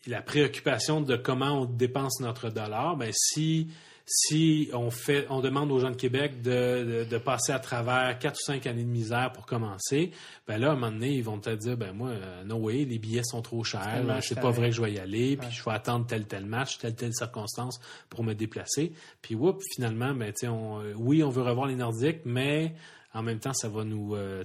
la 0.08 0.22
préoccupation 0.22 1.02
de 1.02 1.16
comment 1.16 1.62
on 1.62 1.66
dépense 1.66 2.20
notre 2.20 2.50
dollar, 2.50 2.96
ben 2.98 3.12
si 3.14 3.70
si 4.08 4.70
on 4.72 4.92
fait, 4.92 5.26
on 5.32 5.42
demande 5.42 5.72
aux 5.72 5.80
gens 5.80 5.90
de 5.90 5.96
Québec 5.96 6.44
de, 6.44 7.02
de, 7.02 7.04
de 7.06 7.18
passer 7.18 7.52
à 7.52 7.60
travers 7.60 8.20
quatre 8.20 8.36
ou 8.36 8.44
cinq 8.44 8.68
années 8.68 8.84
de 8.84 8.90
misère 8.90 9.32
pour 9.32 9.48
commencer, 9.48 10.12
ben 10.48 10.60
là, 10.60 10.70
à 10.70 10.72
un 10.72 10.76
moment 10.76 10.92
donné, 10.92 11.14
ils 11.14 11.24
vont 11.24 11.40
te 11.40 11.50
dire, 11.50 11.76
ben 11.76 11.92
moi, 11.92 12.10
euh, 12.10 12.44
no 12.44 12.58
way, 12.58 12.86
les 12.86 13.00
billets 13.00 13.24
sont 13.24 13.42
trop 13.42 13.64
chers, 13.64 13.82
tellement 13.82 14.22
c'est 14.22 14.40
pas 14.40 14.52
vrai 14.52 14.70
que 14.70 14.76
je 14.76 14.82
vais 14.82 14.94
y 14.94 15.00
aller, 15.00 15.38
puis 15.38 15.50
je 15.50 15.64
vais 15.64 15.72
attendre 15.72 16.06
tel 16.06 16.28
tel 16.28 16.46
match, 16.46 16.78
telle 16.78 16.96
telle 16.96 17.16
circonstance 17.16 17.80
pour 18.10 18.24
me 18.24 18.34
déplacer. 18.34 18.94
Puis 19.24 19.34
whoop, 19.34 19.60
finalement, 19.76 20.14
ben 20.14 20.32
on, 20.44 20.82
euh, 20.82 20.94
oui, 20.96 21.24
on 21.24 21.30
veut 21.30 21.42
revoir 21.42 21.66
les 21.66 21.76
Nordiques, 21.76 22.22
mais 22.26 22.76
en 23.16 23.24
même 23.24 23.40
temps, 23.40 23.54
ça 23.54 23.70
va 23.70 23.84
nous, 23.84 24.14
euh, 24.16 24.44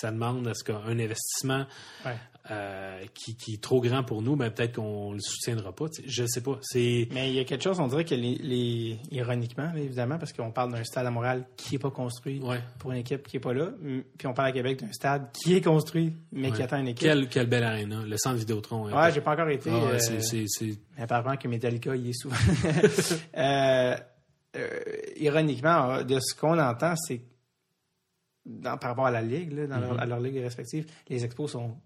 ça 0.00 0.10
demande 0.12 0.46
à 0.46 0.54
ce 0.54 0.62
qu'un 0.62 0.98
investissement 0.98 1.64
Ouais. 2.04 2.12
euh, 2.50 3.00
qui, 3.14 3.34
qui 3.36 3.54
est 3.54 3.62
trop 3.62 3.80
grand 3.80 4.02
pour 4.04 4.20
nous, 4.20 4.36
ben 4.36 4.50
peut-être 4.50 4.74
qu'on 4.76 5.12
le 5.14 5.20
soutiendra 5.20 5.72
pas. 5.74 5.86
Je 6.06 6.26
sais 6.26 6.42
pas. 6.42 6.60
Mais 6.74 7.30
il 7.30 7.34
y 7.34 7.38
a 7.40 7.44
quelque 7.44 7.62
chose, 7.64 7.80
on 7.80 7.86
dirait 7.88 8.04
que 8.04 8.14
les, 8.14 8.34
les- 8.36 8.98
ironiquement, 9.10 9.72
évidemment, 9.74 10.18
parce 10.18 10.32
qu'on 10.34 10.50
parle 10.52 10.72
d'un 10.72 10.84
stade 10.84 11.06
à 11.06 11.10
Montréal 11.10 11.46
qui 11.56 11.74
n'est 11.74 11.78
pas 11.78 11.90
construit 11.90 12.40
ouais. 12.40 12.60
pour 12.78 12.92
une 12.92 12.98
équipe 12.98 13.26
qui 13.26 13.36
n'est 13.36 13.40
pas 13.40 13.54
là, 13.54 13.70
puis 14.18 14.26
on 14.26 14.34
parle 14.34 14.48
à 14.48 14.52
Québec 14.52 14.80
d'un 14.84 14.92
stade 14.92 15.30
qui 15.32 15.54
est 15.54 15.62
construit, 15.62 16.12
mais 16.32 16.52
qui 16.52 16.62
attend 16.62 16.78
une 16.78 16.88
équipe. 16.88 17.08
Quelle, 17.08 17.28
quelle 17.28 17.46
belle 17.48 17.64
arena, 17.64 18.02
le 18.06 18.16
centre 18.18 18.36
Vidéotron. 18.36 18.92
Ouais, 18.94 19.12
j'ai 19.12 19.22
pas 19.22 19.32
encore 19.32 19.48
été. 19.48 19.70
Ah 19.72 19.94
euh, 19.94 19.98
c'est- 19.98 20.78
apparemment 20.98 21.36
que 21.38 21.48
Metallica 21.48 21.96
y 21.96 22.10
est 22.10 22.12
souvent. 22.12 22.36
Euh, 24.56 24.80
ironiquement, 25.16 26.02
de 26.02 26.18
ce 26.20 26.34
qu'on 26.38 26.58
entend, 26.58 26.94
c'est 26.96 27.20
dans- 28.46 28.76
par 28.78 28.90
rapport 28.90 29.06
à 29.06 29.10
la 29.10 29.22
ligue, 29.22 29.52
là, 29.52 29.66
dans 29.66 29.76
Mm-hmm. 29.76 29.80
leur, 29.80 30.00
à 30.00 30.06
leur 30.06 30.20
ligue 30.20 30.36
respective, 30.38 30.86
les 31.08 31.24
expos 31.24 31.50
sont 31.50 31.76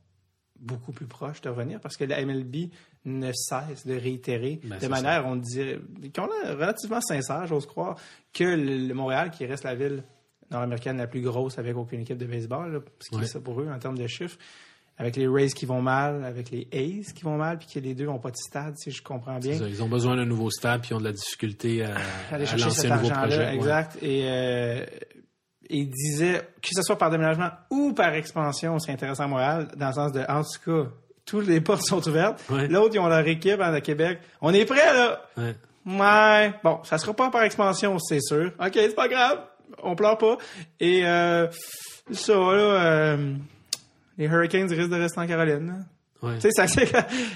beaucoup 0.61 0.91
plus 0.91 1.07
proches 1.07 1.41
de 1.41 1.49
revenir 1.51 1.79
parce 1.81 1.97
que 1.97 2.03
la 2.05 2.21
MLB 2.25 2.71
ne 3.05 3.31
cesse 3.33 3.87
de 3.87 3.95
réitérer 3.95 4.59
Ben, 4.65 4.79
de 4.81 4.89
manière, 4.89 5.25
on 5.27 5.37
dirait, 5.37 5.79
qu'on 6.15 6.27
est 6.45 6.51
relativement 6.51 7.01
sincère, 7.01 7.47
j'ose 7.47 7.65
croire, 7.67 7.97
que 8.33 8.43
le, 8.43 8.89
le 8.89 8.95
Montréal, 8.95 9.31
qui 9.31 9.47
reste 9.47 9.63
la 9.63 9.77
ville 9.77 10.03
nord-américaine 10.51 10.97
la 10.97 11.07
plus 11.07 11.21
grosse 11.21 11.59
avec 11.59 11.77
aucune 11.77 12.01
équipe 12.01 12.19
de 12.19 12.27
baseball, 12.27 12.73
là, 12.73 12.81
ce 13.01 13.09
qui 13.11 13.17
Ouais. 13.17 13.23
est 13.23 13.27
ça 13.29 13.39
pour 13.41 13.61
eux 13.61 13.69
en 13.73 13.79
termes 13.79 13.99
de 13.99 14.07
chiffres, 14.09 14.37
avec 14.97 15.15
les 15.15 15.29
Rays 15.29 15.51
qui 15.51 15.65
vont 15.65 15.81
mal, 15.81 16.25
avec 16.25 16.51
les 16.51 16.67
A's 16.73 17.13
qui 17.13 17.23
vont 17.23 17.37
mal, 17.37 17.59
puis 17.59 17.69
que 17.73 17.79
les 17.79 17.95
deux 17.95 18.07
n'ont 18.07 18.19
pas 18.19 18.33
de 18.33 18.37
stade, 18.37 18.75
si 18.79 18.91
je 18.91 19.01
comprends 19.01 19.39
bien. 19.39 19.57
Ça, 19.57 19.69
Ils 19.69 19.81
ont 19.81 19.89
besoin 19.89 20.17
d'un 20.17 20.25
nouveau 20.27 20.51
stade 20.51 20.81
puis 20.81 20.91
ils 20.91 20.95
ont 20.95 20.99
de 20.99 21.05
la 21.05 21.13
difficulté 21.13 21.85
à, 21.85 21.95
aller 22.33 22.43
à 22.43 22.47
chercher 22.47 22.65
lancer 22.65 22.81
cet 22.81 22.91
argent-là, 22.91 23.29
ouais. 23.29 23.55
exact. 23.55 23.99
Et 24.03 24.23
euh, 24.25 24.85
il 25.71 25.91
disait 25.91 26.43
que 26.63 26.69
ce 26.73 26.83
soit 26.83 26.97
par 26.99 27.11
déménagement 27.11 27.51
ou 27.71 27.93
par 27.93 28.15
expansion, 28.15 28.75
on 28.75 28.79
serait 28.79 28.93
intéressant 28.95 29.25
à 29.25 29.29
Montréal, 29.29 29.69
dans 29.77 29.89
le 29.89 29.93
sens 29.93 30.13
de, 30.13 30.21
en 30.29 30.43
tout 30.43 30.85
cas, 30.85 30.91
toutes 31.25 31.47
les 31.47 31.61
portes 31.63 31.83
sont 31.83 32.07
ouvertes. 32.09 32.43
Ouais. 32.51 32.69
L'autre, 32.69 32.95
ils 32.95 32.99
ont 33.01 33.09
leur 33.09 33.27
équipe 33.27 33.61
à 33.61 33.81
Québec. 33.81 34.19
On 34.41 34.53
est 34.55 34.65
prêt, 34.65 34.93
là! 34.95 35.21
Ouais. 35.37 35.55
Ouais. 35.87 36.53
Bon, 36.65 36.81
ça 36.85 36.99
sera 36.99 37.15
pas 37.15 37.31
par 37.31 37.43
expansion, 37.45 37.99
c'est 37.99 38.21
sûr. 38.21 38.53
OK, 38.61 38.73
c'est 38.75 38.95
pas 38.95 39.09
grave. 39.09 39.39
On 39.83 39.95
pleure 39.95 40.19
pas. 40.19 40.37
Et 40.81 41.07
euh, 41.07 41.47
ça, 42.11 42.35
là, 42.35 42.39
euh, 42.43 43.35
les 44.19 44.27
Hurricanes 44.27 44.71
risquent 44.71 44.91
de 44.91 44.97
rester 44.97 45.21
en 45.21 45.27
Caroline. 45.27 45.67
là. 45.67 45.75
Ouais. 46.21 46.35
Tu 46.41 46.51
sais, 46.51 46.51
ça 46.51 46.67
c'est 46.67 46.85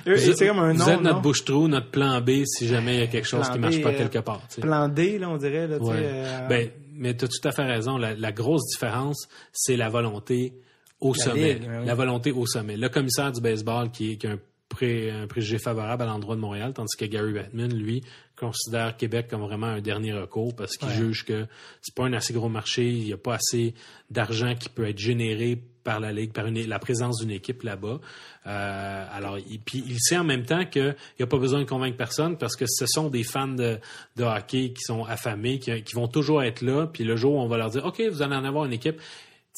Vous, 0.04 0.16
c'est 0.34 0.48
comme 0.48 0.58
un 0.58 0.72
vous 0.72 0.78
nom. 0.78 0.88
êtes 0.88 1.00
notre 1.02 1.20
bouche-trou, 1.20 1.68
notre 1.68 1.90
plan 1.92 2.20
B 2.20 2.42
si 2.44 2.66
jamais 2.66 2.94
il 2.96 3.00
y 3.00 3.02
a 3.04 3.06
quelque 3.06 3.28
chose 3.28 3.44
Plan 3.46 3.52
qui 3.54 3.58
marche 3.60 3.78
B, 3.78 3.82
pas 3.82 3.90
euh, 3.90 3.96
quelque 3.96 4.18
part. 4.18 4.40
Plan 4.60 4.88
D, 4.88 5.18
là, 5.20 5.28
on 5.28 5.36
dirait. 5.36 5.68
Là, 5.68 5.76
Ouais. 5.78 5.94
euh, 6.02 6.48
Ben, 6.48 6.68
mais 6.92 7.16
tu 7.16 7.24
as 7.24 7.28
tout 7.28 7.48
à 7.48 7.52
fait 7.52 7.64
raison. 7.64 7.96
La, 7.96 8.14
la 8.14 8.32
grosse 8.32 8.66
différence, 8.72 9.28
c'est 9.52 9.76
la 9.76 9.88
volonté 9.88 10.54
au 11.00 11.14
La 11.14 11.18
sommet. 11.24 11.54
ligue, 11.54 11.66
ben 11.66 11.80
oui. 11.80 11.86
La 11.86 11.94
volonté 11.94 12.30
au 12.32 12.46
sommet. 12.46 12.76
Le 12.76 12.88
commissaire 12.88 13.32
du 13.32 13.40
baseball 13.40 13.90
qui, 13.90 14.18
qui 14.18 14.26
a 14.26 14.32
un, 14.32 14.38
pré, 14.68 15.10
un 15.10 15.26
préjugé 15.26 15.58
favorable 15.58 16.02
à 16.02 16.06
l'endroit 16.06 16.34
de 16.36 16.40
Montréal, 16.40 16.72
tandis 16.74 16.96
que 16.96 17.04
Gary 17.04 17.32
Bettman, 17.32 17.72
lui, 17.74 18.02
considère 18.36 18.96
Québec 18.96 19.26
comme 19.28 19.42
vraiment 19.42 19.66
un 19.66 19.80
dernier 19.80 20.12
recours 20.12 20.54
parce 20.56 20.76
qu'il 20.76 20.88
Ouais. 20.88 20.94
juge 20.94 21.24
que 21.24 21.46
c'est 21.80 21.94
pas 21.94 22.04
un 22.04 22.12
assez 22.12 22.32
gros 22.32 22.48
marché, 22.48 22.88
il 22.88 23.04
n'y 23.04 23.12
a 23.12 23.16
pas 23.18 23.34
assez 23.34 23.74
d'argent 24.10 24.54
qui 24.54 24.68
peut 24.68 24.86
être 24.88 24.98
généré 24.98 25.62
par 25.82 26.00
la 26.00 26.12
ligue, 26.12 26.32
par 26.32 26.46
une- 26.46 26.66
la 26.66 26.78
présence 26.78 27.18
d'une 27.20 27.30
équipe 27.30 27.62
là-bas. 27.62 27.98
Euh, 28.46 29.06
alors, 29.12 29.38
il, 29.38 29.60
puis 29.60 29.84
il 29.86 29.96
sait 30.00 30.16
en 30.16 30.24
même 30.24 30.44
temps 30.44 30.64
qu'il 30.64 30.94
n'y 31.18 31.22
a 31.22 31.26
pas 31.26 31.38
besoin 31.38 31.60
de 31.60 31.64
convaincre 31.64 31.96
personne 31.96 32.36
parce 32.38 32.56
que 32.56 32.64
ce 32.68 32.86
sont 32.86 33.08
des 33.08 33.22
fans 33.22 33.48
de, 33.48 33.78
de 34.16 34.24
hockey 34.24 34.72
qui 34.72 34.82
sont 34.82 35.04
affamés, 35.04 35.58
qui, 35.58 35.82
qui 35.82 35.94
vont 35.94 36.08
toujours 36.08 36.42
être 36.42 36.62
là. 36.62 36.86
Puis 36.86 37.04
le 37.04 37.16
jour 37.16 37.34
où 37.34 37.40
on 37.40 37.46
va 37.48 37.56
leur 37.58 37.70
dire, 37.70 37.84
OK, 37.84 38.00
vous 38.10 38.22
allez 38.22 38.34
en 38.36 38.44
avoir 38.44 38.64
une 38.64 38.72
équipe, 38.72 38.96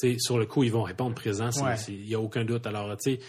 tu 0.01 0.13
sais, 0.13 0.17
sur 0.19 0.39
le 0.39 0.47
coup, 0.47 0.65
ils 0.65 0.73
vont 0.73 0.83
répondre 0.83 1.15
présent. 1.15 1.51
c'est- 1.53 1.63
Ouais. 1.63 1.77
Il 1.89 2.07
n'y 2.07 2.15
a 2.15 2.21
aucun 2.21 2.45
doute. 2.45 2.67
Alors, 2.67 2.95
tu 2.97 3.13
sais, 3.13 3.21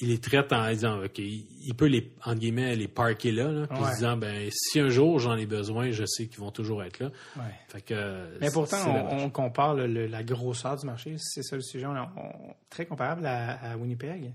il 0.00 0.08
les 0.08 0.18
traite 0.18 0.52
en 0.52 0.68
disant, 0.70 1.04
OK, 1.04 1.18
il 1.18 1.74
peut 1.76 1.86
les, 1.86 2.12
entre 2.24 2.40
guillemets, 2.40 2.74
les 2.74 2.88
parker 2.88 3.30
là, 3.30 3.52
là 3.52 3.66
puis 3.68 3.78
Ouais. 3.78 3.86
en 3.86 3.90
disant, 3.94 4.16
ben, 4.16 4.48
si 4.50 4.80
un 4.80 4.88
jour 4.88 5.18
j'en 5.20 5.36
ai 5.36 5.46
besoin, 5.46 5.90
je 5.92 6.04
sais 6.04 6.26
qu'ils 6.26 6.40
vont 6.40 6.50
toujours 6.50 6.82
être 6.82 6.98
là. 6.98 7.10
ouais. 7.36 7.42
Fait 7.68 7.80
que, 7.80 8.38
Mais 8.40 8.50
pourtant, 8.52 8.78
on, 9.10 9.24
on 9.24 9.30
compare 9.30 9.74
le- 9.74 9.86
le- 9.86 10.06
la 10.06 10.22
grosseur 10.24 10.76
du 10.76 10.84
marché. 10.86 11.14
C'est 11.18 11.42
ça 11.42 11.54
le 11.56 11.62
sujet. 11.62 11.86
On, 11.86 11.92
on- 11.96 12.54
très 12.70 12.86
comparable 12.86 13.24
à, 13.26 13.72
à 13.72 13.76
Winnipeg. 13.76 14.32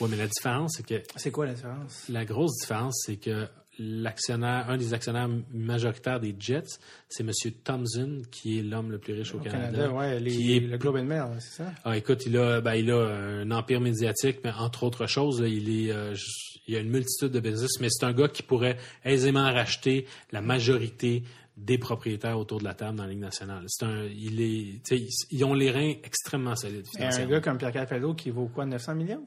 Ouais, 0.00 0.08
mais 0.10 0.16
la 0.16 0.26
différence, 0.28 0.74
c'est 0.76 0.86
que 0.86 1.02
C'est 1.16 1.30
quoi 1.30 1.46
la 1.46 1.54
différence? 1.54 2.06
La 2.08 2.24
grosse 2.24 2.56
différence, 2.60 3.02
c'est 3.06 3.16
que 3.16 3.46
l'actionnaire, 3.78 4.68
un 4.70 4.76
des 4.76 4.94
actionnaires 4.94 5.28
majoritaires 5.52 6.20
des 6.20 6.34
Jets, 6.38 6.78
c'est 7.08 7.22
M. 7.22 7.30
Thompson, 7.64 8.22
qui 8.30 8.58
est 8.58 8.62
l'homme 8.62 8.90
le 8.90 8.98
plus 8.98 9.12
riche 9.14 9.34
au, 9.34 9.38
Au 9.38 9.42
Canada. 9.42 9.66
Canada, 9.70 9.92
ouais, 9.92 10.20
les- 10.20 10.30
qui 10.30 10.56
est- 10.56 10.60
le 10.60 10.78
Globe 10.78 10.96
and 10.96 11.04
Mail, 11.04 11.24
c'est 11.40 11.62
ça? 11.62 11.72
Ah, 11.84 11.96
écoute, 11.96 12.24
il 12.26 12.36
a, 12.36 12.60
ben, 12.60 12.74
il 12.74 12.90
a 12.90 12.96
un 13.06 13.50
empire 13.50 13.80
médiatique, 13.80 14.38
mais 14.44 14.50
entre 14.52 14.82
autres 14.84 15.06
choses, 15.06 15.40
là, 15.42 15.48
il 15.48 15.68
est, 15.68 15.92
euh, 15.92 16.14
j- 16.14 16.60
il 16.66 16.74
y 16.74 16.76
a 16.76 16.80
une 16.80 16.90
multitude 16.90 17.30
de 17.32 17.40
business, 17.40 17.78
mais 17.80 17.88
c'est 17.90 18.04
un 18.06 18.12
gars 18.12 18.28
qui 18.28 18.42
pourrait 18.42 18.76
aisément 19.04 19.44
racheter 19.52 20.06
la 20.32 20.40
majorité 20.40 21.22
des 21.56 21.78
propriétaires 21.78 22.38
autour 22.38 22.58
de 22.58 22.64
la 22.64 22.74
table 22.74 22.98
dans 22.98 23.04
la 23.04 23.10
Ligue 23.10 23.20
nationale. 23.20 23.64
C'est 23.68 23.86
un, 23.86 24.04
il 24.04 24.40
est, 24.42 24.90
ils, 24.90 25.08
ils 25.30 25.44
ont 25.44 25.54
les 25.54 25.70
reins 25.70 25.94
extrêmement 26.04 26.54
solides 26.54 26.84
Et 26.98 27.04
un 27.04 27.26
gars 27.26 27.40
comme 27.40 27.56
Pierre 27.56 27.72
Capello 27.72 28.12
qui 28.14 28.28
vaut 28.30 28.46
quoi, 28.48 28.66
900 28.66 28.94
millions? 28.94 29.24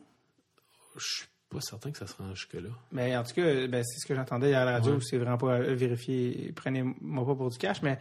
Je 0.97 1.05
suis 1.05 1.25
pas 1.49 1.61
certain 1.61 1.91
que 1.91 1.97
ça 1.97 2.07
se 2.07 2.15
rend 2.15 2.33
jusque-là. 2.35 2.69
Mais 2.91 3.15
en 3.17 3.23
tout 3.23 3.33
cas, 3.33 3.67
ben, 3.67 3.83
c'est 3.83 3.99
ce 3.99 4.05
que 4.05 4.13
j'entendais 4.15 4.49
hier 4.49 4.59
à 4.59 4.65
la 4.65 4.71
radio. 4.73 4.93
Ouais. 4.93 4.99
C'est 5.01 5.17
vraiment 5.17 5.37
pas 5.37 5.55
à 5.55 5.59
vérifier. 5.59 6.53
Prenez-moi 6.55 7.25
pas 7.25 7.35
pour 7.35 7.49
du 7.49 7.57
cash, 7.57 7.81
mais 7.81 7.97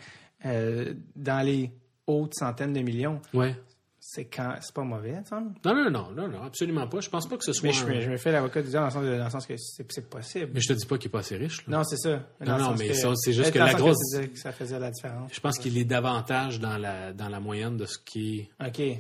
euh, 0.46 0.94
dans 1.16 1.44
les 1.44 1.70
hautes 2.06 2.34
centaines 2.34 2.72
de 2.72 2.80
millions, 2.80 3.20
Ouais. 3.34 3.54
c'est 4.00 4.26
quand 4.26 4.54
c'est 4.60 4.74
pas 4.74 4.84
mauvais, 4.84 5.16
semble. 5.28 5.52
Non, 5.64 5.74
non, 5.74 5.90
non, 5.90 6.10
non, 6.14 6.28
non, 6.28 6.42
absolument 6.42 6.86
pas. 6.86 7.00
Je 7.00 7.08
pense 7.10 7.26
pas 7.28 7.36
que 7.36 7.44
ce 7.44 7.52
soit. 7.52 7.66
Mais 7.68 7.72
je, 7.74 7.84
un- 7.84 7.88
me- 7.88 8.00
je 8.00 8.10
me 8.10 8.16
fais 8.16 8.32
l'avocat 8.32 8.62
du 8.62 8.68
diable 8.68 8.92
dans 8.92 9.00
le 9.00 9.04
sens, 9.06 9.12
de- 9.14 9.18
dans 9.18 9.24
le 9.24 9.30
sens 9.30 9.46
que 9.46 9.54
c'est 9.56 10.08
possible. 10.10 10.50
Mais 10.54 10.60
je 10.60 10.68
te 10.68 10.72
dis 10.74 10.86
pas 10.86 10.96
qu'il 10.98 11.08
est 11.08 11.12
pas 11.12 11.18
assez 11.20 11.36
riche. 11.36 11.66
Là. 11.66 11.78
Non, 11.78 11.84
c'est 11.84 11.96
ça. 11.96 12.22
Dans 12.40 12.58
Non, 12.58 12.70
non, 12.70 12.76
mais 12.78 12.92
ça, 12.94 13.12
c'est 13.16 13.32
juste 13.32 13.50
que 13.52 13.58
la 13.58 13.74
grosse- 13.74 13.96
tu 13.96 14.16
disais 14.18 14.28
que 14.28 14.38
ça 14.38 14.52
faisait 14.52 14.78
la 14.78 14.90
différence. 14.90 15.32
Je 15.34 15.40
pense 15.40 15.58
qu'il 15.58 15.76
est 15.78 15.84
davantage 15.84 16.60
dans 16.60 16.76
la, 16.78 17.12
dans 17.12 17.28
la 17.28 17.40
moyenne 17.40 17.76
de 17.76 17.86
ce 17.86 17.98
qui 17.98 18.38
est. 18.60 18.66
OK. 18.66 18.98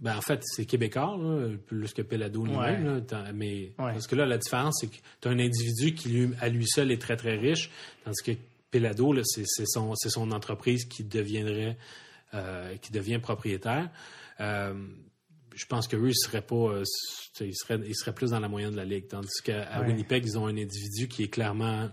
Ben, 0.00 0.16
en 0.16 0.20
fait, 0.22 0.40
c'est 0.44 0.64
québécois, 0.64 1.16
là, 1.20 1.48
plus 1.66 1.92
que 1.92 2.00
Pelado 2.02 2.44
lui-même. 2.46 3.04
Ouais. 3.10 3.32
mais 3.34 3.52
Ouais. 3.78 3.92
parce 3.92 4.06
que 4.06 4.16
là, 4.16 4.24
la 4.24 4.38
différence, 4.38 4.78
c'est 4.80 4.86
que 4.88 4.96
tu 5.20 5.28
as 5.28 5.30
un 5.30 5.38
individu 5.38 5.94
qui, 5.94 6.08
lui, 6.08 6.30
à 6.40 6.48
lui 6.48 6.66
seul, 6.66 6.90
est 6.90 7.00
très, 7.00 7.16
très 7.16 7.36
riche, 7.36 7.70
tandis 8.04 8.22
que 8.22 8.32
Pelado, 8.70 9.14
c'est 9.24 9.44
son, 9.66 9.94
c'est 9.96 10.08
son 10.10 10.30
entreprise 10.30 10.84
qui 10.86 11.04
deviendrait, 11.04 11.76
euh, 12.34 12.76
qui 12.76 12.92
devient 12.92 13.18
propriétaire. 13.18 13.90
Euh, 14.40 14.72
je 15.54 15.66
pense 15.66 15.86
qu'eux, 15.88 16.08
ils 16.08 16.14
seraient 16.16 16.40
pas, 16.40 16.54
euh, 16.54 16.84
ils 17.40 17.54
seraient, 17.56 17.80
ils 17.86 17.94
seraient 17.96 18.14
plus 18.14 18.30
dans 18.30 18.40
la 18.40 18.48
moyenne 18.48 18.70
de 18.70 18.76
la 18.76 18.84
ligue, 18.84 19.06
tandis 19.08 19.42
qu'à 19.44 19.80
Ouais. 19.80 19.88
Winnipeg, 19.88 20.24
ils 20.24 20.38
ont 20.38 20.46
un 20.46 20.56
individu 20.56 21.08
qui 21.08 21.24
est 21.24 21.28
clairement 21.28 21.90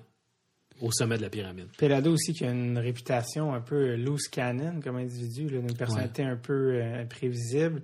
au 0.81 0.91
sommet 0.91 1.17
de 1.17 1.21
la 1.23 1.29
pyramide. 1.29 1.67
Pelado 1.77 2.11
aussi 2.13 2.33
qui 2.33 2.45
a 2.45 2.51
une 2.51 2.77
réputation 2.77 3.53
un 3.53 3.61
peu 3.61 3.95
loose 3.95 4.27
cannon 4.27 4.79
comme 4.83 4.97
individu, 4.97 5.49
là, 5.49 5.59
une 5.59 5.73
personnalité 5.75 6.23
un 6.23 6.35
peu 6.37 6.75
euh, 6.75 7.01
imprévisible. 7.03 7.81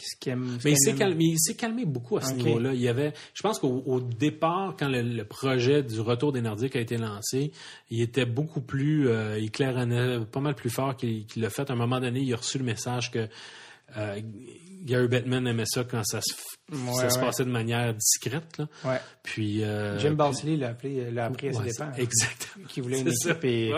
Ce 0.00 0.14
qui 0.20 0.30
aime- 0.30 0.58
ce 0.60 0.64
Mais 0.68 0.74
il 0.74 1.36
s'est 1.40 1.54
calmé, 1.56 1.84
beaucoup 1.84 2.18
à 2.18 2.22
ce 2.22 2.32
niveau-là. 2.34 2.72
Il 2.72 2.80
y 2.80 2.86
avait, 2.86 3.12
je 3.34 3.42
pense 3.42 3.58
qu'au 3.58 3.82
au 3.84 4.00
départ, 4.00 4.76
quand 4.78 4.86
le, 4.88 5.02
le 5.02 5.24
projet 5.24 5.82
du 5.82 5.98
retour 5.98 6.30
des 6.30 6.40
Nordiques 6.40 6.76
a 6.76 6.80
été 6.80 6.96
lancé, 6.96 7.50
il 7.90 8.00
était 8.00 8.24
beaucoup 8.24 8.60
plus, 8.60 9.08
euh, 9.08 9.40
il 9.40 9.50
claironnait 9.50 10.20
pas 10.30 10.38
mal 10.38 10.54
plus 10.54 10.70
fort 10.70 10.96
qu'il 10.96 11.26
qu'il 11.26 11.42
l'a 11.42 11.50
fait. 11.50 11.68
À 11.68 11.72
un 11.72 11.76
moment 11.76 11.98
donné, 11.98 12.20
il 12.20 12.32
a 12.32 12.36
reçu 12.36 12.58
le 12.58 12.64
message 12.64 13.10
que 13.10 13.26
euh, 13.96 14.20
Gary 14.84 15.08
Bettman 15.08 15.46
aimait 15.46 15.64
ça 15.66 15.84
quand 15.84 16.02
ça 16.04 16.20
se, 16.20 16.34
Ouais, 16.70 16.92
ça 17.00 17.08
se 17.10 17.18
ouais. 17.18 17.24
passait 17.24 17.44
de 17.44 17.50
manière 17.50 17.94
discrète. 17.94 18.58
Là. 18.58 18.66
Ouais. 18.84 19.00
Puis 19.22 19.64
euh, 19.64 19.98
Jim 19.98 20.12
Balsley 20.12 20.56
l'a 20.56 20.68
appelé, 20.68 21.10
l'a 21.10 21.24
appris 21.26 21.48
à 21.48 21.52
ses 21.54 21.62
dépens. 21.62 21.92
Exactement. 21.96 22.66
Qui 22.68 22.80
voulait 22.82 23.00
une 23.00 23.08
équipe 23.08 23.44
et 23.44 23.72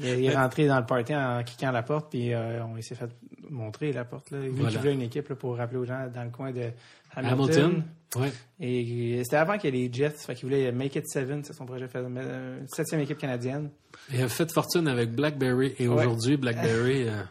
il 0.00 0.24
est- 0.24 0.34
rentré 0.34 0.66
dans 0.66 0.80
le 0.80 0.86
party 0.86 1.14
en 1.14 1.42
kickant 1.44 1.70
la 1.70 1.84
porte 1.84 2.10
puis 2.10 2.32
euh, 2.34 2.64
on 2.64 2.80
s'est 2.82 2.96
fait 2.96 3.08
montrer 3.48 3.92
la 3.92 4.04
porte. 4.04 4.30
Là. 4.32 4.40
Lui 4.40 4.48
Voilà. 4.50 4.70
qui 4.70 4.76
voulait 4.78 4.94
une 4.94 5.02
équipe 5.02 5.28
là, 5.28 5.36
pour 5.36 5.56
rappeler 5.56 5.78
aux 5.78 5.84
gens 5.84 6.08
dans 6.12 6.24
le 6.24 6.30
coin 6.30 6.50
de 6.50 6.70
Hamilton. 7.14 7.32
Hamilton. 7.32 7.84
Ouais. 8.16 8.32
Et 8.60 9.20
c'était 9.24 9.36
avant 9.36 9.56
qu'il 9.58 9.74
y 9.74 9.78
ait 9.84 9.86
les 9.88 9.92
Jets, 9.92 10.10
fait 10.10 10.34
qu'il 10.34 10.48
voulait 10.48 10.70
Make 10.72 10.96
It 10.96 11.08
Seven, 11.08 11.42
c'est 11.44 11.52
son 11.52 11.66
projet, 11.66 11.86
euh, 11.94 12.60
une 12.60 12.68
septième 12.68 13.00
équipe 13.00 13.18
canadienne. 13.18 13.70
Il 14.12 14.22
a 14.22 14.28
fait 14.28 14.50
fortune 14.52 14.86
avec 14.88 15.12
BlackBerry 15.12 15.74
et 15.78 15.86
aujourd'hui, 15.88 16.36
BlackBerry, 16.36 17.08
euh, 17.08 17.22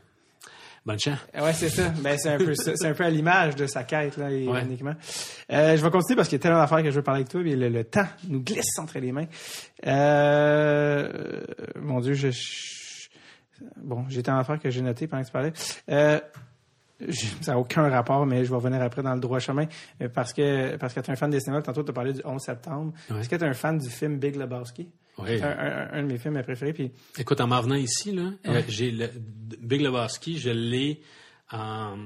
bonne 0.85 0.99
chance. 0.99 1.19
Ouais, 1.39 1.53
c'est 1.53 1.69
ça. 1.69 1.89
Ben, 2.01 2.17
c'est 2.17 2.29
un 2.29 2.37
peu. 2.37 2.53
C'est 2.55 2.85
un 2.85 2.93
peu 2.93 3.03
à 3.05 3.09
l'image 3.09 3.55
de 3.55 3.65
sa 3.67 3.83
quête, 3.83 4.17
là, 4.17 4.25
Ouais. 4.27 4.63
uniquement. 4.63 4.95
Euh, 5.51 5.77
je 5.77 5.83
vais 5.83 5.89
continuer 5.91 6.15
parce 6.17 6.27
qu'il 6.29 6.37
y 6.37 6.41
a 6.41 6.43
tellement 6.43 6.59
d'affaires 6.59 6.83
que 6.83 6.91
je 6.91 6.95
veux 6.95 7.03
parler 7.03 7.21
avec 7.21 7.29
toi, 7.29 7.41
mais 7.43 7.55
le, 7.55 7.69
le 7.69 7.83
temps 7.83 8.07
nous 8.27 8.41
glisse 8.41 8.77
entre 8.79 8.99
les 8.99 9.11
mains. 9.11 9.27
Euh, 9.85 11.41
mon 11.81 11.99
Dieu, 11.99 12.13
je, 12.13 12.29
je- 12.31 13.09
bon, 13.77 14.05
j'ai 14.09 14.23
tant 14.23 14.37
d'affaires 14.37 14.59
que 14.59 14.69
j'ai 14.69 14.81
noté 14.81 15.07
pendant 15.07 15.21
que 15.23 15.27
tu 15.27 15.33
parlais. 15.33 15.53
Euh, 15.89 16.19
ça 17.41 17.53
n'a 17.53 17.59
aucun 17.59 17.89
rapport, 17.89 18.25
mais 18.25 18.45
je 18.45 18.49
vais 18.49 18.55
revenir 18.55 18.81
après 18.81 19.01
dans 19.03 19.13
le 19.13 19.19
droit 19.19 19.39
chemin. 19.39 19.65
Parce 20.13 20.31
que, 20.33 20.75
parce 20.77 20.93
que 20.93 20.99
tu 21.01 21.09
es 21.09 21.13
un 21.13 21.15
fan 21.15 21.29
des 21.29 21.39
cinémas, 21.39 21.61
tantôt 21.61 21.83
tu 21.83 21.89
as 21.91 21.93
parlé 21.93 22.13
du 22.13 22.21
11 22.23 22.41
septembre. 22.41 22.93
Ouais. 23.09 23.19
Est-ce 23.19 23.29
que 23.29 23.35
tu 23.35 23.43
es 23.43 23.47
un 23.47 23.53
fan 23.53 23.77
du 23.77 23.89
film 23.89 24.17
Big 24.17 24.35
Lebowski? 24.35 24.89
C'est 25.25 25.41
un, 25.43 25.49
un- 25.49 25.89
un 25.93 26.03
de 26.03 26.07
mes 26.07 26.17
films 26.17 26.41
préférés. 26.43 26.73
Puis, 26.73 26.91
Écoute, 27.17 27.39
en 27.41 27.47
m'en 27.47 27.61
venant 27.61 27.75
ici, 27.75 28.11
là, 28.11 28.31
euh, 28.47 28.61
j'ai 28.67 28.91
le 28.91 29.09
Big 29.59 29.81
Lebowski, 29.81 30.37
je 30.39 30.49
l'ai 30.49 31.01
en, 31.51 31.97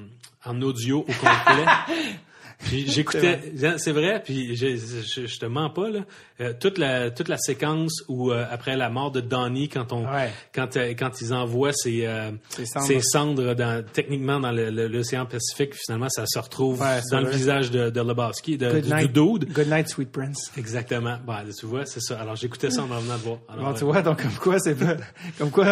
en 0.45 0.61
audio 0.61 0.99
au 0.99 1.03
complet. 1.03 1.65
J'écoutais, 2.71 3.39
c'est 3.77 3.91
vrai, 3.91 4.21
puis 4.23 4.55
je, 4.55 5.39
te 5.39 5.45
mens 5.45 5.69
pas 5.69 5.89
là. 5.89 5.99
Euh, 6.39 6.53
toute 6.59 6.77
la 6.77 7.09
toute 7.11 7.27
la 7.29 7.37
séquence 7.37 8.03
où 8.07 8.31
euh, 8.31 8.45
après 8.51 8.75
la 8.77 8.89
mort 8.89 9.11
de 9.11 9.21
Donnie, 9.21 9.69
quand 9.69 9.91
on 9.93 10.05
Ouais. 10.05 10.29
quand 10.53 10.77
euh, 10.77 10.93
quand 10.97 11.19
ils 11.21 11.33
envoient 11.33 11.73
ces 11.73 12.07
Ces 12.49 12.65
cendres. 12.65 13.01
cendres 13.03 13.53
dans, 13.55 13.83
techniquement 13.85 14.39
dans 14.39 14.51
l'océan 14.51 15.25
Pacifique, 15.25 15.73
finalement 15.75 16.09
ça 16.09 16.25
se 16.27 16.37
retrouve 16.39 16.81
Ouais, 16.81 16.99
dans 17.11 17.21
le 17.21 17.29
visage 17.29 17.71
de, 17.71 17.89
de 17.89 18.01
Lebowski, 18.01 18.57
de, 18.57 18.69
Good 18.71 18.83
du, 18.83 18.93
night, 18.93 19.11
du 19.11 19.39
dude. 19.39 19.53
Good 19.53 19.67
night, 19.67 19.87
Sweet 19.89 20.11
Prince. 20.11 20.51
Exactement. 20.57 21.17
Bon, 21.25 21.33
tu 21.59 21.65
vois, 21.65 21.85
c'est 21.85 22.01
ça. 22.01 22.19
Alors 22.19 22.35
j'écoutais 22.35 22.69
ça 22.69 22.83
en 22.83 22.87
venant 22.87 23.15
de 23.15 23.21
voir. 23.21 23.37
Alors, 23.49 23.71
Bon, 23.71 23.73
tu 23.73 23.83
vois, 23.85 24.01
donc 24.01 24.21
comme 24.21 24.31
quoi, 24.35 24.59
c'est 24.59 24.75
pas. 24.75 24.95
Comme 25.37 25.49
quoi, 25.51 25.65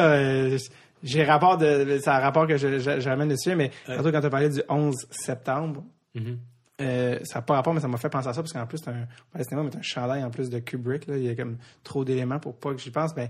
j'ai 1.03 1.23
rapport 1.23 1.57
de. 1.57 1.99
C'est 2.01 2.09
un 2.09 2.19
rapport 2.19 2.47
que 2.47 2.57
je- 2.57 2.79
je- 2.79 2.99
j'amène 2.99 3.29
dessus, 3.29 3.53
mais 3.55 3.69
surtout 3.85 4.11
quand 4.11 4.21
tu 4.21 4.25
as 4.25 4.29
parlé 4.29 4.49
du 4.49 4.61
11 4.69 4.95
septembre, 5.11 5.83
mhm. 6.15 6.39
Euh, 6.81 7.19
ça 7.23 7.39
n'a 7.39 7.41
pas 7.41 7.55
rapport, 7.55 7.73
mais 7.73 7.79
ça 7.79 7.87
m'a 7.87 7.97
fait 7.97 8.09
penser 8.09 8.27
à 8.27 8.33
ça, 8.33 8.41
parce 8.41 8.51
qu'en 8.53 8.65
plus, 8.67 8.79
c'est 8.79 8.89
un. 8.89 9.07
De 9.37 9.43
cinéma, 9.43 9.63
mais 9.63 9.75
un 9.75 9.81
chandail 9.81 10.23
en 10.23 10.29
plus 10.29 10.49
de 10.49 10.59
Kubrick, 10.59 11.07
là. 11.07 11.17
Il 11.17 11.23
y 11.23 11.29
a 11.29 11.35
comme 11.35 11.57
trop 11.83 12.03
d'éléments 12.03 12.39
pour 12.39 12.57
pas 12.57 12.73
que 12.73 12.81
j'y 12.81 12.91
pense, 12.91 13.15
mais. 13.15 13.29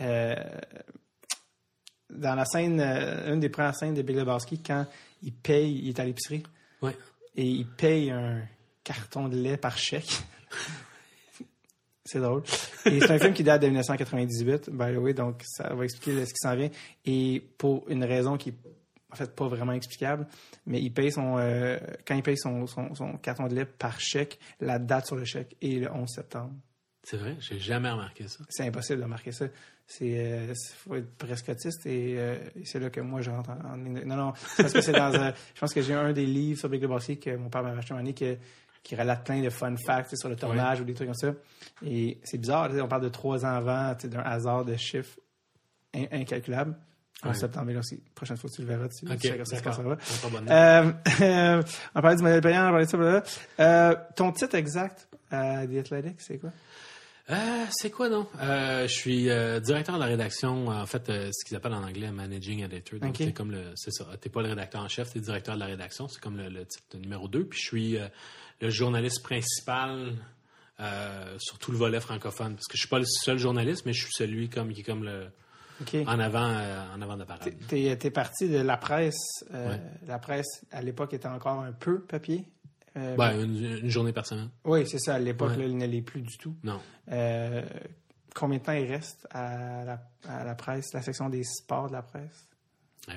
euh, 0.00 0.34
dans 2.10 2.34
la 2.34 2.44
scène, 2.44 2.80
euh, 2.80 3.32
une 3.32 3.40
des 3.40 3.48
premières 3.48 3.74
scènes 3.74 3.94
de 3.94 4.02
Big 4.02 4.16
Lebowski, 4.16 4.62
quand 4.62 4.86
il 5.22 5.32
paye, 5.32 5.80
il 5.82 5.88
est 5.88 6.00
à 6.00 6.04
l'épicerie. 6.04 6.42
Ouais. 6.82 6.96
et 7.34 7.44
il 7.44 7.66
paye 7.66 8.10
un 8.10 8.42
carton 8.84 9.28
de 9.28 9.36
lait 9.36 9.56
par 9.56 9.76
chèque. 9.76 10.22
c'est 12.04 12.20
drôle. 12.20 12.42
Et 12.84 13.00
c'est 13.00 13.10
un 13.10 13.18
film 13.18 13.34
qui 13.34 13.42
date 13.42 13.62
de 13.62 13.66
1998, 13.66 14.70
by 14.70 14.94
the 14.94 14.98
way, 14.98 15.14
donc 15.14 15.42
ça 15.44 15.74
va 15.74 15.84
expliquer 15.84 16.24
ce 16.24 16.32
qui 16.32 16.38
s'en 16.38 16.54
vient. 16.54 16.70
Et 17.04 17.42
pour 17.58 17.88
une 17.88 18.04
raison 18.04 18.36
qui 18.36 18.50
est 18.50 18.56
en 19.16 19.24
fait 19.24 19.34
pas 19.34 19.48
vraiment 19.48 19.72
explicable, 19.72 20.26
mais 20.66 20.80
il 20.80 20.90
paye 20.92 21.10
son 21.10 21.36
euh, 21.38 21.78
quand 22.06 22.14
il 22.14 22.22
paye 22.22 22.36
son, 22.38 22.66
son, 22.66 22.94
son 22.94 23.16
carton 23.16 23.46
de 23.48 23.54
lait 23.54 23.64
par 23.64 23.98
chèque, 24.00 24.38
la 24.60 24.78
date 24.78 25.06
sur 25.06 25.16
le 25.16 25.24
chèque 25.24 25.56
est 25.62 25.80
le 25.80 25.90
11 25.90 26.08
septembre. 26.08 26.52
C'est 27.02 27.16
vrai, 27.18 27.36
j'ai 27.38 27.58
jamais 27.60 27.88
remarqué 27.90 28.26
ça. 28.26 28.44
C'est 28.48 28.66
impossible 28.66 28.98
de 28.98 29.04
remarquer 29.04 29.30
ça. 29.32 29.46
C'est 29.86 30.14
euh, 30.18 30.52
faut 30.78 30.96
être 30.96 31.16
presque 31.16 31.48
autiste 31.48 31.86
et, 31.86 32.16
euh, 32.18 32.36
et 32.56 32.64
c'est 32.64 32.80
là 32.80 32.90
que 32.90 33.00
moi 33.00 33.20
je 33.20 33.30
rentre 33.30 33.50
en, 33.50 33.74
en- 33.74 33.76
non 33.76 34.16
non 34.16 34.32
parce 34.56 34.72
que 34.72 34.80
c'est 34.80 34.90
dans 34.92 35.12
je 35.12 35.60
pense 35.60 35.72
que 35.72 35.80
j'ai 35.82 35.94
un 35.94 36.12
des 36.12 36.26
livres 36.26 36.58
sur 36.58 36.68
Big 36.68 36.82
Lebowski 36.82 37.18
que 37.20 37.36
mon 37.36 37.48
père 37.48 37.62
m'a 37.62 37.70
acheté 37.70 37.92
un 37.92 37.98
moment 37.98 38.10
donné 38.12 38.36
qui, 38.82 38.94
relate 38.96 39.24
plein 39.24 39.40
de 39.40 39.48
fun 39.50 39.74
facts 39.76 40.16
sur 40.16 40.28
le 40.28 40.34
tournage 40.36 40.80
ou 40.80 40.84
des 40.84 40.94
trucs 40.94 41.06
comme 41.06 41.14
ça 41.14 41.32
et 41.84 42.18
c'est 42.24 42.38
bizarre 42.38 42.68
on 42.82 42.88
parle 42.88 43.02
de 43.02 43.08
trois 43.08 43.44
ans 43.44 43.54
avant 43.54 43.94
d'un 44.04 44.20
hasard 44.20 44.64
de 44.64 44.74
chiffres 44.76 45.18
in- 45.94 46.06
incalculable 46.10 46.76
en 47.22 47.28
Ouais. 47.28 47.34
septembre 47.34 47.72
là 47.72 47.78
aussi 47.80 48.00
prochaine 48.14 48.36
fois 48.36 48.50
que 48.50 48.54
tu 48.56 48.62
le 48.62 48.68
verras 48.68 48.88
tu 48.88 49.06
Ok, 49.10 49.18
tu 49.20 49.28
sais 49.28 49.62
ça 49.62 49.80
Euh, 50.50 50.92
euh, 51.22 51.62
on 51.94 52.00
parlait 52.02 52.16
du 52.16 52.22
modèle 52.22 52.40
payant 52.42 52.66
on 52.68 52.70
parlait 52.70 52.84
de 52.86 52.90
ça 52.90 53.22
euh, 53.60 53.94
ton 54.16 54.32
titre 54.32 54.54
exact 54.54 55.08
à 55.30 55.66
The 55.66 55.76
Athletic 55.78 56.20
c'est 56.20 56.38
quoi? 56.38 56.50
Euh, 57.28 57.64
c'est 57.72 57.90
quoi, 57.90 58.08
non? 58.08 58.24
Euh, 58.40 58.82
je 58.86 58.92
suis 58.92 59.28
euh, 59.30 59.58
directeur 59.58 59.96
de 59.96 60.00
la 60.00 60.06
rédaction, 60.06 60.68
en 60.68 60.86
fait, 60.86 61.08
euh, 61.10 61.28
ce 61.32 61.44
qu'ils 61.44 61.56
appellent 61.56 61.72
en 61.74 61.82
anglais 61.82 62.12
managing 62.12 62.62
editor. 62.62 63.00
Donc, 63.00 63.10
Ok. 63.10 63.16
c'est 63.18 63.32
comme 63.32 63.50
le, 63.50 63.72
c'est 63.74 63.90
ça. 63.90 64.06
T'es 64.20 64.28
pas 64.28 64.42
le 64.42 64.48
rédacteur 64.50 64.80
en 64.80 64.86
chef, 64.86 65.12
t'es 65.12 65.18
directeur 65.18 65.56
de 65.56 65.58
la 65.60 65.66
rédaction. 65.66 66.06
C'est 66.06 66.20
comme 66.20 66.36
le, 66.36 66.48
le 66.48 66.64
titre 66.66 66.96
numéro 66.98 67.26
2. 67.26 67.44
Puis 67.46 67.58
je 67.60 67.64
suis 67.66 67.98
euh, 67.98 68.06
le 68.60 68.70
journaliste 68.70 69.24
principal 69.24 70.12
euh, 70.78 71.34
sur 71.40 71.58
tout 71.58 71.72
le 71.72 71.78
volet 71.78 71.98
francophone. 71.98 72.54
Parce 72.54 72.66
que 72.68 72.74
je 72.76 72.82
suis 72.82 72.88
pas 72.88 73.00
le 73.00 73.04
seul 73.06 73.38
journaliste, 73.38 73.86
mais 73.86 73.92
je 73.92 74.04
suis 74.04 74.14
celui 74.14 74.48
comme, 74.48 74.72
qui 74.72 74.82
est 74.82 74.84
comme 74.84 75.02
le, 75.02 75.26
en 76.06 76.18
avant, 76.18 76.48
euh, 76.50 76.94
en 76.96 77.02
avant 77.02 77.14
de 77.14 77.20
la 77.20 77.26
parade. 77.26 77.52
T'es 77.68 77.82
es 77.84 78.10
parti 78.10 78.48
de 78.48 78.58
la 78.58 78.76
presse. 78.76 79.16
euh, 79.54 79.70
Ouais. 79.70 79.80
La 80.06 80.18
presse, 80.18 80.64
à 80.72 80.82
l'époque, 80.82 81.12
était 81.14 81.28
encore 81.28 81.60
un 81.60 81.72
peu 81.72 82.00
papier. 82.00 82.44
Euh, 82.96 83.14
Ben, 83.16 83.38
une, 83.40 83.78
une 83.84 83.90
journée 83.90 84.12
par 84.12 84.26
semaine. 84.26 84.48
Oui, 84.64 84.86
c'est 84.88 84.98
ça. 84.98 85.16
À 85.16 85.18
l'époque, 85.18 85.50
Ouais. 85.58 85.66
il 85.68 85.76
ne 85.76 85.86
l'est 85.86 86.00
plus 86.02 86.22
du 86.22 86.36
tout. 86.38 86.54
Non. 86.64 86.80
Combien 88.34 88.58
de 88.58 88.62
temps 88.64 88.72
il 88.72 88.90
reste 88.90 89.26
à 89.30 89.84
la, 89.84 90.00
à 90.28 90.44
la 90.44 90.54
presse, 90.54 90.92
la 90.92 91.00
section 91.02 91.28
des 91.30 91.42
sports 91.44 91.88
de 91.88 91.92
la 91.94 92.02
presse? 92.02 92.46
Je- 93.08 93.14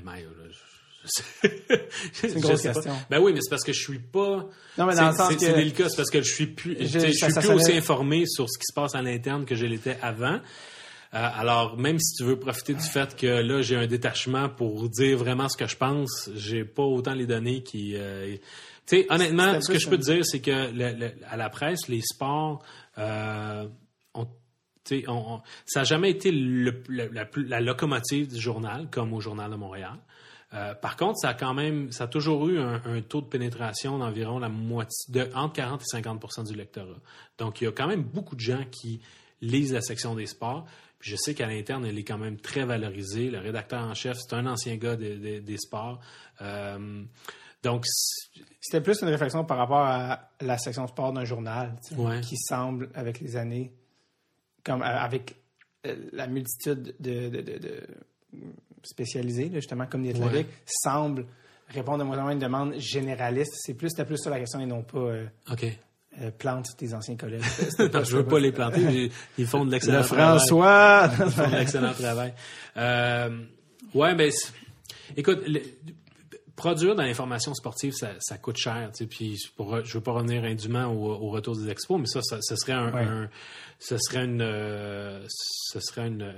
C'est 2.14 2.34
une 2.34 2.41
grosse 2.41 2.62
sais 2.62 2.68
pas. 2.70 2.74
question. 2.76 2.95
Ben 3.10 3.20
oui, 3.22 3.32
mais 3.34 3.39
c'est 3.41 3.49
parce 3.49 3.64
que 3.64 3.72
je 3.74 3.80
suis 3.82 3.99
pas. 3.99 4.45
Non, 4.78 4.86
mais 4.86 4.95
dans 4.95 5.10
le 5.12 5.16
sens 5.16 5.30
c'est- 5.30 5.36
que- 5.36 5.41
C'est 5.45 5.53
délicat, 5.53 5.89
c'est 5.89 5.95
parce 5.95 6.10
que 6.10 6.22
je 6.22 6.30
suis 6.34 6.47
plus, 6.47 6.76
Je- 6.80 6.99
tu 6.99 7.14
suis 7.14 7.32
ça 7.32 7.39
plus 7.41 7.49
aussi 7.51 7.72
informé 7.74 8.26
sur 8.28 8.49
ce 8.49 8.57
qui 8.57 8.66
se 8.66 8.74
passe 8.74 8.95
à 8.95 9.01
l'interne 9.01 9.45
que 9.45 9.55
je 9.55 9.66
l'étais 9.66 9.97
avant. 10.01 10.39
Euh, 11.14 11.28
alors, 11.36 11.76
même 11.78 11.97
si 11.99 12.16
tu 12.18 12.24
veux 12.24 12.38
profiter 12.38 12.74
du 12.76 12.84
fait 12.84 13.16
que 13.16 13.26
là, 13.26 13.62
j'ai 13.64 13.76
un 13.76 13.88
détachement 13.88 14.47
pour 14.49 14.88
dire 14.89 15.18
vraiment 15.18 15.49
ce 15.49 15.57
que 15.57 15.66
je 15.68 15.76
pense, 15.76 16.30
j'ai 16.36 16.64
pas 16.66 16.84
autant 16.84 17.14
les 17.16 17.26
données 17.26 17.64
qui... 17.64 17.93
euh, 17.95 18.36
tu 18.86 18.97
sais, 18.97 19.07
honnêtement, 19.10 19.60
ce 19.62 19.72
que 19.72 19.80
je 19.80 19.89
peux 19.89 19.97
te 19.97 20.03
dire, 20.03 20.24
c'est 20.26 20.39
que 20.39 20.72
le- 20.72 20.93
le- 20.99 21.12
à 21.28 21.36
la 21.38 21.49
presse, 21.49 21.88
les 21.88 22.01
sports, 22.01 22.64
euh, 22.99 23.68
on- 24.14 24.28
on- 25.07 25.41
ça 25.66 25.80
n'a 25.82 25.84
jamais 25.84 26.10
été 26.12 26.32
le- 26.32 26.84
la, 26.89 27.60
locomotive 27.62 28.28
du 28.34 28.39
journal, 28.39 28.88
comme 28.91 29.14
au 29.14 29.20
Journal 29.22 29.49
de 29.51 29.55
Montréal. 29.55 29.97
Euh, 30.55 30.74
par 30.74 30.95
contre, 30.95 31.18
ça 31.20 31.30
a 31.30 31.34
quand 31.36 31.53
même, 31.53 31.91
ça 31.91 32.05
a 32.05 32.07
toujours 32.07 32.47
eu 32.49 32.60
un, 32.60 32.82
un 32.86 33.01
taux 33.01 33.22
de 33.22 33.28
pénétration 33.28 33.99
d'environ 33.99 34.39
la 34.39 34.49
moitié, 34.49 35.14
de, 35.14 35.30
entre 35.36 35.53
40 35.53 35.82
et 35.82 35.97
50% 35.97 36.47
du 36.47 36.55
lectorat. 36.55 36.97
Donc, 37.38 37.62
il 37.62 37.66
y 37.66 37.68
a 37.68 37.72
quand 37.72 37.86
même 37.88 38.01
beaucoup 38.03 38.36
de 38.36 38.41
gens 38.41 38.64
qui 38.72 38.99
lisent 39.41 39.74
la 39.74 39.82
section 39.82 40.16
des 40.16 40.26
sports. 40.26 40.66
Puis 40.99 41.11
je 41.11 41.15
sais 41.15 41.33
qu'à 41.33 41.47
l'interne, 41.47 41.85
elle 41.85 41.97
est 41.97 42.03
quand 42.03 42.17
même 42.17 42.37
très 42.37 42.65
valorisée. 42.65 43.29
Le 43.29 43.39
rédacteur 43.39 43.81
en 43.81 43.93
chef, 43.93 44.17
c'est 44.19 44.33
un 44.35 44.45
ancien 44.45 44.75
gars 44.75 44.95
des, 44.97 45.57
sports. 45.57 45.99
Euh, 46.41 47.03
donc, 47.63 47.85
C'était 48.61 48.81
plus 48.81 49.01
une 49.01 49.07
réflexion 49.09 49.43
par 49.45 49.57
rapport 49.57 49.79
à 49.79 50.29
la 50.41 50.57
section 50.57 50.87
sport 50.87 51.13
d'un 51.13 51.25
journal, 51.25 51.75
Ouais. 51.97 52.21
qui 52.21 52.37
semble, 52.37 52.89
avec 52.93 53.19
les 53.19 53.35
années, 53.35 53.71
comme 54.63 54.81
euh, 54.81 54.85
avec 54.85 55.35
euh, 55.85 55.95
la 56.11 56.27
multitude 56.27 56.95
de, 56.99 57.29
de, 57.29 57.81
spécialisés, 58.83 59.49
justement, 59.53 59.85
comme 59.87 60.05
The 60.05 60.15
Athletic, 60.15 60.47
semble 60.67 61.25
répondre 61.69 62.01
à 62.01 62.05
moins 62.05 62.17
en 62.17 62.21
moins 62.23 62.31
à 62.31 62.33
une 62.33 62.39
demande 62.39 62.75
généraliste. 62.77 63.53
C'est 63.57 63.73
plus, 63.73 63.89
c'était 63.89 64.05
plus 64.05 64.17
sur 64.17 64.31
la 64.31 64.39
question 64.39 64.59
et 64.59 64.65
non 64.65 64.83
pas 64.83 64.97
euh, 64.97 65.25
OK. 65.51 65.65
Euh, 66.22 66.32
plante 66.32 66.67
tes 66.78 66.93
anciens 66.93 67.15
collègues. 67.15 67.41
Non, 67.80 68.03
je 68.03 68.17
veux 68.17 68.26
pas 68.26 68.39
les 68.39 68.51
planter. 68.51 69.11
Ils 69.38 69.47
font 69.47 69.65
de 69.65 69.72
l'excellent 69.72 69.99
Le 69.99 70.05
travail. 70.05 70.26
François! 70.38 71.09
Ils 71.26 71.32
font 71.32 71.49
de 71.49 71.55
l'excellent 71.55 71.93
travail. 71.93 72.34
Euh, 72.78 73.30
ouais, 73.93 74.15
mais 74.15 74.30
écoute, 75.17 75.39
le- 75.47 75.61
produire 76.55 76.93
de 76.95 77.01
l'information 77.01 77.53
sportive, 77.53 77.93
ça, 77.93 78.09
ça 78.20 78.38
coûte 78.38 78.57
cher. 78.57 78.91
Puis 79.09 79.38
pour, 79.55 79.84
je 79.86 79.93
veux 79.93 80.03
pas 80.03 80.11
revenir 80.11 80.43
indûment 80.43 80.88
au, 80.88 81.11
au 81.13 81.30
retour 81.30 81.55
des 81.55 81.70
expos, 81.70 81.97
mais 81.99 82.05
ça, 82.07 82.22
ça, 82.22 82.38
ce 82.41 82.55
serait 82.57 82.74
un, 82.74 82.91
Ouais. 82.93 83.01
un- 83.03 83.30
ce 83.80 83.97
serait 83.97 84.26
une, 84.26 84.41
euh, 84.41 85.26
ce 85.30 85.80
serait 85.80 86.07
une, 86.07 86.34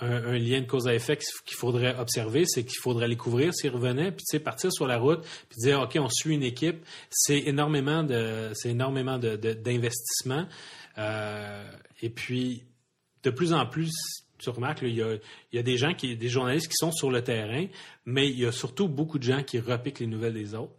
un, 0.00 0.24
un 0.24 0.38
lien 0.38 0.60
de 0.60 0.66
cause 0.66 0.88
à 0.88 0.94
effet 0.94 1.18
qu'il 1.46 1.56
faudrait 1.56 1.96
observer, 1.98 2.44
c'est 2.46 2.64
qu'il 2.64 2.78
faudrait 2.80 3.08
les 3.08 3.16
couvrir 3.16 3.54
s'ils 3.54 3.70
revenaient, 3.70 4.10
puis 4.10 4.24
tu 4.24 4.36
sais, 4.36 4.40
partir 4.40 4.72
sur 4.72 4.86
la 4.86 4.98
route, 4.98 5.22
puis 5.48 5.58
dire 5.60 5.80
ok, 5.80 5.96
on 6.00 6.08
suit 6.08 6.34
une 6.34 6.42
équipe, 6.42 6.84
c'est 7.10 7.38
énormément 7.38 8.02
de, 8.02 8.50
c'est 8.54 8.70
énormément 8.70 9.18
de, 9.18 9.36
d'investissement, 9.36 10.46
Euh, 10.96 11.64
et 12.02 12.10
puis 12.10 12.62
de 13.24 13.30
plus 13.30 13.52
en 13.52 13.66
plus, 13.66 13.90
tu 14.38 14.50
remarques, 14.50 14.82
il 14.82 14.96
y 14.96 15.02
y 15.52 15.58
a 15.58 15.62
des 15.62 15.76
gens 15.76 15.94
qui, 15.94 16.16
des 16.16 16.28
journalistes 16.28 16.68
qui 16.68 16.76
sont 16.76 16.92
sur 16.92 17.10
le 17.10 17.22
terrain, 17.22 17.66
mais 18.04 18.28
il 18.28 18.38
y 18.38 18.46
a 18.46 18.52
surtout 18.52 18.88
beaucoup 18.88 19.18
de 19.18 19.24
gens 19.24 19.42
qui 19.42 19.58
repiquent 19.58 20.00
les 20.00 20.06
nouvelles 20.06 20.34
des 20.34 20.54
autres 20.54 20.74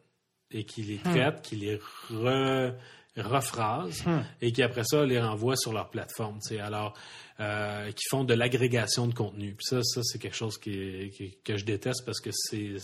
et 0.52 0.64
qui 0.64 0.84
les 0.84 0.98
traitent, 1.00 1.42
qui 1.42 1.56
les 1.56 1.76
re, 2.10 2.74
rephrasent 3.18 4.04
et 4.42 4.52
qui 4.52 4.62
après 4.64 4.84
ça 4.84 5.06
les 5.06 5.20
renvoient 5.20 5.56
sur 5.56 5.74
leur 5.74 5.90
plateforme. 5.90 6.40
Alors, 6.62 6.94
euh, 7.40 7.92
qui 7.92 8.04
font 8.10 8.24
de 8.24 8.34
l'agrégation 8.34 9.08
de 9.08 9.14
contenu. 9.14 9.54
Puis 9.56 9.66
ça, 9.70 9.82
ça 9.84 10.02
c'est 10.04 10.20
quelque 10.20 10.36
chose 10.38 10.58
qui, 10.58 10.72
est- 10.72 11.10
qui- 11.10 11.38
que 11.44 11.58
je 11.58 11.66
déteste 11.66 12.06
parce 12.06 12.20
que 12.22 12.30
c'est 12.34 12.76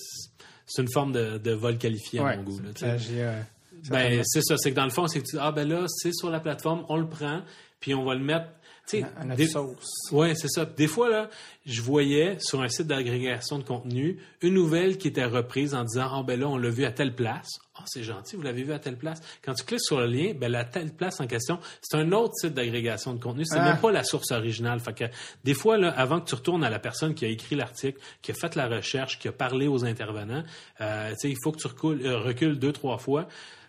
une 0.78 0.92
forme 0.92 1.12
de, 1.14 1.38
de 1.38 1.52
vol 1.52 1.78
qualifié 1.78 2.20
à 2.20 2.24
Ouais, 2.24 2.38
mon 2.38 2.44
goût. 2.44 2.60
là, 2.60 2.70
euh, 2.84 3.42
Ben, 3.90 4.22
c'est 4.26 4.42
ça. 4.42 4.56
C'est 4.58 4.72
que 4.72 4.76
dans 4.76 4.84
le 4.86 4.92
fond, 4.92 5.08
c'est 5.08 5.22
que 5.22 5.26
tu 5.28 5.38
ah 5.40 5.52
ben 5.52 5.68
là, 5.68 5.86
c'est 5.88 6.14
sur 6.14 6.30
la 6.30 6.40
plateforme, 6.40 6.86
on 6.90 6.98
le 6.98 7.08
prend, 7.08 7.42
puis 7.80 7.94
on 7.94 8.04
va 8.06 8.14
le 8.16 8.24
mettre. 8.24 8.48
Tu 8.88 8.98
sais, 9.00 9.06
à 9.18 9.24
notre 9.26 9.38
des- 9.38 9.48
sauce. 9.48 10.10
Ouais, 10.12 10.34
c'est 10.36 10.50
ça. 10.50 10.66
Des 10.66 10.88
fois, 10.88 11.10
là, 11.10 11.30
je 11.66 11.82
voyais 11.82 12.38
sur 12.40 12.62
un 12.62 12.68
site 12.68 12.88
d'agrégation 12.88 13.60
de 13.60 13.64
contenu 13.64 14.20
une 14.42 14.56
nouvelle 14.56 14.98
qui 14.98 15.08
était 15.08 15.24
reprise 15.26 15.74
en 15.76 15.84
disant 15.84 16.10
Ah, 16.12 16.24
ben 16.26 16.40
là, 16.40 16.48
on 16.50 16.58
l'a 16.58 16.70
vu 16.70 16.84
à 16.84 16.92
telle 16.92 17.16
place. 17.16 17.48
Ah, 17.82 17.86
c'est 17.88 18.04
gentil, 18.04 18.36
vous 18.36 18.44
l'avez 18.44 18.64
vu 18.64 18.74
à 18.74 18.80
telle 18.80 18.98
place. 18.98 19.20
Quand 19.44 19.54
tu 19.54 19.64
cliques 19.64 19.82
sur 19.82 20.00
le 20.00 20.06
lien, 20.06 20.34
ben 20.36 20.52
la 20.52 20.64
telle 20.66 20.92
place 20.92 21.20
en 21.20 21.28
question, 21.28 21.60
c'est 21.82 21.98
un 21.98 22.12
autre 22.12 22.34
site 22.36 22.54
d'agrégation 22.54 23.14
de 23.14 23.20
contenu. 23.22 23.44
C'est 23.46 23.58
Ah. 23.58 23.64
même 23.66 23.80
pas 23.80 23.92
la 23.92 24.04
source 24.04 24.32
originale. 24.32 24.80
Fait 24.80 24.94
que 24.94 25.06
des 25.44 25.54
fois, 25.54 25.78
là, 25.78 25.90
avant 25.90 26.20
que 26.22 26.30
tu 26.30 26.36
retournes 26.36 26.64
à 26.64 26.70
la 26.70 26.80
personne 26.80 27.16
qui 27.16 27.26
a 27.26 27.28
écrit 27.28 27.56
l'article, 27.56 28.00
qui 28.22 28.32
a 28.32 28.34
fait 28.36 28.56
la 28.56 28.68
recherche, 28.68 29.18
qui 29.20 29.28
a 29.28 29.32
parlé 29.32 29.68
aux 29.68 29.84
intervenants, 29.86 30.44
euh, 30.82 31.14
il 31.24 31.38
faut 31.44 31.52
que 31.52 31.58
tu 31.60 31.68
recules, 31.68 32.06
euh, 32.06 32.20
recules 32.20 32.60
deux, 32.60 32.72
trois 32.72 32.98
fois. 32.98 33.28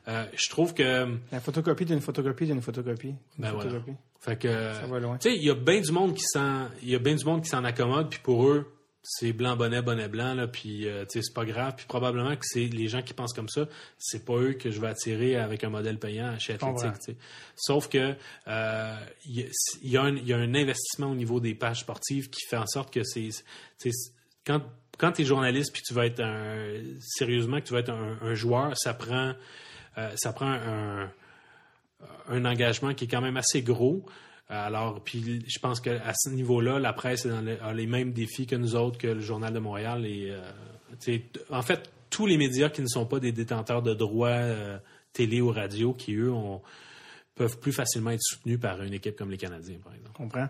Euh, 0.08 0.24
je 0.34 0.50
trouve 0.50 0.74
que. 0.74 1.16
La 1.30 1.40
photocopie 1.40 1.84
d'une 1.84 2.00
photocopie 2.00 2.46
d'une 2.46 2.60
photocopie. 2.60 3.14
Ben 3.38 3.52
voilà. 3.52 3.70
Fait 4.20 4.36
que. 4.36 4.48
Ça 4.48 4.86
va 4.88 4.98
loin. 4.98 5.16
Tu 5.18 5.30
sais, 5.30 5.36
il 5.36 5.44
y 5.44 5.50
a 5.50 5.54
bien 5.54 5.80
du 5.80 5.92
monde 5.92 6.14
qui 6.14 6.24
s'en, 6.24 6.66
il 6.82 6.90
y 6.90 6.94
a 6.96 6.98
bien 6.98 7.14
du 7.14 7.24
monde 7.24 7.42
qui 7.42 7.48
s'en 7.48 7.62
accommode, 7.64 8.08
puis 8.10 8.18
pour 8.22 8.46
eux, 8.48 8.66
c'est 9.04 9.32
blanc 9.32 9.56
bonnet 9.56 9.82
bonnet 9.82 10.08
blanc 10.08 10.34
là, 10.34 10.46
puis 10.46 10.86
euh, 10.86 11.04
tu 11.04 11.18
sais 11.18 11.22
c'est 11.22 11.34
pas 11.34 11.44
grave, 11.44 11.74
puis 11.76 11.86
probablement 11.86 12.36
que 12.36 12.44
c'est 12.44 12.66
les 12.66 12.86
gens 12.88 13.02
qui 13.02 13.14
pensent 13.14 13.32
comme 13.32 13.48
ça, 13.48 13.66
c'est 13.98 14.24
pas 14.24 14.34
eux 14.36 14.52
que 14.52 14.70
je 14.70 14.80
vais 14.80 14.86
attirer 14.88 15.36
avec 15.36 15.64
un 15.64 15.70
modèle 15.70 15.98
payant 15.98 16.38
chez. 16.38 16.56
Athletic. 16.86 17.16
Sauf 17.56 17.88
que 17.88 18.14
euh, 18.46 18.96
il 19.26 19.40
y, 19.40 19.42
a- 19.42 19.46
il 19.82 19.90
y 19.90 19.96
a 19.96 20.02
un, 20.02 20.16
il 20.16 20.26
y 20.28 20.32
a 20.32 20.36
un 20.36 20.54
investissement 20.54 21.10
au 21.10 21.14
niveau 21.16 21.40
des 21.40 21.54
pages 21.54 21.80
sportives 21.80 22.30
qui 22.30 22.46
fait 22.48 22.56
en 22.56 22.66
sorte 22.66 22.92
que 22.92 23.02
c'est, 23.02 23.28
quand 24.46 24.62
quand 24.98 25.10
tu 25.12 25.22
es 25.22 25.24
journaliste 25.24 25.72
puis 25.72 25.82
tu 25.82 25.94
vas 25.94 26.06
être 26.06 26.20
un 26.20 26.74
sérieusement 27.00 27.60
que 27.60 27.66
tu 27.66 27.72
vas 27.72 27.80
être 27.80 27.90
un, 27.90 28.18
un 28.22 28.34
joueur, 28.34 28.76
ça 28.78 28.94
prend 28.94 29.32
euh, 29.98 30.10
ça 30.16 30.32
prend 30.32 30.50
un 30.52 31.10
un 32.28 32.44
engagement 32.44 32.94
qui 32.94 33.04
est 33.04 33.08
quand 33.08 33.20
même 33.20 33.36
assez 33.36 33.62
gros. 33.62 34.04
Alors, 34.52 35.00
puis 35.02 35.44
je 35.48 35.58
pense 35.58 35.80
qu'à 35.80 36.12
ce 36.14 36.30
niveau-là, 36.30 36.78
la 36.78 36.92
presse 36.92 37.26
a 37.26 37.72
les 37.72 37.86
mêmes 37.86 38.12
défis 38.12 38.46
que 38.46 38.56
nous 38.56 38.74
autres, 38.76 38.98
que 38.98 39.06
le 39.08 39.20
Journal 39.20 39.52
de 39.52 39.58
Montréal. 39.58 40.04
Euh, 40.06 40.40
en 41.50 41.62
fait, 41.62 41.90
tous 42.10 42.26
les 42.26 42.36
médias 42.36 42.68
qui 42.68 42.82
ne 42.82 42.86
sont 42.86 43.06
pas 43.06 43.18
des 43.18 43.32
détenteurs 43.32 43.82
de 43.82 43.94
droits 43.94 44.28
euh, 44.28 44.78
télé 45.12 45.40
ou 45.40 45.50
radio, 45.50 45.94
qui, 45.94 46.14
eux, 46.14 46.30
ont- 46.32 46.60
peuvent 47.34 47.58
plus 47.58 47.72
facilement 47.72 48.10
être 48.10 48.20
soutenus 48.22 48.60
par 48.60 48.82
une 48.82 48.92
équipe 48.92 49.16
comme 49.16 49.30
les 49.30 49.38
Canadiens, 49.38 49.78
par 49.82 49.94
exemple. 49.94 50.14
Comprends. 50.14 50.48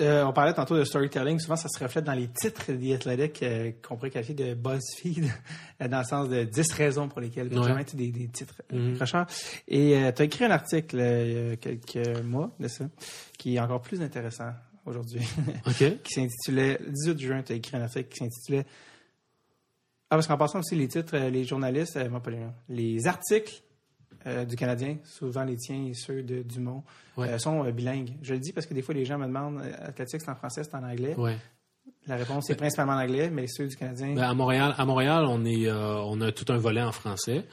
Euh, 0.00 0.24
on 0.24 0.32
parlait 0.32 0.54
tantôt 0.54 0.76
de 0.78 0.84
storytelling. 0.84 1.38
Souvent, 1.40 1.56
ça 1.56 1.68
se 1.68 1.82
reflète 1.82 2.04
dans 2.04 2.12
les 2.12 2.28
titres 2.28 2.70
des 2.72 2.94
Athletic 2.94 3.42
euh, 3.42 3.72
qu'on 3.82 3.96
pourrait 3.96 4.10
qualifier 4.10 4.34
de 4.34 4.54
BuzzFeed, 4.54 5.24
euh, 5.82 5.88
dans 5.88 5.98
le 5.98 6.04
sens 6.04 6.28
de 6.28 6.44
10 6.44 6.72
raisons 6.72 7.08
pour 7.08 7.20
lesquelles 7.20 7.48
Ouais. 7.52 7.66
jamais 7.66 7.84
des, 7.94 8.12
des 8.12 8.28
titres 8.28 8.62
accrocheurs. 8.92 9.26
Et 9.66 9.98
tu 10.14 10.22
as 10.22 10.24
écrit 10.24 10.44
un 10.44 10.50
article 10.52 10.98
euh, 11.00 11.24
il 11.26 11.32
y 11.48 11.52
a 11.52 11.56
quelques 11.56 12.22
mois 12.22 12.50
de 12.60 12.68
ça, 12.68 12.84
qui 13.36 13.56
est 13.56 13.60
encore 13.60 13.82
plus 13.82 14.00
intéressant 14.00 14.52
aujourd'hui, 14.86 15.20
OK. 15.66 16.02
qui 16.04 16.12
s'intitulait, 16.14 16.78
le 16.80 16.92
18 16.92 17.18
juin, 17.18 17.42
tu 17.42 17.52
as 17.52 17.56
écrit 17.56 17.76
un 17.76 17.82
article 17.82 18.08
qui 18.08 18.18
s'intitulait 18.18 18.64
Ah, 20.10 20.16
parce 20.16 20.26
qu'en 20.28 20.38
passant 20.38 20.60
aussi, 20.60 20.76
les 20.76 20.86
titres, 20.88 21.16
euh, 21.16 21.28
les 21.28 21.44
journalistes, 21.44 21.96
euh, 21.96 22.08
pas 22.20 22.30
les 22.30 22.46
les 22.68 23.06
articles 23.08 23.62
euh, 24.28 24.44
du 24.44 24.54
Canadien, 24.56 24.98
souvent 25.04 25.42
les 25.44 25.56
tiens 25.56 25.86
et 25.86 25.94
ceux 25.94 26.22
de 26.22 26.42
Dumont, 26.42 26.84
Ouais. 27.16 27.28
euh, 27.30 27.38
sont 27.38 27.64
euh, 27.64 27.72
bilingues. 27.72 28.12
Je 28.22 28.34
le 28.34 28.38
dis 28.40 28.52
parce 28.52 28.66
que 28.66 28.74
des 28.74 28.82
fois, 28.82 28.94
les 28.94 29.04
gens 29.04 29.18
me 29.18 29.26
demandent 29.26 29.60
Athlétique, 29.80 30.20
c'est 30.20 30.30
en 30.30 30.36
français, 30.36 30.62
c'est 30.62 30.74
en 30.76 30.84
anglais. 30.84 31.14
Ouais. 31.16 31.36
La 32.06 32.16
réponse 32.16 32.48
est 32.50 32.54
principalement 32.54 32.92
en 32.92 33.00
anglais, 33.02 33.28
mais 33.30 33.46
ceux 33.48 33.66
du 33.66 33.76
Canadien. 33.76 34.14
Ben, 34.14 34.22
à 34.22 34.34
Montréal, 34.34 34.74
à 34.78 34.84
Montréal, 34.86 35.24
on 35.28 35.44
est, 35.44 35.70
on 35.70 36.20
a 36.20 36.30
tout 36.32 36.50
un 36.52 36.56
volet 36.58 36.82
en 36.82 36.92
français. 36.92 37.44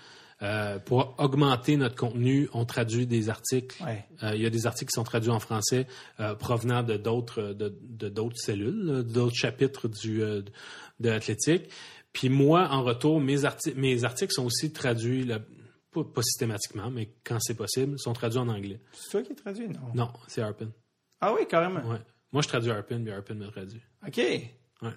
Euh, 0.41 0.79
pour 0.79 1.15
augmenter 1.17 1.77
notre 1.77 1.95
contenu, 1.95 2.49
on 2.53 2.65
traduit 2.65 3.07
des 3.07 3.29
articles. 3.29 3.81
ouais. 3.83 4.03
Euh, 4.21 4.35
il 4.35 4.41
y 4.41 4.45
a 4.45 4.49
des 4.49 4.67
articles 4.67 4.91
qui 4.91 4.95
sont 4.99 5.05
traduits 5.05 5.31
en 5.31 5.39
français 5.39 5.87
euh, 6.19 6.35
provenant 6.35 6.83
de 6.83 6.97
d'autres 6.97 7.53
de, 7.53 7.69
d'autres 8.09 8.35
cellules, 8.37 9.03
d'autres 9.03 9.35
chapitres 9.35 9.87
du 9.87 10.19
de 10.19 11.09
l'athlétique. 11.09 11.69
Puis 12.11 12.27
moi, 12.29 12.67
en 12.71 12.83
retour, 12.83 13.19
mes, 13.21 13.43
arti- 13.45 13.73
mes 13.75 14.03
articles 14.03 14.33
sont 14.33 14.45
aussi 14.45 14.71
traduits, 14.73 15.25
pas, 16.03 16.03
pas 16.13 16.21
systématiquement, 16.21 16.89
mais 16.91 17.09
quand 17.23 17.39
c'est 17.39 17.53
possible, 17.55 17.97
sont 17.99 18.13
traduits 18.13 18.39
en 18.39 18.47
anglais. 18.49 18.79
C'est 18.93 19.11
toi 19.11 19.21
qui 19.23 19.35
traduis, 19.35 19.67
non? 19.69 19.79
Non, 19.93 20.09
c'est 20.27 20.41
Harpin. 20.41 20.69
Ah 21.21 21.33
oui, 21.33 21.47
carrément. 21.47 21.81
Ouais. 21.89 21.99
Moi, 22.31 22.41
je 22.41 22.47
traduis 22.47 22.71
Harpin, 22.71 23.01
puis 23.01 23.11
Harpin 23.11 23.33
me 23.35 23.47
traduit. 23.47 23.81
OK. 24.05 24.17
Ouais. 24.17 24.91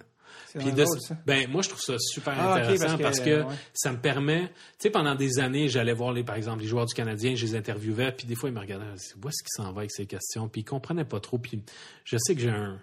C'est 0.45 0.59
Puis 0.59 0.67
vraiment 0.69 0.77
de- 0.77 0.83
drôle, 0.83 1.01
ça. 1.01 1.17
ben 1.25 1.49
moi 1.49 1.63
je 1.63 1.69
trouve 1.69 1.81
ça 1.81 1.95
super 1.97 2.35
Ah, 2.37 2.53
intéressant 2.57 2.85
parce 2.89 3.01
parce 3.01 3.19
que, 3.19 3.25
que, 3.25 3.29
euh, 3.31 3.43
ouais. 3.45 3.55
ça 3.73 3.91
me 3.91 3.97
permet, 3.97 4.47
tu 4.49 4.53
sais 4.81 4.89
pendant 4.91 5.15
des 5.15 5.39
années, 5.39 5.67
j'allais 5.69 5.93
voir 5.93 6.13
les 6.13 6.23
par 6.23 6.35
exemple 6.35 6.61
les 6.61 6.67
joueurs 6.67 6.85
du 6.85 6.93
Canadien, 6.93 7.33
je 7.33 7.43
les 7.47 7.55
interviewais, 7.55 8.11
puis 8.11 8.27
des 8.27 8.35
fois 8.35 8.49
ils 8.49 8.53
me 8.53 8.59
regardaient, 8.59 8.85
où 8.85 9.27
est-ce 9.27 9.41
qu'il 9.41 9.49
s'en 9.55 9.71
va 9.73 9.79
avec 9.81 9.91
ces 9.91 10.05
questions, 10.05 10.47
puis 10.47 10.61
ils 10.61 10.65
comprenaient 10.65 11.03
pas 11.03 11.19
trop, 11.19 11.39
puis 11.39 11.63
je 12.03 12.15
sais 12.19 12.35
que 12.35 12.41
j'ai 12.41 12.51
un 12.51 12.79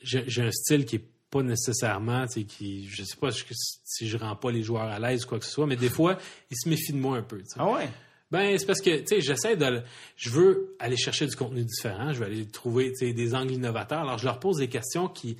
j'ai 0.00 0.24
j'ai 0.30 0.42
un 0.44 0.50
style 0.50 0.86
qui 0.86 0.96
est 0.96 1.04
pas 1.30 1.42
nécessairement, 1.42 2.26
tu 2.26 2.40
sais 2.40 2.44
qui 2.44 2.88
je 2.88 3.02
sais 3.02 3.16
pas 3.16 3.30
si 3.32 4.08
je 4.08 4.16
rends 4.16 4.36
pas 4.36 4.50
les 4.50 4.62
joueurs 4.62 4.84
à 4.84 4.98
l'aise 4.98 5.24
ou 5.24 5.28
quoi 5.28 5.38
que 5.38 5.44
ce 5.44 5.50
soit, 5.50 5.66
mais 5.66 5.76
des 5.76 5.88
fois 5.88 6.18
ils 6.50 6.56
se 6.56 6.68
méfient 6.68 6.92
de 6.92 6.98
moi 6.98 7.16
un 7.18 7.22
peu, 7.22 7.38
tu 7.38 7.46
sais. 7.46 7.56
Ah 7.58 7.70
ouais? 7.70 7.88
Ben, 8.30 8.58
c'est 8.58 8.66
parce 8.66 8.80
que, 8.80 8.90
tu 8.98 9.06
sais, 9.06 9.20
j'essaie 9.20 9.56
de. 9.56 9.82
Je 10.16 10.30
veux 10.30 10.74
aller 10.80 10.96
chercher 10.96 11.28
du 11.28 11.36
contenu 11.36 11.62
différent. 11.64 12.12
Je 12.12 12.18
veux 12.18 12.26
aller 12.26 12.44
trouver, 12.44 12.90
tu 12.90 13.06
sais, 13.06 13.12
des 13.12 13.36
angles 13.36 13.52
innovateurs. 13.52 14.00
Alors, 14.00 14.18
je 14.18 14.24
leur 14.24 14.40
pose 14.40 14.56
des 14.56 14.66
questions 14.66 15.06
qui. 15.06 15.36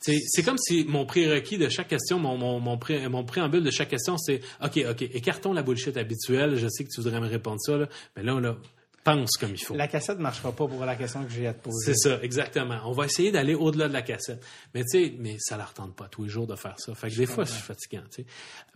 C'est 0.00 0.42
comme 0.44 0.58
si 0.58 0.84
mon 0.84 1.06
prérequis 1.06 1.56
de 1.58 1.68
chaque 1.70 1.88
question, 1.88 2.18
mon, 2.18 2.36
mon, 2.36 2.60
mon, 2.60 2.76
pré- 2.76 3.08
mon 3.08 3.24
préambule 3.24 3.64
de 3.64 3.70
chaque 3.70 3.88
question, 3.88 4.18
c'est 4.18 4.40
OK, 4.62 4.84
OK, 4.88 5.02
écartons 5.02 5.52
la 5.52 5.62
bullshit 5.62 5.96
habituelle. 5.96 6.56
Je 6.56 6.68
sais 6.68 6.84
que 6.84 6.90
tu 6.90 7.00
voudrais 7.00 7.20
me 7.20 7.26
répondre 7.26 7.58
ça, 7.60 7.76
là. 7.76 7.88
Mais 8.14 8.22
là, 8.22 8.38
là, 8.38 8.56
pense 9.04 9.32
comme 9.38 9.50
il 9.52 9.58
faut. 9.62 9.74
La 9.76 9.86
cassette 9.86 10.16
ne 10.18 10.22
marchera 10.22 10.50
pas 10.50 10.66
pour 10.66 10.84
la 10.84 10.96
question 10.96 11.22
que 11.24 11.30
j'ai 11.30 11.46
à 11.46 11.52
te 11.54 11.62
poser. 11.62 11.92
C'est 11.94 12.08
ça, 12.08 12.18
exactement. 12.22 12.80
On 12.86 12.92
va 12.92 13.04
essayer 13.04 13.30
d'aller 13.30 13.54
au-delà 13.54 13.86
de 13.88 13.92
la 13.92 14.02
cassette. 14.02 14.42
Mais 14.74 14.82
tu 14.82 14.98
sais, 15.04 15.14
mais 15.18 15.36
ça 15.38 15.56
leur 15.56 15.72
tente 15.74 15.94
pas 15.94 16.08
tous 16.08 16.24
les 16.24 16.28
jours 16.30 16.46
de 16.46 16.56
faire 16.56 16.78
ça. 16.80 16.94
Fait 16.94 17.10
que 17.10 17.14
des 17.16 17.26
fois, 17.26 17.44
c'est 17.46 17.60
fatigant, 17.62 18.02
tu 18.10 18.22
sais. 18.22 18.26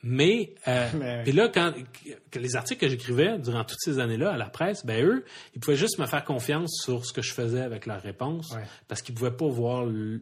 Mais, 0.03 0.55
euh, 0.68 0.89
Mais- 0.99 1.22
puis 1.24 1.33
là, 1.33 1.49
quand 1.49 1.72
que 2.31 2.39
les 2.39 2.55
articles 2.57 2.81
que 2.83 2.89
j'écrivais 2.89 3.39
durant 3.39 3.64
toutes 3.64 3.81
ces 3.81 3.99
années-là 3.99 4.33
à 4.33 4.37
la 4.37 4.51
presse, 4.51 4.85
ben 4.85 5.05
eux, 5.05 5.24
ils 5.55 5.61
pouvaient 5.61 5.76
juste 5.76 5.99
me 5.99 6.07
faire 6.07 6.24
confiance 6.24 6.70
sur 6.85 7.05
ce 7.07 7.12
que 7.12 7.22
je 7.22 7.33
faisais 7.33 7.62
avec 7.62 7.87
leurs 7.87 8.03
réponses, 8.03 8.53
Ouais. 8.53 8.62
parce 8.87 9.03
qu'ils 9.03 9.14
pouvaient 9.14 9.31
pas 9.37 9.49
voir 9.49 9.85
le, 9.87 10.20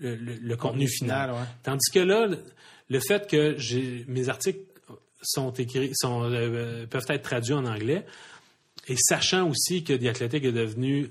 le- 0.00 0.16
le- 0.16 0.34
le 0.40 0.56
contenu 0.56 0.88
final. 0.88 1.30
ouais. 1.32 1.36
Tandis 1.62 1.90
que 1.92 2.00
là, 2.00 2.26
le, 2.88 3.00
fait 3.00 3.28
que 3.30 3.56
mes 4.10 4.28
articles 4.28 4.60
sont 5.22 5.52
écrits, 5.52 5.92
sont 5.94 6.24
euh, 6.32 6.86
peuvent 6.86 7.04
être 7.08 7.22
traduits 7.22 7.54
en 7.54 7.64
anglais, 7.64 8.04
et 8.88 8.96
sachant 8.96 9.48
aussi 9.48 9.84
que 9.84 9.92
The 9.92 10.06
Athletic 10.06 10.44
est 10.44 10.52
devenu 10.52 11.10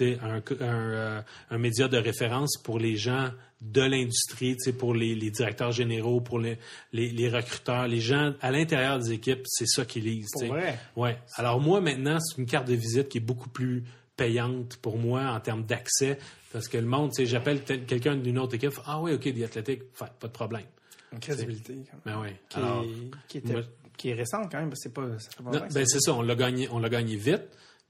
un, 0.00 0.36
un, 0.36 0.42
euh, 0.60 1.22
un 1.50 1.58
média 1.58 1.88
de 1.88 1.96
référence 1.96 2.56
pour 2.62 2.78
les 2.78 2.96
gens 2.96 3.30
de 3.60 3.80
l'industrie, 3.80 4.56
pour 4.78 4.94
les, 4.94 5.14
les 5.16 5.30
directeurs 5.30 5.72
généraux, 5.72 6.20
pour 6.20 6.38
les, 6.38 6.58
les, 6.92 7.10
les 7.10 7.28
recruteurs, 7.28 7.88
les 7.88 8.00
gens 8.00 8.32
à 8.40 8.52
l'intérieur 8.52 8.98
des 9.00 9.12
équipes, 9.12 9.42
c'est 9.46 9.66
ça 9.66 9.84
qu'ils 9.84 10.04
lisent. 10.04 10.28
Pour 10.32 10.46
vrai? 10.46 10.78
Ouais. 10.94 11.16
Alors 11.34 11.60
moi, 11.60 11.80
maintenant, 11.80 12.20
c'est 12.20 12.38
une 12.38 12.46
carte 12.46 12.68
de 12.68 12.74
visite 12.74 13.08
qui 13.08 13.18
est 13.18 13.22
beaucoup 13.22 13.48
plus 13.48 13.82
payante 14.16 14.76
pour 14.76 14.98
moi 14.98 15.22
en 15.32 15.40
termes 15.40 15.64
d'accès, 15.64 16.18
parce 16.52 16.68
que 16.68 16.76
le 16.78 16.86
monde, 16.86 17.12
j'appelle 17.18 17.62
quelqu'un 17.64 18.16
d'une 18.16 18.38
autre 18.38 18.54
équipe, 18.54 18.72
ah 18.86 19.00
oui, 19.00 19.12
ok, 19.14 19.22
The 19.34 19.42
Athletic, 19.42 19.82
pas 19.94 20.08
de 20.22 20.26
problème. 20.28 20.64
Une 21.12 21.18
crédibilité. 21.20 21.74
Ben 22.04 22.20
oui. 22.20 22.28
Qui, 22.48 22.58
Alors, 22.58 22.84
est, 22.84 23.10
qui, 23.28 23.38
était- 23.38 23.52
moi- 23.52 23.62
qui 23.98 24.10
est 24.10 24.14
récente 24.14 24.50
quand 24.50 24.58
même, 24.58 24.70
c'est 24.74 24.94
pas, 24.94 25.02
ben 25.02 25.68
c'est 25.86 26.00
ça, 26.00 26.14
on 26.14 26.22
l'a 26.22 26.34
gagné, 26.34 26.68
on 26.70 26.78
l'a 26.78 26.88
gagné 26.88 27.16
vite. 27.16 27.42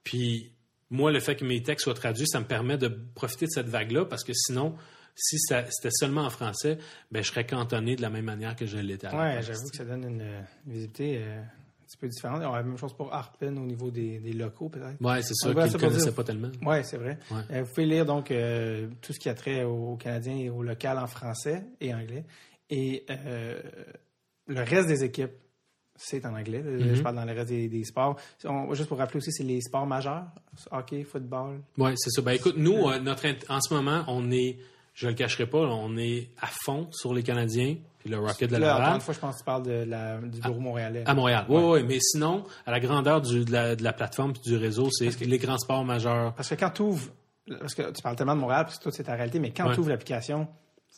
Puis 0.03 0.53
moi, 0.91 1.13
le 1.13 1.21
fait 1.21 1.37
que 1.37 1.45
mes 1.45 1.63
textes 1.63 1.85
soient 1.85 1.95
traduits, 1.95 2.27
ça 2.27 2.41
me 2.41 2.47
permet 2.47 2.79
de 2.79 2.89
profiter 2.89 3.47
de 3.47 3.51
cette 3.51 3.69
vague-là 3.69 4.07
parce 4.07 4.25
que 4.25 4.33
sinon, 4.33 4.75
si 5.15 5.39
c'était 5.39 5.91
seulement 5.91 6.23
en 6.23 6.31
français, 6.31 6.79
ben 7.13 7.23
je 7.23 7.29
serais 7.29 7.47
cantonné 7.47 7.95
de 7.95 8.03
la 8.03 8.11
même 8.11 8.25
manière 8.25 8.57
que 8.57 8.67
je 8.67 8.79
l'étais. 8.79 9.09
base. 9.09 9.47
j'avoue 9.47 9.69
que 9.71 9.77
ça 9.77 9.85
donne 9.85 10.05
une, 10.05 10.45
visibilité 10.67 11.19
euh, 11.19 11.41
un 11.41 11.87
petit 11.87 11.97
peu 11.99 12.09
différente. 12.09 12.41
La 12.41 12.63
même 12.63 12.79
chose 12.79 12.95
pour 12.95 13.13
Harpin 13.13 13.55
au 13.57 13.67
niveau 13.67 13.91
des, 13.91 14.19
des 14.19 14.33
locaux, 14.33 14.71
peut-être. 14.71 15.01
Ouais, 15.01 15.21
c'est 15.23 15.53
va 15.53 15.65
qu'ils 15.65 15.75
ne 15.75 15.79
connaissaient 15.79 16.05
dire- 16.05 16.15
pas 16.15 16.25
tellement. 16.25 16.51
Oui, 16.63 16.77
c'est 16.85 16.97
vrai. 16.97 17.19
Ouais. 17.31 17.43
Euh, 17.51 17.63
vous 17.65 17.69
pouvez 17.69 17.87
lire 17.87 18.07
donc 18.07 18.31
euh, 18.31 18.89
tout 19.03 19.13
ce 19.13 19.19
qui 19.19 19.29
a 19.29 19.35
trait 19.35 19.65
aux 19.65 19.97
Canadiens 19.97 20.37
et 20.37 20.49
au 20.49 20.63
local 20.63 20.99
en 20.99 21.07
français 21.07 21.65
et 21.81 21.93
anglais. 21.93 22.25
Et 22.71 23.05
le 24.49 24.63
reste 24.63 24.89
des 24.89 25.05
équipes, 25.05 25.33
c'est 25.99 26.25
en 26.25 26.35
anglais. 26.35 26.63
Mm-hmm. 26.63 26.95
Je 26.95 27.03
parle 27.03 27.17
dans 27.17 27.25
le 27.27 27.33
reste 27.33 27.49
des, 27.51 27.69
des 27.69 27.85
sports. 27.85 28.17
On- 28.45 28.73
juste 28.73 28.89
pour 28.89 28.97
rappeler 28.99 29.19
aussi, 29.19 29.33
c'est 29.33 29.45
les 29.45 29.61
sports 29.61 29.87
majeurs. 29.87 30.25
Hockey, 30.71 31.03
football. 31.05 31.61
Oui, 31.77 31.91
c'est 31.97 32.11
ça. 32.11 32.23
Ben 32.23 32.33
écoute, 32.33 32.55
nous, 32.57 32.89
euh, 32.89 32.99
notre 33.01 33.27
en 33.51 33.61
ce 33.61 33.75
moment, 33.75 34.05
on 34.09 34.31
est, 34.31 34.57
je 34.95 35.09
le 35.09 35.15
cacherai 35.15 35.47
pas, 35.47 35.59
on 35.59 35.97
est 35.99 36.31
à 36.41 36.47
fond 36.65 36.89
sur 36.93 37.13
les 37.13 37.23
Canadiens, 37.23 37.77
puis 37.99 38.09
le 38.11 38.19
Rocket 38.19 38.49
de 38.51 38.57
encore 38.57 38.79
Laval. 38.81 39.01
fois, 39.01 39.13
je 39.15 39.19
pense 39.21 39.35
que 39.35 39.39
tu 39.41 39.45
parles 39.45 39.63
de 39.65 39.85
la, 39.87 40.19
du 40.21 40.41
bureau 40.41 40.61
montréalais. 40.61 41.03
À 41.07 41.15
Montréal. 41.15 41.45
Oui, 41.49 41.63
oui, 41.63 41.83
mais 41.87 41.99
sinon, 42.01 42.45
à 42.65 42.71
la 42.71 42.81
grandeur 42.81 43.21
du- 43.21 43.45
de, 43.45 43.53
la, 43.53 43.77
de 43.77 43.83
la 43.83 43.93
plateforme 43.93 44.33
puis 44.33 44.43
du 44.43 44.57
réseau, 44.57 44.89
c'est 44.91 45.21
les 45.21 45.39
grands 45.39 45.59
sports 45.59 45.85
majeurs. 45.85 46.33
Parce 46.35 46.49
que 46.49 46.55
quand 46.55 46.71
tu 46.71 46.83
ouvres, 46.83 47.11
parce 47.61 47.75
que 47.75 47.91
tu 47.93 48.03
parles 48.03 48.15
tellement 48.17 48.37
de 48.37 48.41
Montréal, 48.41 48.65
parce 48.65 48.79
que 48.79 48.83
toi, 48.85 48.93
c'est 48.93 49.05
ta 49.05 49.15
réalité, 49.15 49.39
mais 49.41 49.51
quand 49.53 49.67
Ouais. 49.69 49.75
tu 49.75 49.81
ouvres 49.81 49.89
l'application, 49.91 50.47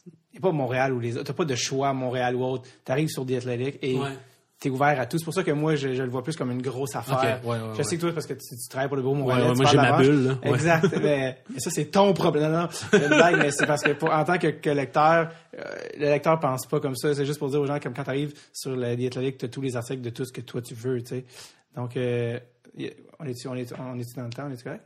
il 0.06 0.12
n'y 0.34 0.38
a 0.38 0.40
pas 0.42 0.52
Montréal 0.52 0.92
ou 0.92 1.00
les 1.00 1.14
autres. 1.16 1.24
Tu 1.26 1.30
n'as 1.32 1.36
pas 1.36 1.44
de 1.44 1.54
choix 1.54 1.92
Montréal 1.92 2.34
ou 2.36 2.44
autre. 2.44 2.68
Tu 2.84 2.92
arrives 2.92 3.08
sur 3.08 3.26
The 3.26 3.32
Athletic 3.32 3.78
et 3.82 3.98
Ouais. 3.98 4.16
Tu 4.60 4.68
es 4.68 4.70
ouvert 4.70 5.00
à 5.00 5.06
tout. 5.06 5.18
C'est 5.18 5.24
pour 5.24 5.32
ça 5.34 5.42
que 5.42 5.50
moi, 5.52 5.74
je, 5.74 5.94
je 5.94 6.02
le 6.02 6.10
vois 6.10 6.22
plus 6.22 6.36
comme 6.36 6.50
une 6.50 6.60
grosse 6.60 6.94
affaire. 6.94 7.40
Ok, 7.42 7.48
ouais, 7.50 7.56
ouais, 7.56 7.74
je 7.78 7.82
sais 7.82 7.96
que 7.96 8.00
toi, 8.02 8.12
parce 8.12 8.26
que 8.26 8.34
tu, 8.34 8.56
tu 8.56 8.68
travailles 8.68 8.88
pour 8.88 8.96
le 8.98 9.02
Ouais, 9.02 9.14
Montréal. 9.14 9.48
ouais, 9.50 9.54
moi, 9.56 9.64
j'ai 9.70 9.76
ma 9.78 9.96
bulle, 9.96 10.26
là. 10.26 10.38
Exact. 10.42 10.94
mais, 11.02 11.38
mais 11.48 11.60
ça, 11.60 11.70
c'est 11.70 11.86
ton 11.86 12.12
problème. 12.12 12.52
Non, 12.52 12.62
non, 12.62 12.68
c'est 12.70 12.98
une 12.98 13.08
blague, 13.08 13.36
mais 13.38 13.50
c'est 13.50 13.66
parce 13.66 13.82
que 13.82 13.92
pour, 13.92 14.12
en 14.12 14.22
tant 14.24 14.36
que, 14.38 14.48
que 14.48 14.70
lecteur, 14.70 15.30
euh, 15.58 15.62
le 15.98 16.06
lecteur 16.06 16.38
pense 16.38 16.66
pas 16.66 16.78
comme 16.78 16.94
ça. 16.94 17.14
C'est 17.14 17.24
juste 17.24 17.38
pour 17.38 17.48
dire 17.48 17.60
aux 17.60 17.66
gens, 17.66 17.80
comme 17.80 17.94
quand 17.94 18.04
tu 18.04 18.10
arrives 18.10 18.34
sur 18.52 18.76
le 18.76 18.96
The 18.96 19.06
Athletic, 19.16 19.38
tu 19.38 19.44
as 19.46 19.48
tous 19.48 19.62
les 19.62 19.76
articles 19.76 20.02
de 20.02 20.10
tout 20.10 20.24
ce 20.26 20.32
que 20.32 20.42
toi 20.42 20.60
tu 20.60 20.74
veux. 20.74 21.00
Tu 21.02 21.06
sais. 21.08 21.24
Donc, 21.74 21.96
euh, 21.96 22.38
on 23.18 23.24
est-tu 23.24 23.48
on 23.48 23.54
est, 23.54 23.72
on 23.78 23.98
est 23.98 24.16
dans 24.16 24.24
le 24.24 24.30
temps? 24.30 24.46
On 24.46 24.52
est 24.52 24.62
correct? 24.62 24.84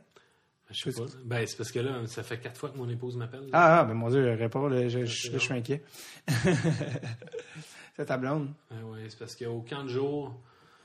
Je 0.71 0.89
sais 0.89 0.91
pas. 0.99 1.05
Ben, 1.25 1.45
c'est 1.45 1.57
parce 1.57 1.71
que 1.71 1.79
là, 1.79 1.91
ça 2.07 2.23
fait 2.23 2.39
quatre 2.39 2.57
fois 2.57 2.69
que 2.69 2.77
mon 2.77 2.89
épouse 2.89 3.15
m'appelle. 3.17 3.41
Ah, 3.53 3.81
ah, 3.81 3.83
ben 3.83 3.93
mon 3.93 4.09
Dieu, 4.09 4.35
réponds, 4.39 4.67
là, 4.67 4.87
je, 4.89 5.05
je, 5.05 5.31
je 5.33 5.37
suis 5.37 5.53
inquiet. 5.53 5.83
c'est 7.95 8.05
ta 8.05 8.17
blonde. 8.17 8.49
Ouais, 8.71 8.77
ouais, 8.91 9.05
c'est 9.09 9.19
parce 9.19 9.35
qu'au 9.35 9.61
camp 9.67 9.83
de 9.83 9.89
jour, 9.89 10.33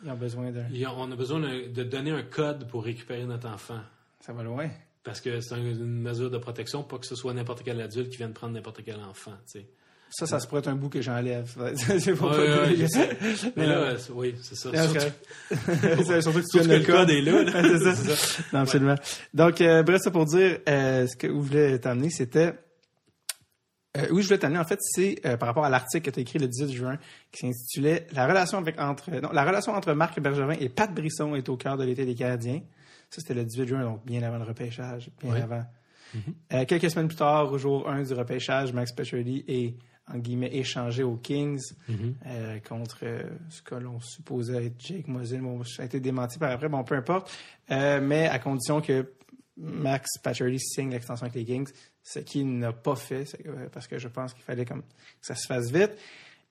Ils 0.05 0.11
ont 0.11 0.17
besoin 0.17 0.51
a- 0.87 0.95
on 0.97 1.11
a 1.13 1.17
besoin 1.17 1.41
de, 1.41 1.69
de 1.69 1.83
donner 1.83 2.11
un 2.11 2.23
code 2.23 2.67
pour 2.69 2.85
récupérer 2.85 3.25
notre 3.25 3.49
enfant. 3.49 3.81
Ça 4.21 4.33
va 4.33 4.43
loin. 4.43 4.69
Parce 5.05 5.21
que 5.21 5.41
c'est 5.41 5.55
un- 5.55 5.59
une 5.59 6.01
mesure 6.03 6.31
de 6.31 6.39
protection, 6.39 6.83
pas 6.83 6.99
que 6.99 7.07
ce 7.07 7.15
soit 7.15 7.33
n'importe 7.35 7.63
quel 7.65 7.81
adulte 7.81 8.11
qui 8.11 8.17
vienne 8.19 8.33
prendre 8.33 8.55
n'importe 8.55 8.83
quel 8.85 8.97
enfant. 9.01 9.33
tu 9.51 9.61
sais. 9.61 9.67
Ça, 10.13 10.27
ça 10.27 10.41
se 10.41 10.49
pourrait 10.49 10.59
être 10.59 10.67
un 10.69 10.75
bout 10.75 10.89
que 10.89 11.01
j'enlève. 11.01 11.49
c'est 11.77 12.15
pour 12.15 12.31
Ouais, 12.33 12.39
ouais. 12.39 12.77
Mais 13.57 13.67
là, 13.67 13.95
oui, 14.13 14.35
c'est 14.43 14.57
ça. 14.57 14.71
Surtout- 14.73 15.07
que 15.49 16.39
tu 16.41 16.45
Surtout 16.51 16.69
donnes 16.69 16.83
que 16.83 16.93
le 16.93 16.99
code 16.99 17.11
est 17.11 17.21
là, 17.23 17.45
c'est 17.79 17.95
ça. 18.17 18.43
Non, 18.53 18.59
absolument. 18.61 18.97
Donc, 19.33 19.61
euh, 19.61 19.83
bref, 19.85 20.01
ça 20.03 20.11
pour 20.11 20.25
dire, 20.27 20.59
euh, 20.69 21.07
ce 21.07 21.17
que 21.17 21.27
vous 21.29 21.43
voulez 21.43 21.79
t'amener, 21.81 22.11
c'était... 22.11 22.55
Euh, 23.97 24.07
oui, 24.13 24.23
je 24.23 24.29
voulais 24.29 24.39
t'amener, 24.39 24.59
en 24.61 24.65
fait, 24.65 24.79
c'est 24.81 25.21
euh, 25.27 25.37
par 25.37 25.49
rapport 25.49 25.65
à 25.65 25.69
l'article 25.71 26.05
que 26.07 26.11
tu 26.15 26.21
as 26.21 26.23
écrit 26.23 26.39
le 26.39 26.47
18 26.47 26.73
juin, 26.73 26.99
qui 27.33 27.41
s'intitulait 27.41 28.07
«La 28.13 28.27
relation 28.29 28.59
avec 28.59 28.79
entre 28.81 29.11
non, 29.11 29.31
la 29.33 29.45
relation 29.45 29.73
entre 29.73 29.93
Marc 29.95 30.21
Bergevin 30.21 30.53
et 30.61 30.69
Pat 30.69 30.93
Brisson 30.95 31.35
est 31.35 31.49
au 31.49 31.57
cœur 31.57 31.77
de 31.77 31.85
l'été 31.85 32.05
des 32.07 32.15
Canadiens.» 32.15 32.61
Ça, 33.11 33.21
c'était 33.21 33.35
le 33.35 33.45
18 33.45 33.67
juin, 33.67 33.83
donc 33.83 34.05
bien 34.07 34.23
avant 34.23 34.39
le 34.39 34.45
repêchage, 34.45 35.11
bien 35.21 35.35
avant. 35.35 35.65
Euh, 36.53 36.65
quelques 36.65 36.89
semaines 36.91 37.09
plus 37.09 37.17
tard, 37.17 37.53
au 37.53 37.59
jour 37.59 37.89
1 37.89 38.03
du 38.05 38.13
repêchage, 38.15 38.73
Max 38.73 38.93
Pacioretty 38.93 39.45
est, 39.49 39.75
en 40.13 40.19
guillemets, 40.19 40.55
échangé 40.55 41.03
aux 41.03 41.17
Kings 41.17 41.61
Mhm. 41.89 42.15
euh, 42.27 42.59
contre 42.61 42.99
euh, 43.03 43.23
ce 43.49 43.63
que 43.63 43.75
l'on 43.75 44.01
supposait 44.01 44.67
être 44.67 44.75
Jake. 44.79 45.07
Bon, 45.09 45.65
ça 45.65 45.83
a 45.83 45.87
été 45.87 45.99
démenti 45.99 46.39
par 46.39 46.53
après, 46.53 46.69
bon, 46.69 46.85
peu 46.85 46.95
importe. 46.95 47.31
Euh, 47.73 48.01
mais 48.01 48.29
à 48.29 48.39
condition 48.39 48.81
que 48.81 49.13
Max 49.57 50.19
Pacioretty 50.23 50.59
signe 50.61 50.91
l'extension 50.91 51.25
avec 51.27 51.35
les 51.35 51.45
Kings, 51.45 51.69
ce 52.03 52.19
qu'il 52.21 52.59
n'a 52.59 52.73
pas 52.73 52.97
fait 52.97 53.25
euh, 53.47 53.69
parce 53.73 53.87
que 53.87 53.99
je 53.99 54.09
pense 54.09 54.33
qu'il 54.35 54.43
fallait 54.43 54.65
comme 54.65 54.83
que 54.83 54.87
ça 55.27 55.35
se 55.35 55.47
fasse 55.47 55.71
vite. 55.71 55.93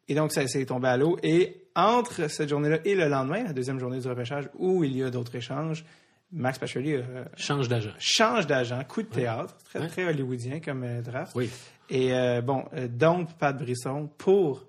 Et 0.08 0.16
donc, 0.16 0.32
ça 0.32 0.48
s'est 0.48 0.66
tombé 0.66 0.88
à 0.88 0.98
l'eau. 0.98 1.18
Et 1.22 1.66
entre 1.76 2.28
cette 2.30 2.50
journée-là 2.50 2.80
et 2.84 2.96
le 2.96 3.08
lendemain, 3.08 3.44
la 3.44 3.54
deuxième 3.54 3.80
journée 3.80 4.00
du 4.00 4.08
repêchage, 4.08 4.50
où 4.58 4.84
il 4.84 4.98
y 4.98 5.04
a 5.04 5.10
d'autres 5.12 5.36
échanges, 5.36 5.86
Max 6.32 6.58
Pacioretty 6.60 6.96
euh, 6.96 7.24
Change 7.36 7.68
d'agent. 7.68 7.92
change 8.00 8.48
d'agent, 8.48 8.84
coup 8.86 9.02
de 9.04 9.08
théâtre, 9.08 9.56
très, 9.66 9.80
Ouais. 9.80 9.88
très 9.88 10.06
hollywoodien 10.06 10.60
comme 10.62 10.84
euh, 10.84 11.02
draft. 11.02 11.34
Oui. 11.36 11.50
Et 11.92 12.14
euh, 12.14 12.42
bon, 12.42 12.66
donc 12.90 13.34
Pat 13.38 13.56
Brisson 13.58 14.10
pour 14.18 14.66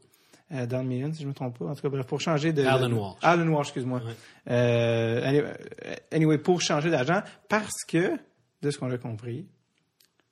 Don 0.51 0.85
Million, 0.85 1.13
si 1.13 1.21
je 1.21 1.25
ne 1.25 1.29
me 1.29 1.35
trompe 1.35 1.59
pas. 1.59 1.67
En 1.67 1.75
tout 1.75 1.83
cas, 1.83 1.89
bref, 1.91 2.07
pour 2.07 2.21
changer 2.21 2.53
de... 2.53 2.65
Alan 2.65 2.91
Walsh. 2.91 3.19
Alan 3.23 3.47
Walsh, 3.49 3.69
excuse-moi. 3.69 4.01
Ouais. 4.47 5.23
Anyway, 5.25 5.53
anyway, 6.13 6.39
pour 6.39 6.61
changer 6.61 6.91
d'agent, 6.91 7.23
parce 7.49 7.85
que, 7.87 8.17
de 8.63 8.71
ce 8.71 8.79
qu'on 8.79 8.91
a 8.91 8.99
compris, 8.99 9.47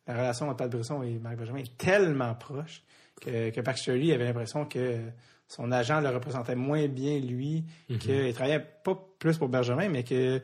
la 0.09 0.15
relation 0.15 0.47
entre 0.49 0.57
Pat 0.57 0.71
Brisson 0.71 1.03
et 1.03 1.19
Marc 1.19 1.37
Benjamin 1.37 1.61
est 1.61 1.77
tellement 1.79 2.35
proche 2.35 2.83
que, 3.21 3.51
que 3.51 3.61
Pacioretty 3.61 4.13
avait 4.13 4.25
l'impression 4.25 4.65
que 4.65 4.99
son 5.47 5.71
agent 5.73 6.01
le 6.01 6.09
représentait 6.11 6.55
moins 6.57 6.87
bien 6.89 7.19
lui, 7.21 7.65
Mhm. 7.89 7.99
qu'il 7.99 8.33
travaillait 8.35 8.67
pas 8.85 8.99
plus 9.19 9.39
pour 9.39 9.49
Benjamin, 9.49 9.89
mais 9.89 10.03
que 10.05 10.41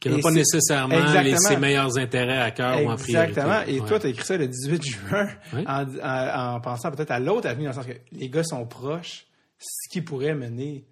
Qui 0.00 0.10
n'a 0.10 0.18
Et 0.18 0.20
pas 0.20 0.32
nécessairement 0.32 1.22
les, 1.22 1.36
ses 1.38 1.56
meilleurs 1.56 1.96
intérêts 1.96 2.40
à 2.40 2.50
cœur 2.50 2.82
ou 2.84 2.90
en 2.90 2.96
priorité. 2.96 3.28
Exactement. 3.30 3.62
Et 3.66 3.80
Ouais. 3.80 3.86
toi, 3.88 3.98
tu 4.00 4.06
as 4.06 4.10
écrit 4.10 4.24
ça 4.26 4.36
le 4.36 4.48
18 4.48 4.82
juin 4.84 5.28
Oui. 5.54 5.64
en, 5.66 5.84
en- 6.02 6.54
en 6.56 6.60
pensant 6.60 6.90
peut-être 6.90 7.12
à 7.12 7.20
l'autre 7.20 7.48
avenue, 7.48 7.64
dans 7.64 7.70
le 7.70 7.76
sens 7.76 7.86
que 7.86 7.92
les 8.12 8.28
gars 8.28 8.42
sont 8.42 8.66
proches, 8.66 9.26
ce 9.58 9.88
qui 9.90 10.02
pourrait 10.02 10.34
mener, 10.34 10.84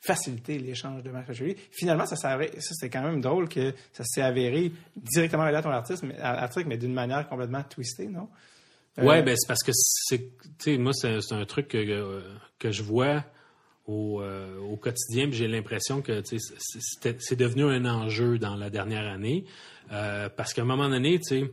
faciliter 0.00 0.58
l'échange 0.58 1.02
de 1.02 1.10
Pacioretty. 1.10 1.60
Finalement, 1.70 2.06
ça, 2.06 2.16
ça 2.16 2.38
c'était 2.60 2.88
quand 2.90 3.02
même 3.02 3.20
drôle 3.20 3.48
que 3.48 3.74
ça 3.92 4.02
s'est 4.04 4.22
avéré 4.22 4.72
directement 4.96 5.42
à 5.44 5.62
ton 5.62 5.70
artiste, 5.70 6.04
mais, 6.66 6.76
d'une 6.78 6.94
manière 6.94 7.28
complètement 7.28 7.62
twistée, 7.62 8.06
non? 8.08 8.28
Euh, 8.98 9.04
Ouais, 9.04 9.22
ben 9.22 9.36
c'est 9.36 9.46
parce 9.46 9.62
que 9.62 9.72
c'est, 9.74 10.78
moi 10.78 10.92
c'est, 10.92 11.20
c'est 11.20 11.34
un 11.34 11.44
truc 11.44 11.68
que, 11.68 12.22
que 12.58 12.70
je 12.70 12.82
vois 12.82 13.24
au, 13.86 14.20
euh, 14.20 14.58
au 14.58 14.80
j'ai 15.32 15.48
l'impression 15.48 16.02
que 16.02 16.22
c'est, 16.24 16.38
c'est 17.18 17.36
devenu 17.36 17.64
un 17.64 17.84
enjeu 17.84 18.38
dans 18.38 18.56
la 18.56 18.70
dernière 18.70 19.06
année, 19.06 19.44
Euh, 19.92 20.28
parce 20.28 20.54
qu'à 20.54 20.62
un 20.62 20.66
moment 20.66 20.88
donné, 20.88 21.18
tu 21.18 21.50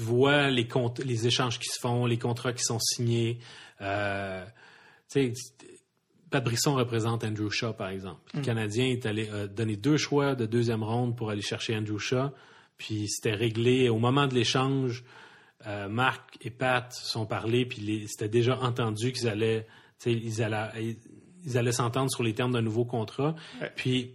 vois 0.00 0.50
les 0.50 1.26
échanges 1.26 1.58
qui 1.60 1.68
se 1.68 1.78
font, 1.80 2.04
les 2.04 2.18
contrats 2.18 2.52
qui 2.52 2.64
sont 2.64 2.80
signés. 2.80 3.38
Euh, 3.80 4.44
Pat 6.30 6.44
Brisson 6.44 6.74
représente 6.74 7.24
Andrew 7.24 7.50
Shaw, 7.50 7.72
par 7.72 7.88
exemple. 7.88 8.20
Le 8.34 8.40
Canadien 8.42 8.86
est 8.86 9.04
allé 9.06 9.28
euh, 9.30 9.46
donner 9.46 9.76
deux 9.76 9.96
choix 9.96 10.34
de 10.34 10.46
deuxième 10.46 10.82
ronde 10.82 11.16
pour 11.16 11.30
aller 11.30 11.42
chercher 11.42 11.76
Andrew 11.76 11.98
Shaw. 11.98 12.30
Puis 12.78 13.08
c'était 13.08 13.34
réglé 13.34 13.88
au 13.88 13.98
moment 13.98 14.26
de 14.26 14.34
l'échange. 14.34 15.04
euh, 15.66 15.88
Marc 15.88 16.38
et 16.40 16.50
Pat 16.50 16.90
se 16.92 17.04
sont 17.06 17.26
parlé, 17.26 17.66
puis 17.66 18.06
c'était 18.08 18.28
déjà 18.28 18.58
entendu 18.60 19.12
qu'ils 19.12 19.28
allaient, 19.28 19.66
ils 20.06 20.42
allaient, 20.42 20.96
ils 21.44 21.58
allaient 21.58 21.72
s'entendre 21.72 22.10
sur 22.10 22.22
les 22.22 22.32
termes 22.32 22.52
d'un 22.52 22.62
nouveau 22.62 22.84
contrat. 22.84 23.34
Ouais. 23.60 23.70
Puis 23.76 24.14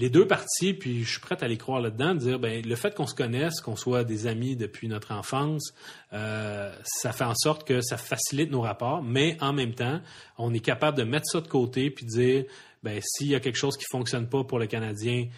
les 0.00 0.08
deux 0.08 0.26
parties, 0.26 0.72
puis 0.72 1.04
je 1.04 1.10
suis 1.10 1.20
prêt 1.20 1.36
à 1.42 1.46
les 1.46 1.58
croire 1.58 1.78
là-dedans, 1.78 2.14
de 2.14 2.20
dire 2.20 2.38
ben 2.38 2.64
le 2.64 2.74
fait 2.74 2.94
qu'on 2.94 3.06
se 3.06 3.14
connaisse, 3.14 3.60
qu'on 3.60 3.76
soit 3.76 4.02
des 4.02 4.26
amis 4.26 4.56
depuis 4.56 4.88
notre 4.88 5.12
enfance, 5.12 5.74
euh, 6.14 6.74
ça 6.84 7.12
fait 7.12 7.24
en 7.24 7.34
sorte 7.34 7.68
que 7.68 7.82
ça 7.82 7.98
facilite 7.98 8.50
nos 8.50 8.62
rapports, 8.62 9.02
mais 9.02 9.36
en 9.40 9.52
même 9.52 9.74
temps, 9.74 10.00
on 10.38 10.54
est 10.54 10.60
capable 10.60 10.96
de 10.96 11.04
mettre 11.04 11.26
ça 11.26 11.42
de 11.42 11.48
côté 11.48 11.90
puis 11.90 12.06
de 12.06 12.10
dire 12.10 12.44
ben 12.82 12.98
s'il 13.04 13.26
y 13.26 13.34
a 13.34 13.40
quelque 13.40 13.58
chose 13.58 13.76
qui 13.76 13.84
fonctionne 13.90 14.26
pas 14.26 14.42
pour 14.42 14.58
le 14.58 14.66
Canadien, 14.66 15.28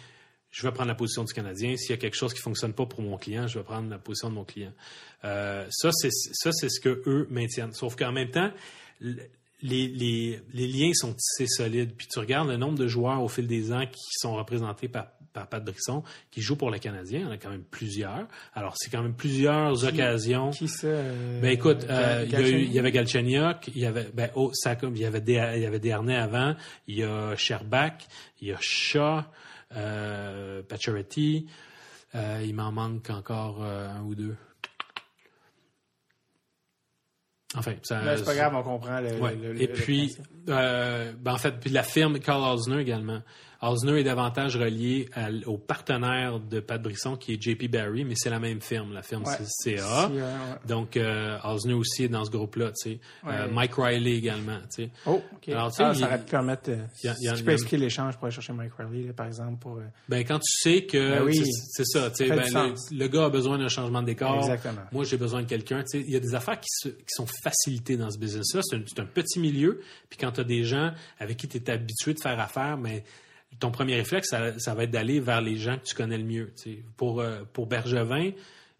je 0.49 0.65
vais 0.65 0.71
prendre 0.71 0.87
la 0.87 0.95
position 0.95 1.25
du 1.25 1.33
Canadien. 1.33 1.75
S'il 1.75 1.89
y 1.89 1.93
a 1.93 1.97
quelque 1.97 2.15
chose 2.15 2.33
qui 2.33 2.39
fonctionne 2.39 2.73
pas 2.73 2.85
pour 2.85 3.01
mon 3.01 3.17
client, 3.17 3.47
je 3.47 3.59
vais 3.59 3.65
prendre 3.65 3.89
la 3.89 3.97
position 3.97 4.29
de 4.29 4.35
mon 4.35 4.45
client. 4.45 4.71
Euh, 5.25 5.65
ça, 5.71 5.89
c'est 5.91 6.11
ça, 6.11 6.51
c'est 6.53 6.69
ce 6.69 6.79
que 6.79 7.01
eux 7.05 7.27
maintiennent. 7.29 7.73
Sauf 7.73 7.95
qu'en 7.95 8.13
même 8.13 8.29
temps, 8.29 8.51
les, 9.63 9.87
les, 9.87 10.39
les 10.53 10.67
liens 10.67 10.91
sont 10.93 11.13
tissés 11.13 11.47
solides. 11.47 11.93
Puis 11.97 12.05
tu 12.07 12.19
regardes 12.19 12.49
le 12.49 12.57
nombre 12.57 12.77
de 12.77 12.85
joueurs 12.87 13.23
au 13.23 13.27
fil 13.27 13.47
des 13.47 13.71
ans 13.73 13.85
qui 13.91 14.03
sont 14.11 14.35
représentés 14.35 14.87
par, 14.87 15.07
par 15.33 15.47
Pat 15.47 15.63
Brisson, 15.65 16.03
qui 16.29 16.41
jouent 16.41 16.55
pour 16.57 16.69
le 16.69 16.77
Canadien. 16.77 17.19
Il 17.21 17.25
y 17.25 17.27
en 17.27 17.31
a 17.31 17.37
quand 17.37 17.49
même 17.49 17.63
plusieurs. 17.63 18.27
Alors, 18.53 18.73
c'est 18.77 18.91
quand 18.91 19.01
même 19.01 19.15
plusieurs 19.15 19.83
occasions. 19.85 20.51
Qui 20.51 20.67
ça? 20.67 20.85
euh, 20.87 21.41
Ben 21.41 21.49
écoute, 21.51 21.85
euh, 21.89 22.23
il 22.27 22.31
y, 22.31 22.35
a 22.35 22.39
eu- 22.39 22.43
Galchenyuk? 22.43 22.67
il 22.67 22.73
y 22.73 22.79
avait 22.79 22.91
Galchenyuk, 22.91 23.67
il 23.73 23.81
y 23.81 23.85
avait 23.87 24.07
ben 24.13 24.29
oh, 24.35 24.51
ça 24.53 24.75
il 24.83 24.97
y 24.99 25.05
avait 25.05 25.21
Des- 25.21 25.53
il 25.55 25.61
y 25.61 25.65
avait 25.65 25.79
Desharnais 25.79 26.17
avant, 26.17 26.55
il 26.87 26.97
y 26.97 27.03
a 27.03 27.35
Sherbach, 27.35 28.05
il 28.41 28.49
y 28.49 28.51
a 28.51 28.57
Shaw, 28.59 29.21
euh, 29.75 30.61
Pacioretty, 30.63 31.47
euh, 32.15 32.43
il 32.45 32.53
m'en 32.53 32.71
manque 32.71 33.09
encore 33.09 33.63
un 33.63 34.01
ou 34.03 34.13
deux. 34.15 34.35
Enfin, 37.55 37.73
ça. 37.83 38.01
Ben, 38.01 38.17
c'est 38.17 38.23
pas 38.25 38.35
grave, 38.35 38.55
on 38.55 38.63
comprend 38.63 38.99
le. 38.99 39.13
Ouais. 39.19 39.35
le- 39.35 39.53
le- 39.53 39.61
Et 39.61 39.67
le 39.67 39.73
puis, 39.73 40.15
euh, 40.49 41.11
ben 41.19 41.33
en 41.33 41.37
fait, 41.37 41.51
puis 41.59 41.69
la 41.69 41.83
firme 41.83 42.19
Carl 42.19 42.41
Osner 42.53 42.79
également. 42.81 43.21
Osner 43.69 43.99
est 43.99 44.03
davantage 44.03 44.57
relié 44.57 45.09
à 45.13 45.29
au 45.45 45.57
partenaire 45.57 46.39
de 46.39 46.59
Pat 46.59 46.81
Brisson 46.81 47.15
qui 47.15 47.33
est 47.33 47.41
JP 47.41 47.69
Barry, 47.71 48.03
mais 48.05 48.15
c'est 48.15 48.29
la 48.29 48.39
même 48.39 48.61
firme. 48.61 48.93
La 48.93 49.01
firme 49.01 49.23
Ouais. 49.23 49.37
CA. 49.39 50.07
Ouais. 50.09 50.21
Donc, 50.67 50.97
euh, 50.97 51.37
Osner 51.43 51.73
aussi 51.73 52.03
est 52.03 52.09
dans 52.09 52.25
ce 52.25 52.31
groupe-là, 52.31 52.71
tu 52.71 52.91
sais. 52.91 52.99
Euh. 53.27 53.47
Mike 53.51 53.73
Riley 53.75 54.15
également, 54.17 54.57
tu 54.75 54.83
sais. 54.85 54.89
Oh, 55.05 55.21
OK. 55.35 55.49
Alors, 55.49 55.69
tu 55.71 55.77
sais, 55.77 55.83
Ah, 55.83 55.93
ça 55.93 56.05
aurait 56.07 56.19
pu 56.19 56.31
permettre. 56.31 56.69
euh, 56.71 56.77
il 57.03 57.07
y 57.07 57.09
a- 57.09 57.15
il 57.21 57.25
y 57.25 57.29
a- 57.29 57.33
tu 57.35 57.43
peux 57.43 57.51
a- 57.51 57.53
expliquer 57.53 57.77
l'échange 57.77 58.15
pour 58.15 58.25
aller 58.25 58.33
chercher 58.35 58.53
Mike 58.53 58.73
Riley, 58.77 59.07
là, 59.07 59.13
par 59.13 59.27
exemple, 59.27 59.57
pour. 59.59 59.77
euh, 59.77 59.83
Ben, 60.09 60.23
quand 60.25 60.39
tu 60.39 60.51
sais 60.69 60.85
que 60.85 60.97
Ben 61.19 61.23
oui. 61.23 61.41
c'est 61.45 61.85
ça, 61.85 62.09
tu 62.09 62.27
sais, 62.27 62.29
ben, 62.29 62.73
le, 62.91 63.07
gars 63.07 63.25
a 63.25 63.29
besoin 63.29 63.57
d'un 63.57 63.67
changement 63.69 64.01
de 64.01 64.07
décor. 64.07 64.37
Exactement. 64.37 64.81
Moi, 64.91 65.03
j'ai 65.05 65.17
besoin 65.17 65.41
de 65.41 65.47
quelqu'un. 65.47 65.83
Tu 65.83 65.99
sais, 65.99 66.05
il 66.05 66.11
y 66.11 66.15
a 66.15 66.19
des 66.19 66.35
affaires 66.35 66.59
qui, 66.59 66.67
se- 66.69 66.89
qui 66.89 67.05
sont 67.09 67.27
facilitées 67.43 67.97
dans 67.97 68.09
ce 68.09 68.17
business-là. 68.19 68.61
C'est 68.63 68.99
un, 68.99 69.05
petit 69.05 69.39
milieu. 69.39 69.79
Puis 70.09 70.17
quand 70.19 70.31
tu 70.31 70.41
as 70.41 70.43
des 70.43 70.63
gens 70.63 70.91
avec 71.19 71.37
qui 71.37 71.47
tu 71.47 71.57
es 71.57 71.69
habitué 71.69 72.13
de 72.13 72.19
faire 72.19 72.39
affaire, 72.39 72.77
mais 72.77 73.03
ton 73.59 73.71
premier 73.71 73.95
réflexe, 73.95 74.29
ça, 74.29 74.57
ça 74.59 74.73
va 74.73 74.83
être 74.83 74.91
d'aller 74.91 75.19
vers 75.19 75.41
les 75.41 75.57
gens 75.57 75.77
que 75.77 75.85
tu 75.85 75.95
connais 75.95 76.17
le 76.17 76.23
mieux. 76.23 76.53
Pour, 76.97 77.21
euh, 77.21 77.43
pour 77.53 77.67
Bergevin, 77.67 78.31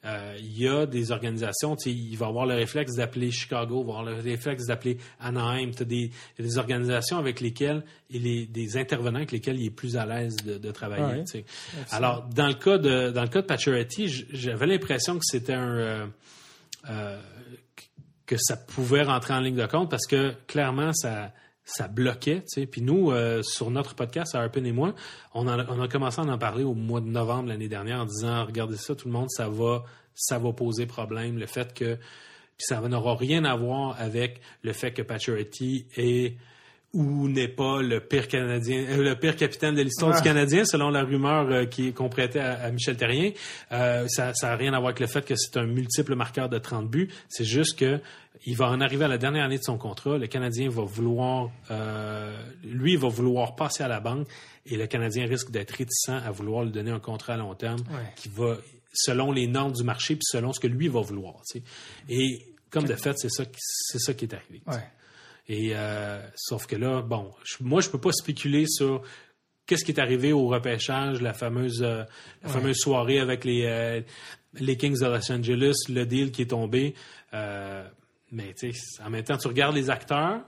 euh, 0.05 0.35
il 0.37 0.59
y 0.59 0.67
a 0.67 0.85
des 0.85 1.11
organisations, 1.11 1.77
il 1.85 2.17
va 2.17 2.27
avoir 2.27 2.45
le 2.45 2.55
réflexe 2.55 2.95
d'appeler 2.95 3.31
Chicago, 3.31 3.83
il 3.83 3.87
va 3.87 3.99
avoir 3.99 4.03
le 4.03 4.21
réflexe 4.21 4.65
d'appeler 4.65 4.97
Anaheim. 5.21 5.71
Tu 5.71 5.85
des, 5.85 5.95
il 5.95 6.11
y 6.39 6.41
a 6.41 6.43
des 6.43 6.57
organisations 6.57 7.17
avec 7.17 7.39
lesquelles 7.39 7.83
il 8.09 8.27
est 8.27 8.45
des 8.47 8.75
intervenants 8.75 9.19
avec 9.19 9.31
lesquels 9.31 9.57
il 9.57 9.67
est 9.67 9.71
plus 9.71 9.95
à 9.95 10.05
l'aise 10.05 10.35
de, 10.43 10.57
de 10.57 10.71
travailler. 10.71 11.23
Ouais. 11.33 11.45
Alors, 11.91 12.27
dans 12.35 12.47
le 12.47 12.53
cas 12.53 12.77
de 12.77 13.11
dans 13.11 13.21
le 13.21 13.29
cas 13.29 13.41
de 13.41 13.47
Pacioretty, 13.47 14.25
j'avais 14.33 14.67
l'impression 14.67 15.17
que 15.17 15.23
c'était 15.23 15.53
un 15.53 15.77
euh, 15.77 16.05
euh, 16.89 17.17
que 18.25 18.35
ça 18.37 18.57
pouvait 18.57 19.03
rentrer 19.03 19.33
en 19.33 19.39
ligne 19.39 19.55
de 19.55 19.65
compte 19.67 19.89
parce 19.89 20.05
que 20.05 20.33
clairement 20.47 20.91
ça 20.91 21.31
ça 21.65 21.87
bloquait, 21.87 22.41
tu 22.41 22.61
sais. 22.61 22.65
Puis 22.65 22.81
nous, 22.81 23.11
euh, 23.11 23.41
sur 23.43 23.71
notre 23.71 23.95
podcast, 23.95 24.35
Harpin 24.35 24.63
et 24.63 24.71
moi, 24.71 24.93
on, 25.33 25.47
en 25.47 25.59
on 25.69 25.81
a 25.81 25.87
commencé 25.87 26.19
à 26.19 26.23
en 26.23 26.37
parler 26.37 26.63
au 26.63 26.73
mois 26.73 27.01
de 27.01 27.07
novembre 27.07 27.49
l'année 27.49 27.69
dernière 27.69 28.01
en 28.01 28.05
disant, 28.05 28.45
regardez 28.45 28.77
ça, 28.77 28.95
tout 28.95 29.07
le 29.07 29.13
monde, 29.13 29.29
ça 29.29 29.47
va, 29.47 29.83
ça 30.13 30.39
va 30.39 30.51
poser 30.51 30.85
problème. 30.85 31.37
Le 31.37 31.45
fait 31.45 31.73
que, 31.73 31.95
puis 31.95 32.65
ça 32.67 32.81
n'aura 32.81 33.15
rien 33.15 33.45
à 33.45 33.55
voir 33.55 33.95
avec 33.99 34.41
le 34.63 34.73
fait 34.73 34.91
que 34.91 35.01
Pacioretty 35.01 35.87
est 35.95 36.35
ou 36.93 37.27
n'est 37.27 37.47
pas 37.47 37.81
le 37.81 37.99
pire 37.99 38.27
canadien, 38.27 38.85
euh, 38.87 39.03
le 39.03 39.15
pire 39.15 39.35
capitaine 39.35 39.73
de 39.73 39.81
l'histoire 39.81 40.15
du 40.15 40.21
Canadien, 40.21 40.63
selon 40.63 40.89
la 40.89 41.03
rumeur 41.03 41.49
euh, 41.49 41.65
qui 41.65 41.91
qu'on 41.91 42.07
prêtait 42.07 42.39
à, 42.39 42.53
à 42.53 42.71
Michel 42.71 42.97
Terrien. 42.97 43.31
Euh, 43.71 44.05
ça 44.07 44.31
n'a 44.43 44.55
rien 44.55 44.73
à 44.73 44.79
voir 44.79 44.89
avec 44.89 44.99
le 44.99 45.07
fait 45.07 45.25
que 45.25 45.35
c'est 45.35 45.57
un 45.57 45.65
multiple 45.65 46.13
marqueur 46.15 46.49
de 46.49 46.59
30 46.59 46.87
buts. 46.87 47.09
C'est 47.29 47.45
juste 47.45 47.79
que 47.79 47.99
il 48.45 48.55
va 48.57 48.69
en 48.69 48.81
arriver 48.81 49.05
à 49.05 49.07
la 49.07 49.17
dernière 49.17 49.45
année 49.45 49.57
de 49.57 49.63
son 49.63 49.77
contrat. 49.77 50.17
Le 50.17 50.27
Canadien 50.27 50.69
va 50.69 50.83
vouloir, 50.83 51.49
euh, 51.71 52.35
lui, 52.63 52.95
va 52.97 53.07
vouloir 53.07 53.55
passer 53.55 53.83
à 53.83 53.87
la 53.87 53.99
banque 53.99 54.27
et 54.65 54.75
le 54.77 54.85
Canadien 54.87 55.25
risque 55.27 55.49
d'être 55.51 55.71
réticent 55.71 56.09
à 56.09 56.31
vouloir 56.31 56.63
lui 56.63 56.71
donner 56.71 56.91
un 56.91 56.99
contrat 56.99 57.33
à 57.33 57.37
long 57.37 57.55
terme 57.55 57.79
Ouais. 57.91 58.11
qui 58.15 58.29
va, 58.29 58.57
selon 58.93 59.31
les 59.31 59.47
normes 59.47 59.71
du 59.73 59.83
marché 59.83 60.15
puis 60.15 60.25
selon 60.25 60.51
ce 60.53 60.59
que 60.59 60.67
lui 60.67 60.87
va 60.87 61.01
vouloir. 61.01 61.35
tu 61.49 61.59
sais. 61.59 61.63
Et 62.09 62.45
comme 62.69 62.85
de 62.85 62.95
fait, 62.95 63.17
c'est 63.17 63.29
ça, 63.29 63.43
c'est 63.57 63.99
ça 63.99 64.13
qui 64.13 64.25
est 64.25 64.33
arrivé. 64.33 64.61
tu 64.65 64.71
sais. 64.71 64.77
Ouais. 64.77 64.83
Et 65.47 65.71
euh, 65.75 66.21
sauf 66.35 66.65
que 66.67 66.75
là, 66.75 67.01
bon, 67.01 67.31
je- 67.43 67.63
moi 67.63 67.81
je 67.81 67.89
peux 67.89 67.99
pas 67.99 68.11
spéculer 68.13 68.65
sur 68.67 69.01
qu'est-ce 69.65 69.83
qui 69.85 69.91
est 69.91 69.99
arrivé 69.99 70.31
au 70.33 70.47
repêchage, 70.47 71.21
la 71.21 71.33
fameuse 71.33 71.81
euh, 71.83 72.03
la 72.43 72.49
fameuse 72.49 72.77
soirée 72.77 73.19
avec 73.19 73.43
les 73.45 73.63
euh, 73.65 74.01
les 74.55 74.77
Kings 74.77 74.99
de 74.99 75.05
Los 75.05 75.31
Angeles, 75.31 75.75
le 75.89 76.05
deal 76.05 76.31
qui 76.31 76.43
est 76.43 76.49
tombé. 76.51 76.93
Euh, 77.33 77.85
mais 78.33 78.53
en 79.05 79.09
même 79.09 79.23
temps, 79.23 79.37
tu 79.37 79.47
regardes 79.47 79.75
les 79.75 79.89
acteurs, 79.89 80.41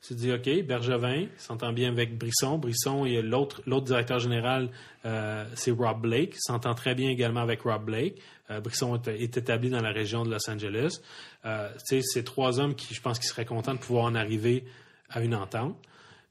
tu 0.00 0.14
te 0.14 0.20
dis 0.20 0.32
OK, 0.32 0.66
Bergevin 0.66 1.26
s'entend 1.36 1.72
bien 1.72 1.90
avec 1.90 2.16
Brisson, 2.16 2.58
Brisson 2.58 3.04
et 3.06 3.22
l'autre 3.22 3.62
l'autre 3.66 3.86
directeur 3.86 4.18
général, 4.18 4.70
euh, 5.04 5.44
c'est 5.54 5.72
Rob 5.72 6.00
Blake, 6.02 6.36
s'entend 6.38 6.74
très 6.74 6.94
bien 6.94 7.10
également 7.10 7.40
avec 7.40 7.62
Rob 7.62 7.86
Blake. 7.86 8.20
Euh, 8.50 8.60
Brisson 8.60 9.00
est, 9.06 9.36
établi 9.36 9.70
dans 9.70 9.80
la 9.80 9.90
région 9.90 10.22
de 10.22 10.30
Los 10.30 10.48
Angeles. 10.48 11.00
Euh, 11.44 11.70
c'est 11.78 12.22
trois 12.22 12.60
hommes 12.60 12.74
qui, 12.74 12.94
je 12.94 13.00
pense, 13.00 13.18
qui 13.18 13.26
seraient 13.26 13.46
contents 13.46 13.74
de 13.74 13.78
pouvoir 13.78 14.04
en 14.04 14.14
arriver 14.14 14.64
à 15.08 15.22
une 15.22 15.34
entente. 15.34 15.76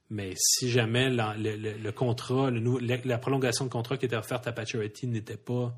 Mais 0.10 0.34
si 0.38 0.70
jamais 0.70 1.10
la, 1.10 1.36
le, 1.36 1.92
contrat, 1.92 2.52
la 2.52 3.18
prolongation 3.18 3.66
de 3.66 3.72
contrat 3.72 3.98
qui 3.98 4.06
était 4.06 4.16
offerte 4.16 4.48
à 4.48 4.52
Pacioretty 4.52 5.08
n'était 5.08 5.38
pas 5.38 5.74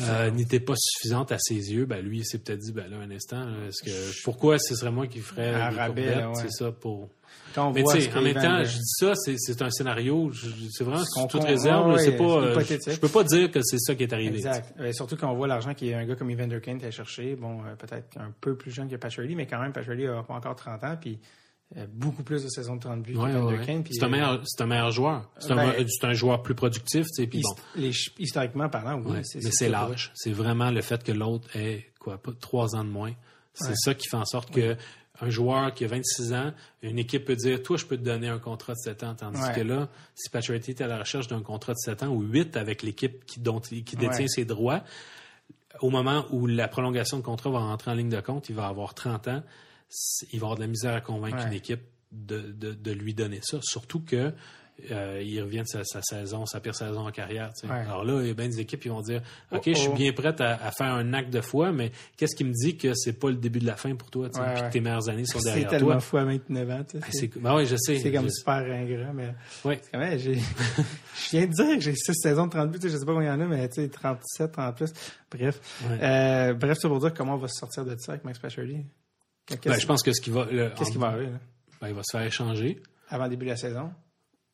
euh, 0.00 0.30
n'était 0.30 0.60
pas 0.60 0.74
suffisante 0.76 1.32
à 1.32 1.38
ses 1.38 1.72
yeux, 1.72 1.84
ben 1.86 2.04
lui, 2.04 2.18
il 2.18 2.24
s'est 2.24 2.38
peut-être 2.38 2.60
dit, 2.60 2.72
ben 2.72 2.88
là, 2.90 2.96
un 2.98 3.10
instant, 3.10 3.46
est-ce 3.68 3.82
que 3.84 4.22
pourquoi 4.24 4.58
ce 4.58 4.74
serait 4.74 4.90
moi 4.90 5.06
qui 5.06 5.20
ferais 5.20 5.54
Un 5.54 5.70
rabais, 5.70 5.86
courbettes, 5.86 6.16
là, 6.16 6.28
ouais. 6.30 6.34
c'est 6.42 6.50
ça 6.50 6.72
pour. 6.72 7.08
Quand 7.54 7.68
on 7.68 7.72
Mais 7.72 7.82
tu 7.84 8.00
sais, 8.00 8.14
en 8.14 8.20
même 8.22 8.34
temps, 8.34 8.62
je 8.64 8.76
dis 8.76 8.82
ça, 8.98 9.14
c'est, 9.14 9.36
c'est 9.38 9.62
un 9.62 9.70
scénario, 9.70 10.30
je- 10.30 10.48
c'est 10.70 10.84
vraiment 10.84 11.04
sous 11.04 11.26
toute 11.26 11.44
réserve, 11.44 11.88
ouais, 11.92 11.98
c'est 11.98 12.16
pas, 12.16 12.52
c'est 12.54 12.72
euh, 12.72 12.78
je, 12.86 12.90
je 12.92 13.00
peux 13.00 13.08
pas 13.08 13.24
dire 13.24 13.50
que 13.50 13.60
c'est 13.62 13.78
ça 13.78 13.94
qui 13.94 14.02
est 14.02 14.12
arrivé. 14.12 14.36
Exact. 14.36 14.74
Euh, 14.78 14.92
surtout 14.92 15.16
quand 15.16 15.30
on 15.32 15.36
voit 15.36 15.46
l'argent 15.46 15.72
qu'un 15.74 16.04
gars 16.04 16.16
comme 16.16 16.30
Evander 16.30 16.60
Kane 16.60 16.78
t'a 16.78 16.90
cherché, 16.90 17.34
bon, 17.34 17.60
euh, 17.64 17.74
peut-être 17.76 18.18
un 18.18 18.32
peu 18.40 18.56
plus 18.56 18.70
jeune 18.70 18.88
que 18.88 18.96
Patrick 18.96 19.34
mais 19.36 19.46
quand 19.46 19.60
même, 19.60 19.72
Patrick 19.72 20.04
a 20.06 20.22
pas 20.22 20.34
encore 20.34 20.54
30 20.56 20.84
ans, 20.84 20.96
puis 21.00 21.18
beaucoup 21.88 22.22
plus 22.22 22.44
de 22.44 22.48
saisons 22.48 22.76
de 22.76 22.80
30 22.80 23.02
buts 23.02 23.16
Ouais, 23.16 23.32
que 23.32 23.36
ouais, 23.38 23.58
ouais. 23.58 23.66
Kane. 23.66 23.82
puis, 23.82 23.94
C'est 23.94 24.04
un 24.04 24.06
euh, 24.06 24.10
meilleur, 24.10 24.40
c'est 24.44 24.62
un 24.62 24.66
meilleur 24.66 24.90
joueur. 24.92 25.30
C'est 25.38 25.50
un, 25.52 25.56
Ben, 25.56 25.86
un 26.02 26.12
joueur 26.14 26.42
plus 26.42 26.54
productif, 26.54 27.06
tu 27.06 27.22
sais, 27.22 27.26
puis 27.26 27.42
bon. 27.42 27.54
les- 27.74 27.92
historiquement 28.18 28.68
parlant, 28.68 29.00
oui. 29.04 29.16
Mais 29.34 29.50
c'est 29.50 29.68
l'âge. 29.68 30.12
C'est 30.14 30.32
vraiment 30.32 30.70
le 30.70 30.80
fait 30.80 31.02
que 31.02 31.12
l'autre 31.12 31.48
ait 31.56 31.86
quoi, 31.98 32.20
trois 32.40 32.76
ans 32.76 32.84
de 32.84 32.90
moins. 32.90 33.12
C'est 33.54 33.74
ça 33.76 33.94
qui 33.94 34.08
fait 34.08 34.16
en 34.16 34.24
sorte 34.24 34.50
que 34.50 34.76
un 35.22 35.30
joueur 35.30 35.72
qui 35.72 35.84
a 35.86 35.88
26 35.88 36.34
ans, 36.34 36.52
une 36.82 36.98
équipe 36.98 37.24
peut 37.24 37.36
dire 37.36 37.62
Toi, 37.62 37.78
je 37.78 37.86
peux 37.86 37.96
te 37.96 38.02
donner 38.02 38.28
un 38.28 38.38
contrat 38.38 38.74
de 38.74 38.78
7 38.78 39.02
ans. 39.02 39.14
Tandis 39.14 39.40
Ouais. 39.40 39.54
que 39.54 39.60
là, 39.62 39.88
si 40.14 40.28
Patrick 40.30 40.68
est 40.68 40.80
à 40.82 40.86
la 40.86 40.98
recherche 40.98 41.26
d'un 41.26 41.40
contrat 41.40 41.72
de 41.72 41.78
7 41.78 42.02
ans 42.02 42.08
ou 42.08 42.20
8 42.22 42.54
avec 42.58 42.82
l'équipe 42.82 43.24
qui, 43.24 43.40
dont, 43.40 43.58
qui 43.60 43.82
détient 43.82 44.10
Ouais. 44.10 44.28
ses 44.28 44.44
droits, 44.44 44.82
au 45.80 45.88
moment 45.90 46.26
où 46.30 46.46
la 46.46 46.68
prolongation 46.68 47.16
de 47.16 47.22
contrat 47.22 47.48
va 47.50 47.58
rentrer 47.60 47.90
en 47.90 47.94
ligne 47.94 48.10
de 48.10 48.20
compte, 48.20 48.50
il 48.50 48.54
va 48.54 48.66
avoir 48.66 48.92
30 48.94 49.26
ans, 49.28 49.42
il 50.32 50.40
va 50.40 50.46
avoir 50.46 50.56
de 50.56 50.62
la 50.62 50.66
misère 50.68 50.94
à 50.94 51.00
convaincre 51.00 51.36
Ouais. 51.38 51.46
une 51.48 51.52
équipe 51.54 51.82
de, 52.12 52.40
de- 52.40 52.72
de 52.74 52.90
lui 52.92 53.14
donner 53.14 53.40
ça. 53.42 53.58
Surtout 53.62 54.00
que 54.00 54.32
euh, 54.90 55.22
il 55.24 55.40
revient 55.42 55.62
de 55.62 55.66
sa, 55.66 55.82
sa 55.84 56.02
saison, 56.02 56.44
sa 56.44 56.60
pire 56.60 56.74
saison 56.74 57.06
en 57.06 57.10
carrière. 57.10 57.50
Ouais. 57.64 57.70
Alors 57.70 58.04
là, 58.04 58.20
il 58.20 58.28
y 58.28 58.30
a 58.30 58.34
bien 58.34 58.46
des 58.46 58.60
équipes 58.60 58.80
qui 58.80 58.88
vont 58.90 59.00
dire 59.00 59.22
OK, 59.50 59.62
Oh, 59.66 59.70
je 59.74 59.78
suis 59.78 59.92
bien 59.92 60.12
prête 60.12 60.38
à, 60.42 60.50
à 60.62 60.70
faire 60.70 60.92
un 60.92 61.14
acte 61.14 61.30
de 61.32 61.40
foi, 61.40 61.72
mais 61.72 61.92
qu'est-ce 62.18 62.36
qui 62.36 62.44
me 62.44 62.52
dit 62.52 62.76
que 62.76 62.92
c'est 62.94 63.14
pas 63.14 63.30
le 63.30 63.36
début 63.36 63.58
de 63.58 63.64
la 63.66 63.76
fin 63.76 63.94
pour 63.96 64.10
toi, 64.10 64.26
Ouais, 64.26 64.30
puis 64.32 64.40
ouais. 64.42 64.68
que 64.68 64.72
tes 64.72 64.80
meilleures 64.80 65.08
années 65.08 65.24
sont 65.24 65.38
C'est 65.40 65.46
derrière 65.50 65.70
tellement 65.70 65.92
toi? 65.92 66.00
fou 66.00 66.16
à 66.18 66.24
29 66.26 66.70
ans. 66.70 66.84
Ben, 66.92 67.00
C'est 67.10 67.18
c'est 67.32 67.38
ben 67.40 67.64
je 67.64 67.76
sais. 67.76 67.98
c'est 67.98 68.12
comme 68.12 68.26
Je- 68.26 68.30
super 68.34 68.52
ingrat, 68.56 69.12
mais 69.14 70.18
j'ai, 70.18 70.34
je 70.34 71.30
viens 71.30 71.46
de 71.46 71.52
dire 71.52 71.74
que 71.76 71.80
j'ai 71.80 71.94
6 71.94 72.12
saisons 72.14 72.44
de 72.46 72.50
30 72.50 72.70
buts, 72.70 72.78
je 72.82 72.88
sais 72.88 73.06
pas 73.06 73.12
combien 73.14 73.34
il 73.34 73.40
y 73.40 73.42
en 73.42 73.46
a, 73.46 73.48
mais 73.48 73.66
tu 73.70 73.82
sais, 73.82 73.88
37, 73.88 74.52
30 74.52 74.76
plus. 74.76 74.92
Bref. 75.30 75.58
Euh, 75.90 76.52
bref, 76.52 76.76
c'est 76.80 76.88
pour 76.88 77.00
dire 77.00 77.14
comment 77.14 77.34
on 77.34 77.38
va 77.38 77.48
se 77.48 77.58
sortir 77.58 77.84
de 77.86 77.96
ça 77.98 78.12
avec 78.12 78.24
Max 78.24 78.38
Pacioretty. 78.38 78.84
Qu'est-ce 79.46 79.68
Ben, 79.68 79.78
je 79.80 79.86
pense 79.86 80.02
que 80.02 80.12
ce 80.12 80.20
qui 80.20 80.30
va, 80.30 80.46
qu'est-ce 80.46 80.90
qui 80.90 80.98
va 80.98 81.08
arriver, 81.08 81.30
là? 81.30 81.38
ben, 81.80 81.88
il 81.88 81.94
va 81.94 82.02
se 82.04 82.16
faire 82.16 82.26
échanger. 82.26 82.82
Avant 83.08 83.24
le 83.24 83.30
début 83.30 83.44
de 83.46 83.50
la 83.50 83.56
saison? 83.56 83.92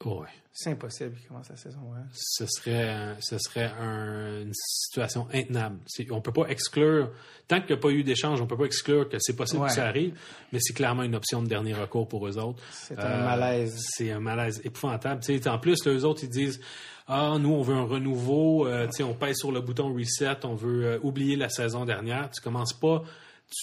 Oh, 0.05 0.21
ouais. 0.23 0.29
C'est 0.53 0.71
impossible 0.71 1.15
qu'il 1.17 1.29
commence 1.29 1.49
la 1.49 1.57
saison, 1.57 1.79
ouais. 1.93 2.01
ce 2.13 2.45
serait, 2.47 3.15
ce 3.21 3.39
serait 3.39 3.71
un- 3.81 4.43
une 4.43 4.53
situation 4.53 5.27
intenable. 5.33 5.79
On 6.11 6.21
peut 6.21 6.33
pas 6.33 6.47
exclure, 6.49 7.11
tant 7.49 7.61
qu'il 7.61 7.69
n'y 7.69 7.73
a 7.75 7.77
pas 7.79 7.89
eu 7.91 8.03
d'échange, 8.03 8.41
on 8.43 8.47
peut 8.47 8.57
pas 8.59 8.65
exclure 8.67 9.09
que 9.09 9.17
c'est 9.21 9.35
possible 9.37 9.63
Ouais. 9.63 9.69
que 9.69 9.75
ça 9.75 9.87
arrive, 9.87 10.19
mais 10.53 10.59
c'est 10.61 10.75
clairement 10.75 11.05
une 11.05 11.15
option 11.15 11.41
de 11.43 11.47
dernier 11.49 11.73
recours 11.73 12.07
pour 12.09 12.27
eux 12.27 12.37
autres. 12.37 12.61
C'est 12.73 12.99
un 12.99 13.03
Euh, 13.03 13.25
malaise. 13.25 13.81
C'est 13.97 14.11
un 14.11 14.21
malaise 14.21 14.61
épouvantable. 14.65 15.23
En 15.47 15.59
plus, 15.59 15.87
les 15.87 16.05
autres, 16.05 16.25
ils 16.25 16.29
disent 16.31 16.61
Ah, 17.09 17.37
nous, 17.41 17.51
on 17.53 17.63
veut 17.63 17.75
un 17.75 17.85
renouveau, 17.85 18.67
euh, 18.67 18.87
on 19.01 19.15
pèse 19.15 19.37
sur 19.39 19.51
le 19.53 19.61
bouton 19.61 19.93
reset, 19.95 20.45
on 20.45 20.55
veut 20.55 20.85
euh, 20.87 20.99
oublier 21.03 21.35
la 21.37 21.49
saison 21.49 21.85
dernière. 21.85 22.31
Tu 22.31 22.41
commences 22.41 22.73
pas, 22.73 23.03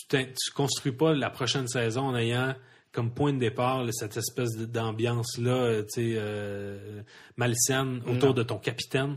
tu, 0.10 0.18
tu 0.26 0.52
construis 0.54 0.92
pas 0.94 1.14
la 1.14 1.30
prochaine 1.30 1.68
saison 1.68 2.02
en 2.08 2.16
ayant 2.16 2.56
comme 2.92 3.14
point 3.14 3.32
de 3.32 3.38
départ 3.38 3.84
là, 3.84 3.92
cette 3.92 4.18
espèce 4.18 4.58
de- 4.58 4.66
d'ambiance-là, 4.66 5.84
euh, 6.00 7.04
malsaine 7.38 8.02
autour 8.08 8.30
Non. 8.30 8.34
de 8.34 8.42
ton 8.44 8.58
capitaine. 8.58 9.16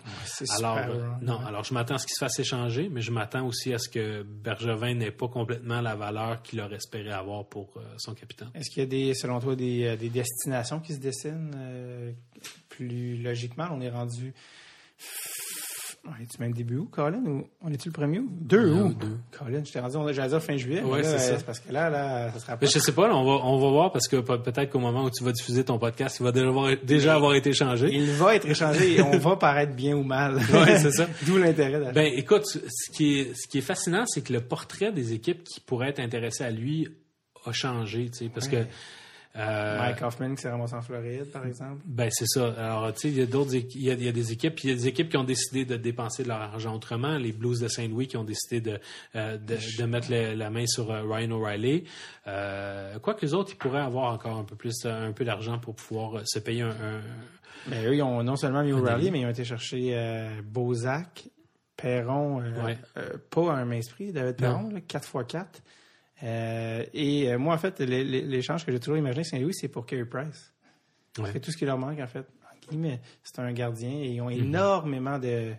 Alors, 0.59 0.79
super 0.79 0.91
euh, 0.91 0.99
wrong, 1.09 1.23
non, 1.23 1.39
ouais. 1.39 1.45
alors 1.47 1.65
je 1.65 1.73
m'attends 1.73 1.95
à 1.95 1.99
ce 1.99 2.07
qu'il 2.07 2.13
se 2.15 2.19
fasse 2.19 2.39
échanger, 2.39 2.91
mais 2.91 3.01
je 3.01 3.11
m'attends 3.11 3.47
aussi 3.47 3.73
à 3.73 3.79
ce 3.79 3.89
que 3.89 4.23
Bergevin 4.25 4.95
n'ait 4.95 5.11
pas 5.11 5.29
complètement 5.29 5.81
la 5.81 5.95
valeur 5.97 6.43
qu'il 6.43 6.61
aurait 6.61 6.77
espéré 6.77 7.11
avoir 7.13 7.47
pour 7.47 7.73
euh, 7.79 7.81
son 7.97 8.13
capitaine. 8.15 8.51
Est-ce 8.55 8.69
qu'il 8.69 8.81
y 8.83 8.87
a 8.87 8.89
des, 8.89 9.15
selon 9.15 9.41
toi, 9.41 9.57
des, 9.57 9.85
euh, 9.87 9.97
des 9.97 10.11
destinations 10.11 10.81
qui 10.81 10.93
se 10.93 11.01
dessinent 11.01 12.15
plus 12.69 13.17
logiquement? 13.23 13.69
On 13.71 13.81
est 13.81 13.91
rendu. 13.91 14.35
On 16.05 16.21
est-tu 16.21 16.41
même 16.41 16.53
début 16.53 16.79
août, 16.79 16.89
Colin? 16.91 17.23
Ou 17.25 17.45
on 17.63 17.71
est-tu 17.73 17.89
le 17.89 17.93
premier 17.93 18.19
août? 18.19 18.29
2 18.41 18.59
Ouais, 18.75 18.81
août. 18.81 18.97
deux. 19.01 19.19
Colin, 19.39 19.63
je 19.65 19.71
t'ai 19.73 19.79
rendu, 19.79 19.97
on 19.97 20.07
a 20.09 20.13
dire 20.13 20.43
fin 20.43 20.57
juillet. 20.57 20.83
Ouais, 20.83 21.01
là, 21.01 21.17
c'est 21.17 21.37
ça. 21.37 21.43
parce 21.47 21.61
que 21.61 21.73
là, 21.73 21.89
là, 21.91 22.33
ça 22.33 22.41
sera 22.41 22.53
pas. 22.55 22.59
Mais 22.63 22.67
je 22.67 22.81
sais 22.81 22.91
pas, 22.91 23.07
là, 23.07 23.15
on 23.17 23.25
va, 23.25 23.45
on 23.45 23.59
va 23.61 23.69
voir 23.71 23.93
parce 23.93 24.09
que 24.09 24.17
pe- 24.17 24.39
peut-être 24.39 24.71
qu'au 24.71 24.81
moment 24.81 25.05
où 25.05 25.11
tu 25.11 25.23
vas 25.23 25.31
diffuser 25.31 25.63
ton 25.65 25.79
podcast, 25.79 26.17
il 26.19 26.25
va 26.25 26.33
déjà 26.33 26.49
avoir, 26.49 26.73
déjà 26.83 27.15
avoir 27.15 27.35
été 27.35 27.53
changé. 27.53 27.89
Il 27.93 28.11
va 28.11 28.35
être 28.35 28.47
échangé 28.49 28.97
et 28.97 29.03
on 29.03 29.17
va 29.17 29.37
paraître 29.37 29.75
bien 29.77 29.95
ou 29.97 30.03
mal. 30.03 30.35
Ouais, 30.53 30.77
c'est 30.79 30.91
ça. 30.91 31.07
D'où 31.25 31.37
l'intérêt 31.39 31.79
d'aller. 31.79 31.93
Ben, 31.93 32.13
écoute, 32.17 32.47
ce 32.47 32.91
qui 32.91 33.21
est, 33.21 33.35
ce 33.35 33.47
qui 33.47 33.59
est 33.59 33.63
fascinant, 33.63 34.05
c'est 34.07 34.23
que 34.23 34.33
le 34.33 34.41
portrait 34.41 34.91
des 34.91 35.13
équipes 35.13 35.45
qui 35.45 35.61
pourraient 35.61 35.91
être 35.91 36.01
intéressées 36.01 36.43
à 36.45 36.51
lui 36.51 36.89
a 37.47 37.53
changé, 37.53 38.11
tu 38.11 38.25
sais, 38.25 38.29
parce 38.29 38.47
Ouais. 38.49 38.63
que. 38.63 38.67
Euh, 39.35 39.79
Mike 39.79 40.03
Hoffman 40.03 40.35
qui 40.35 40.43
s'est 40.43 40.51
ramassé 40.51 40.75
en 40.75 40.83
Floride, 40.83 41.31
par 41.33 41.47
exemple. 41.47 41.81
Ben 41.87 42.11
c'est 42.13 42.27
ça. 42.27 42.49
Alors 42.59 42.93
tu 42.93 43.01
sais, 43.01 43.09
il 43.09 43.19
y 43.19 43.23
a 43.23 43.27
d'autres, 43.27 43.55
il 43.55 43.83
y 43.83 43.91
a, 43.91 43.95
il 43.95 44.05
y 44.05 44.09
a 44.09 44.13
des 44.13 44.31
équipes, 44.33 44.55
puis 44.57 44.69
il 44.69 44.71
y 44.71 44.75
a 44.75 44.77
des 44.77 44.89
équipes 44.89 45.09
qui 45.09 45.17
ont 45.17 45.25
décidé 45.25 45.65
de 45.65 45.77
dépenser 45.77 46.23
de 46.23 46.29
leur 46.29 46.41
argent 46.41 46.75
autrement. 46.75 47.17
Les 47.17 47.33
Blues 47.33 47.59
de 47.61 47.69
Saint-Louis 47.69 48.09
qui 48.09 48.17
ont 48.19 48.25
décidé 48.25 48.61
de 48.61 48.79
euh, 49.17 49.39
de, 49.39 49.57
de 49.79 49.85
mettre 49.87 50.11
le- 50.11 50.35
la 50.35 50.51
main 50.51 50.67
sur 50.67 50.91
euh, 50.91 51.03
Ryan 51.09 51.31
O'Reilly. 51.31 51.85
Euh, 52.27 52.99
quoi 52.99 53.15
que 53.15 53.25
les 53.25 53.33
autres, 53.35 53.53
ils 53.55 53.57
pourraient 53.59 53.81
avoir 53.81 54.13
encore 54.13 54.37
un 54.39 54.45
peu 54.45 54.57
plus, 54.57 54.85
un 54.85 55.13
peu 55.13 55.25
d'argent 55.25 55.59
pour 55.59 55.75
pouvoir 55.77 56.21
se 56.27 56.39
payer 56.39 56.63
un, 56.63 56.71
un- 56.71 57.01
Mais 57.69 57.87
eux, 57.87 57.95
ils 57.95 58.03
ont 58.03 58.23
non 58.23 58.37
seulement 58.37 58.63
mis 58.63 58.73
O'Reilly, 58.73 59.11
mais 59.11 59.21
ils 59.21 59.27
ont 59.27 59.31
été 59.31 59.45
chercher 59.45 59.93
euh, 59.97 60.29
Bozak, 60.45 61.29
Perron, 61.77 62.41
euh, 62.43 62.65
Ouais. 62.65 62.79
euh, 62.99 63.09
pas 63.31 63.53
un 63.55 63.65
mainsprit, 63.65 64.13
David 64.13 64.37
Perron, 64.37 64.69
là, 64.71 64.81
4x4. 64.81 65.47
Euh, 66.23 66.85
et 66.95 67.33
euh, 67.33 67.39
moi, 67.39 67.55
en 67.55 67.59
fait, 67.59 67.81
l'échange 67.81 68.65
que 68.65 68.73
j'ai 68.73 68.79
toujours 68.81 68.97
imaginé 68.99 69.25
Saint-Louis, 69.25 69.55
c'est 69.55 69.69
pour 69.69 69.87
Carey 69.87 70.05
Price. 70.05 70.53
Ouais. 71.19 71.31
C'est 71.33 71.41
tout 71.41 71.51
ce 71.51 71.57
qui 71.57 71.65
leur 71.65 71.79
manque, 71.79 71.99
en 72.01 72.07
fait. 72.07 72.27
C'est 73.23 73.39
un 73.41 73.53
gardien 73.53 73.91
et 73.91 74.09
ils 74.15 74.21
ont 74.23 74.31
Mhm. 74.31 74.45
énormément 74.45 75.19
de, 75.19 75.53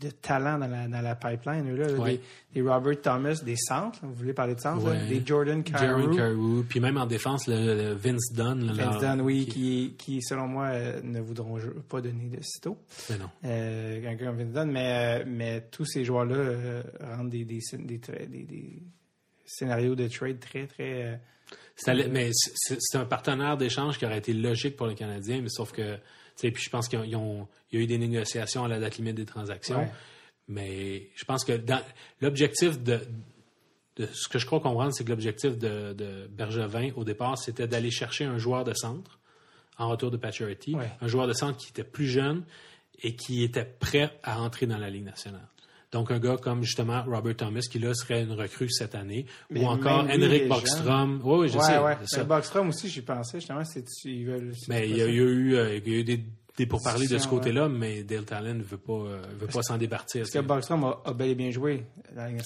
de 0.00 0.10
talent 0.10 0.58
dans 0.58 0.68
la, 0.68 0.88
dans 0.88 1.00
la 1.02 1.14
pipeline. 1.16 1.68
Eux, 1.70 1.76
là, 1.76 1.88
là, 1.88 1.98
Ouais. 1.98 2.20
des, 2.54 2.62
des 2.62 2.68
Robert 2.68 3.00
Thomas, 3.02 3.34
des 3.44 3.56
centres. 3.56 3.98
Vous 4.02 4.14
voulez 4.14 4.32
parler 4.32 4.54
de 4.54 4.60
centres? 4.60 4.84
là? 4.86 4.92
Ouais. 4.92 5.08
Des 5.08 5.22
Jordan 5.26 5.62
Carew. 5.62 6.62
Puis 6.68 6.80
même 6.80 6.96
en 6.96 7.04
défense, 7.06 7.46
le, 7.48 7.56
le 7.74 7.92
Vince 7.94 8.32
Dunn. 8.32 8.64
là, 8.64 8.72
Vince 8.72 9.02
là, 9.02 9.16
Dunn, 9.16 9.20
oui, 9.22 9.46
qui, 9.46 9.94
qui, 9.98 10.22
selon 10.22 10.46
moi, 10.46 10.66
euh, 10.68 11.00
ne 11.02 11.20
voudront 11.20 11.58
pas 11.88 12.00
donner 12.00 12.28
de 12.28 12.40
sitôt. 12.42 12.78
Mais 13.10 13.18
non. 13.18 13.28
Euh, 13.44 14.00
Vince 14.34 14.52
Dunn, 14.52 14.70
mais, 14.70 15.20
euh, 15.20 15.24
mais 15.26 15.62
tous 15.70 15.84
ces 15.84 16.04
joueurs-là 16.04 16.82
rendent 17.16 17.30
des, 17.30 17.44
des, 17.44 17.60
des, 17.80 17.98
des- 17.98 18.82
des 19.46 19.50
scénarios 19.52 19.94
de 19.94 20.08
trade 20.08 20.40
très, 20.40 20.66
très. 20.66 21.02
euh, 21.04 21.16
allé- 21.86 22.08
mais 22.08 22.30
c'est- 22.32 22.96
un 22.96 23.04
partenaire 23.04 23.56
d'échange 23.56 23.98
qui 23.98 24.04
aurait 24.06 24.18
été 24.18 24.32
logique 24.32 24.76
pour 24.76 24.86
les 24.86 24.94
Canadiens, 24.94 25.40
mais 25.40 25.48
sauf 25.48 25.72
que, 25.72 25.94
tu 25.96 26.00
sais, 26.36 26.50
puis 26.50 26.62
je 26.62 26.70
pense 26.70 26.88
qu'il 26.88 27.04
y, 27.04 27.14
a- 27.14 27.46
eu 27.72 27.86
des 27.86 27.98
négociations 27.98 28.64
à 28.64 28.68
la 28.68 28.80
date 28.80 28.96
limite 28.98 29.14
des 29.16 29.24
transactions, 29.26 29.78
Ouais. 29.80 29.90
mais 30.48 31.08
je 31.14 31.24
pense 31.24 31.44
que 31.44 31.52
l'objectif 32.20 32.82
de, 32.82 33.00
de 33.96 34.06
ce 34.12 34.28
que 34.28 34.38
je 34.38 34.46
crois 34.46 34.60
comprendre, 34.60 34.92
c'est 34.92 35.04
que 35.04 35.10
l'objectif 35.10 35.56
de, 35.58 35.92
de 35.92 36.26
Bergevin 36.30 36.90
au 36.96 37.04
départ, 37.04 37.38
c'était 37.38 37.66
d'aller 37.68 37.90
chercher 37.90 38.24
un 38.24 38.38
joueur 38.38 38.64
de 38.64 38.72
centre 38.74 39.18
en 39.78 39.88
retour 39.88 40.10
de 40.10 40.16
Pacioretty, 40.16 40.74
Ouais. 40.74 40.90
un 41.00 41.06
joueur 41.08 41.26
de 41.26 41.32
centre 41.34 41.56
qui 41.58 41.68
était 41.70 41.84
plus 41.84 42.06
jeune 42.06 42.44
et 43.02 43.14
qui 43.14 43.42
était 43.42 43.64
prêt 43.64 44.18
à 44.22 44.40
entrer 44.40 44.66
dans 44.66 44.78
la 44.78 44.88
Ligue 44.90 45.04
nationale. 45.04 45.46
Donc, 45.92 46.10
un 46.10 46.18
gars 46.18 46.36
comme 46.36 46.62
justement 46.64 47.02
Robert 47.04 47.36
Thomas, 47.36 47.60
qui 47.70 47.78
là 47.78 47.94
serait 47.94 48.22
une 48.24 48.32
recrue 48.32 48.68
cette 48.70 48.94
année, 48.94 49.24
Mais 49.50 49.60
ou 49.62 49.66
encore 49.66 50.00
Henrik 50.00 50.18
les 50.18 50.46
Borgstrom. 50.46 51.20
Oui, 51.24 51.38
oui, 51.40 51.48
je 51.48 51.56
ouais, 51.58 51.64
sais. 51.64 51.78
ouais. 51.78 51.96
ça. 52.06 52.24
Backstrom 52.24 52.68
aussi, 52.70 52.88
j'y 52.88 53.02
pensais, 53.02 53.38
justement, 53.38 53.64
c'est 53.64 53.84
ils 54.04 54.24
veulent. 54.26 54.52
c'est 54.54 54.68
Mais 54.68 54.88
il 54.88 54.96
y 54.96 55.02
a, 55.02 55.06
eu, 55.06 55.54
euh, 55.54 55.76
il 55.76 55.88
y 55.88 55.94
a 55.96 55.98
eu 56.00 56.04
des, 56.04 56.24
des 56.58 56.66
pourparlers 56.66 57.06
de 57.06 57.18
ce 57.18 57.28
côté-là, 57.28 57.68
mais 57.68 58.02
Dale 58.02 58.24
Talon 58.24 58.54
ne 58.54 58.62
veut 58.62 58.78
pas, 58.78 58.92
euh, 58.94 59.22
veut 59.38 59.46
pas 59.46 59.62
s'en 59.62 59.76
départir. 59.78 60.22
Parce 60.22 60.32
que 60.32 60.38
Backstrom 60.40 60.84
a, 60.84 60.98
a 61.04 61.12
bel 61.12 61.30
et 61.30 61.34
bien 61.36 61.50
joué 61.52 61.84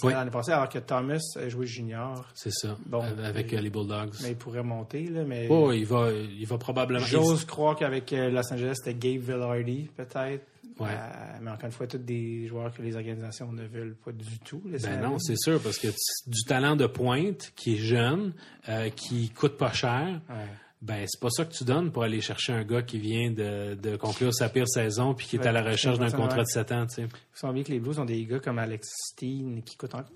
Oui. 0.02 0.12
l'année 0.12 0.30
passée, 0.30 0.52
alors 0.52 0.68
que 0.68 0.78
Thomas 0.80 1.20
a 1.36 1.48
joué 1.48 1.66
junior. 1.66 2.26
C'est 2.34 2.52
ça. 2.52 2.76
Bon, 2.86 3.02
avec 3.24 3.54
euh, 3.54 3.60
les 3.60 3.70
Bulldogs. 3.70 4.12
Mais 4.22 4.30
il 4.32 4.36
pourrait 4.36 4.62
monter, 4.62 5.04
là, 5.08 5.24
mais. 5.24 5.46
Oh, 5.48 5.72
il 5.72 5.86
va, 5.86 6.10
il 6.12 6.46
va 6.46 6.58
probablement. 6.58 7.04
J'ose 7.06 7.44
croire 7.46 7.74
qu'avec 7.74 8.12
euh, 8.12 8.28
Los 8.30 8.52
Angeles, 8.52 8.74
c'était 8.84 8.94
Gabe 8.94 9.22
Villardy, 9.22 9.88
peut-être. 9.96 10.44
Ouais. 10.80 10.88
Euh, 10.90 11.38
mais 11.42 11.50
encore 11.50 11.66
une 11.66 11.70
fois, 11.72 11.86
tous 11.86 11.98
des 11.98 12.46
joueurs 12.48 12.72
que 12.72 12.80
les 12.82 12.96
organisations 12.96 13.52
ne 13.52 13.66
veulent 13.66 13.96
pas 13.96 14.12
du 14.12 14.38
tout. 14.40 14.62
Ben 14.64 15.00
non, 15.00 15.18
c'est 15.18 15.36
sûr, 15.36 15.60
parce 15.62 15.78
que 15.78 15.88
du 16.26 16.42
talent 16.44 16.76
de 16.76 16.86
pointe, 16.86 17.52
qui 17.56 17.74
est 17.74 17.78
jeune, 17.78 18.32
euh, 18.68 18.88
qui 18.90 19.30
coûte 19.30 19.56
pas 19.56 19.72
cher, 19.72 20.20
Ouais. 20.28 20.46
ben 20.82 21.04
c'est 21.06 21.20
pas 21.20 21.30
ça 21.30 21.44
que 21.44 21.52
tu 21.52 21.64
donnes 21.64 21.92
pour 21.92 22.02
aller 22.02 22.20
chercher 22.20 22.52
un 22.54 22.64
gars 22.64 22.82
qui 22.82 22.98
vient 22.98 23.30
de, 23.30 23.74
de 23.74 23.96
conclure 23.96 24.32
sa 24.34 24.48
pire 24.48 24.66
saison 24.68 25.14
puis 25.14 25.26
qui 25.26 25.36
est 25.36 25.40
Ouais, 25.40 25.46
à 25.48 25.52
la 25.52 25.62
recherche 25.62 25.98
d'un 25.98 26.10
contrat 26.10 26.42
de 26.42 26.48
7 26.48 26.72
ans, 26.72 26.86
tu 26.86 26.94
sais. 26.94 27.08
Il 27.42 27.52
bien 27.52 27.62
que 27.62 27.70
les 27.72 27.80
Blues 27.80 27.98
ont 27.98 28.04
des 28.04 28.24
gars 28.24 28.40
comme 28.40 28.58
Alex 28.58 28.88
Steen 29.12 29.62
qui 29.62 29.76
coûtent 29.76 29.94
encore 29.94 30.10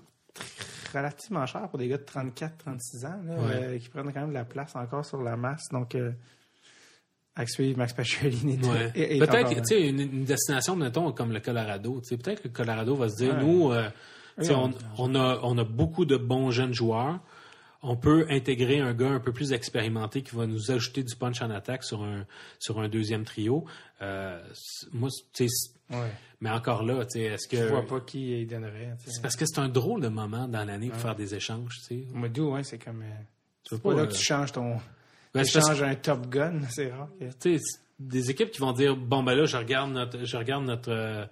relativement 0.93 1.45
cher 1.45 1.67
pour 1.69 1.77
des 1.79 1.87
gars 1.87 1.97
de 1.97 2.03
34-36 2.03 3.05
ans, 3.05 3.21
là, 3.25 3.35
Ouais. 3.35 3.53
euh, 3.63 3.77
qui 3.77 3.89
prennent 3.89 4.11
quand 4.11 4.21
même 4.21 4.29
de 4.29 4.33
la 4.33 4.45
place 4.45 4.75
encore 4.75 5.05
sur 5.05 5.21
la 5.21 5.35
masse. 5.37 5.67
Donc, 5.71 5.95
euh, 5.95 6.11
Actually, 7.35 7.75
Max 7.75 7.91
Pacioretty 7.93 8.45
Ouais. 8.63 8.91
Peut-être, 9.19 9.49
tu 9.55 9.61
sais, 9.65 9.87
une, 9.89 9.99
une 9.99 10.23
destination, 10.23 10.75
mettons, 10.75 11.11
comme 11.11 11.31
le 11.33 11.39
Colorado. 11.41 12.01
Peut-être 12.09 12.41
que 12.43 12.47
le 12.47 12.53
Colorado 12.53 12.95
va 12.95 13.09
se 13.09 13.17
dire, 13.17 13.35
Ouais. 13.35 13.43
nous, 13.43 13.71
euh, 13.71 13.89
Oui, 14.37 14.47
on, 14.51 14.71
on 14.97 15.15
a, 15.15 15.39
on 15.43 15.57
a 15.57 15.63
beaucoup 15.63 16.05
de 16.05 16.15
bons 16.17 16.51
jeunes 16.51 16.73
joueurs. 16.73 17.19
On 17.87 17.97
peut 17.97 18.25
intégrer 18.29 18.79
un 18.79 18.93
gars 18.93 19.09
un 19.11 19.19
peu 19.19 19.31
plus 19.31 19.51
expérimenté 19.53 20.23
qui 20.23 20.35
va 20.35 20.47
nous 20.47 20.71
ajouter 20.71 21.03
du 21.03 21.15
punch 21.15 21.41
en 21.41 21.51
attaque 21.51 21.83
sur 21.83 22.03
un, 22.03 22.25
sur 22.57 22.79
un 22.79 22.87
deuxième 22.89 23.25
trio. 23.25 23.65
Euh, 24.01 24.41
moi, 24.93 25.09
tu 25.33 25.47
sais, 25.47 25.71
Ouais. 25.91 26.09
mais 26.41 26.49
encore 26.49 26.83
là, 26.83 27.05
tu 27.05 27.19
sais, 27.19 27.21
est-ce 27.25 27.47
que. 27.47 27.57
Je 27.57 27.65
vois 27.65 27.85
pas 27.85 27.99
qui 27.99 28.41
il 28.41 28.47
donnerait. 28.47 28.95
C'est 29.05 29.21
parce 29.21 29.35
que 29.35 29.45
c'est 29.45 29.59
un 29.59 29.69
drôle 29.69 30.01
de 30.01 30.07
moment 30.07 30.47
dans 30.47 30.65
l'année 30.65 30.89
pour 30.89 30.99
faire 30.99 31.15
des 31.15 31.35
échanges, 31.35 31.75
tu 31.77 31.81
sais. 31.83 32.07
Mois 32.11 32.27
d'août, 32.29 32.53
ouais, 32.53 32.63
c'est 32.63 32.79
comme. 32.83 33.01
euh, 33.03 33.13
c'est 33.63 33.79
pas 33.81 33.89
pas, 33.89 33.95
là 33.97 34.01
euh, 34.03 34.07
que 34.07 34.13
tu 34.13 34.23
changes 34.23 34.51
ton. 34.51 34.77
Ben, 35.35 35.43
tu 35.45 35.51
changes 35.59 35.83
un 35.83 35.95
Top 35.95 36.27
Gun, 36.29 36.61
c'est 36.69 36.91
rare. 36.91 37.09
que- 37.19 37.57
des 37.99 38.29
équipes 38.29 38.51
qui 38.51 38.59
vont 38.59 38.73
dire 38.73 38.97
bon 38.97 39.23
ben 39.23 39.35
là 39.35 39.45
je 39.45 39.55
regarde 39.55 39.89
notre 39.91 40.25
je 40.25 40.35
regarde 40.35 40.65
notre 40.65 40.91
euh, 40.91 41.25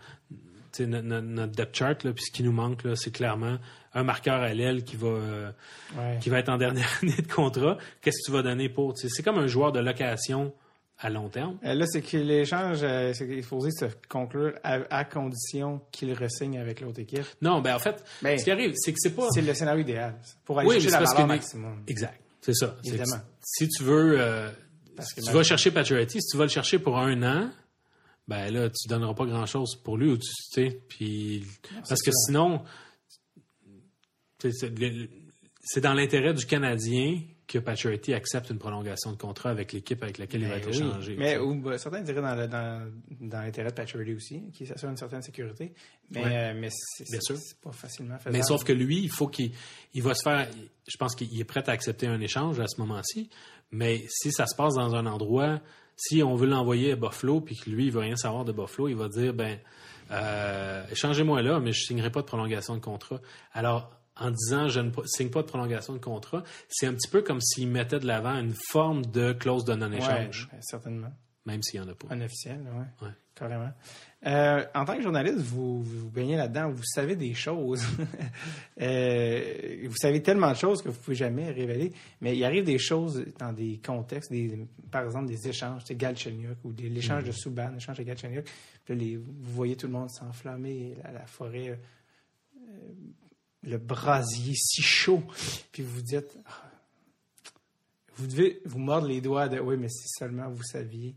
notre, 0.79 1.51
depth 1.53 1.75
chart 1.75 2.03
là 2.03 2.13
puis 2.13 2.23
ce 2.23 2.31
qui 2.31 2.41
nous 2.43 2.51
manque 2.53 2.83
là 2.83 2.95
c'est 2.95 3.11
clairement 3.11 3.57
un 3.93 4.03
marqueur 4.03 4.41
à 4.41 4.53
l'aile 4.53 4.83
qui 4.83 4.95
va 4.95 5.07
euh, 5.09 5.51
Ouais. 5.97 6.17
qui 6.21 6.29
va 6.29 6.39
être 6.39 6.49
en 6.49 6.57
dernière 6.57 6.87
année 7.03 7.13
de 7.15 7.31
contrat 7.31 7.77
qu'est-ce 8.01 8.17
que 8.21 8.25
tu 8.27 8.31
vas 8.31 8.41
donner 8.43 8.69
pour 8.69 8.93
c'est 8.97 9.23
comme 9.23 9.37
un 9.37 9.47
joueur 9.47 9.71
de 9.73 9.79
location 9.79 10.53
à 10.99 11.09
long 11.09 11.27
terme 11.27 11.57
Euh, 11.65 11.73
Là, 11.73 11.85
c'est 11.85 12.01
que 12.01 12.15
l'échange, 12.17 12.79
euh, 12.81 13.11
c'est 13.13 13.27
qu'il 13.27 13.43
faut 13.43 13.59
se 13.59 13.85
conclure 14.07 14.53
à, 14.63 14.79
à 14.89 15.03
condition 15.03 15.81
qu'il 15.91 16.13
ressigne 16.13 16.57
avec 16.59 16.79
l'autre 16.81 16.99
équipe. 17.01 17.25
non 17.41 17.59
ben 17.61 17.75
en 17.75 17.79
fait 17.79 18.01
Ben, 18.21 18.37
ce 18.39 18.45
qui 18.45 18.51
arrive 18.51 18.71
c'est 18.75 18.93
que 18.93 18.99
c'est 18.99 19.13
pas 19.15 19.27
C'est 19.31 19.41
le 19.41 19.53
scénario 19.53 19.81
idéal. 19.81 20.15
Pour 20.45 20.59
aller 20.59 20.69
Oui, 20.69 20.75
chercher 20.75 20.91
la 20.91 20.99
valeur 21.03 21.15
que- 21.17 21.27
maximum. 21.27 21.83
exact 21.87 22.21
c'est 22.43 22.53
ça 22.53 22.77
Évidemment. 22.83 23.21
si 23.41 23.67
tu 23.69 23.83
veux 23.83 24.19
euh, 24.19 24.49
Parce 24.95 25.13
que 25.13 25.21
tu 25.21 25.31
vas 25.31 25.43
chercher 25.43 25.71
Pacioretty 25.71 26.21
si 26.21 26.27
tu 26.27 26.37
vas 26.37 26.43
le 26.43 26.49
chercher 26.49 26.77
pour 26.79 26.99
un 26.99 27.23
an 27.23 27.51
ben 28.27 28.53
là 28.53 28.69
tu 28.69 28.87
donneras 28.87 29.13
pas 29.13 29.25
grand 29.25 29.45
chose 29.45 29.75
pour 29.75 29.97
lui 29.97 30.11
ou 30.11 30.17
tu 30.17 30.31
sais 30.51 30.81
puis 30.87 31.43
parce 31.87 32.01
que 32.01 32.11
sinon 32.11 32.63
c'est 34.39 35.81
dans 35.81 35.93
l'intérêt 35.93 36.33
du 36.33 36.45
Canadien 36.45 37.21
que 37.45 37.59
Pacioretty 37.59 38.13
accepte 38.13 38.49
une 38.49 38.57
prolongation 38.57 39.11
de 39.11 39.17
contrat 39.17 39.49
avec 39.49 39.73
l'équipe 39.73 40.01
avec 40.01 40.17
laquelle 40.17 40.41
il 40.43 40.47
va 40.47 40.55
être 40.55 40.69
Ben 40.69 40.71
oui. 40.71 40.77
échangé 40.89 41.15
Mais 41.17 41.37
ou, 41.37 41.55
bah, 41.61 41.77
certains 41.77 42.01
diraient 42.01 42.21
dans, 42.21 42.35
le- 42.35 42.47
dans, 42.47 42.89
dans 43.19 43.41
l'intérêt 43.41 43.69
de 43.69 43.73
Pacioretty 43.75 44.13
aussi, 44.13 44.51
qui 44.53 44.65
s'assure 44.65 44.89
une 44.89 44.97
certaine 44.97 45.21
sécurité. 45.21 45.73
Mais, 46.11 46.23
Ouais. 46.23 46.31
euh, 46.33 46.53
mais 46.59 46.69
c'est, 46.71 47.59
pas 47.61 47.71
facilement 47.73 48.17
faisable. 48.17 48.37
Mais 48.37 48.43
sauf 48.43 48.63
que 48.63 48.71
lui, 48.73 49.01
il 49.03 49.09
faut 49.11 49.27
qu'il 49.27 49.51
il 49.93 50.01
va 50.01 50.13
se 50.13 50.23
faire. 50.23 50.47
Je 50.87 50.97
pense 50.97 51.15
qu'il 51.15 51.39
est 51.39 51.43
prêt 51.43 51.63
à 51.67 51.71
accepter 51.73 52.07
un 52.07 52.21
échange 52.21 52.59
à 52.59 52.67
ce 52.67 52.79
moment-ci. 52.79 53.29
Mais 53.71 54.03
si 54.07 54.31
ça 54.31 54.45
se 54.47 54.55
passe 54.55 54.75
dans 54.75 54.95
un 54.95 55.05
endroit, 55.05 55.59
si 55.97 56.23
on 56.23 56.35
veut 56.35 56.47
l'envoyer 56.47 56.93
à 56.93 56.95
Buffalo, 56.95 57.41
puis 57.41 57.57
que 57.57 57.69
lui, 57.69 57.85
il 57.87 57.91
veut 57.91 57.99
rien 58.01 58.15
savoir 58.15 58.45
de 58.45 58.51
Buffalo, 58.51 58.87
il 58.87 58.95
va 58.95 59.09
dire 59.09 59.33
ben, 59.33 59.59
euh, 60.11 60.85
échangez-moi 60.91 61.41
là, 61.41 61.59
mais 61.59 61.71
je 61.71 61.81
signerai 61.83 62.11
pas 62.11 62.21
de 62.21 62.25
prolongation 62.25 62.75
de 62.75 62.79
contrat. 62.81 63.19
Alors, 63.51 63.91
en 64.15 64.31
disant 64.31 64.67
je 64.69 64.79
ne 64.79 64.91
signe 65.05 65.29
pas 65.29 65.41
de 65.41 65.47
prolongation 65.47 65.93
de 65.93 65.99
contrat, 65.99 66.43
c'est 66.69 66.87
un 66.87 66.93
petit 66.93 67.09
peu 67.09 67.21
comme 67.21 67.41
s'il 67.41 67.67
mettait 67.67 67.99
de 67.99 68.05
l'avant 68.07 68.35
une 68.39 68.53
forme 68.69 69.05
de 69.05 69.33
clause 69.33 69.65
de 69.65 69.73
Ouais, 69.73 69.77
non-échange, 69.79 70.49
ben, 70.51 70.59
certainement. 70.61 71.11
même 71.45 71.61
s'il 71.63 71.81
n'y 71.81 71.87
en 71.87 71.91
a 71.91 71.95
pas. 71.95 72.07
Un 72.11 72.21
officiel, 72.21 72.59
ouais. 72.61 73.07
Ouais. 73.07 73.13
Carrément. 73.35 73.71
Euh, 74.27 74.63
en 74.75 74.85
tant 74.85 74.95
que 74.95 75.01
journaliste, 75.01 75.39
vous 75.39 75.81
vous 75.81 76.09
baignez 76.11 76.35
là-dedans, 76.37 76.69
vous 76.69 76.83
savez 76.83 77.15
des 77.15 77.33
choses. 77.33 77.83
Euh, 78.81 79.85
vous 79.87 79.95
savez 79.95 80.21
tellement 80.23 80.49
de 80.51 80.55
choses 80.57 80.81
que 80.81 80.89
vous 80.89 80.97
ne 80.97 81.03
pouvez 81.03 81.15
jamais 81.15 81.51
révéler, 81.51 81.93
mais 82.21 82.35
il 82.35 82.43
arrive 82.43 82.63
des 82.63 82.79
choses 82.79 83.23
dans 83.39 83.53
des 83.53 83.79
contextes, 83.85 84.31
des, 84.31 84.65
par 84.91 85.03
exemple 85.05 85.27
des 85.27 85.47
échanges, 85.47 85.83
c'est 85.85 85.95
Galchenyuk 85.95 86.57
ou 86.63 86.71
l'échange 86.71 87.23
de 87.23 87.31
Subban, 87.31 87.69
l'échange 87.71 87.97
de 87.97 88.03
Galchenyuk. 88.03 88.45
Puis 88.83 88.95
là, 88.95 88.99
les- 88.99 89.17
vous 89.17 89.25
voyez 89.53 89.75
tout 89.75 89.85
le 89.87 89.93
monde 89.93 90.09
s'enflammer, 90.09 90.95
la, 91.03 91.11
la 91.11 91.25
forêt, 91.27 91.69
euh, 91.69 92.65
le 93.63 93.77
brasier 93.77 94.53
si 94.55 94.81
chaud, 94.81 95.23
puis 95.71 95.83
vous 95.83 95.95
vous 95.95 96.01
dites, 96.01 96.37
Ah, 96.45 96.69
vous 98.15 98.27
devez 98.27 98.61
vous 98.65 98.79
mordre 98.79 99.07
les 99.07 99.21
doigts 99.21 99.47
de, 99.47 99.59
oui, 99.59 99.75
mais 99.77 99.89
si 99.89 100.07
seulement 100.07 100.49
vous 100.49 100.63
saviez. 100.63 101.15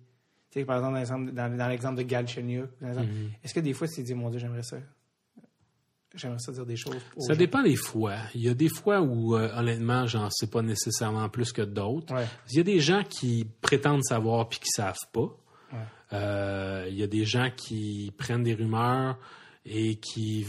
Tu 0.50 0.60
sais, 0.60 0.64
par 0.64 0.76
exemple, 0.98 1.32
dans 1.32 1.68
l'exemple, 1.68 1.96
de 1.98 2.02
Galchenyuk, 2.02 2.70
Mhm. 2.80 3.30
est-ce 3.44 3.52
que 3.52 3.60
des 3.60 3.74
fois, 3.74 3.86
tu 3.88 3.96
te 3.96 4.00
dis, 4.00 4.14
mon 4.14 4.30
Dieu, 4.30 4.38
j'aimerais 4.38 4.62
ça. 4.62 4.78
J'aimerais 6.14 6.38
ça 6.38 6.50
dire 6.52 6.64
des 6.64 6.76
choses. 6.76 6.96
Ça 7.18 7.34
gens? 7.34 7.38
dépend 7.38 7.62
des 7.62 7.76
fois. 7.76 8.14
Il 8.34 8.40
y 8.40 8.48
a 8.48 8.54
des 8.54 8.70
fois 8.70 9.02
où, 9.02 9.36
euh, 9.36 9.50
honnêtement, 9.54 10.06
j'en 10.06 10.30
sais 10.30 10.46
pas 10.46 10.62
nécessairement 10.62 11.28
plus 11.28 11.52
que 11.52 11.60
d'autres. 11.60 12.14
Ouais. 12.14 12.26
Il 12.50 12.56
y 12.56 12.60
a 12.60 12.62
des 12.62 12.80
gens 12.80 13.02
qui 13.04 13.46
prétendent 13.60 14.02
savoir 14.02 14.48
puis 14.48 14.58
qui 14.60 14.70
savent 14.70 14.96
pas. 15.12 15.28
Ouais. 15.72 15.78
Euh, 16.14 16.86
il 16.88 16.96
y 16.96 17.02
a 17.02 17.06
des 17.06 17.26
gens 17.26 17.50
qui 17.54 18.14
prennent 18.16 18.44
des 18.44 18.54
rumeurs 18.54 19.18
et 19.66 19.96
qui 19.96 20.46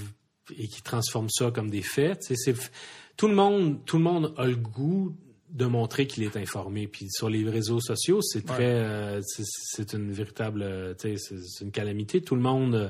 et 0.55 0.67
qui 0.67 0.81
transforment 0.81 1.29
ça 1.29 1.51
comme 1.51 1.69
des 1.69 1.81
faits. 1.81 2.23
C'est- 2.23 2.71
tout 3.15 3.27
le 3.27 3.35
monde, 3.35 3.83
tout 3.85 3.97
le 3.97 4.03
monde 4.03 4.33
a 4.37 4.45
le 4.45 4.55
goût 4.55 5.15
de 5.49 5.65
montrer 5.65 6.07
qu'il 6.07 6.23
est 6.23 6.35
informé. 6.37 6.87
Puis 6.87 7.07
sur 7.09 7.29
les 7.29 7.47
réseaux 7.49 7.79
sociaux, 7.79 8.21
c'est 8.21 8.45
très, 8.45 8.63
euh, 8.83 9.21
c'est- 9.23 9.93
une 9.93 10.11
véritable, 10.11 10.61
euh, 10.61 10.93
c'est 10.97 11.63
une 11.63 11.71
calamité. 11.71 12.21
Tout 12.21 12.35
le 12.35 12.41
monde, 12.41 12.75
euh, 12.75 12.89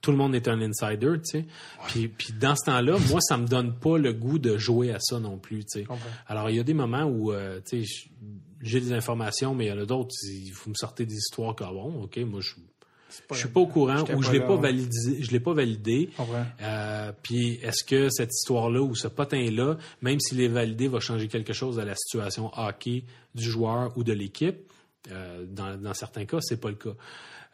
tout 0.00 0.10
le 0.10 0.16
monde 0.16 0.34
est 0.34 0.48
un 0.48 0.60
insider, 0.60 1.12
tu 1.22 1.30
sais. 1.40 1.46
Puis, 1.88 2.08
puis 2.08 2.32
dans 2.32 2.56
ce 2.56 2.64
temps-là, 2.64 2.96
moi, 3.10 3.20
ça 3.20 3.36
me 3.36 3.46
donne 3.46 3.74
pas 3.78 3.98
le 3.98 4.12
goût 4.12 4.38
de 4.38 4.56
jouer 4.58 4.90
à 4.90 4.98
ça 5.00 5.20
non 5.20 5.38
plus, 5.38 5.60
tu 5.60 5.80
sais. 5.80 5.84
comprends. 5.84 6.08
Alors, 6.26 6.50
il 6.50 6.56
y 6.56 6.60
a 6.60 6.64
des 6.64 6.74
moments 6.74 7.04
où, 7.04 7.30
euh, 7.32 7.60
tu 7.64 7.84
sais, 7.86 8.08
j'ai 8.62 8.80
des 8.80 8.92
informations, 8.92 9.54
mais 9.54 9.66
il 9.66 9.68
y 9.68 9.72
en 9.72 9.78
a 9.78 9.86
d'autres, 9.86 10.10
faut 10.52 10.70
me 10.70 10.74
sortir 10.74 11.06
des 11.06 11.14
histoires 11.14 11.54
bon, 11.54 12.02
OK, 12.04 12.16
moi, 12.18 12.40
je 12.40 12.54
je 13.32 13.36
suis 13.36 13.48
pas 13.48 13.60
au 13.60 13.66
courant 13.66 14.02
ou 14.14 14.22
je 14.22 14.32
l'ai 14.32 14.40
pas 14.40 14.56
validé, 14.56 15.22
je 15.22 15.30
l'ai 15.30 15.40
pas 15.40 15.52
validé. 15.54 16.10
Euh, 16.60 17.12
puis 17.22 17.58
est-ce 17.62 17.84
que 17.84 18.08
cette 18.10 18.30
histoire-là 18.32 18.80
ou 18.82 18.94
ce 18.94 19.08
potin-là, 19.08 19.76
même 20.02 20.20
s'il 20.20 20.40
est 20.40 20.48
validé, 20.48 20.88
va 20.88 21.00
changer 21.00 21.28
quelque 21.28 21.52
chose 21.52 21.78
à 21.78 21.84
la 21.84 21.94
situation 21.94 22.50
hockey 22.56 23.04
du 23.34 23.44
joueur 23.50 23.92
ou 23.96 24.04
de 24.04 24.12
l'équipe? 24.12 24.56
Euh, 25.10 25.44
dans, 25.48 25.76
dans 25.76 25.94
certains 25.94 26.24
cas, 26.26 26.38
c'est 26.40 26.60
pas 26.60 26.68
le 26.68 26.76
cas. 26.76 26.94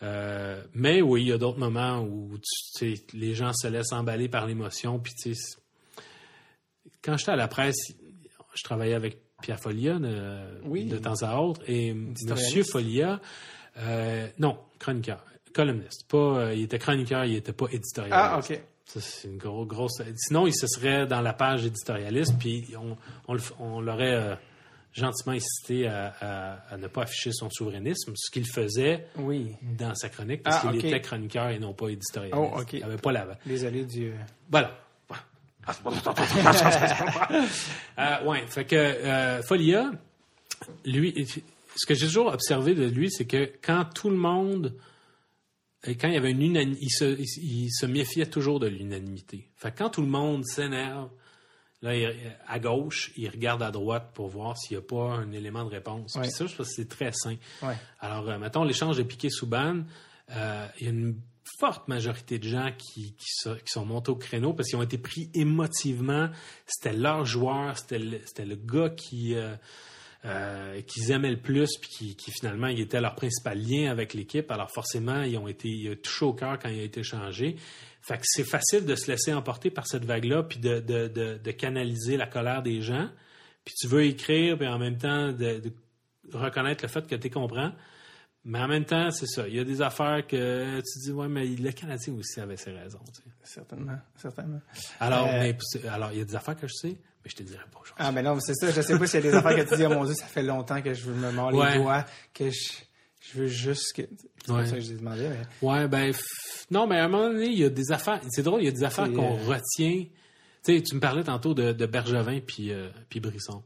Euh, 0.02 0.62
mais 0.74 1.02
oui, 1.02 1.22
il 1.22 1.28
y 1.28 1.32
a 1.32 1.38
d'autres 1.38 1.58
moments 1.58 2.00
où 2.02 2.30
tu 2.76 2.94
les 3.14 3.34
gens 3.34 3.52
se 3.52 3.66
laissent 3.66 3.92
emballer 3.92 4.28
par 4.28 4.46
l'émotion. 4.46 4.98
Puis 5.00 5.12
quand 7.02 7.16
j'étais 7.16 7.32
à 7.32 7.36
la 7.36 7.48
presse, 7.48 7.92
je 8.54 8.62
travaillais 8.62 8.94
avec 8.94 9.18
Pierre 9.42 9.60
Folia 9.60 9.98
de, 9.98 10.60
Oui. 10.64 10.84
de 10.84 10.98
temps 10.98 11.22
à 11.22 11.36
autre 11.40 11.60
et. 11.66 11.94
Monsieur 11.94 12.62
Folia, 12.64 13.20
euh, 13.78 14.28
non, 14.38 14.58
chroniqueur, 14.78 15.24
columniste, 15.52 16.06
pas, 16.08 16.16
euh, 16.18 16.54
il 16.54 16.62
était 16.64 16.78
chroniqueur, 16.78 17.24
il 17.24 17.36
était 17.36 17.52
pas 17.52 17.66
éditorialiste. 17.70 18.14
Ah, 18.20 18.38
OK. 18.38 18.60
Ça, 18.86 19.00
c'est 19.00 19.28
une 19.28 19.36
gros, 19.36 19.66
grosse. 19.66 20.00
Sinon, 20.16 20.46
il 20.46 20.54
se 20.54 20.66
serait 20.66 21.06
dans 21.06 21.20
la 21.20 21.32
page 21.34 21.66
éditorialiste, 21.66 22.34
puis 22.38 22.66
on, 22.80 22.96
on, 23.26 23.34
le- 23.34 23.40
on 23.60 23.80
l'aurait 23.82 24.14
euh, 24.14 24.34
gentiment 24.94 25.34
incité 25.34 25.86
à, 25.86 26.14
à- 26.20 26.74
à 26.74 26.76
ne 26.78 26.86
pas 26.86 27.02
afficher 27.02 27.30
son 27.32 27.50
souverainisme, 27.50 28.14
ce 28.16 28.30
qu'il 28.30 28.46
faisait 28.50 29.06
Oui. 29.16 29.54
dans 29.78 29.94
sa 29.94 30.08
chronique, 30.08 30.42
parce 30.42 30.64
Ah, 30.64 30.70
qu'il 30.72 30.86
était 30.86 31.00
chroniqueur 31.02 31.48
et 31.50 31.58
non 31.58 31.74
pas 31.74 31.88
éditorialiste. 31.88 32.38
Oh, 32.38 32.58
ok. 32.60 32.72
Il 32.72 32.80
n'avait 32.80 32.96
pas 32.96 33.12
la. 33.12 33.26
Désolé 33.44 33.84
du. 33.84 34.08
euh, 34.10 34.14
Voilà. 34.50 34.72
euh, 37.98 38.24
ouais, 38.24 38.46
fait 38.46 38.64
que 38.64 38.76
euh, 38.76 39.42
Folia, 39.42 39.90
lui, 40.84 41.14
ce 41.76 41.86
que 41.86 41.94
j'ai 41.94 42.06
toujours 42.06 42.32
observé 42.32 42.74
de 42.74 42.84
lui, 42.86 43.10
c'est 43.10 43.26
que 43.26 43.50
quand 43.62 43.84
tout 43.94 44.10
le 44.10 44.16
monde, 44.16 44.74
quand 45.94 46.08
il 46.08 46.14
y 46.14 46.16
avait 46.16 46.30
une 46.30 46.42
unanimité, 46.42 46.82
il 46.84 46.90
se, 46.90 47.04
il, 47.04 47.64
il 47.64 47.70
se 47.70 47.86
méfiait 47.86 48.26
toujours 48.26 48.60
de 48.60 48.66
l'unanimité. 48.66 49.48
Fait 49.56 49.70
que 49.72 49.78
quand 49.78 49.90
tout 49.90 50.02
le 50.02 50.08
monde 50.08 50.44
s'énerve, 50.44 51.08
là, 51.82 51.94
il- 51.96 52.14
à 52.46 52.58
gauche, 52.58 53.12
il 53.16 53.28
regarde 53.28 53.62
à 53.62 53.70
droite 53.70 54.10
pour 54.14 54.28
voir 54.28 54.56
s'il 54.58 54.76
n'y 54.76 54.82
a 54.82 54.86
pas 54.86 55.14
un 55.14 55.30
élément 55.32 55.64
de 55.64 55.70
réponse. 55.70 56.14
Ouais. 56.16 56.22
Puis 56.22 56.30
ça, 56.30 56.46
je 56.46 56.54
pense 56.56 56.68
que 56.68 56.74
c'est 56.74 56.88
très 56.88 57.12
sain. 57.12 57.36
Ouais. 57.62 57.76
Alors, 58.00 58.28
euh, 58.28 58.38
mettons, 58.38 58.64
l'échange 58.64 58.96
de 58.98 59.02
Piquet-Souban, 59.02 59.82
euh, 60.30 60.66
il 60.80 60.84
y 60.84 60.86
a 60.88 60.92
une 60.92 61.16
forte 61.60 61.88
majorité 61.88 62.38
de 62.38 62.46
gens 62.48 62.70
qui, 62.76 63.14
qui, 63.14 63.26
so- 63.28 63.54
qui 63.56 63.68
sont 63.72 63.86
montés 63.86 64.10
au 64.10 64.16
créneau 64.16 64.52
parce 64.52 64.68
qu'ils 64.68 64.78
ont 64.78 64.82
été 64.82 64.98
pris 64.98 65.30
émotivement. 65.34 66.28
C'était 66.66 66.94
leur 66.96 67.24
joueur, 67.24 67.78
c'était 67.78 67.98
le, 67.98 68.20
le 68.44 68.54
gars 68.56 68.90
qui, 68.90 69.34
euh, 69.34 69.54
euh, 70.24 70.80
qu'ils 70.82 71.10
aimaient 71.12 71.30
le 71.30 71.40
plus, 71.40 71.76
puis 71.80 71.88
qui, 71.90 72.16
qui, 72.16 72.30
finalement, 72.32 72.66
il 72.66 72.80
était 72.80 73.00
leur 73.00 73.14
principal 73.14 73.58
lien 73.58 73.90
avec 73.90 74.14
l'équipe. 74.14 74.50
Alors 74.50 74.70
forcément, 74.70 75.22
ils 75.22 75.36
ont 75.38 75.48
été 75.48 75.68
ils 75.68 75.96
touchés 75.96 76.24
au 76.24 76.32
cœur 76.32 76.58
quand 76.58 76.68
il 76.68 76.80
a 76.80 76.82
été 76.82 77.02
changé. 77.02 77.56
Fait 78.02 78.16
que 78.16 78.24
c'est 78.24 78.44
facile 78.44 78.84
de 78.84 78.94
se 78.94 79.10
laisser 79.10 79.32
emporter 79.32 79.70
par 79.70 79.86
cette 79.86 80.04
vague-là, 80.04 80.42
puis 80.44 80.58
de, 80.58 80.80
de, 80.80 81.08
de, 81.08 81.38
de 81.38 81.50
canaliser 81.52 82.16
la 82.16 82.26
colère 82.26 82.62
des 82.62 82.80
gens. 82.80 83.08
Puis 83.64 83.74
tu 83.78 83.86
veux 83.86 84.04
écrire, 84.04 84.56
puis 84.56 84.66
en 84.66 84.78
même 84.78 84.96
temps 84.96 85.30
de, 85.32 85.60
de 85.60 85.72
reconnaître 86.32 86.84
le 86.84 86.88
fait 86.88 87.06
que 87.06 87.14
tu 87.16 87.30
comprends. 87.30 87.72
Mais 88.44 88.60
en 88.60 88.68
même 88.68 88.84
temps, 88.86 89.10
c'est 89.10 89.26
ça. 89.26 89.46
Il 89.46 89.56
y 89.56 89.60
a 89.60 89.64
des 89.64 89.82
affaires 89.82 90.26
que 90.26 90.78
tu 90.78 90.98
dis, 91.00 91.10
ouais, 91.10 91.28
mais 91.28 91.44
le 91.44 91.70
Canadien 91.72 92.14
aussi 92.14 92.40
avait 92.40 92.56
ses 92.56 92.70
raisons. 92.70 93.00
tu 93.14 93.20
sais. 93.22 93.28
Certainement. 93.42 93.98
Certainement. 94.16 94.60
Alors, 95.00 95.26
Euh, 95.26 95.32
mais, 95.40 95.56
alors, 95.88 96.12
il 96.12 96.18
y 96.18 96.22
a 96.22 96.24
des 96.24 96.34
affaires 96.36 96.56
que 96.56 96.66
je 96.66 96.72
sais, 96.72 96.96
mais 97.24 97.30
je 97.30 97.36
te 97.36 97.42
dirai 97.42 97.64
pas 97.72 97.80
aujourd'hui. 97.80 97.94
Ah, 97.98 98.12
mais 98.12 98.22
non, 98.22 98.38
c'est 98.40 98.54
ça. 98.54 98.70
Je 98.70 98.80
sais 98.80 98.98
pas 98.98 99.06
s'il 99.06 99.24
y 99.24 99.28
a 99.28 99.30
des 99.30 99.36
affaires 99.36 99.56
que 99.56 99.68
tu 99.68 99.76
dis, 99.76 99.84
oh 99.86 99.90
mon 99.90 100.04
Dieu, 100.04 100.14
ça 100.14 100.26
fait 100.26 100.42
longtemps 100.42 100.80
que 100.82 100.94
je 100.94 101.10
me 101.10 101.30
mords 101.32 101.52
Ouais. 101.54 101.72
les 101.74 101.78
doigts, 101.82 102.04
que 102.34 102.50
je, 102.50 102.72
Je 103.20 103.38
veux 103.40 103.46
juste 103.48 103.92
que. 103.96 104.02
C'est 104.46 104.52
Ouais. 104.52 104.66
ça 104.66 104.76
que 104.76 104.80
je 104.80 104.92
demandé. 104.94 105.28
Mais... 105.28 105.66
Ouais, 105.68 105.88
ben, 105.88 106.10
f- 106.10 106.20
non, 106.70 106.86
mais 106.86 106.98
à 106.98 107.04
un 107.04 107.08
moment 107.08 107.28
donné, 107.28 107.46
il 107.46 107.58
y 107.58 107.64
a 107.64 107.68
des 107.70 107.92
affaires. 107.92 108.20
C'est 108.30 108.42
drôle, 108.42 108.62
il 108.62 108.66
y 108.66 108.68
a 108.68 108.72
des 108.72 108.84
affaires 108.84 109.10
qu'on 109.12 109.36
euh, 109.38 109.42
retient. 109.46 110.04
Tu 110.64 110.76
sais, 110.76 110.82
tu 110.82 110.94
me 110.94 111.00
parlais 111.00 111.24
tantôt 111.24 111.52
de, 111.54 111.72
de 111.72 111.86
Bergevin 111.86 112.40
puis, 112.40 112.72
euh, 112.72 112.88
puis 113.10 113.20
Brisson. 113.20 113.62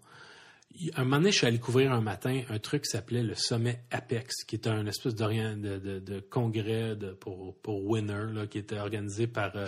Un 0.97 1.05
moment 1.05 1.19
donné, 1.19 1.31
je 1.33 1.37
suis 1.39 1.47
allé 1.47 1.59
couvrir 1.59 1.93
un 1.93 2.01
matin 2.01 2.43
un 2.49 2.59
truc 2.59 2.83
qui 2.85 2.91
s'appelait 2.91 3.23
le 3.23 3.35
sommet 3.35 3.83
Apex, 3.91 4.45
qui 4.45 4.57
était 4.57 4.70
un 4.70 4.87
espèce 4.87 5.15
d'orient- 5.15 5.57
de, 5.57 5.79
de, 5.79 5.99
de 6.01 6.20
congrès 6.20 6.97
de, 6.97 7.12
pour, 7.12 7.55
pour 7.62 7.85
Winner, 7.87 8.24
là, 8.33 8.47
qui 8.47 8.59
était 8.59 8.79
organisé 8.79 9.27
par 9.27 9.55
euh, 9.55 9.66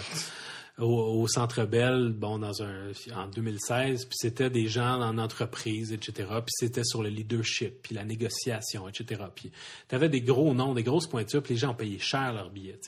au, 0.78 1.20
au 1.22 1.28
Centre 1.28 1.64
Bell, 1.64 2.10
bon, 2.12 2.38
dans 2.38 2.62
un 2.62 2.90
en 3.14 3.28
2016. 3.28 4.06
Puis 4.06 4.14
c'était 4.16 4.50
des 4.50 4.66
gens 4.68 5.00
en 5.00 5.18
entreprise, 5.18 5.92
etc. 5.92 6.28
Puis 6.44 6.52
c'était 6.52 6.84
sur 6.84 7.02
le 7.02 7.08
leadership, 7.10 7.82
puis 7.82 7.94
la 7.94 8.04
négociation, 8.04 8.88
etc. 8.88 9.22
Puis 9.34 9.52
tu 9.88 9.94
avais 9.94 10.08
des 10.08 10.20
gros 10.20 10.52
noms, 10.54 10.74
des 10.74 10.82
grosses 10.82 11.06
pointures, 11.06 11.42
puis 11.42 11.54
les 11.54 11.60
gens 11.60 11.70
ont 11.70 11.76
payé 11.76 11.98
cher 11.98 12.32
leurs 12.32 12.50
billets. 12.50 12.78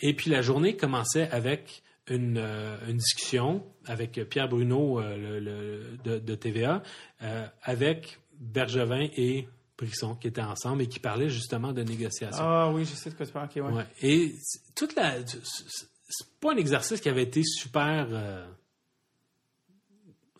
Et 0.00 0.14
puis 0.14 0.30
la 0.30 0.42
journée 0.42 0.76
commençait 0.76 1.28
avec 1.30 1.82
une, 2.08 2.36
euh, 2.36 2.76
une 2.88 2.96
discussion 2.98 3.64
avec 3.86 4.20
Pierre 4.28 4.48
Bruno 4.48 5.00
euh, 5.00 5.16
le- 5.16 5.40
le- 5.40 5.96
de, 6.04 6.18
de 6.18 6.34
TVA, 6.34 6.82
euh, 7.22 7.46
avec 7.62 8.18
Bergevin 8.38 9.08
et 9.16 9.48
Brisson 9.78 10.14
qui 10.16 10.26
étaient 10.28 10.42
ensemble 10.42 10.82
et 10.82 10.86
qui 10.88 10.98
parlaient 10.98 11.30
justement 11.30 11.72
de 11.72 11.82
négociation. 11.82 12.44
Ah 12.44 12.70
oui, 12.72 12.84
je 12.84 12.94
sais 12.94 13.10
de 13.10 13.14
quoi 13.14 13.24
tu 13.24 13.32
parles. 13.32 13.48
Ok, 13.56 13.62
ouais. 13.64 13.72
Ouais. 13.72 13.86
Et 14.02 14.34
toute 14.74 14.94
la, 14.96 15.14
c'est 16.18 16.28
pas 16.40 16.52
un 16.52 16.56
exercice 16.56 17.00
qui 17.00 17.08
avait 17.08 17.22
été 17.22 17.42
super 17.42 18.06
euh, 18.10 18.46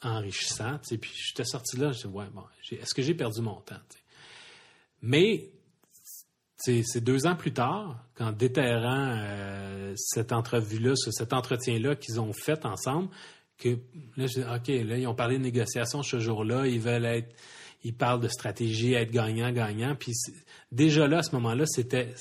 enrichissant. 0.03 0.79
tu 0.79 0.89
sais. 0.91 0.99
Puis 0.99 1.13
j'étais 1.15 1.45
sorti 1.45 1.77
là, 1.77 1.93
je 1.93 2.07
ouais, 2.07 2.27
bon, 2.33 2.43
est-ce 2.71 2.95
que 2.95 3.03
j'ai 3.03 3.15
perdu 3.15 3.41
mon 3.41 3.61
temps. 3.61 3.81
Mais 5.03 5.51
c'est 6.57 7.01
deux 7.03 7.27
ans 7.27 7.37
plus 7.37 7.53
tard, 7.53 8.03
qu'en 8.15 8.33
déterrant 8.33 9.15
euh, 9.19 9.93
cette 9.97 10.33
entrevue-là, 10.33 10.95
ce- 10.97 11.11
cet 11.11 11.33
entretien-là 11.35 11.95
qu'ils 11.95 12.21
ont 12.21 12.33
fait 12.33 12.65
ensemble, 12.65 13.09
que 13.59 13.69
là, 14.17 14.27
je 14.27 14.41
dis, 14.41 14.43
OK, 14.43 14.69
là, 14.89 14.97
ils 14.99 15.07
ont 15.07 15.15
parlé 15.15 15.37
de 15.39 15.43
négociation 15.43 16.03
ce 16.03 16.19
jour-là, 16.21 16.67
ils 16.67 16.81
veulent 16.81 17.05
être, 17.05 17.35
ils 17.83 17.95
parlent 17.95 18.21
de 18.21 18.29
stratégie, 18.29 18.95
être 18.95 19.11
gagnant-gagnant. 19.11 19.95
Puis 19.95 20.13
déjà 20.73 21.07
là, 21.07 21.19
à 21.19 21.23
ce 21.23 21.33
moment-là, 21.37 21.67
c'était 21.67 22.15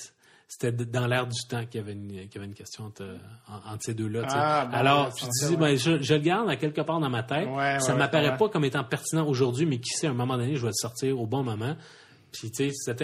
c'était 0.60 0.72
dans 0.86 1.08
l'air 1.08 1.26
du 1.28 1.40
temps 1.50 1.66
qu'il 1.66 1.82
y 1.82 1.84
avait 1.84 1.94
une, 1.94 2.08
qu'il 2.08 2.36
y 2.36 2.38
avait 2.38 2.46
une 2.46 2.54
question 2.54 2.86
entre, 2.86 3.04
en- 3.48 3.74
entre 3.74 3.84
ces 3.84 3.94
deux-là. 3.94 4.24
Ah, 4.30 4.66
bon, 4.66 4.78
Alors, 4.78 5.06
ouais, 5.08 5.12
je 5.42 5.48
dis, 5.48 5.56
ben, 5.58 5.76
je, 5.78 6.02
je 6.02 6.14
le 6.14 6.20
garde 6.22 6.50
à 6.50 6.56
quelque 6.56 6.82
part 6.82 7.00
dans 7.00 7.10
ma 7.10 7.24
tête. 7.24 7.48
Ouais, 7.50 7.80
ça 7.80 7.94
ouais, 7.94 8.00
m'apparaît 8.00 8.30
ouais. 8.32 8.38
pas 8.38 8.50
comme 8.50 8.66
étant 8.66 8.84
pertinent 8.84 9.26
aujourd'hui, 9.28 9.66
mais 9.66 9.80
qui 9.80 9.90
sait, 9.92 10.08
à 10.08 10.12
un 10.12 10.14
moment 10.14 10.38
donné, 10.38 10.56
je 10.56 10.62
vais 10.62 10.68
le 10.68 10.74
sortir 10.74 11.20
au 11.20 11.26
bon 11.28 11.44
moment. 11.44 11.76
Puis, 12.32 12.52
tu 12.52 12.72
sais, 12.72 12.96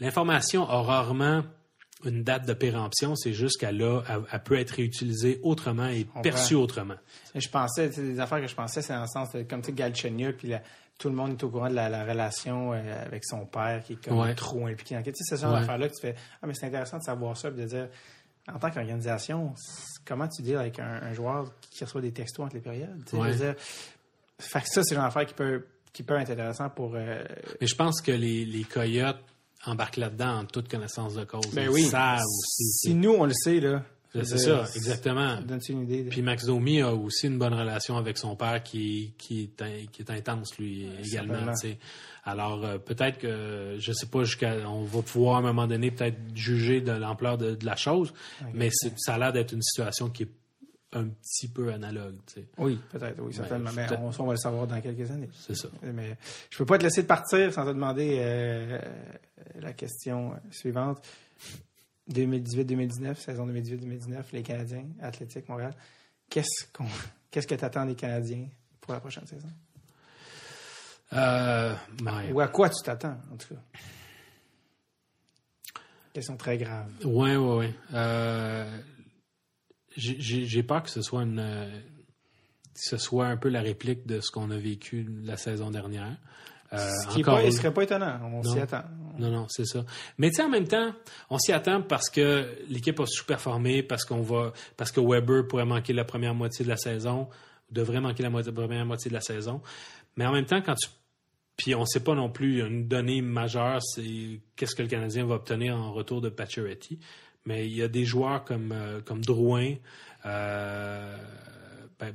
l'information 0.00 0.68
a 0.68 0.82
rarement 0.82 1.42
une 2.04 2.22
date 2.22 2.46
de 2.46 2.52
péremption, 2.52 3.16
c'est 3.16 3.32
juste 3.32 3.58
qu'elle 3.58 3.82
a, 3.82 4.02
elle, 4.32 4.42
peut 4.44 4.56
être 4.56 4.70
réutilisée 4.70 5.40
autrement 5.42 5.88
et 5.88 6.06
perçue 6.22 6.54
autrement. 6.54 6.94
Et 7.34 7.40
Je 7.40 7.48
pensais, 7.48 7.90
les 7.96 8.20
affaires 8.20 8.40
que 8.40 8.46
je 8.46 8.54
pensais, 8.54 8.82
c'est 8.82 8.92
dans 8.92 9.00
le 9.00 9.08
sens 9.08 9.32
de, 9.32 9.42
comme 9.42 9.62
tu 9.62 9.66
sais, 9.66 9.72
Galchenyuk, 9.72 10.36
puis 10.36 10.48
la- 10.48 10.62
tout 10.98 11.08
le 11.08 11.14
monde 11.14 11.30
est 11.32 11.42
au 11.44 11.48
courant 11.48 11.70
de 11.70 11.74
la, 11.74 11.88
la 11.88 12.04
relation 12.04 12.72
euh, 12.72 13.04
avec 13.06 13.24
son 13.24 13.46
père 13.46 13.82
qui 13.84 13.92
est 13.94 14.04
comme 14.04 14.18
Ouais. 14.18 14.34
trop 14.34 14.66
impliqué 14.66 14.94
dans 14.96 15.02
Tu 15.02 15.10
sais, 15.10 15.16
c'est 15.24 15.36
ce 15.36 15.42
genre 15.42 15.54
Ouais. 15.54 15.60
d'affaires-là 15.60 15.88
que 15.88 15.94
tu 15.94 16.00
fais, 16.00 16.14
ah, 16.42 16.46
mais 16.46 16.54
c'est 16.54 16.66
intéressant 16.66 16.98
de 16.98 17.04
savoir 17.04 17.36
ça, 17.36 17.50
puis 17.50 17.60
de 17.62 17.66
dire, 17.66 17.88
en 18.52 18.58
tant 18.58 18.70
qu'organisation, 18.70 19.54
comment 20.04 20.26
tu 20.26 20.42
deals 20.42 20.56
avec 20.56 20.78
un, 20.80 21.00
un 21.02 21.12
joueur 21.12 21.52
qui 21.70 21.84
reçoit 21.84 22.00
des 22.00 22.12
textos 22.12 22.44
entre 22.44 22.54
les 22.56 22.60
périodes? 22.62 23.02
tu 23.04 23.10
sais, 23.12 23.16
Ouais. 23.16 23.28
je 23.28 23.38
veux 23.38 23.44
dire, 23.52 23.54
fait 24.38 24.60
que 24.60 24.66
ça, 24.68 24.82
c'est 24.82 24.94
une 24.94 25.00
affaire 25.00 25.26
qui 25.26 25.34
peut, 25.34 25.64
qui 25.92 26.02
peut 26.02 26.18
être 26.18 26.30
intéressant 26.30 26.68
pour. 26.70 26.92
euh, 26.94 27.24
Mais 27.60 27.66
je 27.66 27.74
pense 27.76 28.00
que 28.00 28.12
les, 28.12 28.44
les 28.44 28.64
coyotes 28.64 29.20
embarquent 29.66 29.96
là-dedans 29.98 30.38
en 30.40 30.44
toute 30.44 30.68
connaissance 30.68 31.14
de 31.14 31.24
cause. 31.24 31.46
ben 31.52 31.64
Ils 31.64 31.68
oui. 31.70 31.82
savent 31.84 32.20
aussi. 32.20 32.64
Si 32.72 32.94
nous, 32.94 33.10
on 33.12 33.24
le 33.24 33.32
sait, 33.34 33.60
là. 33.60 33.82
C'est 34.14 34.38
ça, 34.38 34.64
exactement. 34.74 35.36
Ça 35.36 35.42
donne 35.42 35.60
une 35.68 35.82
idée. 35.82 36.04
de- 36.04 36.08
Puis 36.10 36.22
Max 36.22 36.46
Domi 36.46 36.80
a 36.80 36.94
aussi 36.94 37.26
une 37.26 37.38
bonne 37.38 37.52
relation 37.54 37.96
avec 37.98 38.16
son 38.18 38.36
père 38.36 38.62
qui, 38.62 39.12
qui, 39.18 39.42
est, 39.42 39.62
in- 39.62 39.86
qui 39.92 40.02
est 40.02 40.10
intense, 40.10 40.56
lui, 40.58 40.88
également. 41.04 41.52
Alors, 42.24 42.64
euh, 42.64 42.78
peut-être 42.78 43.18
que, 43.18 43.76
je 43.78 43.92
sais 43.92 44.06
pas, 44.06 44.24
jusqu'à, 44.24 44.68
on 44.68 44.82
va 44.84 45.02
pouvoir 45.02 45.36
à 45.36 45.38
un 45.38 45.42
moment 45.42 45.66
donné 45.66 45.90
peut-être 45.90 46.16
juger 46.34 46.80
de 46.80 46.92
l'ampleur 46.92 47.38
de, 47.38 47.54
de 47.54 47.64
la 47.66 47.76
chose, 47.76 48.12
mais 48.54 48.70
ça 48.96 49.14
a 49.14 49.18
l'air 49.18 49.32
d'être 49.32 49.52
une 49.52 49.62
situation 49.62 50.08
qui 50.10 50.24
est 50.24 50.30
un 50.94 51.06
petit 51.08 51.48
peu 51.48 51.70
analogue. 51.70 52.16
tu 52.26 52.40
sais. 52.40 52.46
Oui, 52.56 52.78
peut-être, 52.90 53.20
oui, 53.20 53.32
certainement. 53.34 53.70
mais 53.76 53.86
on, 53.98 54.10
on 54.22 54.26
va 54.26 54.32
le 54.32 54.38
savoir 54.38 54.66
dans 54.66 54.80
quelques 54.80 55.10
années. 55.10 55.28
C'est 55.38 55.54
ça. 55.54 55.68
Mais 55.82 56.16
je 56.50 56.56
peux 56.56 56.64
pas 56.64 56.78
te 56.78 56.84
laisser 56.84 57.02
partir 57.06 57.52
sans 57.52 57.64
te 57.64 57.68
demander 57.70 58.16
euh, 58.18 58.78
euh, 58.78 58.80
la 59.60 59.74
question 59.74 60.32
suivante. 60.50 61.02
2018-2019, 62.12 63.16
saison 63.16 63.46
2018-2019, 63.46 64.22
les 64.32 64.42
Canadiens, 64.42 64.86
Athlétique 65.00 65.48
Montréal. 65.48 65.74
Qu'est-ce 66.30 66.66
qu'on, 66.72 66.86
qu'est-ce 67.30 67.46
que 67.46 67.54
tu 67.54 67.64
attends 67.64 67.86
des 67.86 67.94
Canadiens 67.94 68.46
pour 68.80 68.92
la 68.92 69.00
prochaine 69.00 69.26
saison? 69.26 69.48
Euh, 71.12 71.74
ben, 72.02 72.32
Ou 72.32 72.40
à 72.40 72.48
quoi 72.48 72.68
tu 72.68 72.82
t'attends, 72.84 73.18
en 73.32 73.36
tout 73.36 73.54
cas? 73.54 73.60
Question 76.12 76.36
très 76.36 76.58
grave. 76.58 76.90
Ouais, 77.04 77.36
ouais, 77.36 77.56
ouais. 77.56 77.74
Euh, 77.94 78.78
j'ai 79.96 80.62
peur 80.62 80.82
que 80.82 80.90
ce 80.90 81.02
soit 81.02 81.22
une, 81.22 81.38
euh, 81.38 81.80
que 82.74 82.80
ce 82.80 82.96
soit 82.96 83.26
un 83.26 83.36
peu 83.36 83.48
la 83.48 83.60
réplique 83.60 84.06
de 84.06 84.20
ce 84.20 84.30
qu'on 84.30 84.50
a 84.50 84.56
vécu 84.56 85.06
la 85.22 85.36
saison 85.36 85.70
dernière. 85.70 86.16
Euh, 86.72 86.76
Ce 87.02 87.14
qui 87.14 87.20
une- 87.22 87.50
serait 87.52 87.72
pas 87.72 87.82
étonnant. 87.82 88.18
On 88.32 88.42
s'y 88.42 88.58
attend. 88.60 88.82
Non, 89.18 89.30
non, 89.30 89.46
c'est 89.48 89.64
ça. 89.64 89.84
Mais 90.18 90.28
tu 90.30 90.36
sais, 90.36 90.42
en 90.42 90.48
même 90.48 90.68
temps, 90.68 90.92
on 91.30 91.38
s'y 91.38 91.52
attend 91.52 91.82
parce 91.82 92.08
que 92.10 92.46
l'équipe 92.68 93.00
a 93.00 93.06
sous-performé, 93.06 93.82
parce 93.82 94.04
qu'on 94.04 94.20
va, 94.22 94.52
parce 94.76 94.92
que 94.92 95.00
Weber 95.00 95.46
pourrait 95.48 95.64
manquer 95.64 95.92
la 95.92 96.04
première 96.04 96.34
moitié 96.34 96.64
de 96.64 96.70
la 96.70 96.76
saison, 96.76 97.28
devrait 97.70 98.00
manquer 98.00 98.22
la 98.22 98.30
première 98.30 98.84
moitié 98.86 99.08
de 99.08 99.14
la 99.14 99.20
saison. 99.20 99.60
Mais 100.16 100.26
en 100.26 100.32
même 100.32 100.44
temps, 100.44 100.60
quand 100.60 100.74
tu, 100.74 100.88
puis 101.56 101.74
on 101.74 101.84
sait 101.86 102.04
pas 102.04 102.14
non 102.14 102.28
plus 102.30 102.60
une 102.64 102.86
donnée 102.86 103.22
majeure, 103.22 103.82
c'est 103.82 104.40
qu'est-ce 104.54 104.76
que 104.76 104.82
le 104.82 104.88
Canadien 104.88 105.24
va 105.26 105.34
obtenir 105.36 105.74
en 105.76 105.92
retour 105.92 106.20
de 106.20 106.28
Pacioretty. 106.28 107.00
Mais 107.46 107.66
il 107.66 107.74
y 107.74 107.82
a 107.82 107.88
des 107.88 108.04
joueurs 108.04 108.44
comme 108.44 108.72
euh, 108.72 109.00
comme 109.00 109.24
Drouin, 109.24 109.74
euh, 110.26 111.16
ben, 111.98 112.14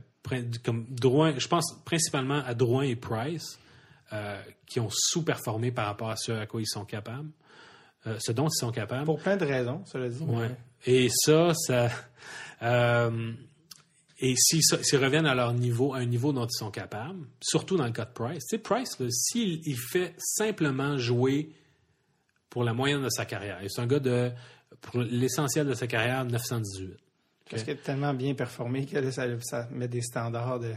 comme 0.63 0.85
Drouin, 0.89 1.33
je 1.37 1.47
pense 1.47 1.75
principalement 1.85 2.41
à 2.45 2.53
Drouin 2.53 2.83
et 2.83 2.95
Price 2.95 3.59
euh, 4.13 4.39
qui 4.67 4.79
ont 4.79 4.89
sous-performé 4.91 5.71
par 5.71 5.87
rapport 5.87 6.09
à 6.09 6.15
ce 6.15 6.31
à 6.31 6.45
quoi 6.45 6.61
ils 6.61 6.67
sont 6.67 6.85
capables, 6.85 7.29
euh, 8.07 8.15
ce 8.19 8.31
dont 8.31 8.47
ils 8.47 8.57
sont 8.57 8.71
capables. 8.71 9.05
Pour 9.05 9.19
plein 9.19 9.35
de 9.37 9.45
raisons, 9.45 9.83
cela 9.85 10.07
dit. 10.07 10.23
Ouais. 10.23 10.51
Et 10.85 11.09
ça, 11.09 11.53
ça. 11.55 11.89
euh, 12.61 13.33
et 14.19 14.35
s'ils 14.37 14.61
s'ils 14.63 14.99
reviennent 15.03 15.25
à 15.25 15.35
leur 15.35 15.53
niveau, 15.53 15.93
à 15.93 15.97
un 15.97 16.05
niveau 16.05 16.31
dont 16.31 16.45
ils 16.45 16.57
sont 16.57 16.71
capables, 16.71 17.25
surtout 17.41 17.75
dans 17.75 17.85
le 17.85 17.91
cas 17.91 18.05
de 18.05 18.11
Price. 18.13 18.43
Tu 18.49 18.55
sais, 18.55 18.57
Price, 18.59 18.97
s'il 19.09 19.61
il 19.67 19.77
fait 19.77 20.13
simplement 20.17 20.97
jouer 20.97 21.49
pour 22.49 22.63
la 22.63 22.73
moyenne 22.73 23.01
de 23.03 23.09
sa 23.09 23.25
carrière, 23.25 23.61
et 23.63 23.67
c'est 23.69 23.81
un 23.81 23.87
gars 23.87 23.99
de. 23.99 24.31
Pour 24.81 24.99
l'essentiel 25.01 25.65
de 25.65 25.73
sa 25.73 25.87
carrière, 25.87 26.25
918. 26.25 26.97
Parce 27.49 27.63
qu'il 27.63 27.73
a 27.73 27.75
tellement 27.77 28.13
bien 28.13 28.33
performé 28.33 28.85
que 28.85 28.97
là, 28.97 29.11
ça, 29.11 29.25
ça 29.41 29.67
met 29.71 29.87
des 29.87 30.01
standards 30.01 30.59
de. 30.59 30.73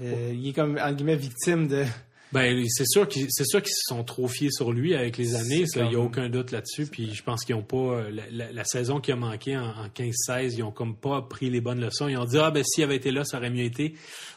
euh, 0.00 0.32
il 0.34 0.48
est 0.48 0.52
comme, 0.52 0.78
entre 0.78 0.92
guillemets, 0.94 1.16
victime 1.16 1.68
de. 1.68 1.84
Ben, 2.32 2.64
c'est 2.68 2.86
sûr 2.86 3.06
qu'ils 3.06 3.26
c'est 3.30 3.44
sûr 3.44 3.60
qu'ils 3.62 3.74
se 3.74 3.82
sont 3.94 4.02
trop 4.04 4.26
fiés 4.26 4.50
sur 4.50 4.72
lui 4.72 4.94
avec 4.94 5.18
les 5.18 5.34
années, 5.34 5.64
il 5.76 5.88
n'y 5.90 5.94
a 5.96 5.98
aucun 6.00 6.28
doute 6.30 6.50
là-dessus. 6.50 6.86
Puis 6.86 7.14
je 7.14 7.22
pense 7.22 7.44
qu'ils 7.44 7.54
n'ont 7.56 7.62
pas 7.62 7.76
euh, 7.76 8.10
la, 8.10 8.22
la- 8.30 8.52
la 8.52 8.64
saison 8.64 9.00
qui 9.00 9.12
a 9.12 9.16
manqué 9.16 9.56
en, 9.56 9.66
en 9.66 9.88
15-16, 9.88 10.54
ils 10.56 10.62
ont 10.62 10.70
comme 10.72 10.96
pas 10.96 11.20
pris 11.22 11.50
les 11.50 11.60
bonnes 11.60 11.80
leçons. 11.80 12.08
Ils 12.08 12.16
ont 12.16 12.24
dit 12.24 12.38
ah 12.38 12.50
ben 12.50 12.64
s'il 12.64 12.84
avait 12.84 12.96
été 12.96 13.10
là, 13.10 13.24
ça 13.24 13.36
aurait 13.38 13.50
mieux 13.50 13.64
été. 13.64 13.94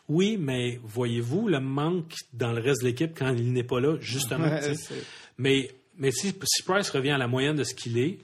Oui, 0.10 0.38
mais 0.40 0.80
voyez-vous 0.84 1.48
le 1.48 1.60
manque 1.60 2.14
dans 2.34 2.52
le 2.52 2.62
reste 2.62 2.82
de 2.82 2.88
l'équipe 2.88 3.18
quand 3.18 3.34
il 3.34 3.54
n'est 3.54 3.64
pas 3.64 3.80
là, 3.80 3.98
justement. 4.02 4.46
Mais, 5.38 5.72
mais 5.98 6.12
si, 6.12 6.36
si 6.44 6.64
Price 6.64 6.90
revient 6.90 7.12
à 7.12 7.18
la 7.18 7.28
moyenne 7.28 7.56
de 7.56 7.64
ce 7.64 7.74
qu'il 7.74 7.98
est, 7.98 8.20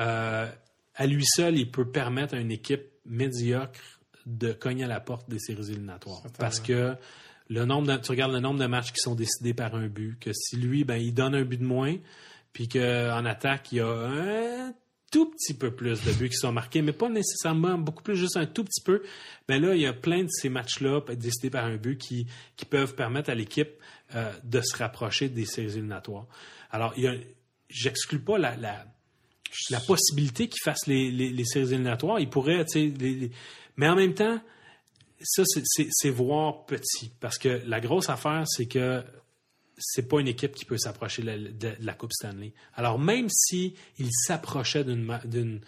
euh, 0.00 0.46
à 0.94 1.06
lui 1.06 1.24
seul, 1.26 1.58
il 1.58 1.70
peut 1.70 1.88
permettre 1.90 2.34
à 2.34 2.38
une 2.38 2.52
équipe 2.52 2.84
médiocre 3.04 3.80
de 4.26 4.52
cogner 4.52 4.84
à 4.84 4.88
la 4.88 5.00
porte 5.00 5.28
des 5.28 5.38
séries 5.38 5.70
éliminatoires. 5.70 6.22
Parce 6.38 6.60
que 6.60 6.94
le 7.48 7.64
nombre 7.64 7.88
de, 7.88 7.96
tu 7.96 8.10
regardes 8.10 8.32
le 8.32 8.40
nombre 8.40 8.58
de 8.58 8.66
matchs 8.66 8.92
qui 8.92 9.00
sont 9.00 9.14
décidés 9.14 9.54
par 9.54 9.74
un 9.74 9.86
but, 9.86 10.18
que 10.18 10.30
si 10.32 10.56
lui, 10.56 10.84
ben, 10.84 10.96
il 10.96 11.14
donne 11.14 11.34
un 11.34 11.44
but 11.44 11.58
de 11.58 11.64
moins, 11.64 11.96
puis 12.52 12.68
qu'en 12.68 13.24
attaque, 13.24 13.72
il 13.72 13.76
y 13.76 13.80
a 13.80 13.86
un 13.86 14.74
tout 15.12 15.30
petit 15.30 15.54
peu 15.54 15.70
plus 15.70 16.02
de 16.04 16.12
buts 16.12 16.28
qui 16.28 16.36
sont 16.36 16.52
marqués, 16.52 16.82
mais 16.82 16.92
pas 16.92 17.08
nécessairement 17.08 17.78
beaucoup 17.78 18.02
plus, 18.02 18.16
juste 18.16 18.36
un 18.36 18.46
tout 18.46 18.64
petit 18.64 18.80
peu. 18.82 19.02
Ben 19.48 19.62
là, 19.62 19.74
il 19.74 19.80
y 19.80 19.86
a 19.86 19.92
plein 19.92 20.24
de 20.24 20.28
ces 20.30 20.48
matchs-là 20.48 21.00
décidés 21.14 21.50
par 21.50 21.64
un 21.64 21.76
but 21.76 21.96
qui, 21.96 22.26
qui 22.56 22.64
peuvent 22.64 22.94
permettre 22.94 23.30
à 23.30 23.34
l'équipe 23.34 23.70
euh, 24.14 24.32
de 24.42 24.60
se 24.60 24.76
rapprocher 24.76 25.28
des 25.28 25.44
séries 25.44 25.72
éliminatoires. 25.72 26.26
Alors, 26.70 26.94
j'exclus 27.68 28.18
pas 28.18 28.38
la, 28.38 28.56
la, 28.56 28.84
la 29.70 29.80
possibilité 29.80 30.48
qu'ils 30.48 30.62
fassent 30.62 30.86
les, 30.86 31.10
les, 31.10 31.44
séries 31.44 31.68
éliminatoires. 31.68 32.18
Ils 32.18 32.28
pourraient, 32.28 32.64
tu 32.64 32.92
sais, 32.92 33.30
mais 33.76 33.88
en 33.88 33.94
même 33.94 34.14
temps, 34.14 34.40
ça, 35.22 35.42
c'est- 35.46 36.10
voir 36.10 36.66
petit. 36.66 37.10
Parce 37.20 37.38
que 37.38 37.60
la 37.66 37.80
grosse 37.80 38.08
affaire, 38.10 38.44
c'est 38.46 38.66
que 38.66 39.02
c'est 39.78 40.08
pas 40.08 40.20
une 40.20 40.28
équipe 40.28 40.54
qui 40.54 40.64
peut 40.64 40.78
s'approcher 40.78 41.22
de, 41.22 41.26
la- 41.26 41.36
de- 41.38 41.50
de 41.52 41.72
la 41.80 41.92
Coupe 41.94 42.12
Stanley. 42.12 42.52
Alors, 42.74 42.98
même 42.98 43.28
si 43.30 43.74
il 43.98 44.08
s'approchait 44.10 44.84
d'une 44.84 45.60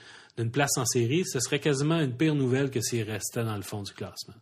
place 0.52 0.76
en 0.78 0.84
série, 0.86 1.24
ce 1.26 1.40
serait 1.40 1.60
quasiment 1.60 2.00
une 2.00 2.14
pire 2.16 2.34
nouvelle 2.34 2.70
que 2.70 2.80
s'il 2.80 3.02
restait 3.02 3.44
dans 3.44 3.56
le 3.56 3.62
fond 3.62 3.82
du 3.82 3.92
classement. 3.92 4.34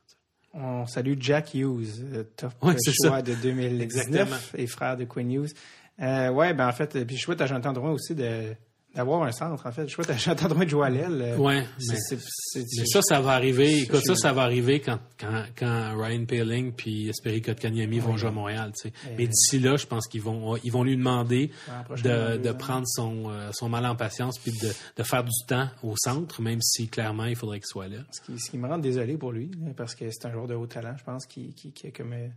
On 0.54 0.86
salue 0.86 1.14
Jack 1.20 1.54
Hughes, 1.54 2.00
euh, 2.12 2.24
top 2.36 2.52
Ouais, 2.62 2.76
choix 2.82 3.16
ça. 3.16 3.22
de 3.22 3.34
2019 3.34 3.82
Exactement. 3.82 4.36
et 4.54 4.66
frère 4.66 4.96
de 4.96 5.04
Quinn 5.04 5.30
Hughes. 5.30 5.52
Euh, 6.00 6.30
ouais, 6.30 6.54
ben 6.54 6.68
en 6.68 6.72
fait, 6.72 6.96
euh, 6.96 7.04
puis 7.04 7.16
chouette 7.16 7.40
à 7.40 7.46
Jonathan 7.46 7.72
Drouin 7.72 7.90
aussi 7.92 8.14
de 8.14 8.54
d'avoir 8.97 9.23
un 9.23 9.32
centre, 9.32 9.66
en 9.66 9.70
fait. 9.70 9.86
Chouette 9.89 10.10
à 10.10 10.16
Jonathan 10.16 10.48
Drouin 10.48 10.64
de 10.64 10.70
jouer 10.70 10.86
à 10.86 10.90
l'aile. 10.90 11.23
euh, 11.23 11.36
c'est- 11.78 12.16
mais- 12.81 12.86
ça, 12.86 13.01
ça 13.02 13.20
va 13.20 13.32
arriver. 13.32 13.82
Écoute, 13.82 14.01
ça, 14.05 14.14
je- 14.14 14.18
ça 14.18 14.32
va 14.32 14.43
arriver 14.43 14.81
quand, 14.81 14.98
quand, 15.20 15.44
quand 15.56 15.94
Ryan 16.02 16.24
Paling 16.24 16.73
puis 16.73 17.09
Esperi 17.09 17.43
Kotkaniemi 17.43 17.98
vont 18.01 18.16
jouer 18.16 18.28
à 18.28 18.32
Montréal. 18.32 18.73
tu 18.81 18.89
sais. 18.89 18.94
Mais 19.18 19.27
d'ici 19.27 19.59
là, 19.59 19.77
je 19.77 19.86
pense 19.86 20.06
qu'ils 20.09 20.23
vont, 20.23 20.56
ils 20.64 20.73
vont 20.73 20.82
lui 20.82 20.97
demander 20.97 21.51
de, 22.02 22.36
de 22.39 22.52
prendre 22.52 22.86
son, 22.86 23.31
euh, 23.31 23.51
son 23.52 23.68
mal 23.68 23.85
en 23.86 23.94
patience 23.97 24.39
puis 24.39 24.52
de, 24.52 24.73
de 24.97 25.02
faire 25.02 25.23
du 25.24 25.31
temps 25.47 25.68
au 25.82 25.94
centre, 25.97 26.40
même 26.43 26.60
si 26.62 26.89
clairement 26.89 27.27
il 27.27 27.36
faudrait 27.36 27.59
qu'il 27.60 27.66
soit 27.68 27.89
là. 27.89 27.98
Ce 28.10 28.20
qui, 28.23 28.39
ce 28.39 28.51
qui 28.51 28.59
me 28.59 28.66
rend 28.66 28.78
désolé 28.78 29.16
pour 29.16 29.32
lui, 29.32 29.51
là, 29.60 29.73
parce 29.77 29.94
que 29.94 30.10
c'est 30.10 30.27
un 30.27 30.32
joueur 30.32 30.47
de 30.47 30.55
haut 30.55 30.66
talent, 30.66 30.94
je 30.98 31.05
pense, 31.05 31.27
qui, 31.27 31.52
qui, 31.55 31.73
qui 31.73 31.89
a 31.89 31.90
comme, 31.90 32.12
euh, 32.12 32.28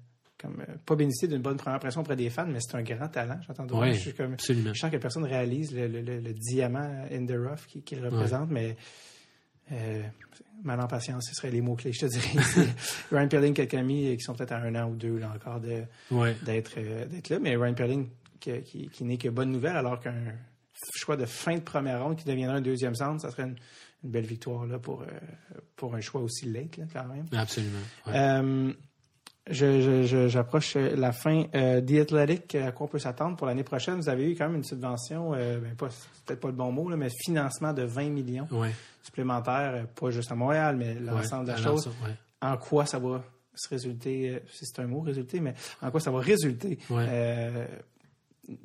comme 0.41 0.61
euh, 0.61 0.73
pas 0.85 0.95
bénéficié 0.95 1.27
d'une 1.27 1.41
bonne 1.41 1.57
première 1.57 1.75
impression 1.75 2.01
auprès 2.01 2.15
des 2.15 2.29
fans, 2.29 2.47
mais 2.47 2.59
c'est 2.61 2.75
un 2.75 2.81
grand 2.83 3.09
talent. 3.09 3.39
J'entends 3.45 3.65
Oui, 3.79 3.93
je, 3.93 3.99
suis 3.99 4.13
comme, 4.13 4.33
absolument. 4.33 4.73
je 4.73 4.79
sens 4.79 4.89
que 4.91 4.97
personne 4.97 5.25
réalise 5.25 5.73
le, 5.75 5.87
le- 5.87 6.01
le- 6.01 6.19
le 6.19 6.33
diamant 6.33 7.05
in 7.11 7.25
the 7.25 7.35
rough 7.37 7.65
qu'il 7.83 8.03
représente, 8.05 8.49
mais 8.49 8.77
euh, 9.71 10.01
mal 10.63 10.79
en 10.81 10.87
patience, 10.87 11.25
ce 11.29 11.35
seraient 11.35 11.51
les 11.51 11.61
mots-clés, 11.61 11.91
je 11.93 11.99
te 11.99 12.05
dirais. 12.07 12.67
Ryan 13.11 13.27
Perling, 13.27 13.53
quelques 13.53 13.73
amis 13.75 14.15
qui 14.17 14.23
sont 14.23 14.33
peut-être 14.33 14.53
à 14.53 14.57
un 14.61 14.73
an 14.75 14.89
ou 14.89 14.95
deux 14.95 15.17
là, 15.17 15.31
encore 15.35 15.59
de, 15.59 15.83
d'être 16.45 16.73
euh, 16.77 17.05
d'être 17.05 17.29
là, 17.29 17.39
mais 17.39 17.55
Ryan 17.55 17.73
Perling 17.73 18.07
qui, 18.39 18.61
qui, 18.61 18.87
qui 18.89 19.03
n'est 19.03 19.17
que 19.17 19.27
bonne 19.29 19.51
nouvelle, 19.51 19.75
alors 19.75 19.99
qu'un 19.99 20.15
choix 20.95 21.17
de 21.17 21.25
fin 21.25 21.55
de 21.55 21.61
première 21.61 22.01
ronde 22.03 22.15
qui 22.15 22.23
deviendrait 22.25 22.57
un 22.57 22.61
deuxième 22.61 22.95
centre, 22.95 23.21
ça 23.21 23.29
serait 23.31 23.43
une, 23.43 23.55
une 24.05 24.09
belle 24.11 24.25
victoire 24.25 24.65
là, 24.65 24.79
pour, 24.79 25.01
euh, 25.01 25.05
pour 25.75 25.93
un 25.95 26.01
choix 26.01 26.21
aussi 26.21 26.45
late 26.45 26.77
là, 26.77 26.85
quand 26.91 27.05
même. 27.07 27.25
Absolument. 27.33 27.79
ouais. 28.07 28.13
Euh, 29.49 30.03
je- 30.03 30.03
je- 30.07 30.27
J'approche 30.27 30.75
euh, 30.75 30.95
la 30.95 31.11
fin. 31.11 31.45
Euh, 31.55 31.81
The 31.81 31.93
Athletic, 32.01 32.55
à 32.55 32.71
quoi 32.71 32.85
on 32.85 32.89
peut 32.89 32.99
s'attendre 32.99 33.35
pour 33.37 33.47
l'année 33.47 33.63
prochaine? 33.63 33.95
Vous 33.95 34.09
avez 34.09 34.31
eu 34.31 34.35
quand 34.35 34.45
même 34.47 34.57
une 34.57 34.63
subvention, 34.63 35.33
euh, 35.33 35.59
ben 35.59 35.75
c'est 35.89 36.23
peut-être 36.25 36.39
pas 36.39 36.47
le 36.49 36.53
bon 36.53 36.71
mot, 36.71 36.89
là, 36.89 36.95
mais 36.97 37.09
financement 37.25 37.73
de 37.73 37.83
20 37.83 38.09
millions 38.09 38.47
ouais. 38.51 38.71
supplémentaires, 39.03 39.73
euh, 39.75 39.83
pas 39.99 40.09
juste 40.11 40.31
à 40.31 40.35
Montréal, 40.35 40.75
mais 40.77 40.95
l'ensemble 40.95 41.47
ouais, 41.49 41.53
de 41.55 41.57
la 41.57 41.63
chose. 41.63 41.87
ouais. 41.87 42.13
En 42.41 42.57
quoi 42.57 42.85
ça 42.85 42.99
va 42.99 43.23
se 43.55 43.67
résulter, 43.69 44.29
euh, 44.29 44.39
si 44.51 44.65
c'est 44.65 44.81
un 44.81 44.87
mot, 44.87 45.01
résulter, 45.01 45.39
mais 45.39 45.53
en 45.81 45.91
quoi 45.91 45.99
ça 45.99 46.11
va 46.11 46.19
résulter? 46.19 46.77
Euh, 46.91 47.65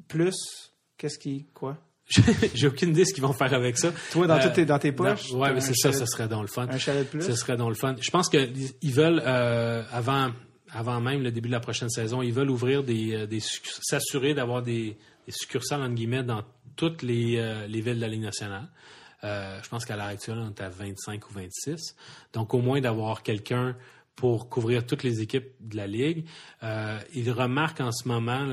plus, 0.08 0.34
qu'est-ce 0.96 1.18
qui, 1.18 1.46
quoi? 1.54 1.76
J'ai 2.54 2.66
aucune 2.68 2.90
idée 2.90 3.04
ce 3.06 3.14
qu'ils 3.14 3.22
vont 3.22 3.32
faire 3.32 3.52
avec 3.54 3.78
ça. 3.78 3.90
Toi, 4.12 4.26
dans, 4.26 4.36
Euh, 4.36 4.42
toutes 4.42 4.52
tes, 4.52 4.66
dans 4.66 4.78
tes 4.78 4.92
poches? 4.92 5.30
t'as 5.30 5.52
mais 5.54 5.60
c'est 5.60 5.74
ça, 5.74 5.90
ça 5.92 6.04
serait 6.06 6.28
dans 6.28 6.42
le 6.42 6.48
fun. 6.48 6.66
Un 6.68 6.76
chalet 6.78 7.04
de 7.04 7.08
plus? 7.08 7.22
Ce 7.22 7.34
serait 7.34 7.56
dans 7.56 7.68
le 7.70 7.74
fun. 7.74 7.96
Je 7.98 8.10
pense 8.10 8.28
qu'ils 8.28 8.92
veulent, 8.92 9.22
euh, 9.24 9.82
avant, 9.90 10.28
avant 10.74 11.00
même 11.00 11.22
le 11.22 11.30
début 11.30 11.48
de 11.48 11.52
la 11.52 11.60
prochaine 11.60 11.88
saison, 11.88 12.20
ils 12.20 12.32
veulent 12.32 12.50
ouvrir 12.50 12.82
des, 12.82 13.14
euh, 13.14 13.40
s'assurer 13.80 14.34
d'avoir 14.34 14.62
des, 14.62 14.98
succursales, 15.28 15.80
entre 15.80 15.94
guillemets, 15.94 16.24
dans 16.24 16.42
toutes 16.76 17.02
les, 17.02 17.36
euh, 17.38 17.66
les 17.66 17.80
villes 17.80 17.96
de 17.96 18.00
la 18.00 18.08
Ligue 18.08 18.22
nationale. 18.22 18.68
Euh, 19.22 19.58
je 19.62 19.68
pense 19.68 19.84
qu'à 19.86 19.96
l'heure 19.96 20.06
actuelle, 20.06 20.38
on 20.38 20.48
est 20.48 20.60
à 20.60 20.68
25 20.68 21.30
ou 21.30 21.32
26. 21.32 21.94
Donc, 22.32 22.52
au 22.52 22.60
moins 22.60 22.80
d'avoir 22.80 23.22
quelqu'un 23.22 23.76
pour 24.16 24.48
couvrir 24.48 24.84
toutes 24.84 25.02
les 25.02 25.22
équipes 25.22 25.50
de 25.60 25.76
la 25.76 25.86
Ligue. 25.86 26.24
Ils 27.14 27.32
remarquent 27.32 27.80
en 27.80 27.90
ce 27.90 28.06
moment, 28.06 28.46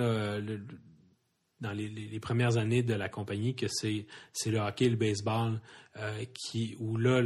dans 1.62 1.72
les, 1.72 2.20
premières 2.20 2.58
années 2.58 2.84
de 2.84 2.94
la 2.94 3.08
compagnie 3.08 3.56
que 3.56 3.68
c'est 3.68 4.06
le 4.48 4.60
hockey 4.60 4.90
le 4.90 4.96
baseball 4.96 5.62
euh, 5.98 6.24
qui 6.34 6.76
où 6.80 6.98
là 6.98 7.22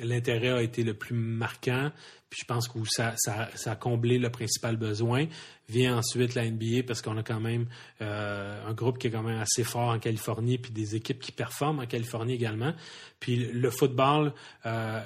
l'intérêt 0.00 0.50
a 0.50 0.62
été 0.62 0.82
le 0.82 0.94
plus 0.94 1.14
marquant. 1.14 1.90
Puis 2.30 2.40
je 2.42 2.44
pense 2.44 2.68
que 2.68 2.78
ça, 2.84 3.14
ça, 3.16 3.48
ça 3.54 3.72
a 3.72 3.76
comblé 3.76 4.18
le 4.18 4.30
principal 4.30 4.76
besoin. 4.76 5.26
Vient 5.68 5.96
ensuite 5.96 6.34
la 6.34 6.48
NBA 6.48 6.82
parce 6.86 7.00
qu'on 7.00 7.16
a 7.16 7.22
quand 7.22 7.40
même 7.40 7.66
euh, 8.02 8.68
un 8.68 8.74
groupe 8.74 8.98
qui 8.98 9.06
est 9.06 9.10
quand 9.10 9.22
même 9.22 9.40
assez 9.40 9.64
fort 9.64 9.90
en 9.90 9.98
Californie 9.98 10.58
puis 10.58 10.72
des 10.72 10.94
équipes 10.94 11.20
qui 11.20 11.32
performent 11.32 11.80
en 11.80 11.86
Californie 11.86 12.34
également. 12.34 12.74
Puis 13.20 13.36
le 13.36 13.70
football 13.70 14.34
euh, 14.66 15.00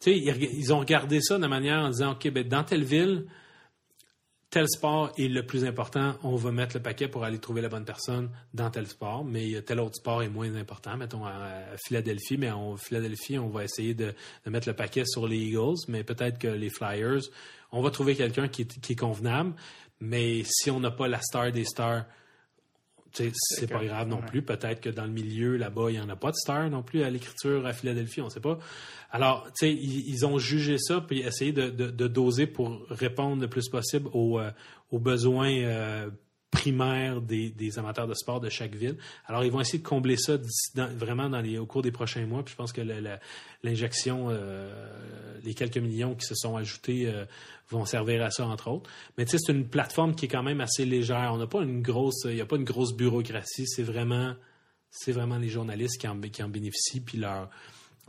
tu 0.00 0.12
sais 0.12 0.18
ils, 0.18 0.58
ils 0.58 0.72
ont 0.72 0.78
regardé 0.78 1.20
ça 1.20 1.38
de 1.38 1.46
manière 1.46 1.80
en 1.80 1.90
disant 1.90 2.12
ok 2.12 2.30
ben 2.30 2.46
dans 2.46 2.64
telle 2.64 2.84
ville 2.84 3.26
tel 4.50 4.68
sport 4.68 5.12
est 5.16 5.28
le 5.28 5.46
plus 5.46 5.64
important, 5.64 6.16
on 6.24 6.34
va 6.34 6.50
mettre 6.50 6.76
le 6.76 6.82
paquet 6.82 7.06
pour 7.06 7.22
aller 7.22 7.38
trouver 7.38 7.62
la 7.62 7.68
bonne 7.68 7.84
personne 7.84 8.30
dans 8.52 8.68
tel 8.68 8.88
sport, 8.88 9.24
mais 9.24 9.62
tel 9.62 9.78
autre 9.78 9.94
sport 9.94 10.24
est 10.24 10.28
moins 10.28 10.52
important. 10.56 10.96
Mettons 10.96 11.24
à, 11.24 11.76
Philadelphie, 11.86 12.36
mais 12.36 12.50
en 12.50 12.76
Philadelphie, 12.76 13.38
on 13.38 13.48
va 13.48 13.64
essayer 13.64 13.94
de, 13.94 14.12
mettre 14.46 14.68
le 14.68 14.74
paquet 14.74 15.04
sur 15.06 15.28
les 15.28 15.38
Eagles, 15.38 15.78
mais 15.86 16.02
peut-être 16.02 16.38
que 16.38 16.48
les 16.48 16.68
Flyers, 16.68 17.22
on 17.70 17.80
va 17.80 17.90
trouver 17.90 18.16
quelqu'un 18.16 18.48
qui 18.48 18.62
est, 18.62 18.80
qui 18.80 18.94
est 18.94 18.96
convenable, 18.96 19.54
mais 20.00 20.42
si 20.44 20.70
on 20.70 20.80
n'a 20.80 20.90
pas 20.90 21.06
la 21.06 21.20
star 21.20 21.52
des 21.52 21.64
stars, 21.64 22.04
c'est 23.12 23.66
pas 23.66 23.84
grave 23.84 24.08
non 24.08 24.16
ouais. 24.20 24.26
plus. 24.26 24.42
Peut-être 24.42 24.80
que 24.80 24.90
dans 24.90 25.04
le 25.04 25.10
milieu, 25.10 25.56
là-bas, 25.56 25.86
il 25.90 25.94
n'y 25.94 26.00
en 26.00 26.08
a 26.08 26.16
pas 26.16 26.30
de 26.30 26.36
star 26.36 26.68
non 26.70 26.82
plus 26.82 27.02
à 27.02 27.10
l'écriture 27.10 27.66
à 27.66 27.72
Philadelphie, 27.72 28.20
on 28.20 28.26
ne 28.26 28.30
sait 28.30 28.40
pas. 28.40 28.58
Alors, 29.10 29.44
tu 29.46 29.66
sais, 29.66 29.72
ils, 29.72 30.08
ils 30.08 30.24
ont 30.26 30.38
jugé 30.38 30.76
ça 30.78 31.00
puis 31.00 31.20
essayé 31.20 31.52
de, 31.52 31.68
de- 31.70 31.90
de 31.90 32.06
doser 32.08 32.46
pour 32.46 32.80
répondre 32.88 33.42
le 33.42 33.48
plus 33.48 33.68
possible 33.68 34.08
aux, 34.12 34.38
euh, 34.38 34.50
aux 34.90 34.98
besoins 34.98 35.50
euh, 35.52 36.08
primaires 36.50 37.20
des, 37.20 37.78
amateurs 37.78 38.06
de 38.06 38.14
sport 38.14 38.40
de 38.40 38.48
chaque 38.48 38.74
ville. 38.74 38.96
Alors, 39.26 39.44
ils 39.44 39.52
vont 39.52 39.60
essayer 39.60 39.78
de 39.78 39.86
combler 39.86 40.16
ça 40.16 40.36
vraiment 40.74 41.28
dans 41.28 41.40
les, 41.40 41.58
au 41.58 41.66
cours 41.66 41.82
des 41.82 41.92
prochains 41.92 42.26
mois. 42.26 42.42
Je 42.46 42.54
pense 42.54 42.72
que 42.72 42.80
l'injection, 43.62 44.28
euh, 44.30 44.88
les 45.44 45.54
quelques 45.54 45.78
millions 45.78 46.14
qui 46.14 46.26
se 46.26 46.34
sont 46.34 46.56
ajoutés 46.56 47.06
euh, 47.06 47.24
vont 47.68 47.84
servir 47.84 48.22
à 48.22 48.30
ça, 48.30 48.46
entre 48.46 48.68
autres. 48.68 48.90
Mais 49.16 49.24
tu 49.24 49.32
sais, 49.32 49.38
c'est 49.40 49.52
une 49.52 49.68
plateforme 49.68 50.14
qui 50.14 50.24
est 50.24 50.28
quand 50.28 50.42
même 50.42 50.60
assez 50.60 50.84
légère. 50.84 51.30
On 51.32 51.38
n'a 51.38 51.46
pas 51.46 51.62
une 51.62 51.82
grosse, 51.82 52.22
il 52.24 52.34
n'y 52.34 52.40
a 52.40 52.46
pas 52.46 52.56
une 52.56 52.64
grosse 52.64 52.94
bureaucratie. 52.94 53.66
C'est 53.66 53.84
vraiment, 53.84 54.34
les 55.06 55.48
journalistes 55.48 56.00
qui 56.00 56.08
en, 56.08 56.20
qui 56.20 56.42
en 56.42 56.48
bénéficient, 56.48 57.00
puis 57.00 57.18
leur, 57.18 57.48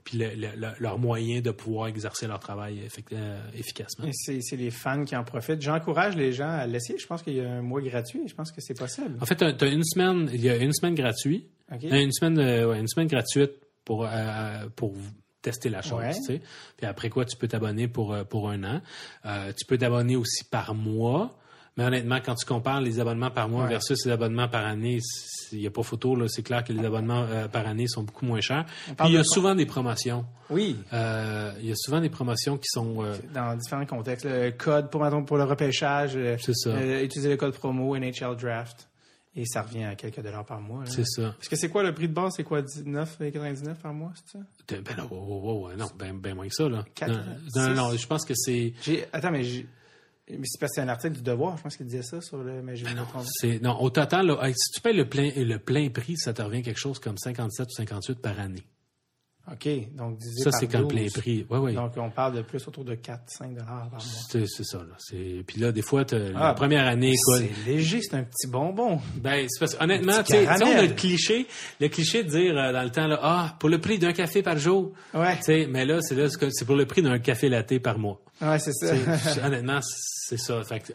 puis 0.03 0.17
le- 0.17 0.35
le- 0.35 0.55
le- 0.55 0.73
leurs 0.79 0.97
moyens 0.99 1.43
de 1.43 1.51
pouvoir 1.51 1.87
exercer 1.87 2.27
leur 2.27 2.39
travail 2.39 2.81
euh, 3.13 3.39
efficacement. 3.53 4.05
C'est 4.11 4.55
les 4.55 4.71
fans 4.71 5.03
qui 5.05 5.15
en 5.15 5.23
profitent. 5.23 5.61
J'encourage 5.61 6.15
les 6.15 6.33
gens 6.33 6.49
à 6.49 6.65
l'essayer. 6.67 6.97
Je 6.99 7.07
pense 7.07 7.21
qu'il 7.23 7.33
y 7.35 7.41
a 7.41 7.49
un 7.49 7.61
mois 7.61 7.81
gratuit. 7.81 8.21
Je 8.27 8.33
pense 8.33 8.51
que 8.51 8.61
c'est 8.61 8.77
possible. 8.77 9.17
En 9.21 9.25
fait, 9.25 9.35
tu 9.35 9.65
as, 9.65 9.67
une 9.67 9.83
semaine, 9.83 10.29
il 10.33 10.41
y 10.41 10.49
a 10.49 10.57
une 10.57 10.73
semaine 10.73 10.95
gratuite, 10.95 11.47
une 11.81 12.11
semaine, 12.11 12.39
euh, 12.39 12.69
ouais, 12.69 12.79
une 12.79 12.87
semaine 12.87 13.07
gratuite 13.07 13.51
pour 13.85 14.05
euh, 14.05 14.67
pour 14.75 14.93
tester 15.41 15.69
la 15.69 15.81
chose. 15.81 15.99
Ouais. 15.99 16.13
tu 16.13 16.21
sais. 16.23 16.41
Puis 16.77 16.85
après 16.85 17.09
quoi, 17.09 17.25
tu 17.25 17.35
peux 17.37 17.47
t'abonner 17.47 17.87
pour 17.87 18.15
pour 18.29 18.49
un 18.49 18.63
an. 18.63 18.81
Euh, 19.25 19.51
tu 19.57 19.65
peux 19.65 19.77
t'abonner 19.77 20.15
aussi 20.15 20.43
par 20.45 20.75
mois. 20.75 21.37
Mais 21.77 21.85
honnêtement, 21.85 22.19
quand 22.23 22.35
tu 22.35 22.45
compares 22.45 22.81
les 22.81 22.99
abonnements 22.99 23.31
par 23.31 23.47
mois 23.47 23.63
Ouais. 23.63 23.69
versus 23.69 24.05
les 24.05 24.11
abonnements 24.11 24.49
par 24.49 24.65
année, 24.65 24.99
il 25.53 25.59
n'y 25.59 25.67
a 25.67 25.71
pas 25.71 25.83
photo. 25.83 26.15
là. 26.17 26.27
C'est 26.27 26.43
clair 26.43 26.63
que 26.65 26.73
les 26.73 26.85
abonnements 26.85 27.23
euh, 27.29 27.47
par 27.47 27.65
année 27.65 27.87
sont 27.87 28.03
beaucoup 28.03 28.25
moins 28.25 28.41
chers. 28.41 28.65
Puis 28.85 28.95
il 29.07 29.13
y 29.13 29.15
a 29.15 29.19
de- 29.19 29.23
souvent 29.25 29.55
des 29.55 29.65
promotions. 29.65 30.25
Oui, 30.49 30.75
Euh, 30.91 31.53
il 31.61 31.67
y 31.67 31.71
a 31.71 31.75
souvent 31.75 32.01
des 32.01 32.09
promotions 32.09 32.57
qui 32.57 32.67
sont... 32.67 33.01
euh, 33.03 33.15
dans 33.33 33.55
différents 33.55 33.85
contextes. 33.85 34.25
Le 34.25 34.51
code 34.51 34.89
pour, 34.89 35.01
pour 35.25 35.37
le 35.37 35.43
repêchage, 35.45 36.17
C'est 36.39 36.53
ça. 36.55 36.71
utiliser 37.01 37.29
le 37.29 37.37
code 37.37 37.53
promo 37.53 37.95
NHL 37.97 38.35
Draft. 38.35 38.89
Et 39.33 39.45
ça 39.45 39.61
revient 39.61 39.85
à 39.85 39.95
quelques 39.95 40.21
dollars 40.21 40.43
par 40.45 40.59
mois. 40.59 40.83
c'est 40.85 41.05
ça. 41.05 41.33
Parce 41.37 41.47
que 41.47 41.55
c'est 41.55 41.69
quoi 41.69 41.83
le 41.83 41.93
prix 41.93 42.09
de 42.09 42.13
base? 42.13 42.33
C'est 42.35 42.43
quoi, 42.43 42.61
19,99 42.61 43.75
par 43.75 43.93
mois, 43.93 44.11
c'est 44.15 44.37
ça? 44.37 44.43
Ben 44.67 44.83
non, 44.97 45.07
oh, 45.09 45.15
oh, 45.17 45.41
oh, 45.45 45.67
ouais, 45.69 45.75
non, 45.77 45.87
ben, 45.97 46.13
ben 46.19 46.35
moins 46.35 46.49
que 46.49 46.53
ça. 46.53 46.67
Là. 46.67 46.83
Quatre, 46.93 47.11
non, 47.13 47.21
six? 47.47 47.57
non, 47.59 47.69
non, 47.75 47.95
je 47.95 48.07
pense 48.07 48.25
que 48.25 48.33
c'est... 48.35 48.73
Attends, 49.13 49.31
mais 49.31 49.43
j'ai, 49.45 49.65
mais 50.37 50.45
c'est 50.45 50.59
parce 50.59 50.71
que 50.71 50.75
c'est 50.75 50.81
un 50.81 50.89
article 50.89 51.15
du 51.15 51.21
Devoir, 51.21 51.57
je 51.57 51.63
pense 51.63 51.77
qu'il 51.77 51.85
disait 51.85 52.03
ça 52.03 52.21
sur 52.21 52.37
le, 52.37 52.61
mais 52.61 52.73
Ben 52.81 52.95
non, 52.95 53.05
c'est 53.25 53.61
non, 53.61 53.79
au 53.79 53.89
total, 53.89 54.27
là, 54.27 54.39
si 54.53 54.71
tu 54.73 54.81
payes 54.81 54.95
le 54.95 55.07
plein, 55.07 55.31
le 55.35 55.57
plein 55.57 55.89
prix, 55.89 56.17
ça 56.17 56.33
te 56.33 56.41
revient 56.41 56.61
quelque 56.61 56.79
chose 56.79 56.99
comme 56.99 57.17
57 57.17 57.67
ou 57.67 57.75
58 57.75 58.21
par 58.21 58.39
année. 58.39 58.63
OK, 59.51 59.67
donc 59.95 60.17
divisé 60.17 60.43
Ça, 60.43 60.51
par 60.51 60.59
c'est 60.59 60.67
quand 60.67 60.77
le 60.79 60.83
12. 60.85 60.93
plein 60.93 61.21
prix. 61.21 61.45
Oui, 61.49 61.57
oui. 61.59 61.73
Donc, 61.73 61.91
on 61.97 62.09
parle 62.11 62.35
de 62.35 62.41
plus 62.43 62.65
autour 62.67 62.85
de 62.85 62.93
4-5 62.95 63.53
dollars 63.53 63.89
par 63.89 63.99
mois. 63.99 63.99
C'est 64.29 64.45
ça. 64.63 64.77
Là. 64.77 64.95
Puis 65.47 65.59
là, 65.59 65.71
des 65.71 65.81
fois, 65.81 66.03
Ah, 66.11 66.47
la 66.49 66.53
première 66.53 66.85
année, 66.87 67.15
C'est 67.17 67.49
léger, 67.65 68.01
c'est 68.01 68.13
un 68.15 68.23
petit 68.23 68.47
bonbon. 68.47 68.99
ben, 69.15 69.47
c'est 69.49 69.59
parce, 69.59 69.75
honnêtement, 69.81 70.21
tu 70.23 70.33
sais, 70.33 70.47
on 70.47 70.77
a 70.77 70.81
le 70.83 70.93
cliché, 70.93 71.47
le 71.79 71.87
cliché 71.89 72.23
de 72.23 72.29
dire 72.29 72.55
euh, 72.57 72.71
dans 72.71 72.83
le 72.83 72.91
temps, 72.91 73.07
là, 73.07 73.19
ah, 73.21 73.55
pour 73.59 73.69
le 73.69 73.79
prix 73.81 73.97
d'un 73.97 74.13
café 74.13 74.43
par 74.43 74.57
jour. 74.57 74.93
Ouais, 75.13 75.35
Tu 75.37 75.43
sais, 75.43 75.67
mais 75.67 75.85
là, 75.85 75.99
c'est 76.01 76.65
pour 76.65 76.75
le 76.75 76.85
prix 76.85 77.01
d'un 77.01 77.17
café 77.19 77.49
latte 77.49 77.79
par 77.79 77.97
mois. 77.97 78.21
ouais 78.41 78.59
c'est 78.59 78.73
ça. 78.73 78.93
Honnêtement, 79.45 79.79
c'est 79.81 80.37
ça. 80.37 80.63
Fait 80.63 80.79
que 80.81 80.93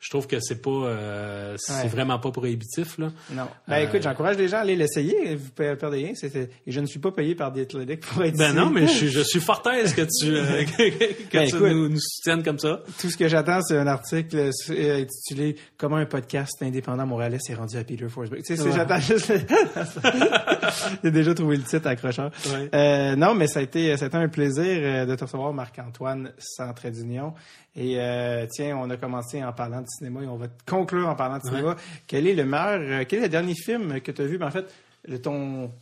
je 0.00 0.10
trouve 0.10 0.26
que 0.26 0.38
c'est 0.40 0.60
pas, 0.60 0.70
euh, 0.70 1.54
c'est 1.58 1.72
Ouais. 1.84 1.88
vraiment 1.88 2.18
pas 2.18 2.30
prohibitif 2.30 2.98
là. 2.98 3.10
Non. 3.30 3.48
Ben 3.66 3.76
Euh, 3.76 3.84
écoute, 3.88 4.02
j'encourage 4.02 4.36
les 4.36 4.48
gens 4.48 4.58
à 4.58 4.60
aller 4.60 4.76
l'essayer. 4.76 5.34
Vous 5.34 5.48
ne 5.58 5.74
perdez 5.74 5.96
rien. 5.96 6.12
C'était- 6.14 6.50
Et 6.66 6.72
je 6.72 6.80
ne 6.80 6.86
suis 6.86 6.98
pas 6.98 7.10
payé 7.10 7.34
par 7.34 7.52
The 7.54 7.58
Athletic 7.60 8.00
pour 8.00 8.22
être 8.22 8.36
Ben 8.36 8.48
ici. 8.48 8.56
non, 8.56 8.68
mais 8.70 8.82
je, 8.86 8.92
suis- 8.92 9.08
je 9.10 9.20
suis 9.24 9.40
fort 9.40 9.62
aise 9.72 9.94
que 9.94 10.02
tu, 10.02 10.36
euh, 10.36 10.64
que, 10.76 10.90
que 11.30 11.36
Ben, 11.36 11.48
tu 11.48 11.56
écoute. 11.56 11.70
nous, 11.70 11.88
nous 11.88 12.00
soutiennes 12.00 12.42
comme 12.42 12.58
ça. 12.58 12.82
Tout 13.00 13.08
ce 13.08 13.16
que 13.16 13.28
j'attends, 13.28 13.62
c'est 13.62 13.78
un 13.78 13.86
article 13.86 14.50
intitulé 14.68 15.56
Comment 15.78 15.96
un 15.96 16.06
podcast 16.06 16.52
indépendant 16.62 17.06
montréalais 17.06 17.38
s'est 17.40 17.54
rendu 17.54 17.76
à 17.78 17.84
Peter 17.84 18.08
Forsberg. 18.08 18.42
Tu 18.42 18.56
sais, 18.56 18.62
c'est- 18.62 18.68
Ouais. 18.68 18.76
j'attends 18.76 19.00
juste. 19.00 19.32
J'ai 21.02 21.10
déjà 21.10 21.34
trouvé 21.34 21.56
le 21.56 21.62
titre 21.62 21.86
accrocheur. 21.88 22.30
Ouais. 22.52 23.16
Non, 23.16 23.34
mais 23.34 23.46
ça 23.46 23.60
a 23.60 23.62
été, 23.62 23.92
été 23.92 24.16
un 24.16 24.28
plaisir 24.28 25.06
de 25.06 25.14
te 25.14 25.24
recevoir, 25.24 25.52
Marc-Antoine, 25.52 26.32
trait 26.76 26.90
d'union. 26.90 27.32
Et 27.76 27.98
euh, 28.00 28.46
tiens, 28.52 28.76
on 28.76 28.88
a 28.90 28.96
commencé 28.96 29.42
en 29.42 29.52
parlant 29.52 29.80
de 29.80 29.86
cinéma 29.88 30.22
et 30.22 30.26
on 30.26 30.36
va 30.36 30.46
conclure 30.66 31.08
en 31.08 31.16
parlant 31.16 31.38
de 31.38 31.42
cinéma. 31.42 31.74
Quel 32.06 32.26
est 32.28 32.34
le 32.34 32.44
meilleur, 32.44 32.80
euh, 32.80 33.04
quel 33.08 33.18
est 33.18 33.22
le 33.22 33.28
dernier 33.28 33.54
film 33.54 34.00
que 34.00 34.12
tu 34.12 34.22
as 34.22 34.26
vu? 34.26 34.38
Ben, 34.38 34.46
en 34.46 34.50
fait, 34.52 34.72
le, 35.08 35.20
ton 35.20 35.72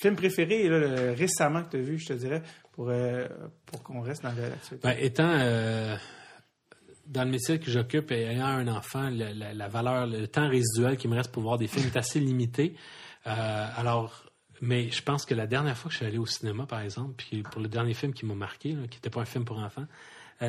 film 0.00 0.16
préféré 0.16 0.68
là, 0.68 0.78
le- 0.78 1.12
récemment 1.12 1.62
que 1.62 1.70
tu 1.70 1.76
as 1.76 1.80
vu, 1.82 1.98
je 1.98 2.06
te 2.08 2.12
dirais, 2.14 2.42
pour, 2.72 2.88
euh, 2.88 3.28
pour 3.66 3.82
qu'on 3.84 4.00
reste 4.00 4.22
dans 4.24 4.30
l'actualité. 4.30 4.78
Ben, 4.88 4.96
étant 4.98 5.28
euh, 5.38 5.94
dans 7.06 7.24
le 7.24 7.30
métier 7.30 7.60
que 7.60 7.70
j'occupe 7.70 8.10
et 8.10 8.22
ayant 8.22 8.46
un 8.46 8.66
enfant, 8.68 9.08
le- 9.10 9.32
la, 9.32 9.54
la 9.54 9.68
valeur, 9.68 10.06
le 10.08 10.26
temps 10.26 10.48
résiduel 10.48 10.96
qui 10.96 11.06
me 11.06 11.14
reste 11.14 11.30
pour 11.30 11.42
voir 11.44 11.58
des 11.58 11.68
films 11.68 11.86
est 11.86 11.96
assez 11.96 12.18
limité. 12.18 12.74
Alors, 13.24 14.24
mais 14.60 14.90
je 14.90 15.02
pense 15.02 15.24
que 15.26 15.34
la 15.34 15.46
dernière 15.46 15.76
fois 15.76 15.88
que 15.88 15.92
je 15.92 15.98
suis 15.98 16.06
allé 16.06 16.18
au 16.18 16.26
cinéma, 16.26 16.66
par 16.66 16.80
exemple, 16.80 17.14
puis 17.16 17.42
pour 17.42 17.60
le 17.60 17.68
dernier 17.68 17.94
film 17.94 18.12
qui 18.12 18.26
m'a 18.26 18.34
marqué, 18.34 18.72
là, 18.72 18.86
qui 18.88 18.96
n'était 18.98 19.10
pas 19.10 19.20
un 19.20 19.24
film 19.26 19.44
pour 19.44 19.58
enfants, 19.58 19.86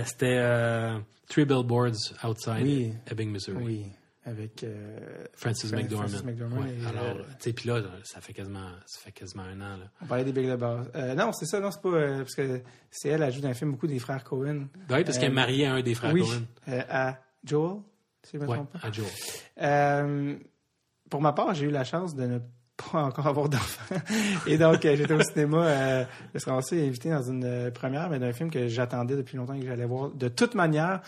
c'était 0.06 0.38
euh, 0.38 0.98
Three 1.28 1.46
Billboards 1.46 2.14
Outside 2.24 2.62
Oui. 2.64 2.94
Ebbing, 3.10 3.32
Missouri. 3.32 3.64
Oui, 3.64 3.86
avec 4.26 4.64
euh, 4.64 5.26
Francis 5.34 5.70
Fran- 5.72 5.80
McDormand. 5.82 6.08
Francis 6.08 6.26
McDormand 6.26 6.62
Ouais. 6.62 6.76
et, 6.82 6.86
Alors, 6.88 7.18
euh, 7.18 7.24
tu 7.40 7.44
sais, 7.46 7.54
puis 7.54 7.68
là, 7.70 7.82
ça 8.04 8.22
fait 8.22 8.34
quasiment, 8.34 8.70
ça 8.86 9.00
fait 9.02 9.12
quasiment 9.12 9.44
un 9.44 9.60
an. 9.62 9.78
Là. 9.78 9.86
on 10.02 10.06
parlait 10.06 10.24
des 10.24 10.32
Big 10.32 10.46
Lebowski. 10.48 10.92
Euh, 10.96 11.16
non, 11.16 11.32
c'est 11.32 11.46
ça, 11.46 11.60
non, 11.60 11.72
c'est 11.72 11.82
pas 11.82 11.90
euh, 11.90 12.18
parce 12.20 12.36
que 12.36 12.62
c'est 12.92 13.10
elle, 13.10 13.24
elle 13.24 13.34
joue 13.34 13.42
dans 13.42 13.50
un 13.50 13.54
film 13.54 13.72
beaucoup 13.72 13.88
des 13.88 14.00
frères 14.00 14.24
Cohen. 14.24 14.68
Oui, 14.90 15.04
parce 15.04 15.18
qu'elle 15.18 15.30
est 15.30 15.32
Euh, 15.32 15.34
mariée 15.34 15.66
à 15.66 15.74
un 15.74 15.82
des 15.82 15.96
frères 15.96 16.14
oui, 16.14 16.22
Cohen. 16.22 16.44
euh, 16.70 16.82
à 16.90 17.18
Joel, 17.44 17.82
si 18.24 18.38
je 18.38 18.38
me 18.44 18.48
Ouais, 18.48 18.56
trompe 18.58 18.72
pas. 18.72 18.88
à 18.88 18.92
Joel. 18.92 19.10
Euh, 19.62 20.36
pour 21.10 21.22
ma 21.22 21.34
part, 21.34 21.54
j'ai 21.56 21.66
eu 21.66 21.72
la 21.72 21.84
chance 21.84 22.16
de 22.16 22.24
ne 22.26 22.38
pas 22.38 22.46
encore 22.94 23.28
avoir 23.28 23.50
d'enfant. 23.50 23.96
Et 24.48 24.58
donc, 24.58 24.84
euh, 24.86 24.96
j'étais 24.96 25.14
au 25.14 25.22
cinéma, 25.22 25.66
euh, 25.68 26.06
je 26.34 26.40
serais 26.40 26.56
aussi 26.56 26.76
invité 26.80 27.10
dans 27.10 27.22
une 27.24 27.44
euh, 27.44 27.72
première, 27.72 28.10
mais 28.10 28.20
d'un 28.20 28.34
film 28.34 28.50
que 28.50 28.68
j'attendais 28.68 29.16
depuis 29.16 29.38
longtemps 29.38 29.54
et 29.54 29.60
que 29.60 29.66
j'allais 29.68 29.86
voir 29.86 30.12
de 30.12 30.28
toute 30.28 30.56
manière. 30.56 31.02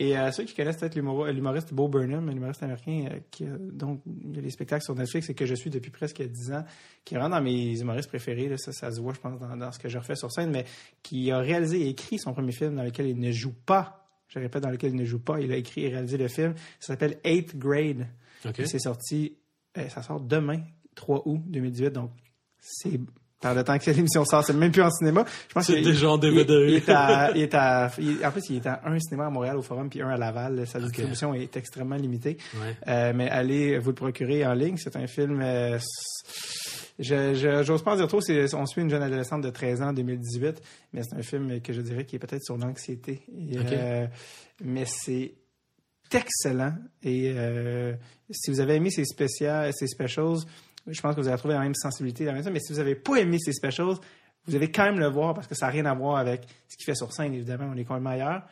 Et 0.00 0.16
euh, 0.16 0.30
ceux 0.30 0.44
qui 0.44 0.54
connaissent 0.54 0.76
peut-être 0.76 0.94
l'humour- 0.94 1.26
l'humoriste 1.26 1.74
Bo 1.74 1.88
Burnham, 1.88 2.28
un 2.28 2.32
humoriste 2.32 2.62
américain, 2.62 3.08
euh, 3.12 3.18
qui, 3.32 3.44
a- 3.44 3.58
donc 3.58 4.00
il 4.06 4.36
y 4.36 4.38
a 4.38 4.42
des 4.42 4.50
spectacles 4.50 4.84
sur 4.84 4.94
Netflix 4.94 5.28
et 5.28 5.34
que 5.34 5.44
je 5.44 5.54
suis 5.56 5.70
depuis 5.70 5.90
presque 5.90 6.22
10 6.22 6.52
ans, 6.52 6.64
qui 7.04 7.14
est 7.14 7.18
vraiment 7.18 7.34
dans 7.36 7.42
mes 7.42 7.80
humoristes 7.80 8.08
préférés, 8.08 8.48
là, 8.48 8.56
ça, 8.58 8.70
ça 8.72 8.92
se 8.92 9.00
voit, 9.00 9.12
je 9.12 9.18
pense, 9.18 9.40
dans, 9.40 9.56
dans 9.56 9.72
ce 9.72 9.78
que 9.80 9.88
je 9.88 9.98
refais 9.98 10.14
sur 10.14 10.30
scène, 10.30 10.50
mais 10.52 10.64
qui 11.02 11.32
a 11.32 11.38
réalisé 11.38 11.80
et 11.80 11.88
écrit 11.88 12.18
son 12.18 12.32
premier 12.32 12.52
film 12.52 12.76
dans 12.76 12.84
lequel 12.84 13.06
il 13.08 13.18
ne 13.18 13.32
joue 13.32 13.52
pas. 13.66 14.04
Je 14.28 14.38
répète, 14.38 14.62
dans 14.62 14.70
lequel 14.70 14.90
il 14.90 14.96
ne 14.96 15.04
joue 15.04 15.18
pas. 15.20 15.40
Il 15.40 15.50
a 15.50 15.56
écrit 15.56 15.84
et 15.86 15.88
réalisé 15.88 16.16
le 16.18 16.28
film. 16.28 16.54
Ça 16.78 16.88
s'appelle 16.88 17.16
Eighth 17.24 17.56
Grade. 17.58 18.06
OK. 18.46 18.60
Et 18.60 18.66
C'est 18.66 18.78
sorti, 18.78 19.36
euh, 19.78 19.88
ça 19.88 20.02
sort 20.02 20.20
demain, 20.20 20.60
3 20.98 21.22
août 21.26 21.40
2018. 21.46 21.90
Donc, 21.90 22.10
c'est 22.60 23.00
par 23.40 23.54
le 23.54 23.62
temps 23.62 23.78
que 23.78 23.88
l'émission 23.92 24.24
sort, 24.24 24.44
c'est 24.44 24.52
même 24.52 24.72
plus 24.72 24.82
en 24.82 24.90
cinéma. 24.90 25.24
Je 25.48 25.54
pense 25.54 25.66
C'est 25.66 25.80
déjà 25.80 26.10
en 26.10 26.18
DVD. 26.18 26.52
Il, 26.68 26.74
est 26.74 26.88
à, 26.88 27.30
il 27.36 27.42
est 27.42 27.54
à- 27.54 27.88
il- 27.98 28.26
en 28.26 28.32
plus, 28.32 28.42
il 28.50 28.56
est 28.56 28.66
à 28.66 28.80
un 28.84 28.98
cinéma 28.98 29.26
à 29.26 29.30
Montréal 29.30 29.56
au 29.56 29.62
Forum 29.62 29.88
puis 29.88 30.02
un 30.02 30.08
à 30.08 30.16
Laval. 30.16 30.66
Sa 30.66 30.80
distribution 30.80 31.34
est 31.34 31.56
extrêmement 31.56 31.94
limitée. 31.94 32.36
Ouais. 32.54 32.76
Euh, 32.88 33.12
mais 33.14 33.28
allez 33.30 33.78
vous 33.78 33.90
le 33.90 33.94
procurer 33.94 34.44
en 34.44 34.54
ligne. 34.54 34.76
C'est 34.76 34.96
un 34.96 35.06
film. 35.06 35.40
euh, 35.40 35.78
je 36.98 37.62
j'ose 37.64 37.82
pas 37.84 37.92
en 37.92 37.96
dire 37.96 38.08
trop. 38.08 38.20
c'est- 38.20 38.52
On 38.54 38.66
suit 38.66 38.82
une 38.82 38.90
jeune 38.90 39.02
adolescente 39.04 39.42
de 39.42 39.50
13 39.50 39.82
ans 39.82 39.90
en 39.90 39.92
2018, 39.92 40.60
mais 40.92 41.02
c'est 41.04 41.16
un 41.16 41.22
film 41.22 41.60
que 41.60 41.72
je 41.72 41.80
dirais 41.80 42.04
qui 42.04 42.16
est 42.16 42.18
peut-être 42.18 42.42
sur 42.42 42.56
l'anxiété. 42.58 43.22
Et, 43.38 43.56
euh, 43.56 44.06
mais 44.64 44.84
c'est 44.84 45.34
excellent. 46.12 46.74
Et 47.04 47.32
si 48.32 48.50
vous 48.50 48.58
avez 48.58 48.74
aimé 48.74 48.90
ces 48.90 49.04
spéciales, 49.04 49.70
ces 49.74 49.86
specials, 49.86 50.38
je 50.90 51.00
pense 51.00 51.14
que 51.14 51.20
vous 51.20 51.28
allez 51.28 51.38
trouver 51.38 51.54
la 51.54 51.60
même 51.60 51.74
sensibilité, 51.74 52.24
la 52.24 52.32
même 52.32 52.42
chose. 52.42 52.52
Mais 52.52 52.60
si 52.60 52.72
vous 52.72 52.78
n'avez 52.78 52.94
pas 52.94 53.16
aimé 53.16 53.38
ces 53.38 53.52
specials, 53.52 53.94
vous 54.46 54.54
allez 54.54 54.70
quand 54.70 54.84
même 54.84 54.98
le 54.98 55.06
voir 55.08 55.34
parce 55.34 55.46
que 55.46 55.54
ça 55.54 55.66
n'a 55.66 55.72
rien 55.72 55.86
à 55.86 55.94
voir 55.94 56.16
avec 56.16 56.42
ce 56.68 56.76
qu'il 56.76 56.84
fait 56.86 56.94
sur 56.94 57.12
scène. 57.12 57.34
Évidemment, 57.34 57.70
on 57.72 57.76
est 57.76 57.84
quand 57.84 57.94
même 57.94 58.06
ailleurs. 58.06 58.42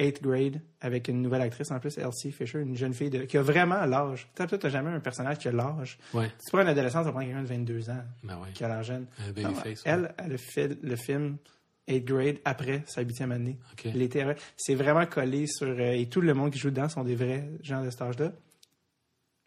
8th 0.00 0.22
grade 0.22 0.60
avec 0.80 1.08
une 1.08 1.20
nouvelle 1.22 1.42
actrice 1.42 1.72
en 1.72 1.80
plus, 1.80 1.98
Elsie 1.98 2.30
Fisher, 2.30 2.60
une 2.60 2.76
jeune 2.76 2.94
fille 2.94 3.10
de- 3.10 3.24
qui 3.24 3.36
a 3.36 3.42
vraiment 3.42 3.84
l'âge. 3.84 4.28
Tu 4.36 4.42
n'as 4.42 4.68
jamais 4.68 4.90
un 4.90 5.00
personnage 5.00 5.38
qui 5.38 5.48
a 5.48 5.52
l'âge. 5.52 5.98
Ouais. 6.14 6.30
C'est 6.38 6.52
pas 6.52 6.62
un 6.62 6.66
adolescent, 6.68 7.02
ça 7.02 7.10
prend 7.10 7.20
quelqu'un 7.20 7.42
de 7.42 7.48
22 7.48 7.90
ans 7.90 8.04
Ben 8.22 8.36
ouais. 8.38 8.52
qui 8.54 8.62
a 8.62 8.68
l'air 8.68 8.82
jeune. 8.84 9.06
Non, 9.36 9.48
ouais. 9.50 9.74
elle, 9.84 10.14
elle 10.18 10.34
a 10.34 10.38
fait 10.38 10.78
le 10.82 10.94
film 10.94 11.36
8th 11.88 12.04
grade 12.04 12.36
après 12.44 12.84
sa 12.86 13.00
huitième 13.02 13.32
année. 13.32 13.58
OK. 13.72 13.92
L'été. 13.92 14.24
C'est 14.56 14.76
vraiment 14.76 15.04
collé 15.06 15.46
sur... 15.48 15.66
euh, 15.66 15.90
et 15.92 16.06
tout 16.08 16.20
le 16.20 16.32
monde 16.32 16.52
qui 16.52 16.60
joue 16.60 16.70
dedans 16.70 16.88
sont 16.88 17.02
des 17.02 17.16
vrais 17.16 17.48
gens 17.64 17.82
de 17.84 17.90
cet 17.90 18.02
âge-là. 18.02 18.30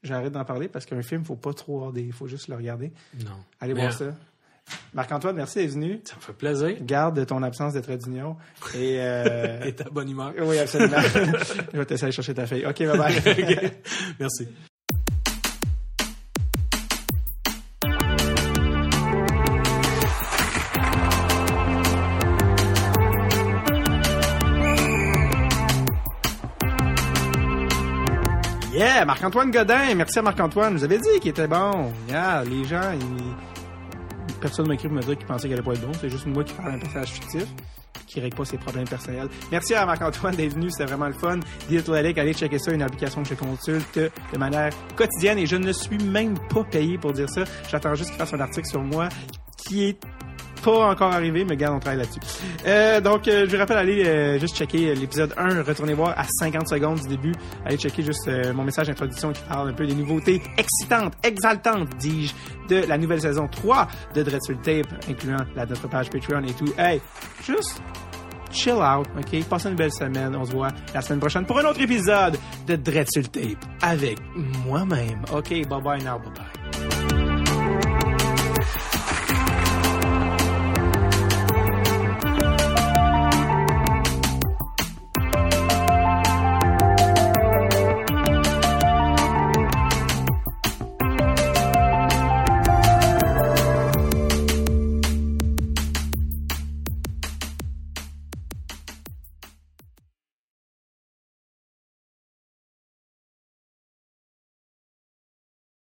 J'arrête 0.03 0.31
d'en 0.33 0.45
parler 0.45 0.67
parce 0.67 0.85
qu'un 0.85 1.01
film, 1.01 1.23
faut 1.23 1.35
pas 1.35 1.53
trop 1.53 1.77
avoir 1.77 1.93
des... 1.93 2.11
faut 2.11 2.27
juste 2.27 2.47
le 2.47 2.55
regarder. 2.55 2.91
Non. 3.23 3.31
Allez 3.59 3.73
Mais, 3.73 3.81
voir 3.81 3.93
ça. 3.93 4.05
Marc-Antoine, 4.93 5.35
merci 5.35 5.59
d'être 5.59 5.71
venu. 5.71 6.01
Ça 6.03 6.15
me 6.15 6.21
fait 6.21 6.33
plaisir. 6.33 6.75
Garde 6.81 7.25
ton 7.25 7.43
absence 7.43 7.73
trait 7.81 7.97
d'union. 7.97 8.37
Et... 8.75 8.97
euh, 8.99 9.61
Et 9.65 9.73
ta 9.73 9.85
bonne 9.85 10.09
humeur. 10.09 10.33
Oui, 10.39 10.57
absolument. 10.57 10.97
Je 11.73 11.77
vais 11.77 11.85
t'essayer 11.85 12.09
de 12.09 12.13
chercher 12.13 12.33
ta 12.33 12.47
feuille. 12.47 12.65
OK, 12.65 12.79
bye 12.79 12.97
bye. 12.97 13.17
OK. 13.27 13.71
Merci. 14.19 14.47
Marc-Antoine 29.05 29.51
Godin. 29.51 29.95
Merci 29.95 30.19
à 30.19 30.21
Marc-Antoine. 30.21 30.75
Vous 30.75 30.83
avez 30.83 30.97
dit 30.97 31.19
qu'il 31.21 31.31
était 31.31 31.47
bon. 31.47 31.91
Yeah, 32.09 32.43
les 32.43 32.63
gens, 32.63 32.91
ils... 32.93 34.35
personne 34.39 34.67
m'a 34.67 34.73
écrit 34.75 34.87
pour 34.87 34.97
me 34.97 35.01
dire 35.01 35.17
qu'il 35.17 35.27
pensait 35.27 35.47
qu'il 35.47 35.53
allait 35.53 35.63
pas 35.63 35.73
être 35.73 35.81
bon. 35.81 35.93
C'est 35.99 36.09
juste 36.09 36.25
moi 36.25 36.43
qui 36.43 36.53
parle 36.53 36.73
d'un 36.73 36.79
personnage 36.79 37.09
fictif 37.09 37.45
qui 38.11 38.19
règle 38.19 38.35
pas 38.35 38.45
ses 38.45 38.57
problèmes 38.57 38.87
personnels. 38.87 39.29
Merci 39.51 39.73
à 39.73 39.85
Marc-Antoine 39.85 40.35
d'être 40.35 40.53
venu, 40.53 40.69
c'était 40.69 40.85
vraiment 40.85 41.07
le 41.07 41.13
fun. 41.13 41.39
Dites 41.69 41.87
Athletic, 41.87 42.17
allez 42.17 42.33
checker 42.33 42.59
ça, 42.59 42.71
une 42.71 42.81
application 42.81 43.23
que 43.23 43.29
je 43.29 43.35
consulte 43.35 43.97
de 43.97 44.37
manière 44.37 44.69
quotidienne 44.97 45.37
et 45.37 45.45
je 45.45 45.55
ne 45.55 45.71
suis 45.71 45.97
même 45.97 46.37
pas 46.49 46.63
payé 46.65 46.97
pour 46.97 47.13
dire 47.13 47.29
ça. 47.29 47.43
J'attends 47.69 47.95
juste 47.95 48.09
qu'il 48.09 48.19
fasse 48.19 48.33
un 48.33 48.41
article 48.41 48.67
sur 48.67 48.81
moi 48.81 49.07
qui 49.55 49.85
est 49.85 49.99
pas 50.61 50.89
encore 50.89 51.11
arrivé, 51.11 51.43
mais 51.43 51.51
regarde, 51.51 51.75
on 51.75 51.79
travaille 51.79 51.99
là-dessus. 51.99 52.19
Euh, 52.65 53.01
donc, 53.01 53.27
euh, 53.27 53.45
je 53.47 53.51
vous 53.51 53.57
rappelle, 53.57 53.77
allez 53.77 54.05
euh, 54.05 54.39
juste 54.39 54.57
checker 54.57 54.93
l'épisode 54.95 55.33
1, 55.37 55.63
retournez 55.63 55.93
voir 55.93 56.13
à 56.17 56.25
50 56.39 56.67
secondes 56.67 56.99
du 56.99 57.07
début. 57.07 57.33
Allez 57.65 57.77
checker 57.77 58.03
juste 58.03 58.29
mon 58.53 58.63
message 58.63 58.87
d'introduction 58.87 59.31
qui 59.31 59.41
parle 59.43 59.69
un 59.69 59.73
peu 59.73 59.85
des 59.85 59.95
nouveautés 59.95 60.41
excitantes, 60.57 61.13
exaltantes, 61.23 61.89
dis-je, 61.99 62.33
de 62.73 62.87
la 62.87 62.97
nouvelle 62.97 63.21
saison 63.21 63.47
3 63.47 63.87
de 64.15 64.23
Dread 64.23 64.41
sur 64.43 64.55
le 64.55 64.61
Tape, 64.61 64.93
incluant 65.09 65.45
la, 65.55 65.65
notre 65.65 65.87
page 65.89 66.09
Patreon 66.09 66.43
et 66.43 66.53
tout. 66.53 66.73
Hey, 66.77 67.01
juste 67.45 67.81
chill 68.51 68.73
out, 68.73 69.07
OK? 69.17 69.43
Passez 69.45 69.69
une 69.69 69.75
belle 69.75 69.93
semaine. 69.93 70.35
On 70.35 70.45
se 70.45 70.51
voit 70.51 70.69
la 70.93 71.01
semaine 71.01 71.19
prochaine 71.19 71.45
pour 71.45 71.59
un 71.59 71.65
autre 71.65 71.81
épisode 71.81 72.37
de 72.67 72.75
Dread 72.75 73.07
sur 73.11 73.21
le 73.21 73.27
Tape 73.27 73.65
avec 73.81 74.17
moi-même. 74.65 75.21
OK, 75.33 75.49
bye-bye 75.49 76.03
now, 76.03 76.19
bye-bye. 76.19 77.00